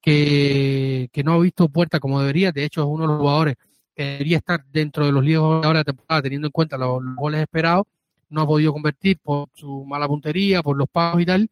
que, 0.00 1.10
no 1.24 1.34
ha 1.34 1.38
visto 1.38 1.68
puerta 1.68 2.00
como 2.00 2.20
debería, 2.20 2.50
de 2.50 2.64
hecho 2.64 2.80
es 2.80 2.86
uno 2.88 3.02
de 3.02 3.08
los 3.08 3.18
jugadores 3.18 3.56
que 3.94 4.04
debería 4.04 4.38
estar 4.38 4.64
dentro 4.72 5.04
de 5.04 5.12
los 5.12 5.22
líos 5.22 5.42
ahora 5.42 5.68
de 5.68 5.74
la 5.74 5.84
temporada, 5.84 6.22
teniendo 6.22 6.48
en 6.48 6.52
cuenta 6.52 6.78
los, 6.78 7.02
goles 7.14 7.42
esperados, 7.42 7.84
no 8.30 8.40
ha 8.40 8.46
podido 8.46 8.72
convertir 8.72 9.18
por 9.22 9.48
su 9.54 9.84
mala 9.84 10.08
puntería, 10.08 10.62
por 10.62 10.78
los 10.78 10.88
pagos 10.88 11.20
y 11.20 11.26
tal. 11.26 11.50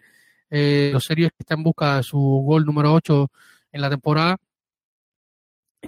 Eh, 0.51 0.91
lo 0.93 1.01
serio 1.01 1.27
es 1.27 1.33
que 1.33 1.43
está 1.43 1.55
en 1.55 1.65
busca 1.65 1.97
de 1.97 2.03
su 2.03 2.19
gol 2.19 2.65
número 2.65 2.95
8 2.95 3.31
en 3.73 3.81
la 3.81 3.91
temporada 3.91 4.39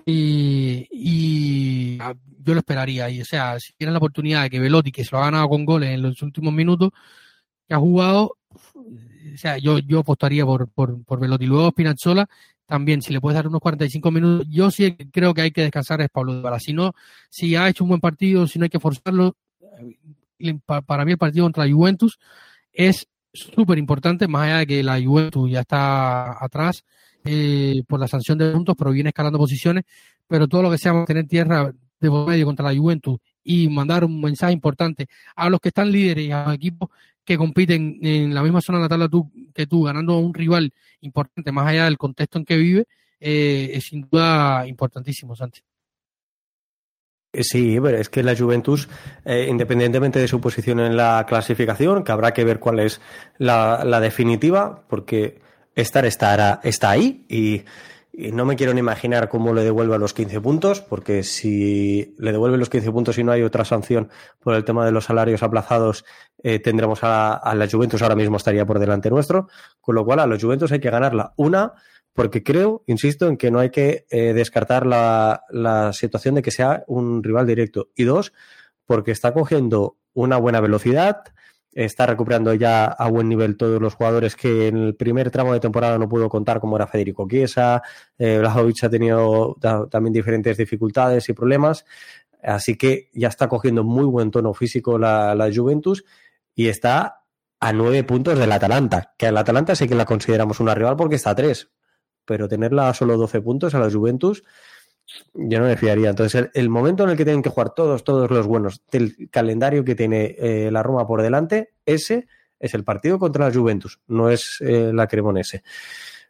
y, 0.04 1.98
ah, 2.00 2.14
yo 2.38 2.54
lo 2.54 2.60
esperaría. 2.60 3.08
Y, 3.10 3.20
o 3.20 3.24
sea, 3.24 3.58
si 3.60 3.72
tienen 3.74 3.94
la 3.94 3.98
oportunidad 3.98 4.42
de 4.42 4.50
que 4.50 4.60
Velotti, 4.60 4.92
que 4.92 5.04
se 5.04 5.10
lo 5.12 5.18
ha 5.18 5.26
ganado 5.26 5.48
con 5.48 5.64
goles 5.64 5.90
en 5.90 6.02
los 6.02 6.20
últimos 6.22 6.52
minutos, 6.52 6.90
que 7.68 7.74
ha 7.74 7.78
jugado, 7.78 8.36
o 8.54 9.36
sea, 9.36 9.58
yo, 9.58 9.78
yo 9.78 10.00
apostaría 10.00 10.44
por, 10.44 10.68
por, 10.68 11.04
por 11.04 11.20
Velotti. 11.20 11.46
Luego 11.46 11.70
Spinazzola, 11.70 12.28
también, 12.66 13.00
si 13.00 13.12
le 13.12 13.20
puedes 13.20 13.36
dar 13.36 13.46
unos 13.46 13.60
45 13.60 14.10
minutos, 14.10 14.46
yo 14.50 14.70
sí 14.70 14.96
creo 15.12 15.32
que 15.34 15.42
hay 15.42 15.50
que 15.52 15.62
descansar 15.62 16.00
es 16.00 16.08
Pablo 16.10 16.34
Dybala. 16.34 16.58
Si 16.58 16.72
no, 16.72 16.92
si 17.30 17.54
ha 17.54 17.68
hecho 17.68 17.84
un 17.84 17.90
buen 17.90 18.00
partido, 18.00 18.46
si 18.46 18.58
no 18.58 18.64
hay 18.64 18.70
que 18.70 18.80
forzarlo, 18.80 19.36
eh, 20.40 20.58
para 20.64 21.04
mí 21.04 21.12
el 21.12 21.18
partido 21.18 21.44
contra 21.44 21.68
Juventus 21.68 22.18
es 22.72 23.06
súper 23.32 23.78
importante, 23.78 24.26
más 24.28 24.46
allá 24.46 24.58
de 24.58 24.66
que 24.66 24.82
la 24.82 25.00
Juventus 25.00 25.50
ya 25.50 25.60
está 25.60 26.44
atrás, 26.44 26.84
eh, 27.26 27.82
por 27.86 27.98
la 27.98 28.08
sanción 28.08 28.38
de 28.38 28.52
puntos, 28.52 28.76
pero 28.78 28.92
viene 28.92 29.10
escalando 29.10 29.38
posiciones. 29.38 29.84
Pero 30.26 30.46
todo 30.48 30.62
lo 30.62 30.70
que 30.70 30.78
sea 30.78 30.92
mantener 30.92 31.26
tierra 31.26 31.72
de 32.00 32.10
medio 32.10 32.46
contra 32.46 32.70
la 32.70 32.78
Juventus 32.78 33.18
y 33.42 33.68
mandar 33.68 34.04
un 34.04 34.20
mensaje 34.20 34.52
importante 34.52 35.06
a 35.34 35.48
los 35.50 35.60
que 35.60 35.68
están 35.68 35.90
líderes 35.90 36.26
y 36.26 36.32
a 36.32 36.44
los 36.44 36.54
equipos 36.54 36.90
que 37.24 37.36
compiten 37.36 37.98
en 38.02 38.34
la 38.34 38.42
misma 38.42 38.60
zona 38.60 38.86
la 38.86 39.08
tú, 39.08 39.30
que 39.52 39.66
tú, 39.66 39.82
ganando 39.82 40.14
a 40.14 40.20
un 40.20 40.32
rival 40.32 40.72
importante, 41.00 41.50
más 41.50 41.66
allá 41.66 41.84
del 41.84 41.98
contexto 41.98 42.38
en 42.38 42.44
que 42.44 42.56
vive, 42.56 42.86
eh, 43.18 43.70
es 43.72 43.84
sin 43.84 44.08
duda 44.08 44.66
importantísimo. 44.66 45.34
Eh, 47.32 47.42
sí, 47.42 47.78
pero 47.82 47.98
es 47.98 48.08
que 48.08 48.22
la 48.22 48.36
Juventus, 48.36 48.88
independientemente 49.24 50.20
de 50.20 50.28
su 50.28 50.40
posición 50.40 50.78
en 50.78 50.96
la 50.96 51.24
clasificación, 51.28 52.04
que 52.04 52.12
habrá 52.12 52.32
que 52.32 52.44
ver 52.44 52.60
cuál 52.60 52.78
es 52.78 53.00
la 53.38 54.00
definitiva, 54.00 54.84
porque 54.88 55.45
estar 55.76 56.04
está, 56.04 56.60
está 56.64 56.90
ahí 56.90 57.24
y, 57.28 57.64
Y 58.18 58.32
no 58.32 58.46
me 58.46 58.56
quiero 58.56 58.72
ni 58.72 58.80
imaginar 58.80 59.28
cómo 59.28 59.52
le 59.52 59.62
devuelve 59.62 59.98
los 59.98 60.14
15 60.14 60.40
puntos, 60.40 60.80
porque 60.80 61.22
si 61.22 62.14
le 62.16 62.32
devuelve 62.32 62.56
los 62.56 62.70
15 62.70 62.90
puntos 62.90 63.18
y 63.18 63.24
no 63.24 63.30
hay 63.30 63.42
otra 63.42 63.66
sanción 63.66 64.08
por 64.40 64.54
el 64.54 64.64
tema 64.64 64.86
de 64.86 64.90
los 64.90 65.04
salarios 65.04 65.42
aplazados, 65.42 66.06
eh, 66.42 66.58
tendremos 66.58 67.00
a, 67.02 67.52
la 67.54 67.68
Juventus 67.68 68.00
ahora 68.00 68.16
mismo 68.16 68.38
estaría 68.38 68.64
por 68.64 68.78
delante 68.78 69.10
nuestro. 69.10 69.48
Con 69.82 69.96
lo 69.96 70.06
cual, 70.06 70.20
a 70.20 70.26
los 70.26 70.42
Juventus 70.42 70.72
hay 70.72 70.80
que 70.80 70.88
ganarla. 70.88 71.34
Una, 71.36 71.74
porque 72.14 72.42
creo, 72.42 72.82
insisto, 72.86 73.28
en 73.28 73.36
que 73.36 73.50
no 73.50 73.58
hay 73.58 73.68
que 73.68 74.06
eh, 74.08 74.32
descartar 74.32 74.86
la, 74.86 75.42
la 75.50 75.92
situación 75.92 76.36
de 76.36 76.42
que 76.42 76.50
sea 76.50 76.84
un 76.86 77.22
rival 77.22 77.46
directo. 77.46 77.90
Y 77.94 78.04
dos, 78.04 78.32
porque 78.86 79.10
está 79.10 79.34
cogiendo 79.34 79.98
una 80.14 80.38
buena 80.38 80.60
velocidad, 80.60 81.22
está 81.76 82.06
recuperando 82.06 82.54
ya 82.54 82.86
a 82.86 83.10
buen 83.10 83.28
nivel 83.28 83.58
todos 83.58 83.80
los 83.82 83.94
jugadores 83.94 84.34
que 84.34 84.68
en 84.68 84.78
el 84.78 84.94
primer 84.94 85.30
tramo 85.30 85.52
de 85.52 85.60
temporada 85.60 85.98
no 85.98 86.08
pudo 86.08 86.30
contar, 86.30 86.58
como 86.58 86.76
era 86.76 86.86
Federico 86.86 87.28
Chiesa, 87.28 87.82
eh, 88.18 88.42
ha 88.42 88.88
tenido 88.88 89.56
también 89.90 90.14
diferentes 90.14 90.56
dificultades 90.56 91.28
y 91.28 91.34
problemas, 91.34 91.84
así 92.42 92.76
que 92.76 93.10
ya 93.12 93.28
está 93.28 93.46
cogiendo 93.48 93.84
muy 93.84 94.06
buen 94.06 94.30
tono 94.30 94.54
físico 94.54 94.98
la, 94.98 95.34
la 95.34 95.50
Juventus 95.54 96.04
y 96.54 96.68
está 96.68 97.24
a 97.60 97.72
nueve 97.74 98.04
puntos 98.04 98.38
del 98.38 98.52
Atalanta, 98.52 99.14
que 99.18 99.26
al 99.26 99.36
Atalanta 99.36 99.74
sí 99.74 99.86
que 99.86 99.94
la 99.94 100.06
consideramos 100.06 100.60
una 100.60 100.74
rival 100.74 100.96
porque 100.96 101.16
está 101.16 101.30
a 101.30 101.34
tres, 101.34 101.68
pero 102.24 102.48
tenerla 102.48 102.88
a 102.88 102.94
solo 102.94 103.18
12 103.18 103.42
puntos 103.42 103.74
a 103.74 103.80
la 103.80 103.90
Juventus 103.90 104.44
yo 105.34 105.60
no 105.60 105.66
me 105.66 105.76
fiaría. 105.76 106.10
Entonces, 106.10 106.50
el, 106.52 106.68
momento 106.68 107.04
en 107.04 107.10
el 107.10 107.16
que 107.16 107.24
tienen 107.24 107.42
que 107.42 107.50
jugar 107.50 107.70
todos, 107.74 108.04
todos 108.04 108.30
los 108.30 108.46
buenos 108.46 108.82
del 108.90 109.28
calendario 109.30 109.84
que 109.84 109.94
tiene 109.94 110.34
eh, 110.38 110.70
la 110.70 110.82
Roma 110.82 111.06
por 111.06 111.22
delante, 111.22 111.72
ese 111.84 112.26
es 112.58 112.74
el 112.74 112.84
partido 112.84 113.18
contra 113.18 113.48
la 113.48 113.54
Juventus, 113.54 114.00
no 114.08 114.30
es 114.30 114.58
eh, 114.60 114.90
la 114.92 115.06
Cremonese. 115.06 115.62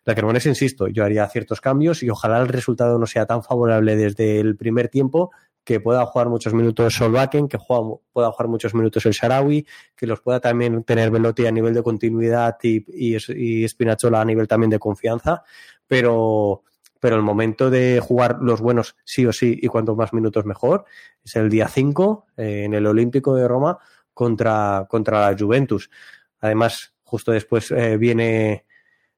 La 0.05 0.15
Cremonese, 0.15 0.49
insisto, 0.49 0.89
yo 0.89 1.05
haría 1.05 1.29
ciertos 1.29 1.61
cambios 1.61 2.03
y 2.03 2.11
ojalá 2.11 2.41
el 2.41 2.49
resultado 2.49 2.99
no 2.99 3.07
sea 3.07 3.27
tan 3.27 3.43
favorable 3.43 3.97
desde 3.97 4.39
el 4.39 4.57
primer 4.57 4.89
tiempo 4.89 5.31
que 5.65 5.81
pueda 5.81 6.07
jugar 6.07 6.29
muchos 6.29 6.55
minutos 6.55 6.95
Solbakken, 6.95 7.49
que 7.49 7.59
pueda 7.59 8.31
jugar 8.31 8.49
muchos 8.49 8.73
minutos 8.73 9.05
el 9.05 9.13
Sharawi, 9.13 9.67
que 9.97 10.07
los 10.07 10.21
pueda 10.21 10.39
también 10.39 10.85
tener 10.85 11.11
Velotti 11.11 11.45
a 11.45 11.51
nivel 11.51 11.75
de 11.75 11.83
continuidad 11.83 12.57
y, 12.63 12.85
y, 12.87 13.17
y 13.17 13.69
Spinazzola 13.69 14.21
a 14.21 14.25
nivel 14.25 14.47
también 14.47 14.71
de 14.71 14.79
confianza, 14.79 15.43
pero 15.89 16.63
pero 17.07 17.15
el 17.15 17.23
momento 17.23 17.71
de 17.71 18.01
jugar 18.01 18.39
los 18.41 18.61
buenos 18.61 18.97
sí 19.05 19.25
o 19.27 19.33
sí 19.33 19.57
y 19.63 19.69
cuanto 19.69 19.95
más 19.95 20.13
minutos 20.13 20.45
mejor 20.45 20.87
es 21.25 21.37
el 21.37 21.49
día 21.49 21.69
5 21.69 22.27
eh, 22.37 22.65
en 22.65 22.75
el 22.75 22.85
Olímpico 22.85 23.37
de 23.37 23.47
Roma 23.47 23.79
contra, 24.13 24.87
contra 24.89 25.31
la 25.31 25.39
Juventus. 25.39 25.89
Además, 26.41 26.95
justo 27.05 27.31
después 27.31 27.71
eh, 27.71 27.97
viene, 27.97 28.65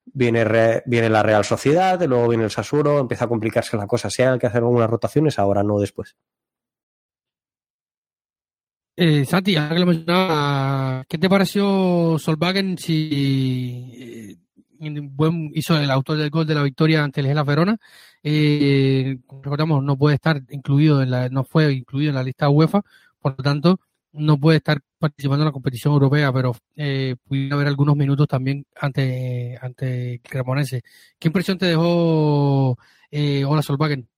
viene, 0.04 0.82
viene 0.84 1.08
la 1.08 1.22
Real 1.22 1.46
Sociedad, 1.46 1.98
luego 2.06 2.28
viene 2.28 2.44
el 2.44 2.50
Sassuolo, 2.50 2.98
empieza 2.98 3.24
a 3.24 3.28
complicarse 3.28 3.74
la 3.78 3.86
cosa. 3.86 4.10
Si 4.10 4.20
hay 4.20 4.38
que 4.38 4.48
hacer 4.48 4.58
algunas 4.58 4.90
rotaciones, 4.90 5.38
ahora 5.38 5.62
no 5.62 5.78
después. 5.78 6.14
Eh, 8.96 9.24
Santi, 9.24 9.54
¿qué 11.08 11.18
te 11.18 11.30
pareció 11.30 12.18
Solvagen 12.18 12.76
si 12.76 14.27
hizo 15.54 15.78
el 15.78 15.90
autor 15.90 16.18
del 16.18 16.30
gol 16.30 16.46
de 16.46 16.54
la 16.54 16.62
victoria 16.62 17.04
ante 17.04 17.20
el 17.20 17.26
Gela 17.26 17.44
Verona. 17.44 17.76
Eh, 18.22 19.18
recordamos, 19.42 19.82
no 19.82 19.96
puede 19.96 20.16
estar 20.16 20.42
incluido 20.50 21.02
en 21.02 21.10
la, 21.10 21.28
no 21.28 21.44
fue 21.44 21.72
incluido 21.72 22.10
en 22.10 22.16
la 22.16 22.22
lista 22.22 22.48
UEFA, 22.48 22.82
por 23.20 23.34
lo 23.36 23.42
tanto, 23.42 23.80
no 24.12 24.38
puede 24.38 24.58
estar 24.58 24.80
participando 24.98 25.44
en 25.44 25.46
la 25.46 25.52
competición 25.52 25.92
europea, 25.92 26.32
pero 26.32 26.56
eh, 26.76 27.16
pudiera 27.26 27.54
haber 27.54 27.68
algunos 27.68 27.96
minutos 27.96 28.26
también 28.26 28.66
ante, 28.80 29.58
ante 29.60 30.20
Cremonese. 30.22 30.82
¿Qué 31.18 31.28
impresión 31.28 31.58
te 31.58 31.66
dejó 31.66 32.78
eh, 33.10 33.44
Ola 33.44 33.62
Solvagen? 33.62 34.08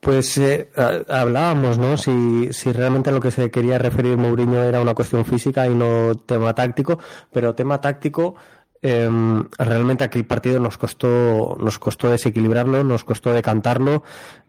Pues 0.00 0.36
eh, 0.36 0.68
hablábamos, 1.08 1.78
¿no? 1.78 1.96
Si, 1.96 2.52
si 2.52 2.72
realmente 2.72 3.10
lo 3.10 3.20
que 3.20 3.30
se 3.30 3.50
quería 3.50 3.78
referir 3.78 4.18
Mourinho 4.18 4.62
era 4.62 4.82
una 4.82 4.92
cuestión 4.92 5.24
física 5.24 5.66
y 5.66 5.74
no 5.74 6.14
tema 6.14 6.54
táctico, 6.54 6.98
pero 7.32 7.54
tema 7.54 7.80
táctico 7.80 8.34
Em, 8.86 9.42
realmente 9.56 10.04
aquel 10.04 10.26
partido 10.26 10.60
nos 10.60 10.76
costó, 10.76 11.56
nos 11.58 11.78
costó 11.78 12.10
desequilibrarlo, 12.10 12.84
nos 12.84 13.02
costó 13.02 13.32
decantarlo. 13.32 14.02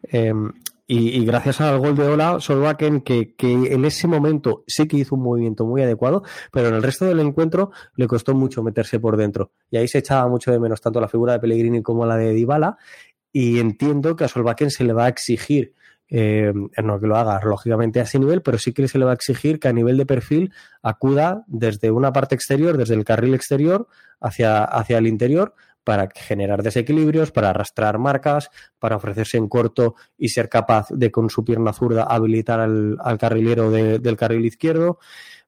Em, 0.03 0.51
y, 0.85 1.23
gracias 1.23 1.61
al 1.61 1.79
gol 1.79 1.95
de 1.95 2.03
Ola 2.05 2.41
Solbakken, 2.41 2.99
que, 2.99 3.33
en 3.39 3.85
ese 3.85 4.07
momento 4.07 4.65
sí 4.67 4.89
que 4.89 4.97
hizo 4.97 5.15
un 5.15 5.23
movimiento 5.23 5.65
muy 5.65 5.83
adecuado, 5.83 6.23
pero 6.51 6.67
en 6.67 6.75
el 6.75 6.83
resto 6.83 7.05
del 7.05 7.21
encuentro 7.21 7.71
le 7.95 8.07
costó 8.07 8.35
mucho 8.35 8.61
meterse 8.61 8.99
por 8.99 9.15
dentro. 9.15 9.51
Y 9.71 9.77
ahí 9.77 9.87
se 9.87 9.99
echaba 9.99 10.27
mucho 10.27 10.51
de 10.51 10.59
menos 10.59 10.81
tanto 10.81 10.99
la 10.99 11.07
figura 11.07 11.31
de 11.31 11.39
Pellegrini 11.39 11.81
como 11.81 12.05
la 12.05 12.17
de 12.17 12.33
Dybala. 12.33 12.77
Y 13.31 13.59
entiendo 13.59 14.17
que 14.17 14.25
a 14.25 14.27
Solbakken 14.27 14.69
se 14.69 14.83
le 14.83 14.91
va 14.91 15.05
a 15.05 15.09
exigir 15.09 15.73
eh, 16.09 16.53
no 16.83 16.99
que 16.99 17.07
lo 17.07 17.17
haga 17.17 17.39
lógicamente 17.43 17.99
a 17.99 18.03
ese 18.03 18.19
nivel, 18.19 18.41
pero 18.41 18.57
sí 18.57 18.73
que 18.73 18.87
se 18.87 18.99
le 18.99 19.05
va 19.05 19.11
a 19.11 19.15
exigir 19.15 19.59
que 19.59 19.67
a 19.67 19.73
nivel 19.73 19.97
de 19.97 20.05
perfil 20.05 20.53
acuda 20.81 21.43
desde 21.47 21.91
una 21.91 22.13
parte 22.13 22.35
exterior, 22.35 22.77
desde 22.77 22.95
el 22.95 23.05
carril 23.05 23.33
exterior 23.33 23.87
hacia, 24.19 24.63
hacia 24.63 24.97
el 24.97 25.07
interior 25.07 25.55
para 25.85 26.09
generar 26.13 26.63
desequilibrios, 26.63 27.31
para 27.31 27.51
arrastrar 27.51 27.99
marcas, 27.99 28.49
para 28.79 28.97
ofrecerse 28.97 29.37
en 29.37 29.47
corto 29.47 29.95
y 30.17 30.29
ser 30.29 30.49
capaz 30.49 30.87
de 30.89 31.11
con 31.11 31.29
su 31.29 31.45
pierna 31.45 31.73
zurda 31.73 32.03
habilitar 32.03 32.59
al, 32.59 32.97
carrilero 33.19 33.71
del 33.71 34.17
carril 34.17 34.45
izquierdo. 34.45 34.99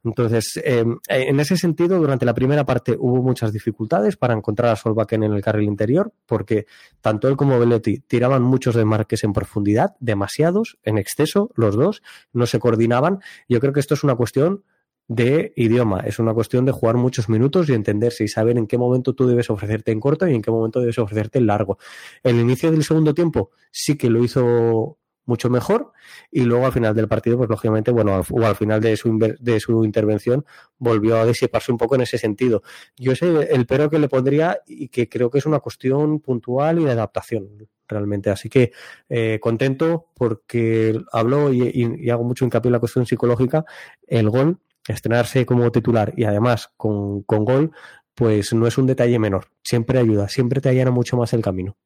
Entonces, 0.08 0.60
em, 0.64 0.98
en 1.10 1.40
ese 1.40 1.58
sentido, 1.58 2.00
durante 2.00 2.26
la 2.26 2.34
primera 2.34 2.66
parte 2.66 2.96
hubo 2.98 3.22
muchas 3.22 3.52
dificultades 3.52 4.16
para 4.16 4.34
encontrar 4.34 4.72
a 4.72 4.76
Solbakken 4.78 5.24
en 5.24 5.34
el 5.34 5.42
carril 5.42 5.68
interior, 5.68 6.14
porque 6.26 6.66
tanto 7.02 7.28
él 7.28 7.36
como 7.36 7.60
Bellotti 7.60 8.00
tiraban 8.00 8.42
muchos 8.42 8.76
de 8.76 8.86
marques 8.86 9.26
en 9.26 9.34
profundidad, 9.34 9.96
demasiados, 10.00 10.78
en 10.84 10.98
exceso, 10.98 11.52
los 11.56 11.76
dos, 11.76 12.02
no 12.32 12.46
se 12.46 12.58
coordinaban. 12.60 13.20
Yo 13.50 13.60
creo 13.60 13.74
que 13.74 13.82
esto 13.82 13.96
es 13.96 14.04
una 14.06 14.16
cuestión 14.16 14.64
de 15.10 15.54
idioma, 15.56 16.02
es 16.02 16.20
una 16.20 16.34
cuestión 16.34 16.64
de 16.66 16.72
jugar 16.72 16.96
muchos 16.96 17.28
minutos 17.28 17.68
y 17.68 17.74
entenderse 17.74 18.24
y 18.24 18.28
saber 18.30 18.58
en 18.58 18.68
qué 18.68 18.78
momento 18.78 19.14
tú 19.14 19.28
debes 19.28 19.50
ofrecerte 19.50 19.92
en 19.92 20.00
corto 20.00 20.28
y 20.28 20.36
en 20.36 20.42
qué 20.42 20.52
momento 20.52 20.80
debes 20.80 20.98
ofrecerte 21.00 21.40
en 21.40 21.48
largo. 21.48 21.78
El 22.24 22.40
inicio 22.40 22.72
del 22.72 22.84
segundo 22.84 23.14
tiempo 23.14 23.52
sí 23.72 23.98
que 23.98 24.10
lo 24.10 24.24
hizo 24.24 24.98
mucho 25.28 25.50
mejor. 25.50 25.92
Y 26.32 26.42
luego 26.42 26.66
al 26.66 26.72
final 26.72 26.96
del 26.96 27.08
partido 27.08 27.38
pues 27.38 27.50
lógicamente 27.50 27.92
bueno 27.92 28.22
o 28.30 28.46
al 28.46 28.56
final 28.56 28.82
de 28.82 28.98
su 28.98 29.18
de 29.40 29.60
su 29.60 29.84
intervención 29.84 30.46
volvió 30.78 31.18
a 31.18 31.26
disiparse 31.26 31.72
un 31.72 31.78
poco 31.78 31.96
en 31.96 32.02
ese 32.02 32.18
sentido. 32.18 32.64
Yo 32.96 33.16
sé 33.16 33.50
el 33.52 33.68
pero 33.68 33.90
que 33.90 34.00
le 34.00 34.10
pondría 34.10 34.60
y 34.66 34.88
que 34.90 35.08
creo 35.08 35.30
que 35.30 35.38
es 35.38 35.46
una 35.46 35.60
cuestión 35.60 36.20
puntual 36.20 36.80
y 36.80 36.86
de 36.86 36.92
adaptación 36.92 37.68
realmente. 37.88 38.30
Así 38.30 38.50
que 38.50 38.72
eh, 39.10 39.40
contento 39.42 40.08
porque 40.16 41.00
hablo 41.12 41.54
y, 41.54 42.10
hago 42.10 42.24
mucho 42.24 42.46
hincapié 42.46 42.70
en 42.70 42.74
la 42.74 42.80
cuestión 42.80 43.06
psicológica. 43.06 43.66
El 44.08 44.30
gol 44.30 44.60
estrenarse 44.88 45.46
como 45.46 45.70
titular 45.72 46.14
y 46.16 46.24
además 46.24 46.72
con, 46.78 47.24
con 47.24 47.44
gol 47.44 47.72
pues 48.16 48.54
no 48.54 48.66
es 48.66 48.78
un 48.78 48.88
detalle 48.88 49.20
menor. 49.20 49.48
Siempre 49.64 50.00
ayuda 50.00 50.28
siempre 50.28 50.62
te 50.62 50.70
allana 50.70 50.92
mucho 50.92 51.18
más 51.18 51.34
el 51.34 51.42
camino. 51.42 51.78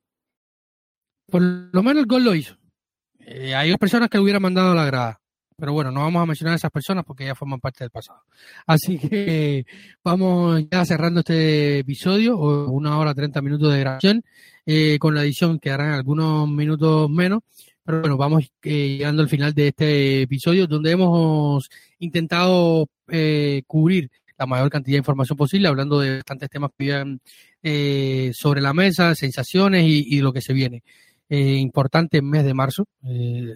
Por 1.27 1.41
lo 1.41 1.83
menos 1.83 2.03
el 2.03 2.07
gol 2.07 2.23
lo 2.23 2.35
hizo 2.35 2.60
eh, 3.25 3.55
hay 3.55 3.75
personas 3.77 4.09
que 4.09 4.17
lo 4.17 4.23
hubieran 4.23 4.41
mandado 4.41 4.71
a 4.71 4.75
la 4.75 4.85
grada, 4.85 5.21
pero 5.57 5.73
bueno, 5.73 5.91
no 5.91 6.01
vamos 6.01 6.21
a 6.21 6.25
mencionar 6.25 6.53
a 6.53 6.55
esas 6.55 6.71
personas 6.71 7.03
porque 7.05 7.25
ya 7.25 7.35
forman 7.35 7.59
parte 7.59 7.83
del 7.83 7.91
pasado. 7.91 8.21
Así 8.65 8.97
que 8.97 9.65
vamos 10.03 10.63
ya 10.71 10.85
cerrando 10.85 11.19
este 11.19 11.79
episodio, 11.79 12.37
una 12.37 12.97
hora 12.97 13.13
treinta 13.13 13.41
minutos 13.41 13.71
de 13.73 13.79
grabación, 13.79 14.23
eh, 14.65 14.97
con 14.99 15.15
la 15.15 15.23
edición 15.23 15.59
que 15.59 15.71
harán 15.71 15.93
algunos 15.93 16.49
minutos 16.49 17.09
menos. 17.09 17.41
Pero 17.83 18.01
bueno, 18.01 18.17
vamos 18.17 18.43
eh, 18.63 18.97
llegando 18.97 19.23
al 19.23 19.29
final 19.29 19.53
de 19.53 19.69
este 19.69 20.21
episodio 20.23 20.67
donde 20.67 20.91
hemos 20.91 21.69
intentado 21.99 22.87
cubrir 23.67 24.09
la 24.37 24.45
mayor 24.45 24.69
cantidad 24.69 24.95
de 24.95 24.99
información 24.99 25.37
posible, 25.37 25.67
hablando 25.67 25.99
de 25.99 26.15
bastantes 26.15 26.49
temas 26.49 26.71
que 26.77 26.93
habían 26.93 27.19
sobre 28.33 28.61
la 28.61 28.73
mesa, 28.73 29.13
sensaciones 29.15 29.83
y, 29.83 30.15
y 30.15 30.21
lo 30.21 30.31
que 30.31 30.41
se 30.41 30.53
viene 30.53 30.83
eh, 31.31 31.55
importante 31.55 32.21
mes 32.21 32.43
de 32.43 32.53
marzo, 32.53 32.85
eh, 33.05 33.55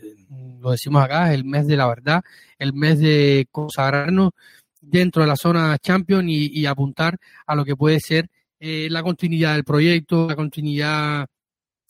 lo 0.61 0.71
decimos 0.71 1.03
acá, 1.03 1.27
es 1.27 1.35
el 1.35 1.43
mes 1.43 1.67
de 1.67 1.75
la 1.75 1.87
verdad, 1.87 2.23
el 2.57 2.73
mes 2.73 2.99
de 2.99 3.47
consagrarnos 3.51 4.31
dentro 4.79 5.21
de 5.21 5.27
la 5.27 5.35
zona 5.35 5.77
champion 5.79 6.29
y, 6.29 6.65
apuntar 6.67 7.17
a 7.45 7.53
lo 7.53 7.65
que 7.65 7.75
puede 7.75 7.99
ser 7.99 8.29
eh, 8.61 8.87
la 8.89 9.03
continuidad 9.03 9.55
del 9.55 9.65
proyecto, 9.65 10.25
la 10.25 10.37
continuidad 10.37 11.27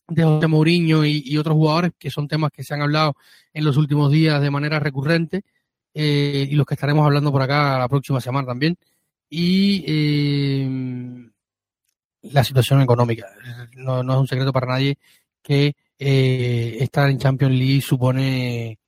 de 0.08 0.24
José 0.24 0.48
Mourinho 0.48 1.06
y, 1.06 1.38
otros 1.38 1.54
jugadores, 1.54 1.92
que 2.00 2.10
son 2.10 2.28
temas 2.28 2.52
que 2.52 2.64
se 2.64 2.74
han 2.74 2.82
hablado 2.82 3.16
en 3.54 3.64
los 3.64 3.78
últimos 3.78 4.12
días 4.12 4.42
de 4.42 4.50
manera 4.50 4.80
recurrente 4.80 5.44
eh, 5.94 6.48
y 6.50 6.56
los 6.56 6.66
que 6.66 6.74
estaremos 6.74 7.06
hablando 7.06 7.32
por 7.32 7.44
acá 7.44 7.78
la 7.78 7.88
próxima 7.88 8.20
semana 8.20 8.48
también. 8.48 8.76
Y 9.30 9.84
eh, 9.88 11.30
la 12.24 12.44
situación 12.44 12.82
económica. 12.82 13.28
No, 13.76 14.02
no, 14.02 14.14
es 14.14 14.20
un 14.20 14.28
secreto 14.28 14.52
para 14.52 14.66
nadie 14.68 14.98
que 15.46 15.76
eh, 16.00 16.78
estar 16.80 17.08
en 17.10 17.20
Champions 17.20 17.54
League 17.54 17.82
supone 17.82 18.80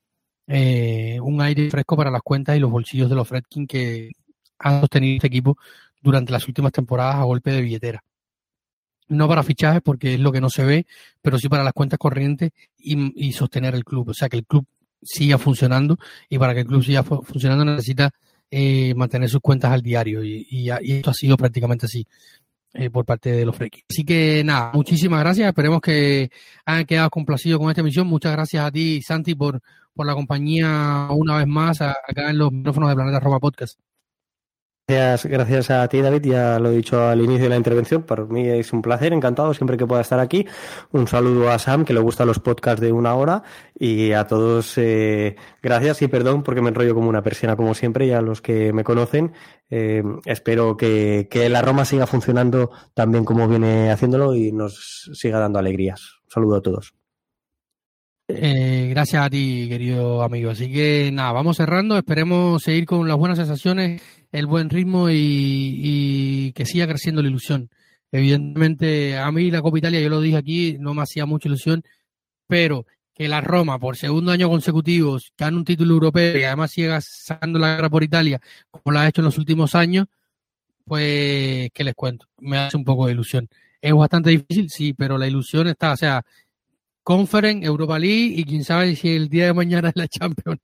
eh, 0.47 1.19
un 1.21 1.39
aire 1.39 1.69
fresco 1.69 1.95
para 1.95 2.09
las 2.09 2.23
cuentas 2.23 2.57
y 2.57 2.59
los 2.59 2.71
bolsillos 2.71 3.09
de 3.09 3.15
los 3.15 3.27
Fredkin 3.27 3.67
que 3.67 4.09
han 4.57 4.81
sostenido 4.81 5.17
este 5.17 5.27
equipo 5.27 5.55
durante 6.01 6.31
las 6.31 6.47
últimas 6.47 6.71
temporadas 6.71 7.17
a 7.17 7.23
golpe 7.23 7.51
de 7.51 7.61
billetera. 7.61 8.03
no 9.09 9.27
para 9.27 9.43
fichajes 9.43 9.81
porque 9.83 10.15
es 10.15 10.19
lo 10.19 10.31
que 10.31 10.41
no 10.41 10.49
se 10.49 10.65
ve, 10.65 10.87
pero 11.21 11.37
sí 11.37 11.47
para 11.47 11.63
las 11.63 11.73
cuentas 11.73 11.99
corrientes 11.99 12.51
y, 12.77 13.31
sostener 13.33 13.75
el 13.75 13.85
club. 13.85 14.09
O 14.09 14.13
sea, 14.13 14.27
que 14.27 14.37
el 14.37 14.45
club 14.45 14.65
siga 15.01 15.37
funcionando 15.37 15.97
y 16.27 16.39
para 16.39 16.53
que 16.55 16.61
el 16.61 16.67
club 16.67 16.83
siga 16.83 17.03
funcionando 17.03 17.63
necesita 17.65 18.11
eh, 18.49 18.95
mantener 18.95 19.29
sus 19.29 19.41
cuentas 19.41 19.71
al 19.71 19.81
diario 19.83 20.23
y, 20.23 20.69
esto 20.81 21.11
ha 21.11 21.13
sido 21.13 21.37
prácticamente 21.37 21.85
así 21.85 22.07
eh, 22.73 22.89
por 22.89 23.05
parte 23.05 23.31
de 23.31 23.45
los 23.45 23.55
frikis. 23.55 23.83
Así 23.89 24.03
que 24.03 24.43
nada, 24.43 24.71
muchísimas 24.73 25.19
gracias. 25.21 25.47
Esperemos 25.47 25.81
que 25.81 26.29
hayan 26.65 26.85
quedado 26.85 27.09
complacidos 27.09 27.59
con 27.59 27.69
esta 27.69 27.81
emisión. 27.81 28.07
Muchas 28.07 28.31
gracias 28.31 28.65
a 28.65 28.71
ti, 28.71 29.01
Santi, 29.01 29.35
por, 29.35 29.61
por 29.93 30.05
la 30.05 30.13
compañía 30.13 31.07
una 31.11 31.37
vez 31.37 31.47
más 31.47 31.81
acá 31.81 32.29
en 32.29 32.37
los 32.37 32.51
micrófonos 32.51 32.89
de 32.89 32.95
Planeta 32.95 33.19
Roma 33.19 33.39
Podcast. 33.39 33.79
Gracias, 34.89 35.25
gracias 35.25 35.69
a 35.69 35.85
ti, 35.89 35.99
David. 35.99 36.21
Ya 36.21 36.59
lo 36.59 36.71
he 36.71 36.77
dicho 36.77 37.05
al 37.05 37.19
inicio 37.19 37.43
de 37.43 37.49
la 37.49 37.57
intervención. 37.57 38.03
Para 38.03 38.23
mí 38.23 38.47
es 38.47 38.71
un 38.71 38.81
placer, 38.81 39.11
encantado 39.11 39.53
siempre 39.53 39.75
que 39.75 39.85
pueda 39.85 39.99
estar 39.99 40.17
aquí. 40.17 40.47
Un 40.93 41.09
saludo 41.09 41.51
a 41.51 41.59
Sam, 41.59 41.83
que 41.83 41.93
le 41.93 41.99
gustan 41.99 42.27
los 42.27 42.39
podcasts 42.39 42.79
de 42.79 42.93
una 42.93 43.13
hora. 43.13 43.43
Y 43.77 44.13
a 44.13 44.27
todos, 44.27 44.77
eh, 44.77 45.35
gracias 45.61 46.01
y 46.03 46.07
perdón 46.07 46.41
porque 46.41 46.61
me 46.61 46.69
enrollo 46.69 46.95
como 46.95 47.09
una 47.09 47.21
persiana, 47.21 47.57
como 47.57 47.73
siempre. 47.73 48.07
Y 48.07 48.11
a 48.11 48.21
los 48.21 48.41
que 48.41 48.71
me 48.71 48.85
conocen, 48.85 49.33
eh, 49.69 50.03
espero 50.23 50.77
que, 50.77 51.27
la 51.49 51.61
Roma 51.61 51.83
siga 51.83 52.07
funcionando 52.07 52.71
tan 52.93 53.11
bien 53.11 53.25
como 53.25 53.45
viene 53.49 53.91
haciéndolo 53.91 54.35
y 54.35 54.53
nos 54.53 55.11
siga 55.13 55.37
dando 55.37 55.59
alegrías. 55.59 56.21
Un 56.27 56.31
saludo 56.31 56.55
a 56.55 56.61
todos. 56.61 56.93
Eh, 58.29 58.87
gracias 58.91 59.25
a 59.25 59.29
ti, 59.29 59.67
querido 59.67 60.23
amigo. 60.23 60.51
Así 60.51 60.71
que 60.71 61.09
nada, 61.11 61.33
vamos 61.33 61.57
cerrando. 61.57 61.97
Esperemos 61.97 62.63
seguir 62.63 62.85
con 62.85 63.05
las 63.05 63.17
buenas 63.17 63.37
sensaciones 63.37 64.01
el 64.31 64.45
buen 64.45 64.69
ritmo 64.69 65.09
y, 65.09 66.51
que 66.55 66.65
siga 66.65 66.87
creciendo 66.87 67.21
la 67.21 67.29
ilusión. 67.29 67.69
Evidentemente, 68.11 69.17
a 69.17 69.31
mí 69.31 69.51
la 69.51 69.61
Copa 69.61 69.77
Italia, 69.77 69.99
yo 69.99 70.09
lo 70.09 70.21
dije 70.21 70.37
aquí, 70.37 70.77
no 70.79 70.93
me 70.93 71.01
hacía 71.01 71.25
mucha 71.25 71.49
ilusión, 71.49 71.83
pero 72.47 72.85
que 73.13 73.27
la 73.27 73.41
Roma, 73.41 73.79
por 73.79 73.97
segundo 73.97 74.31
año 74.31 74.47
consecutivo, 74.49 75.17
gane 75.37 75.57
un 75.57 75.65
título 75.65 75.93
europeo 75.93 76.37
y 76.37 76.43
además 76.43 76.71
siga 76.71 76.99
sacando 77.01 77.59
la 77.59 77.75
guerra 77.75 77.89
por 77.89 78.03
Italia, 78.03 78.39
como 78.69 78.93
lo 78.93 78.99
ha 78.99 79.07
hecho 79.07 79.21
en 79.21 79.25
los 79.25 79.37
últimos 79.37 79.75
años, 79.75 80.07
pues, 80.85 81.69
¿qué 81.73 81.83
les 81.83 81.95
cuento? 81.95 82.27
Me 82.39 82.57
hace 82.57 82.77
un 82.77 82.85
poco 82.85 83.07
de 83.07 83.13
ilusión. 83.13 83.49
Es 83.81 83.93
bastante 83.93 84.29
difícil, 84.29 84.69
sí, 84.69 84.93
pero 84.93 85.17
la 85.17 85.27
ilusión 85.27 85.67
está, 85.67 85.93
o 85.93 85.97
sea, 85.97 86.23
Conference, 87.07 87.65
Europa 87.65 87.97
League 87.97 88.33
y 88.35 88.43
quién 88.43 88.65
sabe 88.65 88.93
si 88.97 89.15
el 89.15 89.29
día 89.29 89.45
de 89.45 89.53
mañana 89.53 89.87
es 89.87 89.95
la 89.95 90.09
Champions. 90.09 90.59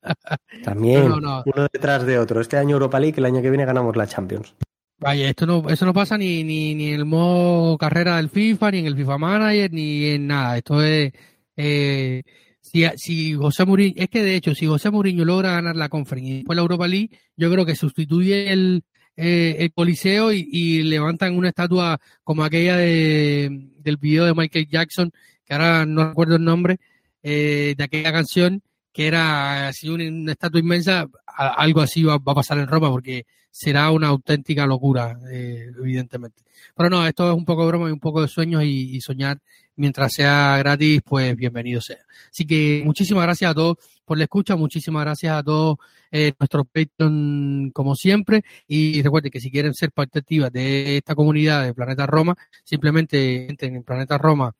También, 0.61 1.09
uno 1.09 1.41
detrás 1.71 2.05
de 2.05 2.19
otro. 2.19 2.41
Este 2.41 2.57
año 2.57 2.71
Europa 2.71 2.99
League, 2.99 3.15
el 3.15 3.23
año 3.23 3.41
que 3.41 3.49
viene 3.49 3.63
ganamos 3.63 3.95
la 3.95 4.07
Champions. 4.07 4.53
Vaya, 4.99 5.29
esto 5.29 5.45
no, 5.45 5.69
eso 5.69 5.85
no 5.85 5.93
pasa 5.93 6.17
ni, 6.17 6.43
ni, 6.43 6.75
ni 6.75 6.89
en 6.89 6.95
el 6.95 7.05
modo 7.05 7.77
carrera 7.77 8.17
del 8.17 8.27
FIFA, 8.27 8.71
ni 8.71 8.79
en 8.79 8.87
el 8.87 8.97
FIFA 8.97 9.17
Manager, 9.17 9.71
ni 9.71 10.05
en 10.07 10.27
nada. 10.27 10.57
Esto 10.57 10.83
es, 10.83 11.13
eh, 11.55 12.23
si, 12.59 12.85
si 12.97 13.33
José 13.35 13.63
Mourinho, 13.63 13.93
es 13.95 14.09
que 14.09 14.21
de 14.21 14.35
hecho, 14.35 14.53
si 14.53 14.65
José 14.65 14.91
Mourinho 14.91 15.23
logra 15.23 15.53
ganar 15.53 15.77
la 15.77 15.87
Conference 15.87 16.29
y 16.29 16.35
después 16.39 16.57
la 16.57 16.63
Europa 16.63 16.89
League, 16.89 17.17
yo 17.37 17.49
creo 17.49 17.65
que 17.65 17.77
sustituye 17.77 18.51
el, 18.51 18.83
eh, 19.15 19.55
el 19.59 19.71
Coliseo 19.71 20.33
y, 20.33 20.45
y, 20.51 20.83
levantan 20.83 21.37
una 21.37 21.47
estatua 21.47 22.01
como 22.21 22.43
aquella 22.43 22.75
de, 22.75 23.69
del 23.77 23.95
video 23.95 24.25
de 24.25 24.33
Michael 24.33 24.67
Jackson 24.67 25.09
ahora 25.53 25.85
no 25.85 26.09
recuerdo 26.09 26.35
el 26.35 26.43
nombre, 26.43 26.79
eh, 27.23 27.73
de 27.77 27.83
aquella 27.83 28.11
canción, 28.11 28.61
que 28.91 29.07
era 29.07 29.69
así 29.69 29.89
una, 29.89 30.31
estatua 30.31 30.59
inmensa, 30.59 31.07
algo 31.25 31.81
así 31.81 32.03
va, 32.03 32.15
a 32.15 32.19
pasar 32.19 32.59
en 32.59 32.67
Roma, 32.67 32.89
porque 32.89 33.25
será 33.49 33.91
una 33.91 34.07
auténtica 34.07 34.65
locura, 34.65 35.19
eh, 35.31 35.71
evidentemente. 35.79 36.43
Pero 36.75 36.89
no, 36.89 37.05
esto 37.07 37.29
es 37.31 37.37
un 37.37 37.45
poco 37.45 37.63
de 37.63 37.67
broma 37.69 37.89
y 37.89 37.91
un 37.91 37.99
poco 37.99 38.21
de 38.21 38.27
sueños 38.27 38.63
y, 38.63 38.99
soñar 39.01 39.39
mientras 39.75 40.11
sea 40.13 40.57
gratis, 40.57 41.01
pues 41.03 41.35
bienvenido 41.35 41.81
sea. 41.81 41.99
Así 42.29 42.45
que 42.45 42.81
muchísimas 42.85 43.23
gracias 43.23 43.51
a 43.51 43.53
todos 43.55 43.77
por 44.05 44.17
la 44.17 44.25
escucha, 44.25 44.55
muchísimas 44.55 45.03
gracias 45.03 45.35
a 45.35 45.43
todos 45.43 45.77
eh, 46.11 46.33
nuestros 46.39 46.65
Patreon 46.67 47.71
como 47.73 47.95
siempre 47.95 48.43
y 48.67 49.01
recuerden 49.01 49.31
que 49.31 49.39
si 49.39 49.49
quieren 49.49 49.73
ser 49.73 49.91
parte 49.91 50.19
activa 50.19 50.49
de 50.49 50.97
esta 50.97 51.15
comunidad 51.15 51.63
de 51.63 51.73
Planeta 51.73 52.05
Roma, 52.05 52.35
simplemente 52.63 53.49
entren 53.49 53.75
en 53.75 53.83
Planeta 53.83 54.17
Roma 54.17 54.53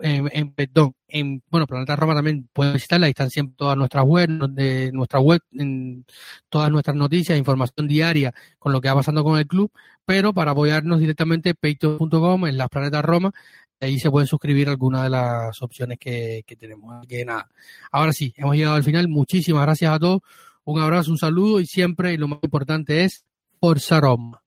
en, 0.00 0.52
perdón, 0.52 0.94
en, 1.08 1.42
bueno, 1.50 1.66
Planeta 1.66 1.96
Roma 1.96 2.14
también 2.14 2.48
pueden 2.52 2.74
visitarla, 2.74 3.06
ahí 3.06 3.10
están 3.10 3.30
siempre 3.30 3.54
todas 3.56 3.76
nuestras 3.76 4.04
web, 4.04 4.28
de 4.50 4.90
nuestra 4.92 5.20
web, 5.20 5.40
en 5.52 6.04
todas 6.48 6.70
nuestras 6.70 6.96
noticias, 6.96 7.38
información 7.38 7.86
diaria 7.86 8.34
con 8.58 8.72
lo 8.72 8.80
que 8.80 8.88
va 8.88 8.96
pasando 8.96 9.22
con 9.22 9.38
el 9.38 9.46
club, 9.46 9.70
pero 10.04 10.32
para 10.32 10.50
apoyarnos 10.52 11.00
directamente, 11.00 11.54
patreon.com 11.54 12.46
en 12.46 12.56
las 12.56 12.68
Planetas 12.68 13.04
Roma, 13.04 13.32
ahí 13.80 13.98
se 13.98 14.10
pueden 14.10 14.26
suscribir 14.26 14.68
algunas 14.68 15.04
de 15.04 15.10
las 15.10 15.62
opciones 15.62 15.98
que, 15.98 16.42
que 16.46 16.56
tenemos. 16.56 17.06
Que 17.06 17.24
nada, 17.24 17.48
ahora 17.92 18.12
sí, 18.12 18.34
hemos 18.36 18.56
llegado 18.56 18.76
al 18.76 18.84
final, 18.84 19.08
muchísimas 19.08 19.62
gracias 19.62 19.92
a 19.92 19.98
todos, 19.98 20.20
un 20.64 20.80
abrazo, 20.80 21.10
un 21.10 21.18
saludo 21.18 21.60
y 21.60 21.66
siempre 21.66 22.16
lo 22.18 22.28
más 22.28 22.38
importante 22.42 23.04
es 23.04 23.24
Forza 23.60 24.00
Roma. 24.00 24.43